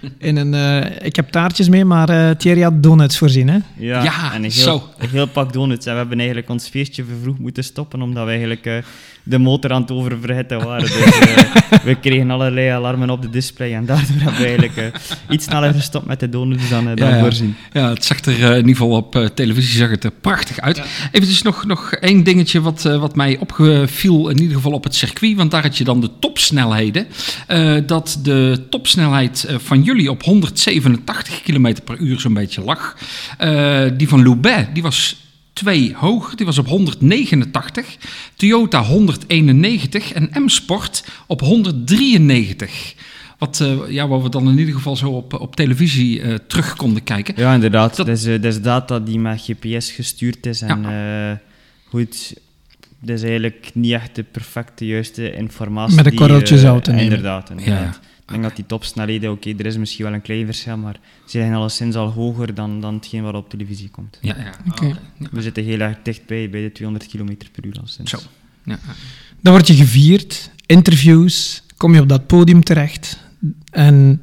eh, 0.00 0.08
in 0.18 0.36
een 0.36 0.54
eh, 0.54 1.06
ik 1.06 1.16
heb 1.16 1.28
taartjes 1.30 1.68
mee, 1.68 1.84
maar 1.84 2.08
eh 2.08 2.30
Thierry 2.36 2.60
had 2.62 2.82
donuts 2.82 3.18
voorzien, 3.18 3.48
hè? 3.48 3.58
Ja, 3.76 4.02
Ja, 4.02 4.34
en 4.34 4.44
een 4.44 4.52
zo. 4.52 4.70
heel, 4.70 4.88
een 4.98 5.08
heel 5.08 5.26
pak 5.28 5.52
donuts. 5.52 5.86
En 5.86 5.92
we 5.92 5.98
hebben 5.98 6.18
eigenlijk 6.18 6.48
ons 6.48 6.68
feestje 6.68 7.04
vervroegd 7.04 7.38
moeten 7.38 7.64
stoppen, 7.64 8.02
omdat 8.02 8.24
we 8.24 8.30
eigenlijk 8.30 8.66
eh, 8.66 8.74
de 9.22 9.38
motor 9.38 9.72
aan 9.72 9.80
het 9.80 9.90
oververhitten 9.90 10.64
waren. 10.64 10.82
Dus 10.82 11.04
eh, 11.04 11.78
we 11.84 11.94
kregen 11.94 12.30
allerlei 12.30 12.68
alarmen 12.68 13.10
op 13.10 13.22
de 13.22 13.30
display 13.30 13.74
en 13.74 13.86
daardoor 13.86 14.16
hebben 14.16 14.40
we 14.40 14.46
eigenlijk 14.46 14.76
eh, 14.76 14.84
iets 15.28 15.44
sneller 15.44 15.74
gestopt 15.74 16.06
met 16.06 16.20
de 16.20 16.28
donuts 16.28 16.68
dan, 16.68 16.88
eh, 16.88 16.96
dan 16.96 17.08
Ja, 17.08 17.20
voorzien. 17.20 17.56
Ja, 17.72 17.88
het 17.88 18.04
zag 18.04 18.20
er 18.20 18.40
in 18.40 18.56
ieder 18.56 18.70
geval 18.70 18.90
op 18.90 19.16
eh, 19.16 19.24
televisie 19.24 19.78
zag 19.78 19.90
het 19.90 20.04
er 20.04 20.10
prachtig 20.10 20.60
uit. 20.60 20.82
Even 21.12 21.28
dus 21.28 21.42
nog, 21.42 21.64
nog 21.66 21.92
één 21.92 22.22
dingetje 22.24 22.60
wat, 22.60 22.84
eh, 22.84 23.00
wat 23.00 23.16
mij 23.16 23.38
opviel, 23.38 24.28
in 24.28 24.40
ieder 24.40 24.56
geval 24.56 24.72
op 24.72 24.84
het 24.84 24.94
circuit. 24.94 25.36
Want 25.36 25.50
daar 25.50 25.62
had 25.62 25.78
je 25.78 25.84
dan 25.84 26.00
de 26.00 26.10
topsnelheden. 26.18 27.06
Eh, 27.46 27.76
dat 27.86 28.18
de 28.22 28.66
topsnelheid 28.70 29.46
van 29.56 29.82
jullie 29.82 30.10
op 30.10 30.22
187 30.22 31.42
km 31.42 31.74
per 31.84 31.98
uur 31.98 32.20
zo'n 32.20 32.34
beetje 32.34 32.62
lag. 32.62 32.96
Eh, 33.38 33.82
die 33.96 34.08
van 34.08 34.22
Loubet, 34.22 34.68
die 34.74 34.82
was 34.82 35.16
twee 35.52 35.94
hoog. 35.94 36.34
Die 36.34 36.46
was 36.46 36.58
op 36.58 36.66
189. 36.66 37.96
Toyota 38.36 38.82
191 38.82 40.12
en 40.12 40.30
M-Sport 40.44 41.04
op 41.26 41.40
193. 41.40 42.94
Wat, 43.38 43.60
eh, 43.60 43.78
ja, 43.88 44.08
wat 44.08 44.22
we 44.22 44.28
dan 44.28 44.48
in 44.48 44.58
ieder 44.58 44.74
geval 44.74 44.96
zo 44.96 45.10
op, 45.10 45.40
op 45.40 45.56
televisie 45.56 46.20
eh, 46.22 46.34
terug 46.46 46.76
konden 46.76 47.02
kijken. 47.02 47.34
Ja, 47.36 47.54
inderdaad. 47.54 47.96
Dat- 47.96 48.08
is, 48.08 48.22
dat 48.22 48.44
is 48.44 48.60
data 48.62 48.98
die 48.98 49.18
met 49.18 49.40
GPS 49.40 49.90
gestuurd 49.92 50.46
is. 50.46 50.62
En 50.62 50.84
eh, 50.84 51.36
goed, 51.88 52.34
dat 53.00 53.16
is 53.16 53.22
eigenlijk 53.22 53.70
niet 53.74 53.92
echt 53.92 54.14
de 54.14 54.22
perfecte, 54.22 54.86
juiste 54.86 55.32
informatie. 55.32 55.96
Met 55.96 56.04
een 56.04 56.10
die, 56.10 56.20
korreltje 56.20 56.58
zout 56.58 56.84
te 56.84 56.90
nemen. 56.90 57.04
Inderdaad. 57.04 57.50
inderdaad. 57.50 57.78
Ja, 57.78 57.84
ja. 57.84 58.09
Denk 58.30 58.42
dat 58.42 58.56
die 58.56 58.66
topsnelheden, 58.66 59.30
oké, 59.30 59.54
er 59.58 59.66
is 59.66 59.76
misschien 59.76 60.04
wel 60.04 60.14
een 60.14 60.22
klein 60.22 60.44
verschil, 60.44 60.76
maar 60.76 60.96
ze 61.24 61.38
zijn 61.38 61.54
alleszins 61.54 61.94
al 61.94 62.08
hoger 62.08 62.54
dan, 62.54 62.80
dan 62.80 62.94
hetgeen 62.94 63.22
wat 63.22 63.34
op 63.34 63.50
televisie 63.50 63.88
komt. 63.88 64.18
Ja, 64.20 64.36
ja. 64.36 64.52
Oké. 64.70 64.86
Ja. 64.86 65.28
We 65.30 65.42
zitten 65.42 65.64
heel 65.64 65.80
erg 65.80 65.96
dichtbij, 66.02 66.50
bij 66.50 66.62
de 66.62 66.72
200 66.72 67.10
km 67.10 67.36
per 67.52 67.64
uur 67.64 67.76
al 67.80 67.86
sinds. 67.86 68.10
Zo. 68.10 68.18
Ja. 68.64 68.78
Dan 69.40 69.52
word 69.52 69.66
je 69.66 69.74
gevierd, 69.74 70.50
interviews, 70.66 71.62
kom 71.76 71.94
je 71.94 72.00
op 72.00 72.08
dat 72.08 72.26
podium 72.26 72.64
terecht. 72.64 73.18
En 73.70 74.22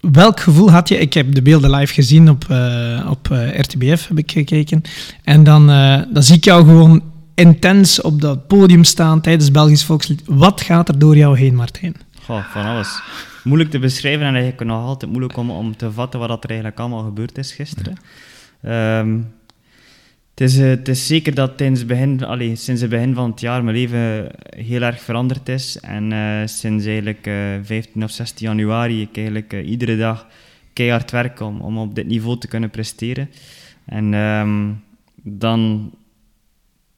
welk 0.00 0.40
gevoel 0.40 0.70
had 0.70 0.88
je? 0.88 0.98
Ik 0.98 1.14
heb 1.14 1.34
de 1.34 1.42
beelden 1.42 1.70
live 1.70 1.94
gezien 1.94 2.30
op, 2.30 2.44
eh, 2.48 3.06
op 3.10 3.30
eh, 3.30 3.58
RTBF, 3.58 4.08
heb 4.08 4.18
ik 4.18 4.32
gekeken. 4.32 4.82
En 5.24 5.44
dan, 5.44 5.70
eh, 5.70 6.02
dan 6.12 6.22
zie 6.22 6.36
ik 6.36 6.44
jou 6.44 6.64
gewoon 6.64 7.02
intens 7.34 8.00
op 8.00 8.20
dat 8.20 8.46
podium 8.46 8.84
staan 8.84 9.20
tijdens 9.20 9.50
Belgisch 9.50 9.84
Volkslied. 9.84 10.22
Wat 10.26 10.60
gaat 10.60 10.88
er 10.88 10.98
door 10.98 11.16
jou 11.16 11.38
heen, 11.38 11.54
Martijn? 11.54 11.94
Goh, 12.24 12.44
van 12.52 12.64
alles. 12.64 13.00
Moeilijk 13.46 13.70
te 13.70 13.78
beschrijven 13.78 14.26
en 14.26 14.34
eigenlijk 14.34 14.64
nog 14.64 14.84
altijd 14.84 15.10
moeilijk 15.10 15.36
om, 15.36 15.50
om 15.50 15.76
te 15.76 15.92
vatten 15.92 16.20
wat 16.20 16.44
er 16.44 16.50
eigenlijk 16.50 16.80
allemaal 16.80 17.04
gebeurd 17.04 17.38
is 17.38 17.52
gisteren. 17.52 17.96
Ehm, 18.62 19.20
het, 20.30 20.40
is, 20.40 20.58
eh, 20.58 20.68
het 20.68 20.88
is 20.88 21.06
zeker 21.06 21.34
dat 21.34 21.56
begin, 21.56 22.20
sinds 22.56 22.80
het 22.80 22.90
begin 22.90 23.14
van 23.14 23.30
het 23.30 23.40
jaar 23.40 23.64
mijn 23.64 23.76
leven 23.76 24.30
heel 24.56 24.82
erg 24.82 25.00
veranderd 25.00 25.48
is. 25.48 25.80
En 25.80 26.12
eh, 26.12 26.46
sinds 26.46 26.84
eigenlijk 26.84 27.26
eh 27.26 27.34
15 27.62 28.04
of 28.04 28.10
16 28.10 28.46
januari 28.46 29.02
ik 29.02 29.16
eigenlijk 29.16 29.52
eh, 29.52 29.68
iedere 29.68 29.96
dag 29.96 30.26
keihard 30.72 31.10
werk 31.10 31.40
om, 31.40 31.60
om 31.60 31.78
op 31.78 31.94
dit 31.94 32.06
niveau 32.06 32.38
te 32.38 32.48
kunnen 32.48 32.70
presteren. 32.70 33.30
En 33.84 34.14
ehm, 34.14 34.72
dan 35.22 35.92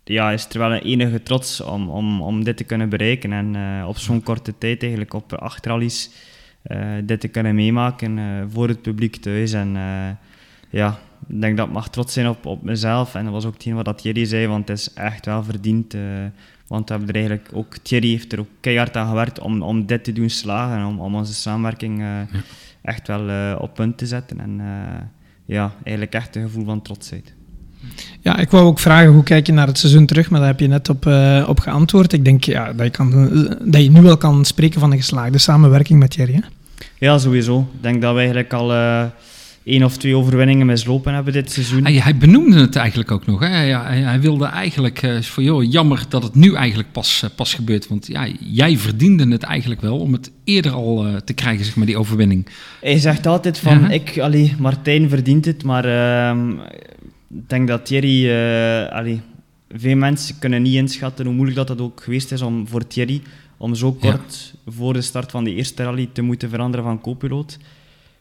ja, 0.05 0.31
is 0.31 0.49
er 0.49 0.59
wel 0.59 0.73
een 0.73 0.83
enige 0.83 1.23
trots 1.23 1.61
om, 1.61 1.91
om, 1.91 2.23
om 2.23 2.45
dit 2.45 2.57
te 2.57 2.65
kunnen 2.65 2.89
bereiken. 2.89 3.33
En 3.33 3.57
eh, 3.57 3.89
op 3.89 3.99
zo'n 3.99 4.23
korte 4.23 4.59
tijd, 4.59 4.81
eigenlijk 4.81 5.15
op 5.15 5.33
acht 5.33 5.67
rallies, 5.67 6.11
eh, 6.11 6.37
dit 7.05 7.21
te 7.21 7.29
kunnen 7.29 7.55
meemaken 7.55 8.19
eh, 8.19 8.25
voor 8.49 8.69
het 8.69 8.83
publiek 8.83 9.17
thuis. 9.17 9.53
En 9.53 9.77
eh, 9.77 10.09
ja, 10.71 10.99
ik 11.29 11.41
denk 11.41 11.57
dat 11.57 11.67
ik 11.67 11.73
mag 11.73 11.91
trots 11.91 12.13
zijn 12.13 12.29
op, 12.29 12.47
op 12.47 12.63
mezelf. 12.63 13.15
En 13.15 13.25
dat 13.25 13.33
was 13.33 13.45
ook 13.45 13.53
hetgeen 13.53 13.75
wat 13.75 13.85
dat 13.85 13.99
Thierry 13.99 14.25
zei, 14.25 14.47
want 14.47 14.69
het 14.69 14.79
is 14.79 14.93
echt 14.93 15.27
wel 15.27 15.45
verdiend. 15.45 15.95
eh, 15.95 16.01
want 16.67 16.89
we 16.89 16.95
hebben 16.95 17.15
er 17.15 17.21
eigenlijk 17.21 17.49
ook, 17.53 17.77
Thierry 17.77 18.09
heeft 18.09 18.33
er 18.33 18.41
ook 18.41 18.49
keihard 18.61 18.97
aan 18.97 19.09
gewerkt 19.09 19.39
om, 19.41 19.63
om 19.63 19.87
dit 19.87 20.05
te 20.05 20.13
doen 20.13 20.31
slagen. 20.31 20.87
Om, 20.87 21.01
om 21.01 21.15
onze 21.15 21.35
samenwerking 21.35 22.01
eh, 22.01 22.07
echt 22.83 23.07
wel 23.07 23.29
eh, 23.29 23.55
op 23.59 23.75
punt 23.75 23.99
te 23.99 24.07
zetten. 24.07 24.41
En 24.41 24.61
eh, 24.61 25.01
ja, 25.45 25.73
eigenlijk 25.83 26.15
echt 26.15 26.37
een 26.37 26.43
gevoel 26.43 26.65
van 26.65 26.83
trotsheid. 26.83 27.35
Ja, 28.21 28.37
ik 28.39 28.51
wou 28.51 28.65
ook 28.67 28.79
vragen, 28.79 29.13
hoe 29.13 29.23
kijk 29.23 29.47
je 29.47 29.53
naar 29.53 29.67
het 29.67 29.79
seizoen 29.79 30.07
terug? 30.07 30.31
Maar 30.31 30.41
daar 30.41 30.49
heb 30.49 30.61
je 30.61 30.67
net 30.67 30.89
op, 30.89 31.07
eh, 31.07 31.45
op 31.49 31.61
geantwoord. 31.61 32.13
Ik 32.13 32.25
denk 32.25 32.45
ja, 32.45 32.73
dat, 32.73 32.87
je 32.87 32.91
kan, 32.91 33.11
dat 33.65 33.83
je 33.83 33.91
nu 33.91 34.01
wel 34.03 34.17
kan 34.17 34.45
spreken 34.45 34.81
van 34.81 34.91
een 34.93 34.99
geslaagde 34.99 35.39
samenwerking 35.39 35.99
met 35.99 36.11
Thierry. 36.11 36.35
Hè? 36.35 36.41
Ja, 36.99 37.19
sowieso. 37.19 37.61
Ik 37.61 37.83
denk 37.83 38.03
dat 38.03 38.13
we 38.13 38.19
eigenlijk 38.19 38.53
al 38.53 38.73
eh 38.73 39.05
één 39.69 39.83
of 39.83 39.97
twee 39.97 40.17
overwinningen 40.17 40.67
mislopen 40.67 41.15
hebben 41.15 41.33
dit 41.33 41.53
seizoen. 41.53 41.83
Hij, 41.85 41.95
hij 41.95 42.17
benoemde 42.17 42.61
het 42.61 42.77
eigenlijk 42.77 43.11
ook 43.11 43.27
nog. 43.27 43.41
Hè? 43.41 43.63
Ja, 43.63 43.85
hij, 43.85 44.01
hij 44.01 44.21
wilde 44.21 44.45
eigenlijk 44.45 45.03
eh, 45.03 45.21
van, 45.21 45.45
joh, 45.45 45.71
jammer 45.71 46.05
dat 46.09 46.23
het 46.23 46.35
nu 46.35 46.55
eigenlijk 46.55 46.93
pas, 46.93 47.23
eh, 47.23 47.31
pas 47.37 47.55
gebeurt. 47.55 47.89
Want 47.89 48.07
ja, 48.07 48.29
jij 48.41 48.77
verdiende 48.77 49.29
het 49.29 49.43
eigenlijk 49.43 49.81
wel 49.81 49.99
om 49.99 50.13
het 50.13 50.31
eerder 50.45 50.73
al 50.73 51.07
te 51.25 51.33
krijgen, 51.33 51.65
zeg 51.65 51.77
maar, 51.77 51.87
die 51.87 51.99
overwinning. 51.99 52.47
Hij 52.81 52.99
zegt 52.99 53.27
altijd 53.27 53.59
van, 53.59 53.91
ik, 53.91 54.19
allee, 54.19 54.55
Martijn 54.59 55.09
verdient 55.09 55.45
het, 55.45 55.65
maar 55.65 55.85
ehm, 55.85 56.51
ik 57.31 57.49
denk 57.49 57.69
dat 57.69 57.87
Thierry, 57.87 58.31
allee, 58.91 59.21
veel 59.71 59.97
mensen 59.97 60.39
kunnen 60.39 60.63
niet 60.63 60.75
inschatten 60.75 61.25
hoe 61.25 61.35
moeilijk 61.35 61.57
dat, 61.59 61.69
dat 61.69 61.81
ook 61.81 62.03
geweest 62.03 62.33
is 62.33 62.43
om, 62.43 62.69
voor 62.69 62.87
Thierry 62.87 63.23
om 63.59 63.75
zo 63.75 63.97
Ja. 64.01 64.11
kort 64.11 64.55
voor 64.67 64.93
de 64.93 65.01
start 65.03 65.31
van 65.31 65.45
de 65.45 65.55
eerste 65.55 65.83
rally 65.83 66.09
te 66.13 66.23
moeten 66.23 66.49
veranderen 66.51 66.85
van 66.87 67.01
co-piloot. 67.01 67.59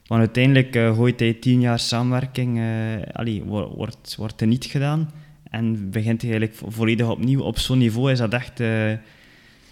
Want 0.08 0.22
uiteindelijk 0.22 0.76
eh, 0.76 0.96
gooit 0.96 1.20
hij 1.20 1.34
tien 1.34 1.62
jaar 1.62 1.80
samenwerking, 1.80 2.58
eh 2.60 2.66
allee, 3.14 3.44
wo- 3.44 3.74
wordt, 3.76 4.16
wordt 4.18 4.42
er 4.42 4.48
niet 4.48 4.66
gedaan. 4.66 5.12
En 5.50 5.90
begint 5.90 6.22
hij 6.22 6.32
eigenlijk 6.32 6.60
vo- 6.60 6.70
volledig 6.70 7.10
opnieuw. 7.10 7.42
Op 7.42 7.58
zo'n 7.60 7.78
niveau 7.78 8.12
is 8.12 8.18
dat 8.18 8.34
echt 8.34 8.60
eh, 8.60 8.92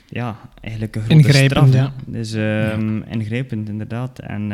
ja, 0.09 0.38
eigenlijk 0.61 0.95
een 0.95 1.01
grote 1.01 1.16
Ingrijpend, 1.18 1.68
straf. 1.68 1.74
ja. 1.74 1.93
Dus 2.05 2.34
ehm, 2.34 2.97
ingrijpend, 3.01 3.70
inderdaad. 3.70 4.20
En 4.20 4.49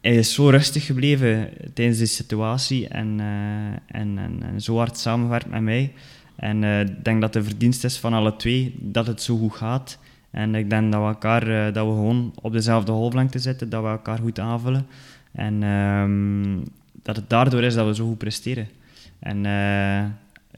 hij 0.00 0.14
is 0.16 0.34
zo 0.34 0.48
rustig 0.48 0.86
gebleven 0.86 1.48
tijdens 1.74 1.98
die 1.98 2.06
situatie 2.06 2.88
en, 2.88 3.20
en, 3.20 4.18
en, 4.18 4.42
en 4.52 4.60
zo 4.60 4.76
hard 4.76 4.98
samenwerkt 4.98 5.50
met 5.50 5.60
mij. 5.62 5.92
En 6.36 6.64
eh, 6.64 6.80
ik 6.80 7.04
denk 7.04 7.20
dat 7.20 7.32
de 7.32 7.42
verdienst 7.42 7.84
is 7.84 7.98
van 7.98 8.12
alle 8.12 8.36
twee 8.36 8.74
dat 8.78 9.06
het 9.06 9.22
zo 9.22 9.36
goed 9.36 9.54
gaat. 9.54 9.98
En 10.30 10.54
ik 10.54 10.70
denk 10.70 10.92
dat 10.92 11.00
we, 11.00 11.06
elkaar, 11.06 11.42
eh, 11.42 11.74
dat 11.74 11.86
we 11.86 11.92
gewoon 11.92 12.32
op 12.42 12.52
dezelfde 12.52 12.92
golflengte 12.92 13.38
zitten, 13.38 13.68
dat 13.68 13.82
we 13.82 13.88
elkaar 13.88 14.18
goed 14.18 14.38
aanvullen. 14.38 14.86
En 15.32 15.62
ehm, 15.62 16.58
dat 17.02 17.16
het 17.16 17.30
daardoor 17.30 17.62
is 17.62 17.74
dat 17.74 17.86
we 17.86 17.94
zo 17.94 18.06
goed 18.06 18.18
presteren. 18.18 18.68
En 19.18 19.46
eh, 19.46 20.04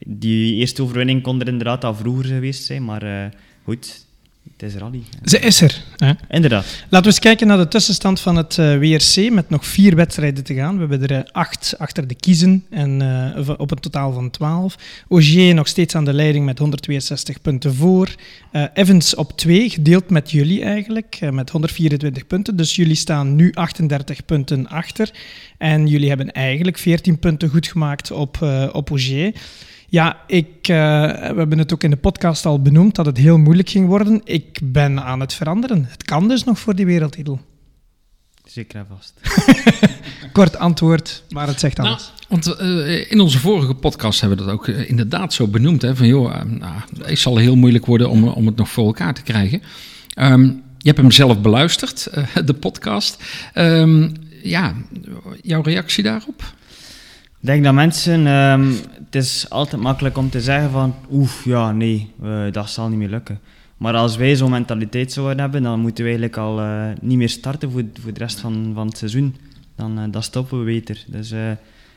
die 0.07 0.55
eerste 0.55 0.83
overwinning 0.83 1.23
kon 1.23 1.41
er 1.41 1.49
inderdaad 1.49 1.85
al 1.85 1.95
vroeger 1.95 2.25
geweest 2.25 2.65
zijn, 2.65 2.85
maar 2.85 3.33
goed, 3.65 4.07
het 4.57 4.63
is 4.63 4.75
rally. 4.75 5.03
Ze 5.25 5.39
is 5.39 5.61
er. 5.61 5.83
Hè? 5.97 6.13
Inderdaad. 6.29 6.65
Laten 6.65 7.01
we 7.01 7.07
eens 7.07 7.19
kijken 7.19 7.47
naar 7.47 7.57
de 7.57 7.69
tussenstand 7.69 8.21
van 8.21 8.37
het 8.37 8.59
eh, 8.59 8.79
WRC 8.79 9.31
met 9.31 9.51
nog 9.51 9.67
vier 9.67 9.97
wedstrijden 9.97 10.45
te 10.45 10.55
gaan. 10.55 10.75
We 10.75 10.81
hebben 10.81 11.03
er 11.03 11.17
eh, 11.17 11.33
acht 11.33 11.75
achter 11.79 12.09
de 12.09 12.15
kiezen 12.15 12.65
en 12.71 13.03
eh, 13.37 13.49
op 13.57 13.71
een 13.71 13.81
totaal 13.81 14.13
van 14.13 14.31
12. 14.31 14.77
Ogier 15.09 15.55
nog 15.55 15.69
steeds 15.69 15.95
aan 15.95 16.05
de 16.05 16.13
leiding 16.13 16.45
met 16.45 16.59
162 16.59 17.41
punten 17.41 17.75
voor. 17.75 18.15
Evans 18.75 19.15
op 19.15 19.37
2, 19.37 19.71
gedeeld 19.71 20.11
met 20.11 20.31
jullie 20.31 20.63
eigenlijk, 20.63 21.19
met 21.31 21.51
124 21.51 22.27
punten. 22.27 22.57
Dus 22.57 22.77
jullie 22.77 22.95
staan 22.95 23.37
nu 23.37 23.53
38 23.53 24.25
punten 24.25 24.69
achter. 24.69 25.11
En 25.59 25.87
jullie 25.87 26.09
hebben 26.09 26.33
eigenlijk 26.33 26.79
14 26.79 27.19
punten 27.19 27.49
goed 27.49 27.67
gemaakt 27.67 28.11
op, 28.11 28.43
op 28.73 28.93
Ogier. 28.93 29.33
Ja, 29.91 30.17
ik, 30.27 30.49
eh, 30.63 30.77
we 31.13 31.35
hebben 31.37 31.59
het 31.59 31.73
ook 31.73 31.83
in 31.83 31.91
de 31.91 31.97
podcast 31.97 32.47
al 32.47 32.63
benoemd 32.63 32.95
dat 32.95 33.07
het 33.07 33.17
heel 33.17 33.39
moeilijk 33.39 33.69
ging 33.71 33.87
worden. 33.87 34.21
Ik 34.25 34.59
ben 34.63 35.03
aan 35.03 35.21
het 35.21 35.35
veranderen. 35.35 35.87
Het 35.91 36.03
kan 36.05 36.29
dus 36.29 36.45
nog 36.45 36.59
voor 36.59 36.75
die 36.75 36.87
wereldtitel. 36.87 37.41
Zeker 38.45 38.79
en 38.79 38.87
vast. 38.97 39.15
Kort 40.33 40.57
antwoord, 40.57 41.23
maar 41.29 41.47
het 41.47 41.61
zegt 41.61 41.77
Nou, 41.77 41.89
alles. 41.89 42.13
want 42.29 42.47
eh, 42.57 43.11
in 43.11 43.21
onze 43.21 43.39
vorige 43.39 43.75
podcast 43.75 44.21
hebben 44.21 44.39
we 44.39 44.45
dat 44.45 44.53
ook 44.53 44.69
eh, 44.69 44.89
inderdaad 44.91 45.33
zo 45.33 45.47
benoemd. 45.47 45.83
Hè, 45.83 45.97
van 45.97 46.07
joh, 46.07 46.43
nou, 46.45 46.75
het 47.03 47.19
zal 47.19 47.37
heel 47.37 47.57
moeilijk 47.57 47.87
worden 47.87 48.11
om, 48.11 48.25
om 48.29 48.47
het 48.47 48.57
nog 48.57 48.69
voor 48.69 48.87
elkaar 48.87 49.15
te 49.15 49.23
krijgen. 49.23 49.63
Ehm, 50.15 50.43
je 50.79 50.87
hebt 50.95 50.99
hem 50.99 51.11
zelf 51.11 51.41
beluisterd, 51.41 52.09
de 52.45 52.55
podcast. 52.55 53.23
Ehm, 53.53 54.09
ja, 54.43 54.75
jouw 55.43 55.63
reactie 55.63 56.03
daarop? 56.03 56.43
Denk 57.49 57.65
dat 57.65 57.75
mensen, 57.75 58.27
ehm, 58.27 58.71
het 59.05 59.15
is 59.15 59.51
altijd 59.51 59.83
makkelijk 59.83 60.19
om 60.19 60.31
te 60.31 60.41
zeggen 60.41 60.71
van, 60.71 60.95
oef, 61.11 61.45
ja, 61.45 61.73
nee, 61.73 62.13
eh, 62.23 62.53
dat 62.53 62.71
zal 62.71 62.89
niet 62.89 62.99
meer 62.99 63.09
lukken. 63.09 63.41
Maar 63.77 63.95
als 63.95 64.17
wij 64.17 64.37
zo'n 64.37 64.51
mentaliteit 64.51 65.13
zouden 65.13 65.41
hebben, 65.41 65.63
dan 65.63 65.81
moeten 65.81 66.05
we 66.05 66.11
eigenlijk 66.11 66.39
al 66.39 66.61
eh, 66.61 66.87
niet 67.01 67.17
meer 67.17 67.29
starten 67.29 67.71
voor, 67.71 67.83
voor 68.01 68.13
de 68.13 68.19
rest 68.19 68.41
van, 68.41 68.71
van 68.75 68.87
het 68.87 68.99
seizoen. 68.99 69.37
Dan, 69.77 70.13
eh, 70.13 70.21
stoppen 70.21 70.59
we 70.59 70.65
beter. 70.65 71.05
Dus 71.07 71.31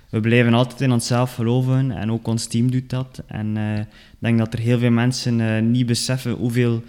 we 0.10 0.20
blijven 0.22 0.54
altijd 0.54 0.82
in 0.82 0.92
onszelf 0.92 1.36
geloven 1.36 1.92
en 1.92 2.12
ook 2.12 2.28
ons 2.28 2.46
team 2.46 2.72
doet 2.72 2.90
dat. 2.90 3.24
En 3.28 3.58
ik 3.58 4.20
denk 4.20 4.38
dat 4.38 4.54
er 4.54 4.60
heel 4.60 4.80
veel 4.80 4.92
mensen 4.92 5.72
niet 5.72 5.86
beseffen 5.86 6.32
hoeveel, 6.32 6.84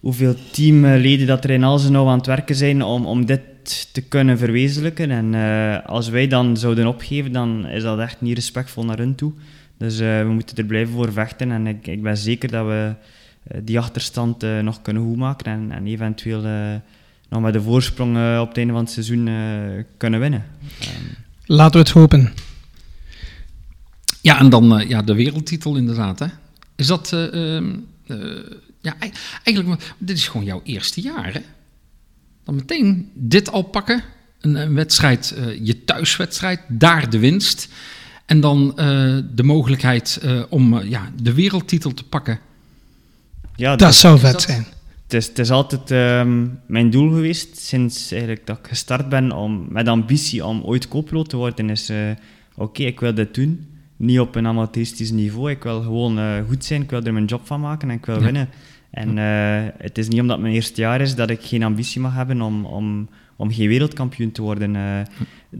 hoeveel 0.00 0.34
teamleden 0.52 1.26
dat 1.26 1.44
er 1.44 1.50
in 1.50 1.64
al 1.64 1.78
zijn 1.78 1.92
nou 1.92 2.08
aan 2.08 2.18
het 2.18 2.26
werken 2.26 2.54
zijn 2.54 2.82
om, 2.82 3.06
om 3.06 3.26
dit 3.26 3.40
te 3.92 4.00
kunnen 4.00 4.38
verwezenlijken. 4.38 5.10
En 5.10 5.34
eh, 5.34 5.86
als 5.88 6.08
wij 6.08 6.26
dan 6.26 6.56
zouden 6.56 6.86
opgeven, 6.86 7.32
dan 7.32 7.66
is 7.66 7.82
dat 7.82 7.98
echt 7.98 8.20
niet 8.20 8.34
respectvol 8.34 8.84
naar 8.84 8.98
hun 8.98 9.14
toe. 9.14 9.32
Dus 9.78 9.98
eh, 10.00 10.20
we 10.22 10.28
moeten 10.28 10.56
er 10.56 10.64
blijven 10.64 10.94
voor 10.94 11.12
vechten. 11.12 11.50
En 11.50 11.66
ik, 11.66 11.86
ik 11.86 12.02
ben 12.02 12.16
zeker 12.16 12.50
dat 12.50 12.66
we 12.66 12.94
eh, 13.42 13.60
die 13.64 13.78
achterstand 13.78 14.42
eh, 14.42 14.58
nog 14.58 14.82
kunnen 14.82 15.02
goedmaken 15.02 15.46
en, 15.52 15.70
en 15.72 15.86
eventueel 15.86 16.44
eh, 16.44 16.74
nog 17.28 17.42
met 17.42 17.52
de 17.52 17.62
voorsprong 17.62 18.38
op 18.40 18.48
het 18.48 18.56
einde 18.56 18.72
van 18.72 18.82
het 18.82 18.90
seizoen 18.92 19.28
eh, 19.28 19.34
kunnen 19.96 20.20
winnen. 20.20 20.44
Ehm, 20.80 20.90
Laten 21.46 21.72
we 21.72 21.78
het 21.78 21.90
hopen. 21.90 22.32
Ja, 24.20 24.38
en 24.38 24.48
dan 24.50 24.78
eh, 24.78 24.88
ja, 24.88 25.02
de 25.02 25.14
wereldtitel 25.14 25.76
inderdaad. 25.76 26.18
Hè? 26.18 26.26
Is 26.76 26.86
dat... 26.86 27.12
eh, 27.12 27.56
ehm, 27.56 27.70
eh, 28.06 28.16
ja, 28.80 28.94
ei- 28.98 29.12
eigenlijk, 29.44 29.94
dit 29.98 30.16
is 30.16 30.28
gewoon 30.28 30.46
jouw 30.46 30.60
eerste 30.64 31.00
jaar, 31.00 31.32
hè? 31.32 31.40
Dan 32.44 32.54
meteen 32.54 33.10
dit 33.14 33.50
al 33.52 33.62
pakken. 33.62 34.02
Een, 34.40 34.54
een 34.54 34.74
wedstrijd, 34.74 35.30
eh, 35.36 35.66
je 35.66 35.84
thuiswedstrijd, 35.84 36.60
daar 36.68 37.10
de 37.10 37.18
winst. 37.18 37.68
En 38.26 38.40
dan 38.40 38.72
eh, 38.78 39.16
de 39.34 39.42
mogelijkheid 39.42 40.18
eh, 40.22 40.42
om 40.48 40.78
ja, 40.82 41.10
de 41.22 41.32
wereldtitel 41.34 41.94
te 41.94 42.04
pakken. 42.04 42.38
ja, 43.56 43.76
Dat 43.76 43.94
zou 43.94 44.18
vet 44.18 44.32
dat- 44.32 44.42
zijn. 44.42 44.66
het, 45.02 45.14
is, 45.14 45.26
het 45.26 45.38
is 45.38 45.50
altijd 45.50 45.90
ehm, 45.90 46.46
mijn 46.66 46.90
doel 46.90 47.08
geweest 47.10 47.58
sinds 47.58 48.10
eigenlijk 48.10 48.46
dat 48.46 48.58
ik 48.58 48.66
gestart 48.66 49.08
ben 49.08 49.32
om, 49.32 49.66
met 49.68 49.88
ambitie 49.88 50.44
om 50.46 50.62
ooit 50.62 50.88
co-piloot 50.88 51.28
te 51.28 51.36
worden. 51.36 51.70
Is 51.70 51.88
eh, 51.88 52.10
oké, 52.54 52.82
ik 52.82 53.00
wil 53.00 53.14
dit 53.14 53.34
doen. 53.34 53.66
Niet 53.96 54.20
op 54.20 54.34
een 54.34 54.46
amateuristisch 54.46 55.10
niveau. 55.10 55.50
Ik 55.50 55.62
wil 55.62 55.82
gewoon 55.82 56.18
eh, 56.18 56.32
goed 56.48 56.64
zijn. 56.64 56.82
Ik 56.82 56.90
wil 56.90 57.02
er 57.02 57.12
mijn 57.12 57.24
job 57.24 57.46
van 57.46 57.60
maken 57.60 57.90
en 57.90 57.96
ik 57.96 58.06
wil 58.06 58.16
Ja. 58.18 58.22
winnen. 58.24 58.48
En 58.90 59.18
eh, 59.18 59.72
het 59.78 59.98
is 59.98 60.08
niet 60.08 60.20
omdat 60.20 60.38
mijn 60.40 60.54
eerste 60.54 60.80
jaar 60.80 61.00
is 61.00 61.14
dat 61.14 61.30
ik 61.30 61.42
geen 61.42 61.62
ambitie 61.62 62.00
mag 62.00 62.14
hebben 62.14 62.40
om, 62.40 62.64
om, 62.64 63.08
om 63.36 63.52
geen 63.52 63.68
wereldkampioen 63.68 64.32
te 64.32 64.42
worden. 64.42 64.76
Eh, 64.76 64.98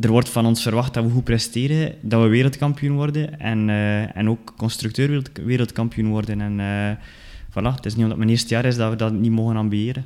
er 0.01 0.11
wordt 0.11 0.29
van 0.29 0.47
ons 0.47 0.63
verwacht 0.63 0.95
dat 0.95 1.05
we 1.05 1.11
goed 1.11 1.25
presteren, 1.25 1.95
dat 2.01 2.23
we 2.23 2.29
wereldkampioen 2.29 2.97
worden 2.97 3.41
en, 3.41 3.69
eh, 3.69 4.17
en 4.17 4.29
ook 4.29 4.55
constructeur 4.57 5.09
wereld- 5.09 5.31
wereldkampioen 5.45 6.09
worden. 6.09 6.41
En 6.41 6.59
voilà, 7.51 7.75
het 7.75 7.87
is 7.87 7.95
niet 7.95 8.03
omdat 8.03 8.19
mijn 8.19 8.31
eerste 8.31 8.55
jaar 8.55 8.65
is 8.65 8.77
dat 8.77 8.91
we 8.91 8.97
dat 8.97 9.13
niet 9.13 9.31
mogen 9.31 9.57
ambiëren. 9.57 10.05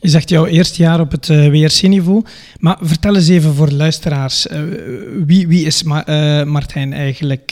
Je 0.00 0.08
zegt 0.08 0.28
jouw 0.28 0.46
eerste 0.46 0.82
jaar 0.82 1.00
op 1.00 1.10
het 1.10 1.28
eh, 1.28 1.48
WRC-niveau. 1.48 2.24
Maar 2.58 2.76
vertel 2.80 3.14
eens 3.14 3.28
even 3.28 3.54
voor 3.54 3.70
luisteraars. 3.70 4.46
eh, 4.46 4.62
wie, 5.26 5.48
wie 5.48 5.64
is 5.64 5.82
eh, 5.82 6.42
Martijn 6.42 6.92
eigenlijk? 6.92 7.50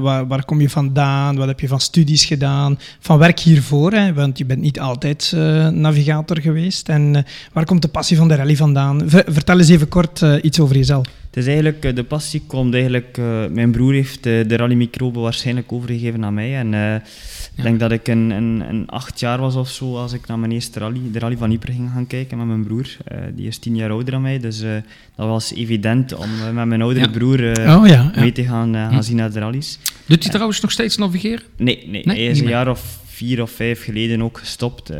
Waar, 0.00 0.26
waar 0.26 0.44
kom 0.44 0.60
je 0.60 0.70
vandaan? 0.70 1.36
Wat 1.36 1.46
heb 1.46 1.60
je 1.60 1.68
van 1.68 1.80
studies 1.80 2.24
gedaan? 2.24 2.78
Van 3.00 3.18
werk 3.18 3.40
hiervoor? 3.40 3.92
Hè? 3.92 4.12
Want 4.12 4.38
je 4.38 4.44
bent 4.44 4.60
niet 4.60 4.80
altijd 4.80 5.32
navigator 5.72 6.40
geweest. 6.40 6.88
En 6.88 7.24
waar 7.52 7.64
komt 7.64 7.82
de 7.82 7.88
passie 7.88 8.16
van 8.16 8.28
de 8.28 8.34
rally 8.34 8.56
vandaan? 8.56 9.02
Ver- 9.06 9.24
vertel 9.26 9.58
eens 9.58 9.68
even 9.68 9.88
kort 9.88 10.24
iets 10.42 10.60
over 10.60 10.76
jezelf. 10.76 11.06
Het 11.28 11.36
is 11.36 11.46
eigenlijk, 11.46 11.84
eh, 11.84 11.94
de 11.94 12.04
passie 12.04 12.42
komt 12.46 12.72
eigenlijk, 12.74 13.18
eh, 13.18 13.46
mijn 13.46 13.70
broer 13.70 13.92
heeft 13.92 14.26
eh, 14.26 14.48
de 14.48 14.56
rallymicrobe 14.56 15.20
waarschijnlijk 15.20 15.72
overgegeven 15.72 16.24
aan 16.24 16.34
mij. 16.34 16.56
En 16.56 17.02
ik 17.56 17.62
denk 17.62 17.80
dat 17.80 17.92
ik 17.92 18.08
een, 18.08 18.30
een, 18.30 18.62
een 18.68 18.88
acht 18.88 19.20
jaar 19.20 19.38
was 19.40 19.54
of 19.54 19.68
zo 19.68 19.96
als 19.96 20.12
ik 20.12 20.26
naar 20.26 20.38
mijn 20.38 20.52
eerste 20.52 20.78
rally, 20.78 21.00
de 21.12 21.18
rally 21.18 21.36
van 21.36 21.50
Ypres 21.52 21.74
ging 21.74 21.90
gaan 21.92 22.06
kijken 22.06 22.38
met 22.38 22.46
mijn 22.46 22.64
broer. 22.64 22.86
Die 23.34 23.46
is 23.46 23.58
tien 23.58 23.76
jaar 23.76 23.90
ouder 23.90 24.10
dan 24.10 24.22
mij, 24.22 24.38
dus 24.38 24.60
dat 25.16 25.26
was 25.26 25.54
evident 25.54 26.14
om 26.14 26.28
met 26.54 26.64
mijn 26.66 26.82
oudere 26.82 27.04
Ja. 27.06 27.10
broer 27.12 27.40
oh 27.76 27.86
ja. 27.86 28.12
mee 28.16 28.32
te 28.32 28.44
gaan, 28.44 28.74
gaan 28.74 28.92
Hm. 28.94 29.02
zien 29.02 29.16
naar 29.16 29.32
de 29.32 29.38
rallies. 29.38 29.78
Doet 30.06 30.22
hij 30.22 30.32
trouwens 30.32 30.60
nog 30.60 30.70
steeds 30.70 30.96
navigeren? 30.96 31.42
Nee, 31.56 31.84
nee, 31.86 32.02
Nee, 32.04 32.16
hij 32.16 32.26
is 32.26 32.40
een 32.40 32.48
jaar 32.48 32.68
of 32.70 32.98
vier 33.06 33.42
of 33.42 33.50
vijf 33.50 33.84
geleden 33.84 34.22
ook 34.22 34.38
gestopt. 34.38 34.90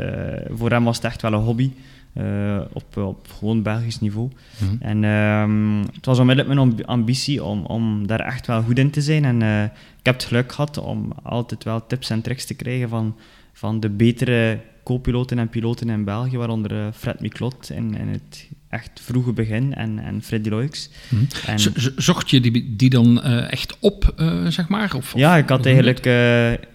Voor 0.51 0.71
hem 0.71 0.85
was 0.85 0.97
het 0.97 1.05
echt 1.05 1.23
wel 1.23 1.33
een 1.33 1.41
hobby. 1.41 1.71
Eh, 2.19 2.61
op, 2.73 2.97
op 2.97 3.27
gewoon 3.39 3.63
Belgisch 3.63 4.01
niveau. 4.01 4.31
Mhm. 4.59 4.75
En 4.81 5.05
ehm, 5.05 5.79
het 5.95 6.07
was 6.07 6.19
onmiddellijk 6.19 6.55
mijn 6.55 6.69
amb- 6.71 6.85
ambitie 6.85 7.45
om, 7.45 7.65
om 7.65 8.07
daar 8.07 8.21
echt 8.21 8.47
wel 8.47 8.63
goed 8.63 8.79
in 8.79 8.91
te 8.91 9.01
zijn. 9.03 9.25
En 9.25 9.43
eh, 9.43 9.63
ik 9.99 10.05
heb 10.07 10.15
het 10.15 10.25
geluk 10.25 10.53
gehad 10.53 10.79
om 10.79 11.13
altijd 11.23 11.65
wel 11.65 11.87
tips 11.87 12.11
en 12.11 12.23
tricks 12.23 12.45
te 12.45 12.55
krijgen 12.55 12.89
van, 12.89 13.17
van 13.53 13.81
de 13.81 13.89
betere 13.89 14.59
co-piloten 14.85 15.39
en 15.39 15.49
piloten 15.49 15.89
in 15.91 16.05
België, 16.05 16.37
waaronder 16.37 16.73
eh, 16.73 16.87
Fred 16.95 17.21
Miklot 17.21 17.71
in, 17.71 17.97
in 17.97 18.09
het 18.09 18.49
echt 18.69 19.01
vroege 19.05 19.33
begin 19.33 19.75
en, 19.75 19.99
en 19.99 20.23
Freddy 20.23 20.49
Loix. 20.49 20.91
Mhm. 21.09 21.59
Zocht 21.97 22.31
je 22.31 22.41
die, 22.41 22.77
die 22.77 22.91
dan 22.91 23.23
echt 23.23 23.77
op, 23.81 24.15
zeg 24.49 24.69
maar? 24.69 24.95
Of, 24.97 25.13
Ja, 25.17 25.37
ik 25.37 25.49
had 25.49 25.67
eigenlijk 25.67 26.01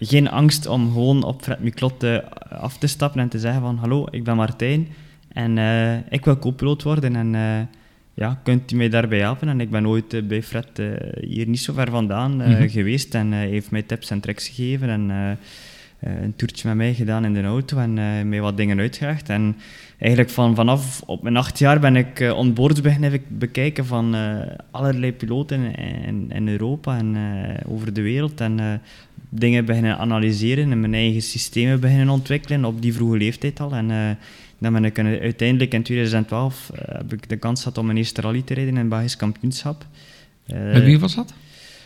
geen 0.00 0.30
angst 0.30 0.66
om 0.66 0.92
gewoon 0.92 1.22
op 1.22 1.42
Fred 1.42 1.60
Miklot 1.60 2.04
af 2.48 2.78
te 2.78 2.86
stappen 2.86 3.20
en 3.20 3.28
te 3.28 3.38
zeggen 3.38 3.60
van 3.60 3.76
hallo, 3.76 4.06
ik 4.10 4.24
ben 4.24 4.36
Martijn 4.36 4.88
en 5.34 5.58
eh, 5.58 5.96
ik 6.08 6.24
wil 6.24 6.38
co-piloot 6.38 6.82
worden 6.82 7.16
en 7.16 7.34
eh, 7.34 7.66
ja, 8.14 8.40
kunt 8.42 8.72
u 8.72 8.76
mij 8.76 8.88
daarbij 8.88 9.18
helpen? 9.18 9.48
En 9.48 9.60
ik 9.60 9.70
ben 9.70 9.88
ooit 9.88 10.14
eh, 10.14 10.22
bij 10.22 10.42
Fred 10.42 10.82
hier 11.20 11.48
niet 11.48 11.60
zo 11.60 11.72
ver 11.72 11.90
vandaan 11.90 12.36
Mhm. 12.36 12.68
geweest 12.68 13.14
en 13.14 13.32
hij 13.32 13.48
heeft 13.48 13.70
mij 13.70 13.82
tips 13.82 14.10
en 14.10 14.20
tricks 14.20 14.48
gegeven 14.48 14.88
en 14.88 15.38
een 16.00 16.36
toertje 16.36 16.68
met 16.68 16.76
mij 16.76 16.94
gedaan 16.94 17.24
in 17.24 17.34
de 17.34 17.42
auto 17.42 17.78
en 17.78 17.94
mij 18.28 18.40
wat 18.40 18.56
dingen 18.56 18.78
uitgelegd. 18.78 19.28
En 19.28 19.56
eigenlijk 19.98 20.30
van, 20.30 20.54
vanaf 20.54 21.02
op 21.06 21.22
mijn 21.22 21.36
acht 21.36 21.58
jaar 21.58 21.80
ben 21.80 21.96
ik 21.96 22.20
uh, 22.20 22.36
onboards 22.36 22.80
beginnen 22.80 23.20
bekijken 23.28 23.86
van 23.86 24.14
allerlei 24.70 25.12
piloten 25.12 25.74
in, 26.06 26.30
in 26.32 26.48
Europa 26.48 26.96
en 26.98 27.16
over 27.66 27.92
de 27.92 28.02
wereld. 28.02 28.40
En 28.40 28.80
dingen 29.28 29.64
beginnen 29.64 29.98
analyseren 29.98 30.72
en 30.72 30.80
mijn 30.80 30.94
eigen 30.94 31.22
systemen 31.22 31.80
beginnen 31.80 32.08
ontwikkelen 32.08 32.64
op 32.64 32.82
die 32.82 32.94
vroege 32.94 33.16
leeftijd 33.16 33.60
al. 33.60 33.74
En 33.74 34.18
dan 34.64 34.72
ben 34.72 34.84
ik 34.84 34.98
uiteindelijk 35.20 35.74
in 35.74 35.82
2012 35.82 36.70
eh, 36.74 36.94
heb 36.96 37.12
ik 37.12 37.28
de 37.28 37.36
kans 37.36 37.62
gehad 37.62 37.78
om 37.78 37.86
mijn 37.86 37.98
eerste 37.98 38.20
rally 38.20 38.42
te 38.42 38.54
rijden 38.54 38.72
in 38.72 38.78
het 38.80 38.88
Belgisch 38.88 39.16
kampioenschap. 39.16 39.86
Eh, 40.46 40.72
Met 40.72 40.84
wie 40.84 40.98
was 40.98 41.14
dat? 41.14 41.34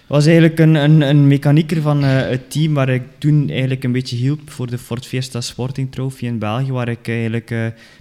was 0.07 0.25
eigenlijk 0.27 0.59
een, 0.59 0.75
een, 0.75 1.01
een 1.01 1.27
mechanieker 1.27 1.83
van 1.83 2.05
eh, 2.05 2.29
het 2.29 2.51
team 2.51 2.75
waar 2.75 2.89
ik 2.89 3.03
toen 3.19 3.49
eigenlijk 3.51 3.85
een 3.85 3.93
beetje 3.93 4.17
hielp 4.17 4.51
voor 4.51 4.71
de 4.71 4.79
Ford 4.79 5.07
Fiesta 5.07 5.41
Sporting 5.41 5.93
Trophy 5.93 6.25
in 6.25 6.39
België, 6.39 6.73
waar 6.73 6.89
ik 6.89 7.09
eigenlijk 7.09 7.51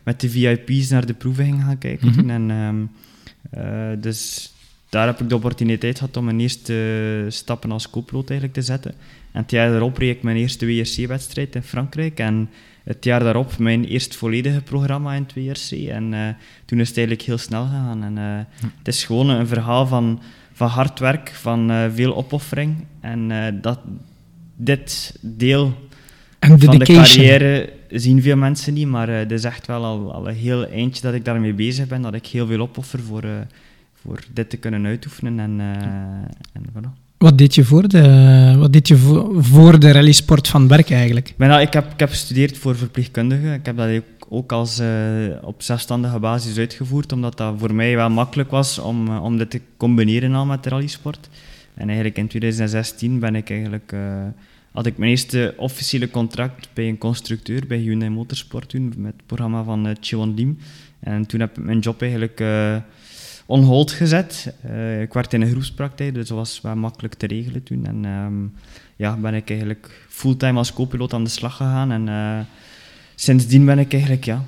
met 0.03 0.21
de 0.21 0.30
VIP's 0.30 0.89
naar 0.89 1.05
de 1.05 1.13
proeven 1.13 1.45
ging 1.45 1.63
gaan 1.63 1.78
kijken. 1.78 2.07
Mhm. 2.07 2.30
En, 2.30 2.51
ehm, 2.51 2.86
eh, 3.49 4.01
dus 4.01 4.51
daar 4.89 5.07
heb 5.07 5.21
ik 5.21 5.30
de 5.30 5.36
opportuniteit 5.36 5.97
gehad 5.97 6.17
om 6.17 6.25
mijn 6.25 6.39
eerste 6.39 7.25
stappen 7.28 7.71
als 7.71 7.89
co-piloot 7.89 8.30
eigenlijk 8.30 8.59
te 8.59 8.65
zetten. 8.65 8.91
En 9.32 9.41
het 9.41 9.51
jaar 9.51 9.69
daarop 9.69 9.97
reed 9.97 10.15
ik 10.15 10.23
mijn 10.23 10.38
eerste 10.38 10.65
WRC-wedstrijd 10.65 11.55
in 11.55 11.63
Frankrijk. 11.63 12.19
En 12.19 12.49
het 12.88 13.03
jaar 13.03 13.19
daarop 13.19 13.57
mijn 13.57 13.85
eerste 13.85 14.17
volledige 14.17 14.61
programma 14.61 15.13
in 15.13 15.21
het 15.27 15.33
WRC. 15.33 15.88
En 15.88 16.13
eh, 16.13 16.19
toen 16.65 16.79
is 16.79 16.88
het 16.88 16.97
eigenlijk 16.97 17.27
heel 17.27 17.38
snel 17.38 17.63
gegaan. 17.63 18.03
En, 18.03 18.17
eh, 18.17 18.67
Het 18.77 18.88
is 18.88 19.05
gewoon 19.05 19.29
een 19.29 19.47
verhaal 19.47 19.88
van, 19.88 20.21
van 20.53 20.67
hard 20.67 20.99
werk, 20.99 21.29
van 21.29 21.71
eh, 21.71 21.85
veel 21.93 22.15
opoffering. 22.15 22.75
En 22.99 23.31
dat, 23.61 23.79
dit 24.55 25.17
deel 25.21 25.73
van 26.39 26.77
de 26.77 26.85
carrière 26.85 27.73
zien 27.89 28.21
veel 28.21 28.38
mensen 28.38 28.73
niet, 28.73 28.88
maar 28.88 29.09
het 29.09 29.31
is 29.31 29.43
echt 29.43 29.67
wel 29.67 29.83
al, 29.83 30.13
al 30.13 30.27
een 30.27 30.35
heel 30.35 30.67
eindje 30.67 31.01
dat 31.01 31.13
ik 31.13 31.25
daarmee 31.25 31.53
bezig 31.53 31.88
ben, 31.88 32.01
dat 32.01 32.13
ik 32.13 32.25
heel 32.25 32.47
veel 32.47 32.59
opoffer 32.59 32.99
voor, 32.99 33.23
voor 33.93 34.19
dit 34.33 34.49
te 34.49 34.57
kunnen 34.57 34.85
uitoefenen. 34.85 35.39
En, 35.39 35.59
eh, 35.59 36.53
en 36.53 36.65
voilà. 36.73 37.07
Wat 37.18 37.38
deed 37.38 37.55
je 37.55 37.63
voor 37.63 37.88
de, 37.88 38.55
wat 38.57 38.74
deed 38.74 38.88
je 38.88 38.97
voor, 39.38 39.80
de 39.80 39.91
rallysport 39.91 40.47
van 40.47 40.68
werk 40.68 40.89
eigenlijk? 40.89 41.34
Ben 41.38 41.49
al- 41.51 41.59
ik, 41.61 41.74
heb, 41.74 41.91
ik 41.93 41.99
heb 41.99 42.09
gestudeerd 42.09 42.57
voor 42.57 42.76
verpleegkundige. 42.76 43.53
Ik 43.53 43.65
heb 43.65 43.78
dat 43.78 44.01
ook, 44.30 44.51
als, 44.51 44.80
eh, 44.80 44.88
op 45.41 45.61
zelfstandige 45.61 46.20
basis 46.20 46.57
uitgevoerd, 46.57 47.11
omdat 47.11 47.38
dat 47.38 47.53
voor 47.57 47.74
mij 47.74 47.95
wel 47.95 48.09
makkelijk 48.09 48.51
was 48.51 48.80
om, 48.80 49.07
eh, 49.07 49.24
om 49.24 49.38
dit 49.38 49.49
te 49.49 49.61
combineren 49.78 50.34
al 50.34 50.45
met 50.45 50.63
de 50.63 50.70
rallysport. 50.70 51.30
En 51.74 51.86
eigenlijk 51.88 52.18
in 52.18 52.28
2016 52.28 53.20
ben 53.20 53.36
ik 53.36 53.49
eigenlijk, 53.49 53.91
eh, 53.91 54.26
had 54.72 54.86
ik 54.86 54.97
mijn 54.97 55.11
eerste 55.11 55.53
officiële 55.57 56.09
contract 56.09 56.70
bij 56.74 56.88
een 56.88 56.97
constructeur, 56.97 57.68
bij 57.68 57.78
Hyundai 57.78 58.11
Motorsport 58.11 58.74
met 58.74 59.13
het 59.18 59.26
programma 59.26 59.63
van 59.63 59.95
Chiwon 59.99 60.34
Lim. 60.34 60.57
En 60.99 61.26
toen 61.26 61.39
heb 61.39 61.57
ik 61.57 61.63
mijn 61.63 61.80
job 61.80 62.01
eigenlijk 62.01 62.41
on 63.47 63.63
hold 63.63 63.91
gezet. 63.91 64.53
ik 65.01 65.13
werd 65.13 65.33
in 65.33 65.41
een 65.41 65.49
groepspraktijk, 65.49 66.13
dus 66.13 66.27
dat 66.27 66.37
was 66.37 66.61
wel 66.61 66.75
makkelijk 66.75 67.13
te 67.13 67.27
regelen 67.27 67.63
toen. 67.63 67.85
En 67.85 68.05
um, 68.05 68.53
ja, 68.95 69.15
ben 69.15 69.33
ik 69.33 69.49
eigenlijk 69.49 70.07
fulltime 70.09 70.57
als 70.57 70.73
co-piloot 70.73 71.13
aan 71.13 71.23
de 71.23 71.29
slag 71.29 71.55
gegaan. 71.55 71.91
En 71.91 72.47
sindsdien 73.15 73.65
ben 73.65 73.79
ik 73.79 73.93
eigenlijk 73.93 74.25
ja, 74.25 74.45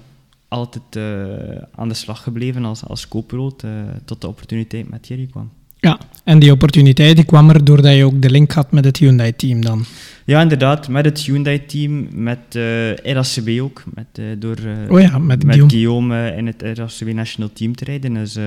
altijd 0.47 0.95
uh, 0.97 1.61
aan 1.75 1.87
de 1.87 1.93
slag 1.93 2.23
gebleven 2.23 2.65
als, 2.65 2.85
als 2.85 3.07
co-piloot 3.07 3.63
tot 4.05 4.21
de 4.21 4.27
opportuniteit 4.27 4.89
met 4.89 5.03
Thierry 5.03 5.27
kwam. 5.31 5.49
Ja, 5.79 5.99
en 6.23 6.39
die 6.39 6.51
opportuniteit 6.51 7.25
kwam 7.25 7.49
er 7.49 7.65
doordat 7.65 7.95
je 7.95 8.05
ook 8.05 8.21
de 8.21 8.29
link 8.29 8.51
had 8.51 8.71
met 8.71 8.85
het 8.85 8.97
Hyundai-team 8.97 9.61
dan? 9.61 9.85
Ja, 10.29 10.41
inderdaad, 10.41 10.87
met 10.87 11.05
het 11.05 11.19
Hyundai-team, 11.19 12.07
met 12.11 12.55
uh, 12.55 12.95
RACB 12.95 13.61
ook, 13.61 13.83
met, 13.93 14.41
door 14.41 14.57
oh 14.89 15.01
ja, 15.01 15.17
met, 15.17 15.43
met 15.43 15.63
Guillaume, 15.67 16.33
in 16.35 16.47
het 16.47 16.61
RACB 16.61 17.13
National 17.13 17.49
Team 17.53 17.75
te 17.75 17.85
rijden. 17.85 18.13
Dus 18.13 18.37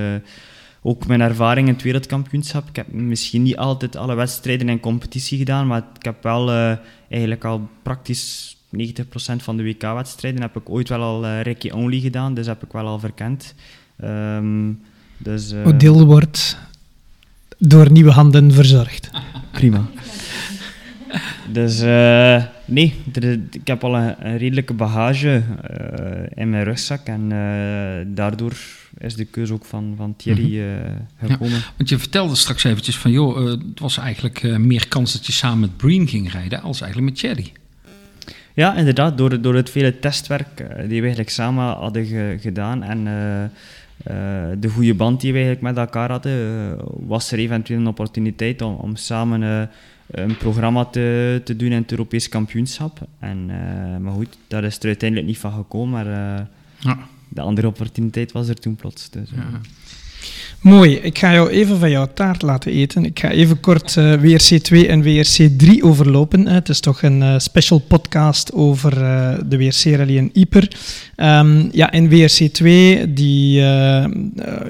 ook 0.82 1.06
mijn 1.06 1.20
ervaring 1.20 1.68
in 1.68 1.74
het 1.74 1.82
wereldkampioenschap. 1.82 2.68
Ik 2.68 2.76
heb 2.76 2.92
misschien 2.92 3.42
niet 3.42 3.56
altijd 3.56 3.96
alle 3.96 4.14
wedstrijden 4.14 4.68
in 4.68 4.80
competitie 4.80 5.38
gedaan, 5.38 5.66
maar 5.66 5.82
ik 5.98 6.04
heb 6.04 6.22
wel 6.22 6.50
eigenlijk 7.08 7.44
al 7.44 7.68
praktisch 7.82 8.56
90% 8.76 8.78
van 9.36 9.56
de 9.56 9.62
WK-wedstrijden 9.62 10.40
heb 10.40 10.56
ik 10.56 10.70
ooit 10.70 10.88
wel 10.88 11.02
al 11.02 11.24
uh, 11.24 11.40
Ricky 11.40 11.70
Only 11.70 12.00
gedaan, 12.00 12.34
dus 12.34 12.46
heb 12.46 12.62
ik 12.62 12.72
wel 12.72 12.86
al 12.86 12.98
verkend. 12.98 13.54
Um, 14.04 14.80
dus, 15.18 15.52
uh, 15.52 15.78
deel 15.78 16.06
wordt 16.06 16.58
door 17.58 17.90
nieuwe 17.90 18.10
handen 18.10 18.52
verzorgd. 18.52 19.10
Prima. 19.52 19.86
Dus 21.52 21.82
uh, 21.82 22.42
nee, 22.64 22.94
ik 23.50 23.66
heb 23.66 23.84
al 23.84 23.96
een, 23.96 24.14
een 24.26 24.38
redelijke 24.38 24.74
bagage 24.74 25.42
in 26.34 26.50
mijn 26.50 26.64
rugzak 26.64 27.06
en 27.06 27.28
daardoor 28.14 28.52
is 28.98 29.14
de 29.14 29.24
keuze 29.24 29.52
ook 29.52 29.64
van, 29.64 29.94
van 29.96 30.16
Thierry 30.16 30.58
uh, 30.58 30.66
gekomen. 31.20 31.58
Ja, 31.58 31.72
want 31.76 31.88
je 31.88 31.98
vertelde 31.98 32.34
straks 32.34 32.64
eventjes 32.64 32.98
van, 32.98 33.10
joh, 33.10 33.42
uh, 33.42 33.50
het 33.50 33.80
was 33.80 33.98
eigenlijk 33.98 34.42
uh, 34.42 34.56
meer 34.56 34.88
kans 34.88 35.12
dat 35.12 35.26
je 35.26 35.32
samen 35.32 35.60
met 35.60 35.76
Breen 35.76 36.08
ging 36.08 36.32
rijden 36.32 36.62
als 36.62 36.80
eigenlijk 36.80 37.12
met 37.12 37.20
Thierry. 37.20 37.52
Ja, 38.54 38.76
inderdaad. 38.76 39.18
Door, 39.18 39.40
door 39.40 39.54
het 39.54 39.70
vele 39.70 39.98
testwerk 39.98 40.60
uh, 40.60 40.66
die 40.68 40.88
we 40.88 41.00
eigenlijk 41.00 41.30
samen 41.30 41.64
hadden 41.64 42.06
ge, 42.06 42.36
gedaan 42.40 42.82
en 42.82 43.06
uh, 43.06 43.42
uh, 43.42 44.56
de 44.58 44.68
goede 44.68 44.94
band 44.94 45.20
die 45.20 45.32
we 45.32 45.38
eigenlijk 45.38 45.74
met 45.74 45.84
elkaar 45.86 46.10
hadden, 46.10 46.76
was 47.06 47.32
er 47.32 47.38
eventueel 47.38 47.78
een 47.78 47.86
opportuniteit 47.86 48.62
om, 48.62 48.74
om 48.74 48.96
samen 48.96 49.70
een 50.12 50.36
programma 50.36 50.84
te, 50.84 51.40
te 51.44 51.56
doen 51.56 51.70
in 51.70 51.82
het 51.82 51.90
Europees 51.90 52.28
kampioenschap. 52.28 53.08
En, 53.18 53.46
maar 54.02 54.12
goed, 54.12 54.36
daar 54.46 54.64
is 54.64 54.78
er 54.78 54.86
uiteindelijk 54.86 55.28
niet 55.28 55.38
van 55.38 55.52
gekomen, 55.52 55.90
maar 55.90 56.06
ja. 56.78 56.98
de 57.28 57.40
andere 57.40 57.66
opportuniteit 57.66 58.32
was 58.32 58.48
er 58.48 58.60
toen 58.60 58.76
plots. 58.76 59.10
Dus, 59.10 59.30
ja. 59.30 59.60
Mooi, 60.62 60.94
ik 60.94 61.18
ga 61.18 61.32
jou 61.32 61.50
even 61.50 61.78
van 61.78 61.90
jouw 61.90 62.08
taart 62.14 62.42
laten 62.42 62.72
eten. 62.72 63.04
Ik 63.04 63.18
ga 63.18 63.30
even 63.30 63.60
kort 63.60 63.96
uh, 63.96 64.12
WRC2 64.12 64.88
en 64.88 65.02
WRC3 65.02 65.80
overlopen. 65.80 66.46
Het 66.46 66.68
is 66.68 66.80
toch 66.80 67.02
een 67.02 67.20
uh, 67.20 67.38
special 67.38 67.78
podcast 67.78 68.52
over 68.52 69.02
uh, 69.02 69.34
de 69.46 69.56
WRC-rally 69.56 70.16
in 70.16 70.30
Yper. 70.32 70.70
Um, 71.16 71.68
ja, 71.72 71.92
in 71.92 72.08
WRC2, 72.08 72.62
die, 73.08 73.60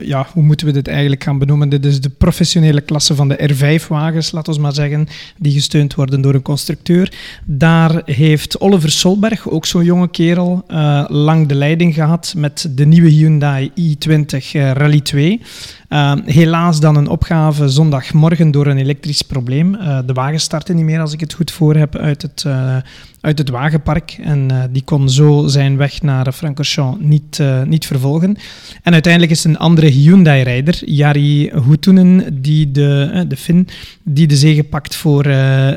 ja, 0.01 0.27
hoe 0.33 0.43
moeten 0.43 0.67
we 0.67 0.73
dit 0.73 0.89
eigenlijk 0.89 1.23
gaan 1.23 1.39
benoemen? 1.39 1.69
Dit 1.69 1.85
is 1.85 2.01
de 2.01 2.09
professionele 2.09 2.81
klasse 2.81 3.15
van 3.15 3.29
de 3.29 3.51
R5-wagens, 3.53 4.33
laten 4.33 4.55
we 4.55 4.61
maar 4.61 4.75
zeggen, 4.75 5.09
die 5.39 5.53
gesteund 5.53 5.95
worden 5.95 6.21
door 6.21 6.35
een 6.35 6.43
constructeur. 6.43 7.13
Daar 7.45 8.03
heeft 8.05 8.61
Oliver 8.61 8.91
Solberg, 8.91 9.49
ook 9.49 9.67
zo'n 9.67 9.85
jonge 9.85 10.11
kerel, 10.11 10.65
lang 11.09 11.49
de 11.49 11.55
leiding 11.55 11.95
gehad 11.95 12.35
met 12.37 12.69
de 12.71 12.87
nieuwe 12.87 13.09
Hyundai 13.09 13.71
i20 13.81 14.37
Rally 14.53 15.01
2. 15.01 15.41
Uh, 15.89 16.13
helaas 16.25 16.81
dan 16.81 16.97
een 16.97 17.09
opgave 17.09 17.69
zondagmorgen 17.69 18.51
door 18.51 18.67
een 18.67 18.77
elektrisch 18.77 19.23
probleem. 19.23 19.75
Uh, 19.75 19.99
de 20.07 20.13
wagen 20.13 20.41
startte 20.41 20.73
niet 20.73 20.85
meer, 20.85 21.01
als 21.01 21.13
ik 21.13 21.21
het 21.21 21.33
goed 21.33 21.51
voor 21.51 21.77
heb, 21.77 21.97
uit 21.97 22.23
het, 22.23 22.45
uh, 22.47 22.77
uit 23.21 23.39
het 23.39 23.49
wagenpark. 23.49 24.19
En 24.23 24.69
die 24.73 24.83
kon 24.85 25.11
zo 25.11 25.47
zijn 25.47 25.77
weg 25.77 26.03
naar 26.03 26.33
Francorchamps 26.33 26.99
niet, 27.01 27.43
niet 27.67 27.87
vervolgen. 27.87 28.37
En 28.83 28.93
uiteindelijk 28.93 29.33
is 29.33 29.45
een 29.45 29.59
andere 29.59 29.87
Hyundai-rijder, 29.87 30.83
Jari 30.85 31.51
Hutunen, 31.69 32.43
die 32.43 32.71
de, 32.71 33.25
de 33.29 33.37
Fin, 33.37 33.69
die 34.03 34.27
de 34.27 34.37
zege 34.37 34.65
pakt 34.65 34.95
voor 34.95 35.27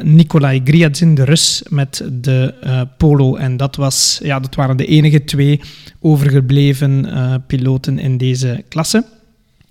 Nikolai 0.04 0.62
Griadzin, 0.64 1.16
de 1.16 1.24
Rus, 1.24 1.64
met 1.70 2.04
de 2.12 2.54
Polo. 2.98 3.36
En 3.36 3.58
dat, 3.58 3.76
was, 3.76 4.20
ja, 4.24 4.40
dat 4.40 4.56
waren 4.56 4.78
de 4.78 4.86
enige 4.86 5.24
twee 5.24 5.62
overgebleven 6.00 7.06
piloten 7.48 8.00
in 8.00 8.18
deze 8.18 8.64
klasse. 8.70 9.06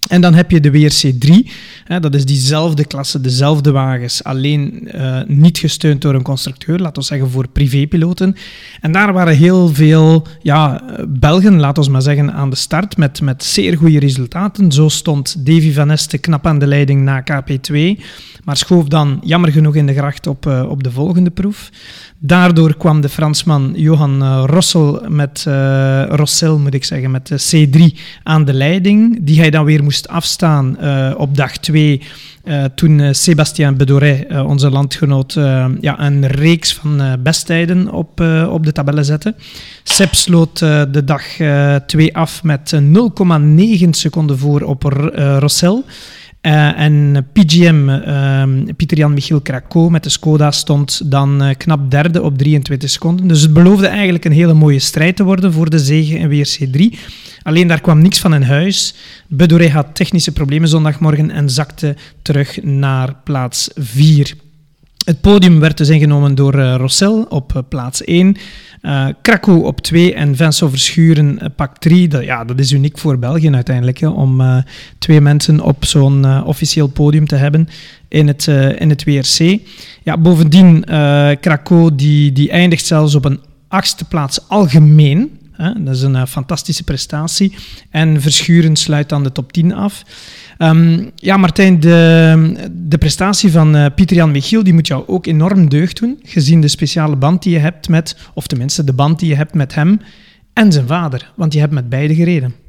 En 0.08 0.20
dan 0.20 0.34
heb 0.34 0.50
je 0.50 0.60
de 0.60 0.70
WRC3, 0.70 1.50
hè, 1.84 2.00
dat 2.00 2.14
is 2.14 2.24
diezelfde 2.24 2.84
klasse, 2.84 3.20
dezelfde 3.20 3.70
wagens, 3.70 4.24
alleen 4.24 4.88
uh, 4.94 5.20
niet 5.26 5.58
gesteund 5.58 6.02
door 6.02 6.14
een 6.14 6.22
constructeur, 6.22 6.78
laten 6.78 7.02
we 7.02 7.08
zeggen 7.08 7.30
voor 7.30 7.48
privépiloten. 7.48 8.36
En 8.80 8.92
daar 8.92 9.12
waren 9.12 9.36
heel 9.36 9.68
veel 9.68 10.26
ja, 10.42 10.82
Belgen, 11.08 11.60
laten 11.60 11.84
we 11.84 11.90
maar 11.90 12.02
zeggen, 12.02 12.32
aan 12.32 12.50
de 12.50 12.56
start 12.56 12.96
met, 12.96 13.20
met 13.20 13.44
zeer 13.44 13.76
goede 13.76 13.98
resultaten. 13.98 14.72
Zo 14.72 14.88
stond 14.88 15.46
Davy 15.46 15.72
Van 15.72 15.90
Este 15.90 16.18
knap 16.18 16.46
aan 16.46 16.58
de 16.58 16.66
leiding 16.66 17.02
na 17.02 17.22
KP2, 17.22 18.02
maar 18.44 18.56
schoof 18.56 18.88
dan 18.88 19.20
jammer 19.24 19.52
genoeg 19.52 19.74
in 19.74 19.86
de 19.86 19.94
gracht 19.94 20.26
op, 20.26 20.46
uh, 20.46 20.64
op 20.68 20.82
de 20.82 20.90
volgende 20.90 21.30
proef. 21.30 21.70
Daardoor 22.26 22.76
kwam 22.76 23.00
de 23.00 23.08
Fransman 23.08 23.72
Johan 23.76 24.22
uh, 24.22 24.42
Rossel 24.46 25.02
met, 25.08 25.44
uh, 25.48 26.04
Rossel, 26.08 26.58
moet 26.58 26.74
ik 26.74 26.84
zeggen, 26.84 27.10
met 27.10 27.26
de 27.26 27.66
C3 27.68 27.98
aan 28.22 28.44
de 28.44 28.52
leiding, 28.52 29.18
die 29.20 29.38
hij 29.38 29.50
dan 29.50 29.64
weer 29.64 29.82
moest 29.82 30.08
afstaan 30.08 30.78
op 31.16 31.36
dag 31.36 31.56
2. 31.56 32.02
Uh, 32.44 32.64
toen 32.74 33.14
Sébastien 33.14 33.76
Bedoret, 33.76 34.42
onze 34.42 34.70
landgenoot, 34.70 35.32
ja, 35.80 36.00
een 36.00 36.26
reeks 36.26 36.74
van 36.74 37.18
besttijden 37.22 37.92
op, 37.92 38.20
op 38.48 38.64
de 38.64 38.72
tabellen 38.72 39.04
zette. 39.04 39.34
Seb 39.82 40.14
sloot 40.14 40.58
de 40.58 41.02
dag 41.04 41.22
2 41.86 42.16
af 42.16 42.42
met 42.42 42.80
0,9 42.82 43.88
seconden 43.90 44.38
voor 44.38 44.62
op 44.62 44.82
Rossel. 45.38 45.84
Uh, 46.46 46.78
en 46.78 47.26
PGM, 47.32 47.88
uh, 47.88 48.74
Pieter-Jan 48.76 49.14
Michiel 49.14 49.40
Krakko 49.40 49.90
met 49.90 50.02
de 50.02 50.08
Skoda, 50.08 50.50
stond 50.50 51.10
dan 51.10 51.42
uh, 51.42 51.54
knap 51.56 51.90
derde 51.90 52.22
op 52.22 52.38
23 52.38 52.90
seconden. 52.90 53.28
Dus 53.28 53.40
het 53.40 53.52
beloofde 53.52 53.86
eigenlijk 53.86 54.24
een 54.24 54.32
hele 54.32 54.54
mooie 54.54 54.78
strijd 54.78 55.16
te 55.16 55.24
worden 55.24 55.52
voor 55.52 55.70
de 55.70 55.78
zege 55.78 56.18
in 56.18 56.30
WRC3. 56.30 56.98
Alleen 57.42 57.66
daar 57.66 57.80
kwam 57.80 58.02
niks 58.02 58.18
van 58.18 58.34
in 58.34 58.42
huis. 58.42 58.94
Bedoré 59.28 59.68
had 59.68 59.94
technische 59.94 60.32
problemen 60.32 60.68
zondagmorgen 60.68 61.30
en 61.30 61.50
zakte 61.50 61.96
terug 62.22 62.62
naar 62.62 63.14
plaats 63.24 63.70
4. 63.74 64.34
Het 65.04 65.20
podium 65.20 65.60
werd 65.60 65.76
dus 65.76 65.88
ingenomen 65.88 66.34
door 66.34 66.54
uh, 66.54 66.74
Rossel 66.76 67.22
op 67.28 67.52
uh, 67.56 67.62
plaats 67.68 68.04
1, 68.04 68.36
uh, 68.82 69.06
Krakow 69.22 69.64
op 69.64 69.80
2 69.80 70.14
en 70.14 70.36
Vincent 70.36 70.70
Verschuren 70.70 71.52
pak 71.56 71.78
3. 71.78 72.08
Dat, 72.08 72.24
ja, 72.24 72.44
dat 72.44 72.58
is 72.58 72.72
uniek 72.72 72.98
voor 72.98 73.18
België 73.18 73.50
uiteindelijk, 73.50 74.00
om 74.00 74.42
twee 74.98 75.20
mensen 75.20 75.60
op 75.60 75.84
zo'n 75.84 76.44
officieel 76.44 76.86
podium 76.86 77.26
te 77.26 77.36
hebben 77.36 77.68
in 78.08 78.26
het, 78.26 78.46
in 78.78 78.90
het 78.90 79.04
WRC. 79.04 79.58
Ja, 80.02 80.18
bovendien, 80.18 80.84
Krakow 81.40 81.90
die, 81.96 82.32
die 82.32 82.50
eindigt 82.50 82.86
zelfs 82.86 83.14
op 83.14 83.24
een 83.24 83.40
achtste 83.68 84.04
plaats 84.04 84.48
algemeen. 84.48 85.38
Dat 85.56 85.94
is 85.94 86.02
een 86.02 86.26
fantastische 86.26 86.84
prestatie. 86.84 87.54
En 87.90 88.20
Verschuren 88.20 88.76
sluit 88.76 89.08
dan 89.08 89.22
de 89.22 89.32
top 89.32 89.52
10 89.52 89.74
af. 89.74 90.02
Um, 90.58 91.10
ja, 91.14 91.36
Martijn, 91.36 91.80
de, 91.80 92.70
de 92.72 92.98
prestatie 92.98 93.50
van 93.50 93.76
uh, 93.76 93.86
Pieter-Jan 93.94 94.30
Michiel 94.30 94.64
die 94.64 94.72
moet 94.72 94.86
jou 94.86 95.04
ook 95.06 95.26
enorm 95.26 95.68
deugd 95.68 96.00
doen, 96.00 96.20
gezien 96.22 96.60
de 96.60 96.68
speciale 96.68 97.16
band 97.16 97.42
die 97.42 97.52
je 97.52 97.58
hebt 97.58 97.88
met, 97.88 98.16
of 98.34 98.46
tenminste 98.46 98.84
de 98.84 98.92
band 98.92 99.18
die 99.18 99.28
je 99.28 99.34
hebt 99.34 99.54
met 99.54 99.74
hem 99.74 100.00
en 100.52 100.72
zijn 100.72 100.86
vader, 100.86 101.32
want 101.36 101.52
je 101.52 101.60
hebt 101.60 101.72
met 101.72 101.88
beide 101.88 102.14
gereden. 102.14 102.63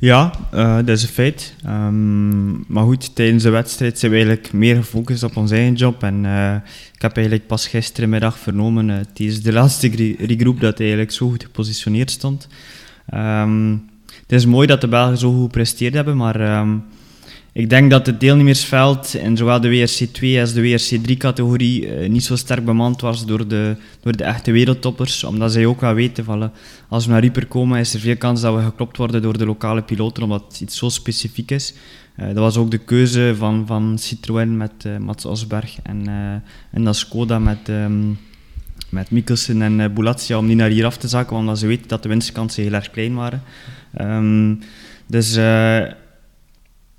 Ja, 0.00 0.32
uh, 0.54 0.76
dat 0.76 0.88
is 0.88 1.02
een 1.02 1.08
feit. 1.08 1.54
Um, 1.66 2.64
maar 2.66 2.84
goed, 2.84 3.14
tijdens 3.14 3.42
de 3.42 3.50
wedstrijd 3.50 3.98
zijn 3.98 4.12
we 4.12 4.16
eigenlijk 4.16 4.52
meer 4.52 4.76
gefocust 4.76 5.22
op 5.22 5.36
ons 5.36 5.50
eigen 5.50 5.74
job. 5.74 6.02
En 6.02 6.24
uh, 6.24 6.54
ik 6.94 7.02
heb 7.02 7.16
eigenlijk 7.16 7.46
pas 7.46 7.68
gisterenmiddag 7.68 8.38
vernomen, 8.38 8.88
uh, 8.88 8.96
tijdens 9.12 9.42
de 9.42 9.52
laatste 9.58 9.88
regroep, 10.18 10.60
dat 10.60 10.80
eigenlijk 10.80 11.10
zo 11.10 11.28
goed 11.28 11.42
gepositioneerd 11.42 12.10
stond. 12.10 12.48
Um, 13.14 13.88
het 14.22 14.32
is 14.32 14.46
mooi 14.46 14.66
dat 14.66 14.80
de 14.80 14.88
Belgen 14.88 15.18
zo 15.18 15.32
goed 15.32 15.42
gepresteerd 15.42 15.94
hebben, 15.94 16.16
maar 16.16 16.60
um, 16.60 16.84
ik 17.52 17.70
denk 17.70 17.90
dat 17.90 18.06
het 18.06 18.20
deelnemersveld 18.20 19.14
in 19.14 19.36
zowel 19.36 19.60
de 19.60 19.68
WRC2 19.68 20.40
als 20.40 20.52
de 20.52 20.62
WRC3-categorie 20.62 21.86
uh, 21.86 22.08
niet 22.08 22.24
zo 22.24 22.36
sterk 22.36 22.64
bemand 22.64 23.00
was 23.00 23.26
door 23.26 23.48
de, 23.48 23.76
door 24.00 24.16
de 24.16 24.24
echte 24.24 24.52
wereldtoppers, 24.52 25.24
omdat 25.24 25.52
zij 25.52 25.66
ook 25.66 25.80
wel 25.80 25.94
weten 25.94 26.24
van 26.24 26.52
als 26.88 27.06
we 27.06 27.12
naar 27.12 27.20
Rieper 27.20 27.46
komen 27.46 27.78
is 27.78 27.94
er 27.94 28.00
veel 28.00 28.16
kans 28.16 28.40
dat 28.40 28.54
we 28.54 28.62
geklopt 28.62 28.96
worden 28.96 29.22
door 29.22 29.38
de 29.38 29.46
lokale 29.46 29.82
piloten, 29.82 30.22
omdat 30.22 30.44
het 30.48 30.60
iets 30.60 30.76
zo 30.76 30.88
specifiek 30.88 31.50
is. 31.50 31.74
Eh, 32.16 32.26
dat 32.26 32.36
was 32.36 32.56
ook 32.56 32.70
de 32.70 32.78
keuze 32.78 33.34
van, 33.36 33.66
van 33.66 33.98
Citroën 33.98 34.56
met 34.56 34.72
eh, 34.82 34.96
Mats 34.96 35.24
Osberg 35.24 35.76
en, 35.82 36.08
eh, 36.08 36.32
en 36.70 36.84
dan 36.84 36.94
Skoda 36.94 37.38
met, 37.38 37.68
ehm, 37.68 38.08
met 38.88 39.10
Mikkelsen 39.10 39.62
en 39.62 39.94
Bulatia 39.94 40.38
om 40.38 40.46
die 40.46 40.56
naar 40.56 40.70
hier 40.70 40.84
af 40.84 40.96
te 40.96 41.08
zakken, 41.08 41.36
omdat 41.36 41.58
ze 41.58 41.66
weten 41.66 41.88
dat 41.88 42.02
de 42.02 42.08
winstkansen 42.08 42.62
heel 42.62 42.72
erg 42.72 42.90
klein 42.90 43.14
waren. 43.14 43.42
Ehm, 43.94 44.54
dus, 45.06 45.36
eh, 45.36 45.82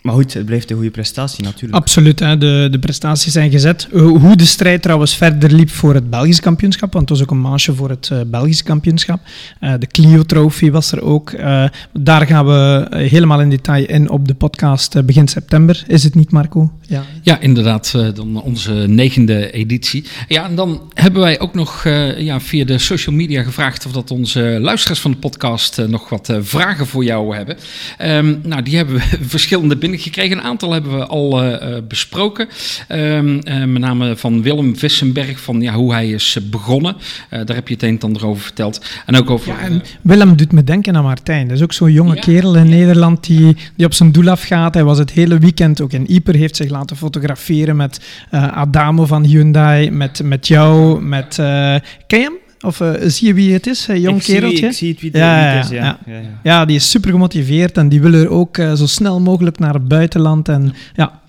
maar 0.01 0.13
goed, 0.13 0.33
het 0.33 0.45
blijft 0.45 0.69
een 0.69 0.75
goede 0.75 0.91
prestatie 0.91 1.43
natuurlijk. 1.43 1.73
Absoluut, 1.75 2.19
hè. 2.19 2.37
De, 2.37 2.67
de 2.71 2.79
prestaties 2.79 3.33
zijn 3.33 3.51
gezet. 3.51 3.87
Eh, 3.93 4.01
Hoe 4.01 4.35
de 4.35 4.45
strijd 4.45 4.81
trouwens 4.81 5.15
verder 5.15 5.51
liep 5.51 5.69
voor 5.69 5.93
het 5.93 6.09
Belgisch 6.09 6.39
kampioenschap, 6.39 6.93
want 6.93 7.09
het 7.09 7.17
was 7.17 7.27
ook 7.27 7.33
een 7.33 7.41
manche 7.41 7.73
voor 7.75 7.89
het 7.89 8.09
eh, 8.11 8.19
Belgisch 8.27 8.63
kampioenschap. 8.63 9.19
Eh, 9.59 9.73
de 9.79 9.87
Clio 9.87 10.23
Trophy 10.23 10.71
was 10.71 10.91
er 10.91 11.01
ook. 11.01 11.31
Eh, 11.31 11.65
daar 11.93 12.25
gaan 12.27 12.45
we 12.45 12.87
helemaal 12.89 13.41
in 13.41 13.49
detail 13.49 13.85
in 13.85 14.09
op 14.09 14.27
de 14.27 14.33
podcast 14.33 15.05
begin 15.05 15.27
september. 15.27 15.83
Is 15.87 16.03
het 16.03 16.15
niet, 16.15 16.31
Marco? 16.31 16.71
Ja. 16.87 17.03
Ja, 17.21 17.39
inderdaad, 17.39 17.93
eh, 17.95 18.07
dan 18.13 18.41
onze 18.41 18.71
negende 18.73 19.51
editie. 19.51 20.05
Ja, 20.27 20.45
en 20.45 20.55
dan 20.55 20.81
hebben 20.93 21.21
wij 21.21 21.39
ook 21.39 21.53
nog 21.53 21.85
eh, 21.85 22.19
ja, 22.19 22.39
via 22.39 22.65
de 22.65 22.77
social 22.77 23.15
media 23.15 23.43
gevraagd 23.43 23.85
of 23.85 23.91
dat 23.91 24.11
onze 24.11 24.57
luisteraars 24.61 24.99
van 24.99 25.11
de 25.11 25.17
podcast 25.17 25.81
nog 25.87 26.09
wat 26.09 26.29
eh, 26.29 26.37
vragen 26.41 26.87
voor 26.87 27.03
jou 27.03 27.35
hebben. 27.35 27.57
Ehm, 27.97 28.35
nou, 28.43 28.61
die 28.63 28.75
hebben 28.75 28.95
we 28.95 29.01
verschillende 29.27 29.77
binnengekregen. 29.91 30.37
Een 30.37 30.43
aantal 30.43 30.71
hebben 30.71 30.97
we 30.97 31.05
al 31.05 31.41
eh, 31.41 31.75
eh, 31.75 31.83
besproken. 31.87 32.47
Ehm, 32.87 33.39
eh, 33.39 33.63
met 33.63 33.81
name 33.81 34.17
van 34.17 34.41
Willem 34.41 34.77
Vissenberg, 34.77 35.39
van 35.39 35.61
ja, 35.61 35.73
hoe 35.73 35.93
hij 35.93 36.09
is 36.09 36.37
begonnen. 36.49 36.95
Daar 37.29 37.55
heb 37.55 37.67
je 37.67 37.73
het 37.73 37.83
een 37.83 37.89
en 37.89 37.99
ander 37.99 38.25
over 38.25 38.43
verteld. 38.43 38.85
En 39.05 39.15
ook 39.17 39.29
over... 39.29 39.47
Ja, 39.47 39.59
en 39.59 39.81
Willem 40.01 40.35
doet 40.35 40.51
me 40.51 40.63
denken 40.63 40.95
aan 40.95 41.03
Martijn. 41.03 41.47
Dat 41.47 41.57
is 41.57 41.63
ook 41.63 41.73
zo'n 41.73 41.91
jonge 41.91 42.15
Ja. 42.15 42.21
kerel 42.21 42.55
in 42.55 42.69
Nederland 42.69 43.23
die, 43.23 43.57
die 43.75 43.85
op 43.85 43.93
zijn 43.93 44.11
doel 44.11 44.29
afgaat. 44.29 44.73
Hij 44.73 44.83
was 44.83 44.97
het 44.97 45.11
hele 45.11 45.37
weekend 45.37 45.81
ook 45.81 45.91
in 45.91 46.11
Ieper, 46.11 46.35
heeft 46.35 46.55
zich 46.55 46.69
laten 46.69 46.95
fotograferen 46.97 47.75
met 47.75 48.01
Adamo 48.31 49.05
van 49.05 49.23
Hyundai, 49.23 49.91
met, 49.91 50.23
met 50.23 50.47
jou, 50.47 51.01
met... 51.01 51.35
ken 51.35 52.19
je 52.19 52.23
hem? 52.23 52.40
Of 52.61 52.81
eh, 52.81 52.91
zie 53.05 53.27
je 53.27 53.33
wie 53.33 53.53
het 53.53 53.67
is, 53.67 53.87
een 53.87 54.01
jong 54.01 54.17
ik 54.17 54.23
zie 54.23 54.33
kereltje? 54.33 54.67
ik 54.67 54.73
zie 54.73 54.91
het 54.91 55.01
wie, 55.01 55.17
Ja, 55.17 55.35
wie 55.35 55.43
ja, 55.43 55.55
het 55.55 55.63
is, 55.63 55.69
ja. 55.69 55.83
ja. 55.83 55.97
Ja, 56.05 56.19
ja. 56.19 56.39
Ja, 56.43 56.65
die 56.65 56.75
is 56.75 56.89
super 56.89 57.11
gemotiveerd 57.11 57.77
en 57.77 57.89
die 57.89 58.01
wil 58.01 58.13
er 58.13 58.29
ook 58.29 58.57
eh, 58.57 58.73
zo 58.73 58.85
snel 58.85 59.19
mogelijk 59.19 59.59
naar 59.59 59.73
het 59.73 59.87
buitenland. 59.87 60.49
En 60.49 60.73
ja, 60.93 61.20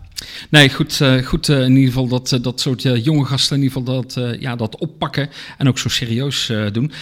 Nee, 0.51 0.71
goed, 0.71 1.01
eh, 1.01 1.27
goed 1.27 1.49
eh, 1.49 1.63
in 1.63 1.71
ieder 1.77 1.93
geval 1.93 2.09
dat, 2.09 2.33
eh, 2.33 2.43
dat 2.43 2.61
soort 2.61 2.83
jonge 2.83 3.25
gasten 3.25 3.57
in 3.57 3.63
ieder 3.63 3.79
geval 3.79 4.03
dat, 4.03 4.41
ja, 4.41 4.57
dat 4.57 4.77
oppakken 4.77 5.31
en 5.59 5.69
ook 5.69 5.79
zo 5.79 5.89
serieus 5.89 6.53
doen. 6.73 6.93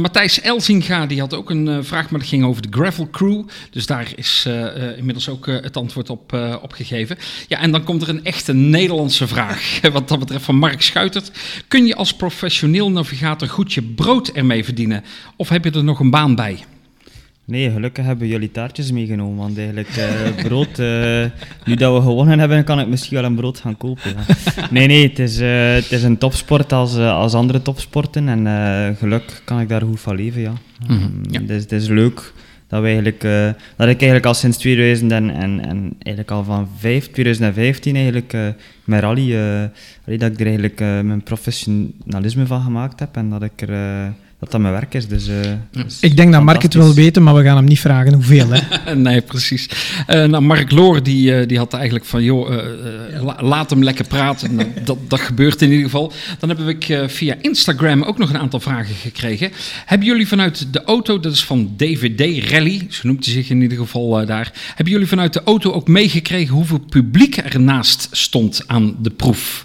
Matthijs 0.00 0.40
Elzinga 0.40 1.06
die 1.06 1.20
had 1.20 1.34
ook 1.34 1.50
een 1.50 1.84
vraag, 1.84 2.10
maar 2.10 2.20
dat 2.20 2.28
ging 2.28 2.44
over 2.44 2.62
de 2.62 2.68
Gravel 2.70 3.10
Crew. 3.10 3.42
Dus 3.70 3.86
daar 3.86 4.12
is 4.14 4.48
inmiddels 4.96 5.28
ook 5.28 5.46
het 5.46 5.76
antwoord 5.76 6.10
op, 6.10 6.32
op 6.62 6.72
gegeven. 6.72 7.18
Ja, 7.48 7.58
en 7.58 7.70
dan 7.70 7.84
komt 7.84 8.02
er 8.02 8.08
een 8.08 8.24
echte 8.24 8.52
Nederlandse 8.52 9.26
vraag, 9.26 9.80
wat 9.92 10.08
dat 10.08 10.18
betreft 10.18 10.44
van 10.44 10.56
Mark 10.56 10.82
Schuitert. 10.82 11.30
Kun 11.68 11.86
je 11.86 11.94
als 11.94 12.14
professioneel 12.14 12.90
navigator 12.90 13.48
goed 13.48 13.72
je 13.72 13.82
brood 13.82 14.28
ermee 14.28 14.64
verdienen? 14.64 15.04
Of 15.36 15.48
heb 15.48 15.64
je 15.64 15.70
er 15.70 15.84
nog 15.84 16.00
een 16.00 16.10
baan 16.10 16.34
bij? 16.34 16.64
Nee, 17.44 17.70
gelukkig 17.70 18.04
hebben 18.04 18.28
jullie 18.28 18.50
taartjes 18.50 18.92
meegenomen, 18.92 19.36
want 19.36 19.56
eigenlijk 19.58 19.88
eh, 19.88 20.34
brood, 20.46 20.78
eh, 20.78 21.24
nu 21.64 21.74
dat 21.74 21.94
we 21.94 22.00
gewonnen 22.00 22.38
hebben, 22.38 22.64
kan 22.64 22.80
ik 22.80 22.86
misschien 22.86 23.16
wel 23.16 23.24
een 23.24 23.34
brood 23.34 23.58
gaan 23.58 23.76
kopen. 23.76 24.10
ja. 24.10 24.36
Nee, 24.70 24.86
nee, 24.86 25.08
het 25.08 25.18
is, 25.18 25.40
eh, 25.40 25.72
het 25.72 25.92
is 25.92 26.02
een 26.02 26.18
topsport 26.18 26.72
als, 26.72 26.96
als 26.96 27.34
andere 27.34 27.62
topsporten 27.62 28.28
en 28.28 28.96
gelukkig 28.96 29.44
kan 29.44 29.60
ik 29.60 29.68
daar 29.68 29.82
goed 29.82 30.00
van 30.00 30.16
leven, 30.16 30.40
ja. 30.40 30.52
Mhm, 30.86 30.92
Ehm, 30.92 31.10
ja. 31.30 31.40
Het, 31.40 31.50
is, 31.50 31.62
het 31.62 31.72
is 31.72 31.88
leuk 31.88 32.32
dat, 32.68 32.80
we 32.80 32.86
eigenlijk, 32.86 33.20
dat 33.76 33.88
ik 33.88 34.00
eigenlijk 34.00 34.26
al 34.26 34.34
sinds 34.34 34.56
2000 34.56 35.12
en, 35.12 35.30
en, 35.30 35.64
en 35.64 35.94
eigenlijk 35.98 36.30
al 36.30 36.44
van 36.44 36.68
5, 36.78 37.10
2015 37.10 37.94
eigenlijk 37.94 38.36
met 38.84 39.00
rally, 39.00 39.36
allee, 40.06 40.18
dat 40.18 40.32
ik 40.32 40.40
er 40.40 40.46
eigenlijk 40.46 40.78
mijn 40.80 41.22
professionalisme 41.22 42.46
van 42.46 42.62
gemaakt 42.62 43.00
heb 43.00 43.16
en 43.16 43.30
dat 43.30 43.42
ik 43.42 43.60
er... 43.60 44.12
dat 44.42 44.50
dat 44.50 44.60
mijn 44.60 44.72
werk 44.72 44.94
is, 44.94 45.08
dus... 45.08 45.28
eh, 45.28 45.84
is 45.86 45.98
ik 46.00 46.16
denk 46.16 46.32
dat 46.32 46.42
Mark 46.42 46.62
het 46.62 46.74
wil 46.74 46.94
weten, 46.94 47.22
maar 47.22 47.34
we 47.34 47.42
gaan 47.42 47.56
hem 47.56 47.64
niet 47.64 47.80
vragen 47.80 48.12
hoeveel. 48.14 48.46
Hè. 48.50 48.94
nee, 48.96 49.20
precies. 49.20 49.68
Eh, 50.06 50.24
nou, 50.24 50.42
Mark 50.42 50.70
Loor 50.70 51.02
die, 51.02 51.34
eh, 51.34 51.48
die 51.48 51.58
had 51.58 51.72
eigenlijk 51.74 52.04
van, 52.04 52.22
joh, 52.22 52.50
la- 53.20 53.38
laat 53.40 53.70
hem 53.70 53.82
lekker 53.82 54.06
praten. 54.06 54.54
Nou, 54.54 54.68
dat, 54.84 54.98
dat 55.08 55.20
gebeurt 55.20 55.62
in 55.62 55.68
ieder 55.70 55.84
geval. 55.84 56.12
Dan 56.38 56.48
hebben 56.48 56.66
we 56.66 56.86
eh, 56.96 57.08
via 57.08 57.34
Instagram 57.40 58.02
ook 58.02 58.18
nog 58.18 58.28
een 58.30 58.38
aantal 58.38 58.60
vragen 58.60 58.94
gekregen. 58.94 59.50
Hebben 59.86 60.06
jullie 60.08 60.28
vanuit 60.28 60.72
de 60.72 60.84
auto, 60.84 61.20
dat 61.20 61.32
is 61.32 61.44
van 61.44 61.74
DVD 61.76 62.50
Rally, 62.50 62.86
zo 62.88 63.00
noemt 63.02 63.24
hij 63.24 63.34
zich 63.34 63.50
in 63.50 63.62
ieder 63.62 63.78
geval 63.78 64.26
daar. 64.26 64.52
Hebben 64.74 64.92
jullie 64.92 65.08
vanuit 65.08 65.32
de 65.32 65.42
auto 65.44 65.72
ook 65.72 65.88
meegekregen 65.88 66.54
hoeveel 66.54 66.80
publiek 66.88 67.36
ernaast 67.36 68.08
stond 68.10 68.62
aan 68.66 68.96
de 69.02 69.10
proef? 69.10 69.64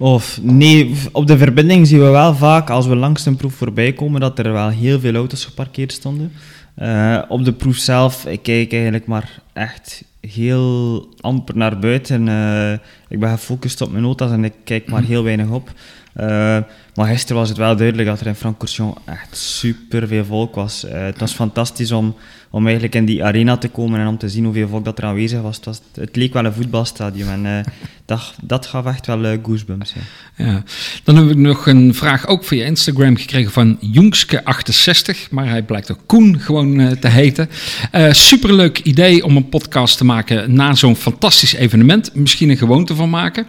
Of 0.00 0.38
nee, 0.42 0.94
op 1.12 1.26
de 1.26 1.38
verbinding 1.38 1.86
zien 1.86 1.98
we 1.98 2.08
wel 2.08 2.34
vaak 2.34 2.70
als 2.70 2.86
we 2.86 2.96
langs 2.96 3.26
een 3.26 3.36
proef 3.36 3.54
voorbij 3.54 3.92
komen 3.92 4.20
dat 4.20 4.38
er 4.38 4.52
wel 4.52 4.68
heel 4.68 5.00
veel 5.00 5.14
auto's 5.14 5.44
geparkeerd 5.44 5.92
stonden. 5.92 6.32
Eh, 6.74 7.22
op 7.28 7.44
de 7.44 7.52
proef 7.52 7.76
zelf, 7.76 8.26
ik 8.26 8.42
kijk 8.42 8.72
eigenlijk 8.72 9.06
maar 9.06 9.40
echt 9.52 10.04
heel 10.20 11.08
amper 11.20 11.56
naar 11.56 11.78
buiten. 11.78 12.28
Eh, 12.28 12.72
ik 13.08 13.20
ben 13.20 13.30
gefocust 13.30 13.80
op 13.80 13.90
mijn 13.90 14.02
notas 14.02 14.30
en 14.30 14.44
ik 14.44 14.54
kijk 14.64 14.88
maar 14.88 15.02
heel 15.02 15.22
weinig 15.22 15.48
op. 15.48 15.72
Eh, 16.12 16.58
maar 17.00 17.08
gisteren 17.08 17.36
was 17.36 17.48
het 17.48 17.58
wel 17.58 17.76
duidelijk 17.76 18.08
dat 18.08 18.20
er 18.20 18.26
in 18.26 18.34
Francorchamps 18.34 19.00
echt 19.04 19.36
super 19.36 20.08
veel 20.08 20.24
volk 20.24 20.54
was. 20.54 20.84
Eh, 20.84 21.02
het 21.02 21.18
was 21.20 21.32
fantastisch 21.32 21.92
om, 21.92 22.14
om 22.50 22.64
eigenlijk 22.64 22.94
in 22.94 23.04
die 23.04 23.24
arena 23.24 23.56
te 23.56 23.68
komen 23.68 24.00
en 24.00 24.06
om 24.06 24.18
te 24.18 24.28
zien 24.28 24.44
hoeveel 24.44 24.68
volk 24.68 24.84
dat 24.84 24.98
er 24.98 25.04
aanwezig 25.04 25.40
was. 25.40 25.60
Het, 25.94 26.16
leek 26.16 26.32
wel 26.32 26.44
een 26.44 26.52
voetbalstadion 26.52 27.28
en 27.28 27.46
eh, 27.46 27.72
dat, 28.04 28.34
dat 28.42 28.66
gaf 28.66 28.86
echt 28.86 29.06
wel 29.06 29.24
eh, 29.24 29.38
goosebumps. 29.42 29.94
Ja. 30.36 30.62
Dan 31.04 31.16
hebben 31.16 31.34
we 31.34 31.40
nog 31.40 31.66
een 31.66 31.94
vraag 31.94 32.26
ook 32.26 32.44
via 32.44 32.64
Instagram 32.64 33.16
gekregen 33.16 33.52
van 33.52 33.78
Joenske68, 33.94 35.30
maar 35.30 35.48
hij 35.48 35.62
blijkt 35.62 35.90
ook 35.90 36.00
Koen 36.06 36.38
gewoon 36.40 36.98
te 36.98 37.08
heten. 37.08 37.48
Superleuk 38.10 38.78
idee 38.78 39.24
om 39.24 39.36
een 39.36 39.48
podcast 39.48 39.96
te 39.96 40.04
maken 40.04 40.54
na 40.54 40.74
zo'n 40.74 40.96
fantastisch 40.96 41.54
evenement. 41.54 42.14
Misschien 42.14 42.50
een 42.50 42.56
gewoonte 42.56 42.94
van 42.94 43.10
maken. 43.10 43.46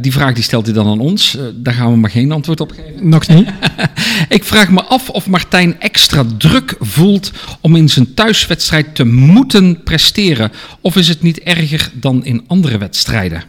Die 0.00 0.12
vraag 0.12 0.34
die 0.34 0.42
stelt 0.42 0.64
hij 0.64 0.74
dan 0.74 0.86
aan 0.86 1.00
ons. 1.00 1.38
Daar 1.54 1.74
gaan 1.74 1.90
we 1.90 1.96
maar 1.96 2.10
geen 2.10 2.32
antwoord 2.32 2.43
op 2.48 2.70
geven. 2.70 3.08
Nog 3.08 3.28
niet. 3.28 3.48
Ik 4.28 4.44
vraag 4.44 4.70
me 4.70 4.82
af 4.82 5.10
of 5.10 5.26
Martijn 5.26 5.80
extra 5.80 6.24
druk 6.38 6.76
voelt 6.80 7.32
om 7.60 7.76
in 7.76 7.88
zijn 7.88 8.14
thuiswedstrijd 8.14 8.94
te 8.94 9.04
moeten 9.04 9.82
presteren. 9.82 10.52
Of 10.80 10.96
is 10.96 11.08
het 11.08 11.22
niet 11.22 11.40
erger 11.40 11.90
dan 11.94 12.24
in 12.24 12.44
andere 12.46 12.78
wedstrijden? 12.78 13.44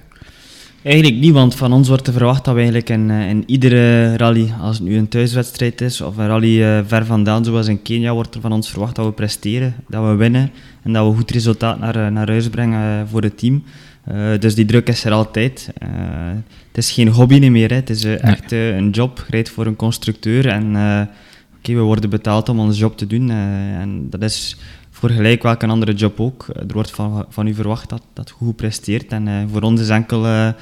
Eigenlijk 0.85 1.15
niet, 1.15 1.33
want 1.33 1.55
van 1.55 1.73
ons 1.73 1.87
wordt 1.87 2.07
er 2.07 2.13
verwacht 2.13 2.45
dat 2.45 2.53
we 2.53 2.59
eigenlijk 2.59 2.89
in, 2.89 3.09
eh, 3.11 3.29
in 3.29 3.43
iedere 3.45 4.17
rally, 4.17 4.53
als 4.61 4.77
het 4.77 4.87
nu 4.87 4.97
een 4.97 5.07
thuiswedstrijd 5.07 5.81
is 5.81 6.01
of 6.01 6.17
een 6.17 6.27
rally 6.27 6.63
eh, 6.63 6.79
ver 6.85 7.05
vandaan, 7.05 7.45
zoals 7.45 7.67
in 7.67 7.81
Kenia, 7.81 8.13
wordt 8.13 8.35
er 8.35 8.41
van 8.41 8.51
ons 8.51 8.69
verwacht 8.69 8.95
dat 8.95 9.05
we 9.05 9.11
presteren, 9.11 9.75
dat 9.87 10.03
we 10.03 10.15
winnen 10.15 10.51
en 10.83 10.93
dat 10.93 11.09
we 11.09 11.15
goed 11.15 11.31
resultaat 11.31 11.79
naar, 11.79 11.95
eh, 11.95 12.07
naar 12.07 12.27
huis 12.27 12.49
brengen 12.49 13.07
voor 13.07 13.21
het 13.21 13.37
team. 13.37 13.63
Eh, 14.05 14.39
dus 14.39 14.55
die 14.55 14.65
druk 14.65 14.87
is 14.87 15.03
er 15.03 15.11
altijd. 15.11 15.69
Eh, 15.77 15.89
het 16.67 16.77
is 16.77 16.91
geen 16.91 17.07
hobby 17.07 17.49
meer, 17.49 17.69
hè. 17.69 17.75
het 17.75 17.89
is 17.89 18.03
eh, 18.03 18.23
echt 18.23 18.51
een 18.51 18.89
job. 18.89 19.17
Je 19.17 19.23
rijdt 19.29 19.49
voor 19.49 19.65
een 19.65 19.75
constructeur 19.75 20.47
en 20.47 20.65
oké, 21.57 21.73
we 21.73 21.79
worden 21.79 22.09
betaald 22.09 22.49
om 22.49 22.59
onze 22.59 22.79
job 22.79 22.97
te 22.97 23.07
doen. 23.07 23.29
en 23.29 24.07
dat 24.09 24.21
is 24.21 24.57
voor 24.89 25.09
gelijk 25.09 25.43
welke 25.43 25.67
andere 25.67 25.93
job 25.93 26.19
ook. 26.19 26.45
Er 26.47 26.73
wordt 26.73 26.91
van, 26.91 27.25
van 27.29 27.47
u 27.47 27.53
verwacht 27.53 27.89
dat, 27.89 28.01
dat 28.13 28.29
goed 28.29 28.55
presteert. 28.55 29.11
En 29.11 29.49
voor 29.51 29.61
ons 29.61 29.81
is 29.81 29.89
enkel 29.89 30.53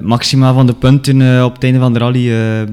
maxima 0.00 0.52
van 0.52 0.66
de 0.66 0.74
punten 0.74 1.44
op 1.44 1.54
het 1.54 1.64
einde 1.64 1.78
van 1.78 1.92
de 1.92 1.98
rally 1.98 2.32
eh, 2.32 2.70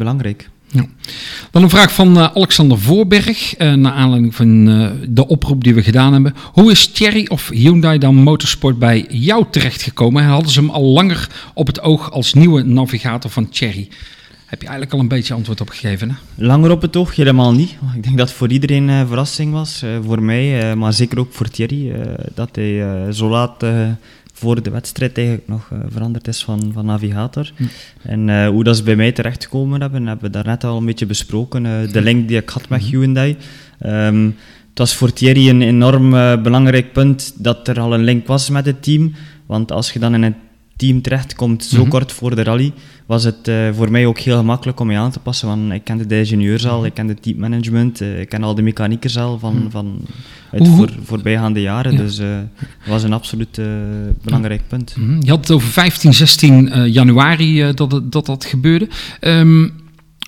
Dan 1.51 1.63
een 1.63 1.69
vraag 1.69 1.93
van 1.93 2.17
eh, 2.17 2.29
Alexander 2.33 2.79
Voorberg, 2.79 3.55
eh, 3.55 3.73
naar 3.73 3.91
aanleiding 3.91 4.35
van 4.35 4.69
eh, 4.69 4.89
de 5.09 5.27
oproep 5.27 5.63
die 5.63 5.73
we 5.73 5.83
gedaan 5.83 6.13
hebben. 6.13 6.35
Hoe 6.53 6.71
is 6.71 6.87
Thierry 6.87 7.25
of 7.29 7.49
Hyundai 7.49 7.97
dan 7.97 8.15
Motorsport 8.15 8.79
bij 8.79 9.05
jou 9.09 9.45
terechtgekomen? 9.51 10.23
Hadden 10.23 10.51
ze 10.51 10.59
hem 10.59 10.69
al 10.69 10.83
langer 10.83 11.27
op 11.53 11.67
het 11.67 11.81
oog 11.81 12.11
als 12.11 12.33
nieuwe 12.33 12.63
navigator 12.63 13.31
van 13.31 13.49
Thierry? 13.49 13.87
Heb 14.45 14.61
je 14.61 14.67
eigenlijk 14.67 14.97
al 14.97 15.03
een 15.03 15.17
beetje 15.17 15.33
antwoord 15.33 15.61
op 15.61 15.69
gegeven, 15.69 16.09
hè? 16.09 16.15
Langer 16.35 16.71
op 16.71 16.81
het 16.81 16.95
oog, 16.95 17.15
helemaal 17.15 17.53
niet. 17.53 17.71
Ik 17.95 18.03
denk 18.03 18.17
dat 18.17 18.27
het 18.27 18.37
voor 18.37 18.51
iedereen 18.51 18.87
een 18.87 19.07
verrassing 19.07 19.51
was. 19.53 19.83
voor 20.05 20.21
mij, 20.21 20.75
maar 20.75 20.93
zeker 20.93 21.19
ook 21.19 21.33
voor 21.33 21.49
Thierry. 21.49 21.91
dat 22.35 22.49
hij 22.55 23.07
zo 23.11 23.29
laat 23.29 23.63
voor 24.33 24.63
de 24.63 24.69
wedstrijd 24.69 25.17
eigenlijk 25.17 25.47
nog 25.47 25.69
eh, 25.71 25.79
veranderd 25.87 26.27
is 26.27 26.43
van, 26.43 26.71
van 26.73 26.85
navigator. 26.85 27.51
En 28.01 28.29
eh, 28.29 28.47
hoe 28.47 28.63
dat 28.63 28.77
ze 28.77 28.83
bij 28.83 28.95
mij 28.95 29.11
terechtgekomen 29.11 29.81
hebben, 29.81 30.07
hebben 30.07 30.25
we 30.25 30.31
daarnet 30.31 30.63
al 30.63 30.77
een 30.77 30.85
beetje 30.85 31.05
besproken. 31.05 31.65
eh, 31.65 31.91
de 31.91 32.01
link 32.01 32.27
die 32.27 32.37
ik 32.37 32.49
had 32.49 32.69
met 32.69 32.81
Hyundai. 32.81 33.37
Ehm, 33.79 34.25
het 34.69 34.77
was 34.79 34.95
voor 34.95 35.13
Thierry 35.13 35.49
een 35.49 35.61
enorm 35.61 36.09
belangrijk 36.43 36.93
punt 36.93 37.33
dat 37.43 37.67
er 37.67 37.79
al 37.79 37.93
een 37.93 38.03
link 38.03 38.27
was 38.27 38.49
met 38.49 38.65
het 38.65 38.83
team. 38.83 39.13
Want 39.45 39.71
als 39.71 39.91
je 39.91 39.99
dan 39.99 40.13
in 40.13 40.23
een 40.23 40.35
team 40.83 41.01
terechtkomt, 41.01 41.63
zo 41.63 41.79
Mhm. 41.81 41.89
kort 41.89 42.11
voor 42.11 42.35
de 42.35 42.43
rally, 42.43 42.71
was 43.05 43.23
het 43.23 43.47
eh, 43.47 43.55
voor 43.73 43.91
mij 43.91 44.05
ook 44.05 44.19
heel 44.19 44.37
gemakkelijk 44.37 44.79
om 44.79 44.91
je 44.91 44.97
aan 44.97 45.11
te 45.11 45.19
passen. 45.19 45.47
Want 45.47 45.71
ik 45.71 45.83
kende 45.83 46.05
de 46.05 46.17
ingenieurs 46.19 46.67
al, 46.67 46.85
ik 46.85 46.93
kende 46.93 47.13
het 47.13 47.21
teammanagement, 47.23 48.01
eh, 48.01 48.19
ik 48.19 48.29
ken 48.29 48.43
al 48.43 48.55
de 48.55 48.61
mechaniekers 48.61 49.17
al 49.17 49.39
van, 49.39 49.67
van 49.69 49.95
uit 50.51 50.67
voor, 50.67 50.89
voorbijgaande 51.03 51.61
jaren. 51.61 51.91
Ja. 51.91 51.97
Dus 51.97 52.19
eh, 52.19 52.27
het 52.57 52.87
was 52.89 53.03
een 53.03 53.13
absoluut 53.13 53.57
eh, 53.57 53.65
belangrijk 54.23 54.61
punt. 54.67 54.95
Mhm. 54.97 55.17
Je 55.21 55.29
had 55.29 55.39
het 55.39 55.51
over 55.51 55.67
15, 55.69 56.13
16 56.13 56.69
eh, 56.71 56.93
januari 56.93 57.61
eh, 57.61 57.73
dat, 57.73 58.01
dat 58.03 58.25
dat 58.25 58.45
gebeurde. 58.45 58.87
Ehm, 59.19 59.67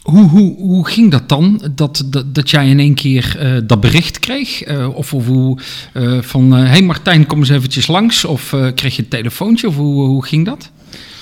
hoe, 0.05 0.29
hoe, 0.29 0.55
hoe 0.57 0.87
ging 0.87 1.11
dat 1.11 1.29
dan? 1.29 1.61
Dat, 1.75 2.03
dat, 2.25 2.49
jij 2.49 2.69
in 2.69 2.79
één 2.79 2.93
keer 2.93 3.35
eh, 3.39 3.57
dat 3.63 3.79
bericht 3.79 4.19
kreeg? 4.19 4.63
Eh, 4.63 4.95
of, 4.95 5.13
of 5.13 5.25
hoe 5.25 5.57
eh, 5.93 6.21
van, 6.21 6.51
hé 6.51 6.65
hey 6.65 6.81
Martijn, 6.81 7.25
kom 7.25 7.39
eens 7.39 7.49
eventjes 7.49 7.87
langs. 7.87 8.25
Of 8.25 8.55
kreeg 8.75 8.95
je 8.95 9.01
een 9.01 9.07
telefoontje? 9.07 9.67
Of 9.67 9.75
hoe, 9.75 10.07
hoe 10.07 10.25
ging 10.25 10.45
dat? 10.45 10.71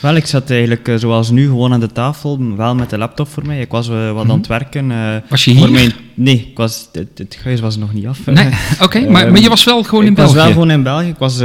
Wel, 0.03 0.15
ik 0.15 0.25
zat 0.25 0.49
eigenlijk 0.49 0.87
eh, 0.87 0.95
zoals 0.95 1.29
nu 1.29 1.45
gewoon 1.47 1.73
aan 1.73 1.79
de 1.79 1.91
tafel, 1.91 2.55
wel 2.55 2.75
met 2.75 2.89
de 2.89 2.97
laptop 2.97 3.27
voor 3.27 3.45
mij. 3.45 3.61
Ik 3.61 3.71
was 3.71 3.89
eh, 3.89 4.11
wat 4.11 4.29
aan 4.29 4.37
het 4.37 4.47
werken. 4.47 4.91
eh, 4.91 5.15
Was 5.29 5.45
je 5.45 5.55
voor 5.55 5.65
hier? 5.67 5.71
mijn- 5.75 5.91
nee, 6.13 6.47
ik 6.51 6.57
was, 6.57 6.89
het, 6.91 7.07
het 7.17 7.37
huis 7.43 7.59
was 7.59 7.77
nog 7.77 7.93
niet 7.93 8.05
af. 8.07 8.25
Nee, 8.25 8.49
oké. 8.81 8.99
maar, 9.11 9.31
maar 9.31 9.41
je 9.41 9.49
was 9.49 9.63
wel 9.63 9.83
gewoon 9.83 10.03
in 10.03 10.09
ik 10.09 10.15
België? 10.15 10.33
was 10.33 10.43
wel 10.43 10.51
gewoon 10.51 10.71
in 10.71 10.83
België. 10.83 11.07
Ik 11.07 11.17
was 11.17 11.39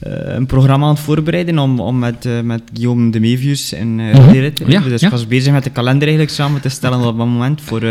een 0.00 0.46
programma 0.46 0.86
aan 0.86 0.94
het 0.94 1.02
voorbereiden 1.02 1.58
om, 1.58 1.80
om 1.80 1.98
met, 1.98 2.28
met 2.44 2.62
Guillaume 2.72 3.10
de 3.10 3.20
Mevius 3.20 3.72
in 3.72 3.98
uh, 3.98 4.14
Mhm. 4.14 4.52
te. 4.52 4.64
Ja, 4.66 4.80
Dus 4.80 5.00
ja. 5.00 5.06
ik 5.06 5.12
was 5.12 5.26
bezig 5.26 5.52
met 5.52 5.64
de 5.64 5.70
kalender 5.70 6.02
eigenlijk 6.08 6.36
samen 6.36 6.60
te 6.60 6.68
stellen 6.68 6.98
op 6.98 7.04
dat 7.04 7.26
moment 7.26 7.60
voor, 7.62 7.82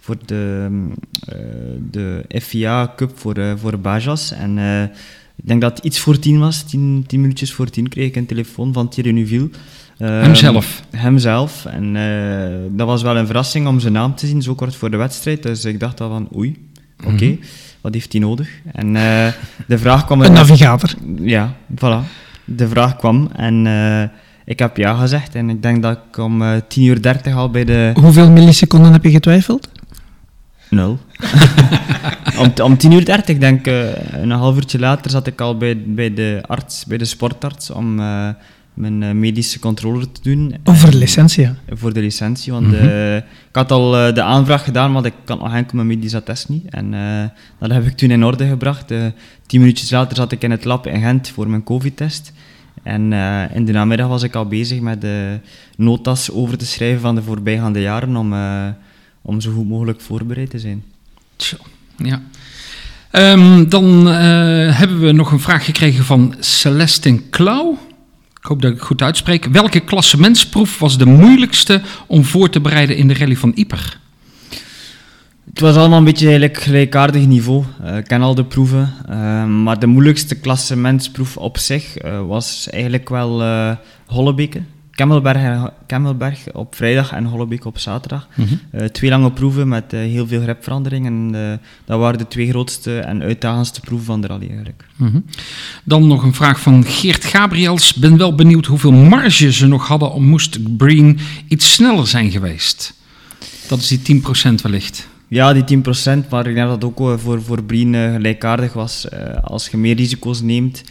voor 0.00 0.16
de, 0.26 0.68
eh, 1.28 1.36
de 1.90 2.24
FIA 2.42 2.92
Cup 2.96 3.10
voor, 3.14 3.36
voor 3.60 3.78
Bajas. 3.78 4.32
En 4.32 4.58
ik 5.42 5.48
denk 5.48 5.60
dat 5.60 5.76
het 5.76 5.84
iets 5.84 5.98
voor 5.98 6.18
tien 6.18 6.38
was, 6.38 6.62
tien, 6.62 7.04
tien 7.06 7.20
minuutjes 7.20 7.52
voor 7.52 7.70
tien, 7.70 7.88
kreeg 7.88 8.06
ik 8.06 8.16
een 8.16 8.26
telefoon 8.26 8.72
van 8.72 8.88
Thierry 8.88 9.10
Neuville. 9.12 9.50
Ehm, 9.98 10.22
Hemzelf? 10.22 10.82
Hemzelf. 10.96 11.64
En 11.64 11.96
eh, 11.96 12.56
dat 12.76 12.86
was 12.86 13.02
wel 13.02 13.16
een 13.16 13.26
verrassing 13.26 13.66
om 13.66 13.80
zijn 13.80 13.92
naam 13.92 14.14
te 14.14 14.26
zien, 14.26 14.42
zo 14.42 14.54
kort 14.54 14.76
voor 14.76 14.90
de 14.90 14.96
wedstrijd. 14.96 15.42
Dus 15.42 15.64
ik 15.64 15.80
dacht 15.80 16.00
al 16.00 16.08
van, 16.08 16.28
oei, 16.36 16.56
oké, 17.06 17.24
Mhm. 17.24 17.34
wat 17.80 17.94
heeft 17.94 18.12
hij 18.12 18.20
nodig? 18.20 18.48
En 18.72 18.96
eh, 18.96 19.26
de 19.66 19.78
vraag 19.78 20.04
kwam... 20.04 20.20
Een 20.22 20.32
navigator. 20.32 20.90
Ja, 21.20 21.54
voilà. 21.74 22.08
De 22.44 22.68
vraag 22.68 22.96
kwam 22.96 23.30
en 23.36 23.66
eh, 23.66 24.02
ik 24.44 24.58
heb 24.58 24.76
ja 24.76 24.94
gezegd. 24.94 25.34
En 25.34 25.50
ik 25.50 25.62
denk 25.62 25.82
dat 25.82 25.98
ik 26.10 26.18
om 26.18 26.42
10 26.68 26.84
uur 26.84 27.02
30 27.02 27.34
al 27.34 27.50
bij 27.50 27.64
de... 27.64 27.90
Hoeveel 27.94 28.30
milliseconden 28.30 28.92
heb 28.92 29.04
je 29.04 29.10
getwijfeld? 29.10 29.68
Nul. 30.70 30.98
om, 32.40 32.52
om 32.62 32.76
10 32.76 32.92
uur 32.92 33.04
30, 33.04 33.38
denk 33.38 33.58
ik, 33.58 33.66
eh, 33.66 34.22
een 34.22 34.30
half 34.30 34.56
uurtje 34.56 34.78
later 34.78 35.10
zat 35.10 35.26
ik 35.26 35.40
al 35.40 35.56
bij, 35.56 35.82
bij 35.86 36.14
de 36.14 36.42
arts, 36.46 36.84
bij 36.84 36.98
de 36.98 37.04
sportarts, 37.04 37.70
om 37.70 38.00
eh, 38.00 38.28
mijn 38.74 39.02
eh, 39.02 39.10
medische 39.12 39.58
controle 39.58 40.12
te 40.12 40.20
doen. 40.22 40.54
Over 40.64 40.84
En- 40.84 40.90
de 40.90 40.96
licentie, 40.98 41.42
ja. 41.42 41.54
Voor 41.70 41.92
de 41.92 42.00
licentie, 42.00 42.52
want 42.52 42.66
Mhm. 42.66 43.16
ik 43.16 43.24
had 43.52 43.72
al 43.72 43.90
de 44.14 44.22
aanvraag 44.22 44.64
gedaan, 44.64 44.92
want 44.92 45.06
ik 45.06 45.12
had 45.24 45.38
nog 45.40 45.54
enkel 45.54 45.74
mijn 45.76 45.86
medisch 45.86 46.14
attest 46.14 46.48
niet. 46.48 46.68
En 46.68 46.94
eh, 46.94 47.24
dat 47.58 47.70
heb 47.70 47.86
ik 47.86 47.96
toen 47.96 48.10
in 48.10 48.24
orde 48.24 48.46
gebracht. 48.48 48.90
Eh, 48.90 49.04
tien 49.46 49.60
minuutjes 49.60 49.90
later 49.90 50.16
zat 50.16 50.32
ik 50.32 50.42
in 50.42 50.50
het 50.50 50.64
lab 50.64 50.86
in 50.86 51.00
Gent 51.00 51.28
voor 51.28 51.48
mijn 51.48 51.64
covid-test. 51.64 52.32
En 52.82 53.12
eh, 53.12 53.42
in 53.56 53.64
de 53.64 53.72
namiddag 53.72 54.08
was 54.08 54.22
ik 54.22 54.34
al 54.34 54.46
bezig 54.46 54.80
met 54.80 55.00
de 55.00 55.38
notas 55.76 56.30
over 56.32 56.58
te 56.58 56.66
schrijven 56.66 57.00
van 57.00 57.14
de 57.14 57.22
voorbijgaande 57.22 57.80
jaren 57.80 58.16
om, 58.16 58.32
eh, 58.32 58.66
om 59.22 59.40
zo 59.40 59.52
goed 59.52 59.68
mogelijk 59.68 60.00
voorbereid 60.00 60.50
te 60.50 60.58
zijn. 60.58 60.84
Tjo, 61.36 61.56
ja. 61.96 62.22
Ehm, 63.10 63.68
dan 63.68 64.08
eh, 64.08 64.14
hebben 64.78 65.00
we 65.00 65.12
nog 65.12 65.32
een 65.32 65.40
vraag 65.40 65.64
gekregen 65.64 66.04
van 66.04 66.34
Celestin 66.38 67.30
Klauw. 67.30 67.78
Ik 68.40 68.46
hoop 68.46 68.62
dat 68.62 68.70
ik 68.70 68.76
het 68.76 68.86
goed 68.86 69.02
uitspreek. 69.02 69.44
Welke 69.44 69.80
klassementsproef 69.80 70.78
was 70.78 70.98
de 70.98 71.06
moeilijkste 71.06 71.80
om 72.06 72.24
voor 72.24 72.50
te 72.50 72.60
bereiden 72.60 72.96
in 72.96 73.08
de 73.08 73.14
rally 73.14 73.36
van 73.36 73.52
Yper? 73.54 73.98
Het 75.50 75.60
was 75.60 75.76
allemaal 75.76 75.98
een 75.98 76.04
beetje 76.04 76.28
eigenlijk 76.28 76.58
gelijkaardig 76.58 77.26
niveau. 77.26 77.64
Eh, 77.82 77.96
ik 77.96 78.04
ken 78.04 78.22
al 78.22 78.34
de 78.34 78.44
proeven. 78.44 78.92
eh, 79.08 79.44
maar 79.46 79.78
de 79.78 79.86
moeilijkste 79.86 80.34
klassementsproef 80.34 81.36
op 81.36 81.58
zich 81.58 81.96
eh, 81.96 82.26
was 82.26 82.68
eigenlijk 82.70 83.08
wel 83.08 83.42
eh 83.42 83.76
Hollebeke. 84.06 84.62
Kemmelberg, 85.00 85.70
Kemmelberg 85.86 86.52
op 86.52 86.74
vrijdag 86.74 87.12
en 87.12 87.24
Hollebeke 87.24 87.68
op 87.68 87.78
zaterdag. 87.78 88.28
Eh, 88.70 88.84
twee 88.84 89.10
lange 89.10 89.32
proeven 89.32 89.68
met 89.68 89.92
eh, 89.92 90.00
heel 90.00 90.26
veel 90.26 90.42
grepveranderingen. 90.42 91.34
En, 91.34 91.50
eh, 91.50 91.66
dat 91.84 91.98
waren 91.98 92.18
de 92.18 92.28
twee 92.28 92.48
grootste 92.48 92.98
en 92.98 93.22
uitdagendste 93.22 93.80
proeven 93.80 94.06
van 94.06 94.20
de 94.20 94.26
rally 94.26 94.46
eigenlijk. 94.48 94.84
Mhm. 94.96 95.20
Dan 95.84 96.06
nog 96.06 96.22
een 96.22 96.34
vraag 96.34 96.60
van 96.60 96.84
Geert 96.84 97.24
Gabriels. 97.24 97.94
Ben 97.94 98.16
wel 98.16 98.34
benieuwd 98.34 98.66
hoeveel 98.66 98.92
marge 98.92 99.52
ze 99.52 99.66
nog 99.66 99.86
hadden 99.88 100.12
om 100.12 100.24
moest 100.24 100.76
Breen 100.76 101.18
iets 101.48 101.72
sneller 101.72 102.06
zijn 102.06 102.30
geweest. 102.30 102.94
Dat 103.68 103.78
is 103.78 103.88
die 103.88 104.02
10% 104.02 104.62
wellicht. 104.62 105.08
Ja, 105.28 105.52
die 105.52 105.64
10%, 105.64 106.28
maar 106.30 106.46
ik 106.46 106.54
denk 106.54 106.66
dat 106.68 106.82
het 106.82 106.84
ook 106.84 107.20
voor, 107.20 107.42
voor 107.42 107.62
Breen 107.62 107.94
gelijkaardig 107.94 108.72
was. 108.72 109.06
Als 109.42 109.68
je 109.68 109.76
meer 109.76 109.96
risico's 109.96 110.40
neemt, 110.40 110.82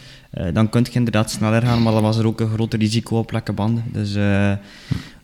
dan 0.53 0.69
kun 0.69 0.85
je 0.89 0.91
inderdaad 0.97 1.31
sneller 1.31 1.61
gaan, 1.61 1.83
maar 1.83 1.93
dan 1.93 2.01
was 2.01 2.17
er 2.17 2.25
ook 2.27 2.39
een 2.39 2.49
groter 2.49 2.79
risico 2.79 3.17
op 3.17 3.31
lekke 3.31 3.53
banden. 3.53 3.83
Dus 3.91 4.15
eh, 4.15 4.51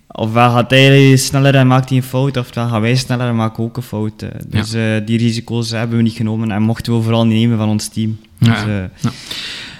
ofwel 0.08 0.52
gaat 0.52 0.70
hij 0.70 1.16
sneller 1.16 1.56
en 1.56 1.68
maakt 1.68 1.90
hij 1.90 1.98
een 1.98 2.04
fout, 2.04 2.38
ofwel 2.38 2.68
gaan 2.68 2.82
wij 2.82 2.96
sneller 2.96 3.28
en 3.28 3.36
maken 3.36 3.64
ook 3.64 3.78
een 3.78 3.84
fout. 3.84 4.22
eh. 4.22 4.30
dus 4.48 4.74
eh, 4.74 5.06
die 5.06 5.18
risico's 5.18 5.70
hebben 5.72 5.98
we 5.98 6.04
niet 6.04 6.14
genomen 6.14 6.52
en 6.52 6.62
mochten 6.62 6.96
we 6.96 7.02
vooral 7.02 7.26
niet 7.26 7.38
nemen 7.38 7.58
van 7.58 7.70
ons 7.70 7.88
team. 7.88 8.18
Ja. 8.38 8.54
Dus, 8.54 8.64
eh, 8.64 9.12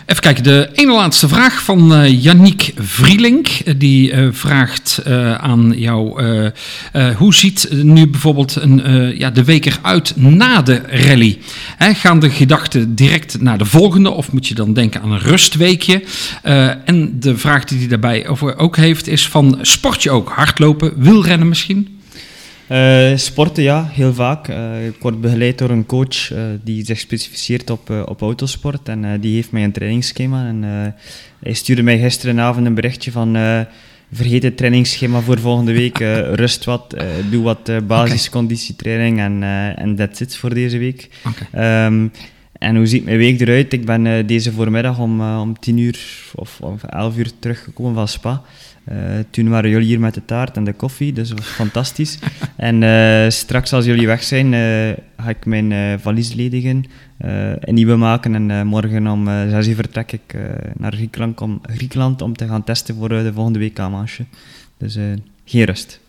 Even 0.06 0.22
kijken, 0.22 0.44
de 0.44 0.70
ene 0.74 0.94
laatste 0.94 1.28
vraag 1.28 1.64
van 1.64 1.94
eh 1.94 2.24
Yannick 2.24 2.72
Vrielink. 2.76 3.48
Eh, 3.48 3.74
Die 3.78 4.12
eh, 4.12 4.28
vraagt 4.32 5.02
aan 5.38 5.74
jou, 5.76 6.24
hoe 7.18 7.34
ziet 7.34 7.68
nu 7.72 8.08
bijvoorbeeld 8.08 8.56
een, 8.56 9.14
ja, 9.18 9.30
de 9.30 9.44
week 9.44 9.66
eruit 9.66 10.14
na 10.16 10.62
de 10.62 10.82
rally? 10.88 11.38
Gaan 11.78 12.20
de 12.20 12.30
gedachten 12.30 12.96
direct 12.96 13.42
naar 13.42 13.58
de 13.58 13.66
volgende 13.66 14.10
of 14.10 14.32
moet 14.32 14.48
je 14.48 14.56
dan 14.56 14.74
denken 14.74 15.02
aan 15.02 15.12
een 15.12 15.20
rustweekje? 15.20 16.04
En 16.86 17.20
de 17.20 17.38
vraag 17.38 17.64
die 17.64 17.80
hij 17.80 17.88
daarbij 17.88 18.28
over 18.28 18.58
ook 18.58 18.78
heeft 18.78 19.08
is 19.08 19.28
van, 19.28 19.58
sport 19.62 20.04
je 20.04 20.12
ook 20.12 20.30
hardlopen, 20.30 20.94
wielrennen 20.98 21.48
misschien? 21.48 21.95
Eh, 22.68 23.12
sporten, 23.16 23.64
ja, 23.64 23.90
heel 23.92 24.14
vaak. 24.14 24.48
Eh, 24.48 24.86
ik 24.88 24.96
word 25.00 25.22
begeleid 25.22 25.58
door 25.58 25.70
een 25.70 25.86
coach 25.86 26.32
eh, 26.32 26.44
die 26.64 26.86
zich 26.86 27.00
specificeert 27.00 27.70
op, 27.70 27.90
op 28.06 28.22
autosport. 28.22 28.90
En 28.90 29.20
die 29.20 29.36
heeft 29.36 29.52
mij 29.52 29.64
een 29.64 29.72
trainingsschema. 29.72 30.48
En 30.48 30.64
hij 31.40 31.54
stuurde 31.54 31.84
mij 31.84 32.00
gisterenavond 32.00 32.66
een 32.66 32.74
berichtje 32.74 33.12
van... 33.12 33.38
vergeet 34.12 34.44
het 34.44 34.58
trainingsschema 34.58 35.20
voor 35.22 35.40
volgende 35.40 35.74
week. 35.74 35.98
rust 36.42 36.64
wat, 36.66 36.96
doe 37.30 37.44
wat 37.44 37.72
basisconditietraining 37.88 39.20
en, 39.20 39.44
en 39.76 39.96
that's 39.96 40.20
it 40.20 40.38
voor 40.38 40.54
deze 40.54 40.78
week. 40.78 41.10
Ehm, 41.52 42.08
en 42.54 42.76
hoe 42.76 42.86
ziet 42.86 43.06
mijn 43.06 43.18
week 43.18 43.42
eruit? 43.42 43.74
Ik 43.74 43.86
ben 43.86 44.28
deze 44.28 44.52
voormiddag 44.52 45.00
om, 45.00 45.22
om 45.22 45.60
10 45.60 45.78
uur 45.78 46.00
of, 46.36 46.60
of 46.62 46.84
11 46.84 47.18
uur 47.18 47.32
teruggekomen 47.40 47.94
van 47.94 48.08
Spa. 48.08 48.42
Eh, 48.86 48.98
toen 49.30 49.50
waren 49.50 49.70
jullie 49.70 49.88
hier 49.88 50.00
met 50.00 50.14
de 50.14 50.26
taart 50.26 50.58
en 50.58 50.64
de 50.64 50.74
koffie, 50.74 51.14
dus 51.14 51.30
dat 51.30 51.38
was 51.38 51.48
fantastisch. 51.48 52.20
en 52.56 52.84
eh, 52.84 53.30
straks 53.30 53.74
als 53.74 53.86
jullie 53.86 54.08
weg 54.08 54.24
zijn, 54.24 54.54
eh, 54.54 55.04
ga 55.24 55.30
ik 55.30 55.46
mijn 55.46 56.00
valies 56.00 56.34
ledigen, 56.34 56.86
een 57.60 57.74
nieuwe 57.74 57.96
maken 57.96 58.50
en 58.50 58.68
morgen 58.68 59.08
om 59.08 59.28
eh 59.28 59.50
6 59.50 59.68
uur 59.68 59.76
vertrek 59.76 60.12
ik 60.12 60.36
naar 60.78 60.94
Griekenland 60.94 61.42
om, 61.42 61.62
Griekenland 61.62 62.22
om 62.22 62.36
te 62.36 62.48
gaan 62.48 62.64
testen 62.64 62.96
voor 62.96 63.10
de 63.10 63.32
volgende 63.34 63.60
WK-manche. 63.60 64.26
Dus 64.78 64.98
geen 65.46 65.64
rust. 65.64 66.00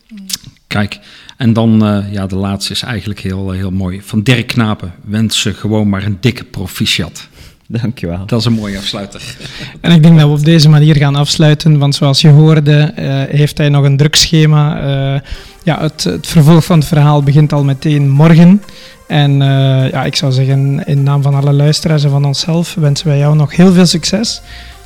Kijk, 0.67 1.01
en 1.37 1.53
dan, 1.53 2.05
ja, 2.11 2.27
de 2.27 2.37
laatste 2.37 2.73
is 2.73 2.83
eigenlijk 2.83 3.21
heel, 3.21 3.51
heel 3.51 3.71
mooi. 3.71 4.03
Van 4.03 4.23
Dirk 4.23 4.47
Knapen 4.47 4.93
wensen 5.05 5.55
gewoon 5.55 5.89
maar 5.89 6.05
een 6.05 6.17
dikke 6.21 6.45
proficiat. 6.45 7.29
Dankjewel. 7.69 8.27
Dat 8.27 8.41
is 8.41 8.45
een 8.45 8.53
mooie 8.53 8.79
afsluiter. 8.79 9.37
En 9.81 9.93
ik 9.93 10.03
denk 10.03 10.19
dat 10.19 10.29
we 10.29 10.35
op 10.35 10.45
deze 10.45 10.69
manier 10.69 10.97
gaan 10.97 11.17
afsluiten, 11.17 11.79
want 11.79 11.95
zoals 11.95 12.21
je 12.21 12.29
hoorde, 12.29 12.93
eh, 12.97 13.37
heeft 13.37 13.59
hij 13.59 13.69
nog 13.69 13.85
een 13.85 13.97
druk 13.97 14.15
schema. 14.17 14.81
Eh, 14.81 15.21
ja, 15.63 15.81
het, 15.81 16.05
het 16.05 16.27
vervolg 16.27 16.65
van 16.65 16.79
het 16.79 16.89
verhaal 16.89 17.23
begint 17.23 17.53
al 17.53 17.65
meteen 17.65 18.11
morgen. 18.11 18.63
En 19.09 19.43
eh, 19.43 19.91
ja, 19.91 20.05
ik 20.05 20.17
zou 20.17 20.33
zeggen, 20.33 20.87
in 20.87 21.03
naam 21.03 21.23
van 21.23 21.35
alle 21.35 21.53
luisteraars 21.53 22.05
en 22.05 22.11
van 22.11 22.25
onszelf 22.25 22.75
wensen 22.75 23.07
wij 23.07 23.19
jou 23.19 23.37
nog 23.37 23.57
heel 23.57 23.73
veel 23.73 23.87
succes. 23.87 24.41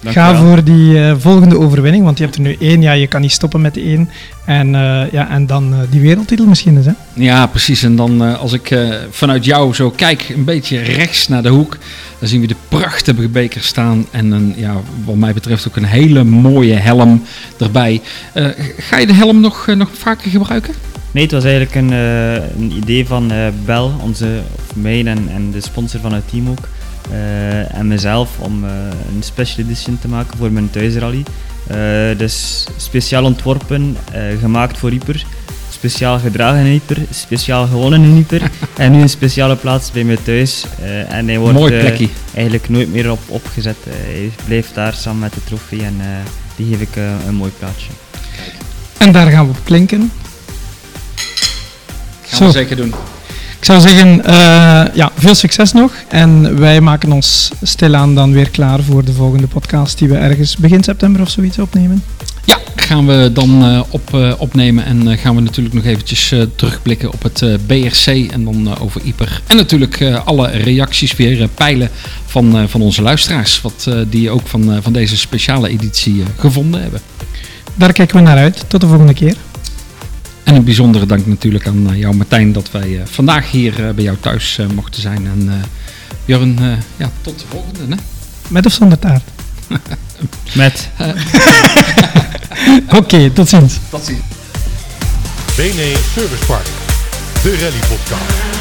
Ga 0.05 0.37
voor 0.37 0.65
die 0.65 1.05
eh, 1.05 1.15
volgende 1.19 1.59
overwinning, 1.59 2.05
want 2.05 2.19
je 2.19 2.25
hebt 2.25 2.37
er 2.37 2.43
nu 2.43 2.57
één. 2.61 2.83
Ja, 2.83 2.93
je 2.93 3.07
kan 3.07 3.21
niet 3.21 3.33
stoppen 3.33 3.61
met 3.61 3.77
één. 3.77 4.11
En, 4.45 4.75
eh, 4.75 5.13
ja, 5.13 5.29
en 5.31 5.47
dan 5.47 5.73
eh, 5.73 5.79
die 5.91 6.01
wereldtitel 6.01 6.47
misschien 6.47 6.77
eens. 6.77 6.87
Hè? 6.87 6.93
Ja, 7.15 7.47
precies. 7.47 7.83
En 7.83 7.97
dan 7.97 8.25
eh, 8.25 8.39
als 8.41 8.53
ik 8.53 8.71
eh, 8.71 8.89
vanuit 9.11 9.45
jou 9.45 9.75
zo 9.75 9.91
kijk, 9.91 10.29
een 10.29 10.45
beetje 10.45 10.79
rechts 10.79 11.29
naar 11.29 11.43
de 11.43 11.49
hoek, 11.49 11.79
dan 12.19 12.29
zien 12.29 12.41
we 12.41 12.47
de 12.47 12.57
prachtige 12.69 13.29
beker 13.29 13.63
staan. 13.63 14.07
En 14.11 14.31
een, 14.31 14.55
ja, 14.57 14.75
wat 15.05 15.17
mij 15.17 15.33
betreft 15.33 15.69
ook 15.69 15.77
een 15.77 15.85
hele 15.85 16.25
mooie 16.25 16.75
helm 16.75 17.23
erbij. 17.59 18.01
Eh, 18.33 18.47
ga 18.79 18.99
je 18.99 19.07
de 19.07 19.15
helm 19.15 19.41
nog, 19.41 19.67
nog 19.77 19.89
vaker 19.93 20.31
gebruiken? 20.31 20.75
Nee, 21.13 21.23
het 21.23 21.33
was 21.33 21.45
eigenlijk 21.45 21.75
een, 21.75 21.93
eh, 21.93 22.35
een 22.35 22.73
idee 22.77 23.07
van 23.07 23.31
eh 23.31 23.47
Bel, 23.65 23.93
onze, 24.03 24.41
of 24.55 24.77
mij 24.77 25.07
en, 25.07 25.29
en 25.35 25.51
de 25.51 25.61
sponsor 25.61 26.01
van 26.01 26.13
het 26.13 26.29
team 26.31 26.49
ook. 26.49 26.69
Eh, 27.13 27.75
en 27.79 27.87
mezelf 27.89 28.29
om 28.39 28.65
eh, 28.65 28.71
een 29.17 29.23
special 29.23 29.65
edition 29.67 29.99
te 29.99 30.09
maken 30.09 30.39
voor 30.39 30.53
mijn 30.53 30.71
thuisrally. 30.71 31.23
Eh, 31.67 31.77
dus 32.19 32.67
speciaal 32.77 33.25
ontworpen, 33.25 33.97
eh, 34.13 34.23
gemaakt 34.41 34.79
voor 34.79 34.93
Ieper. 34.93 35.25
speciaal 35.73 36.19
gedragen 36.19 36.59
in 36.61 36.67
Hyper, 36.71 36.97
speciaal 37.11 37.67
gewonnen 37.67 38.03
in 38.03 38.15
Hyper 38.15 38.51
en 38.77 38.93
nu 38.93 39.01
een 39.03 39.09
speciale 39.09 39.57
plaats 39.57 39.91
bij 39.93 40.05
mij 40.05 40.19
thuis. 40.23 40.65
Eh, 40.83 41.13
en 41.13 41.29
hij 41.29 41.39
wordt 41.39 41.59
Mooi 41.59 41.79
plekje. 41.81 42.09
eigenlijk 42.35 42.69
nooit 42.69 42.93
meer 42.93 43.11
op, 43.11 43.19
opgezet. 43.27 43.77
Hij 43.89 44.31
blijft 44.47 44.75
daar 44.75 44.95
samen 44.95 45.21
met 45.21 45.33
de 45.35 45.45
trofee 45.45 45.83
en 45.83 45.95
eh, 46.01 46.07
die 46.57 46.67
geef 46.71 46.81
ik 46.81 46.97
een 47.27 47.35
mooi 47.35 47.51
plaatsje. 47.59 47.91
En 48.99 49.13
daar 49.13 49.31
gaan 49.31 49.45
we 49.45 49.51
op 49.51 49.61
klinken. 49.65 50.13
Gaan 52.27 52.39
Zo. 52.39 52.45
we 52.47 52.53
zeker 52.53 52.77
doen. 52.77 52.95
Ik 53.61 53.67
zou 53.67 53.81
zeggen, 53.81 54.25
eh, 54.25 54.95
ja, 54.95 55.11
veel 55.15 55.35
succes 55.35 55.73
nog. 55.73 55.93
En 56.09 56.59
wij 56.59 56.81
maken 56.81 57.13
ons 57.13 57.51
stilaan 57.63 58.15
dan 58.15 58.33
weer 58.33 58.51
klaar 58.51 58.83
voor 58.83 59.05
de 59.05 59.13
volgende 59.13 59.47
podcast 59.47 59.99
die 59.99 60.09
we 60.09 60.17
ergens 60.17 60.57
begin 60.57 60.83
september 60.83 61.21
of 61.21 61.31
zoiets 61.31 61.59
opnemen. 61.59 62.05
Ja, 62.45 62.59
gaan 62.77 63.07
we 63.07 63.31
dan 63.33 63.65
eh, 63.65 63.81
op, 63.89 64.15
eh, 64.15 64.33
opnemen 64.39 64.85
en 64.85 65.19
gaan 65.19 65.35
we 65.35 65.41
natuurlijk 65.41 65.75
nog 65.75 65.85
eventjes 65.85 66.35
terugblikken 66.57 67.13
op 67.13 67.23
het 67.23 67.67
BRC 67.67 68.07
en 68.07 68.45
dan 68.45 68.79
over 68.79 69.01
Ieper. 69.03 69.43
En 69.47 69.57
natuurlijk 69.57 70.03
alle 70.25 70.49
reacties 70.49 71.17
weer 71.17 71.49
peilen 71.49 71.91
van, 72.27 72.69
van 72.69 72.83
onze 72.83 73.03
luisteraars, 73.03 73.61
wat 73.61 73.91
die 74.09 74.31
ook 74.31 74.47
van, 74.47 74.79
van 74.83 74.93
deze 74.93 75.17
speciale 75.17 75.69
editie 75.69 76.23
gevonden 76.39 76.83
hebben. 76.83 77.01
Daar 77.75 77.93
kijken 77.93 78.17
we 78.17 78.23
naar 78.23 78.39
uit. 78.39 78.65
Tot 78.69 78.81
de 78.81 78.87
volgende 78.87 79.15
keer. 79.15 79.35
En 80.51 80.57
een 80.57 80.65
bijzondere 80.65 81.07
dank 81.07 81.27
natuurlijk 81.27 81.67
aan 81.67 81.91
eh, 81.91 81.99
jou 81.99 82.17
Martijn 82.17 82.53
dat 82.53 82.71
wij 82.71 83.01
eh, 83.01 83.07
vandaag 83.07 83.51
hier 83.51 83.87
eh, 83.87 83.95
bij 83.95 84.05
jou 84.05 84.17
thuis 84.21 84.59
mochten 84.75 85.01
zijn. 85.01 85.27
En 85.27 85.49
eh 85.49 85.55
eh, 86.59 86.73
ja, 86.97 87.11
tot 87.21 87.39
de 87.39 87.45
volgende. 87.49 87.95
Hè? 87.95 88.03
Met 88.49 88.67
of 88.67 88.73
zonder 88.73 88.99
taart. 88.99 89.23
Met 90.55 90.89
Oké, 92.99 93.31
tot 93.31 93.49
ziens. 93.49 93.79
Tot 93.89 94.05
ziens. 94.05 94.21
BNE 95.57 95.95
Service 96.15 96.47
Park, 96.47 96.67
de 97.43 97.59
rally 97.61 97.81
podcast. 97.89 98.59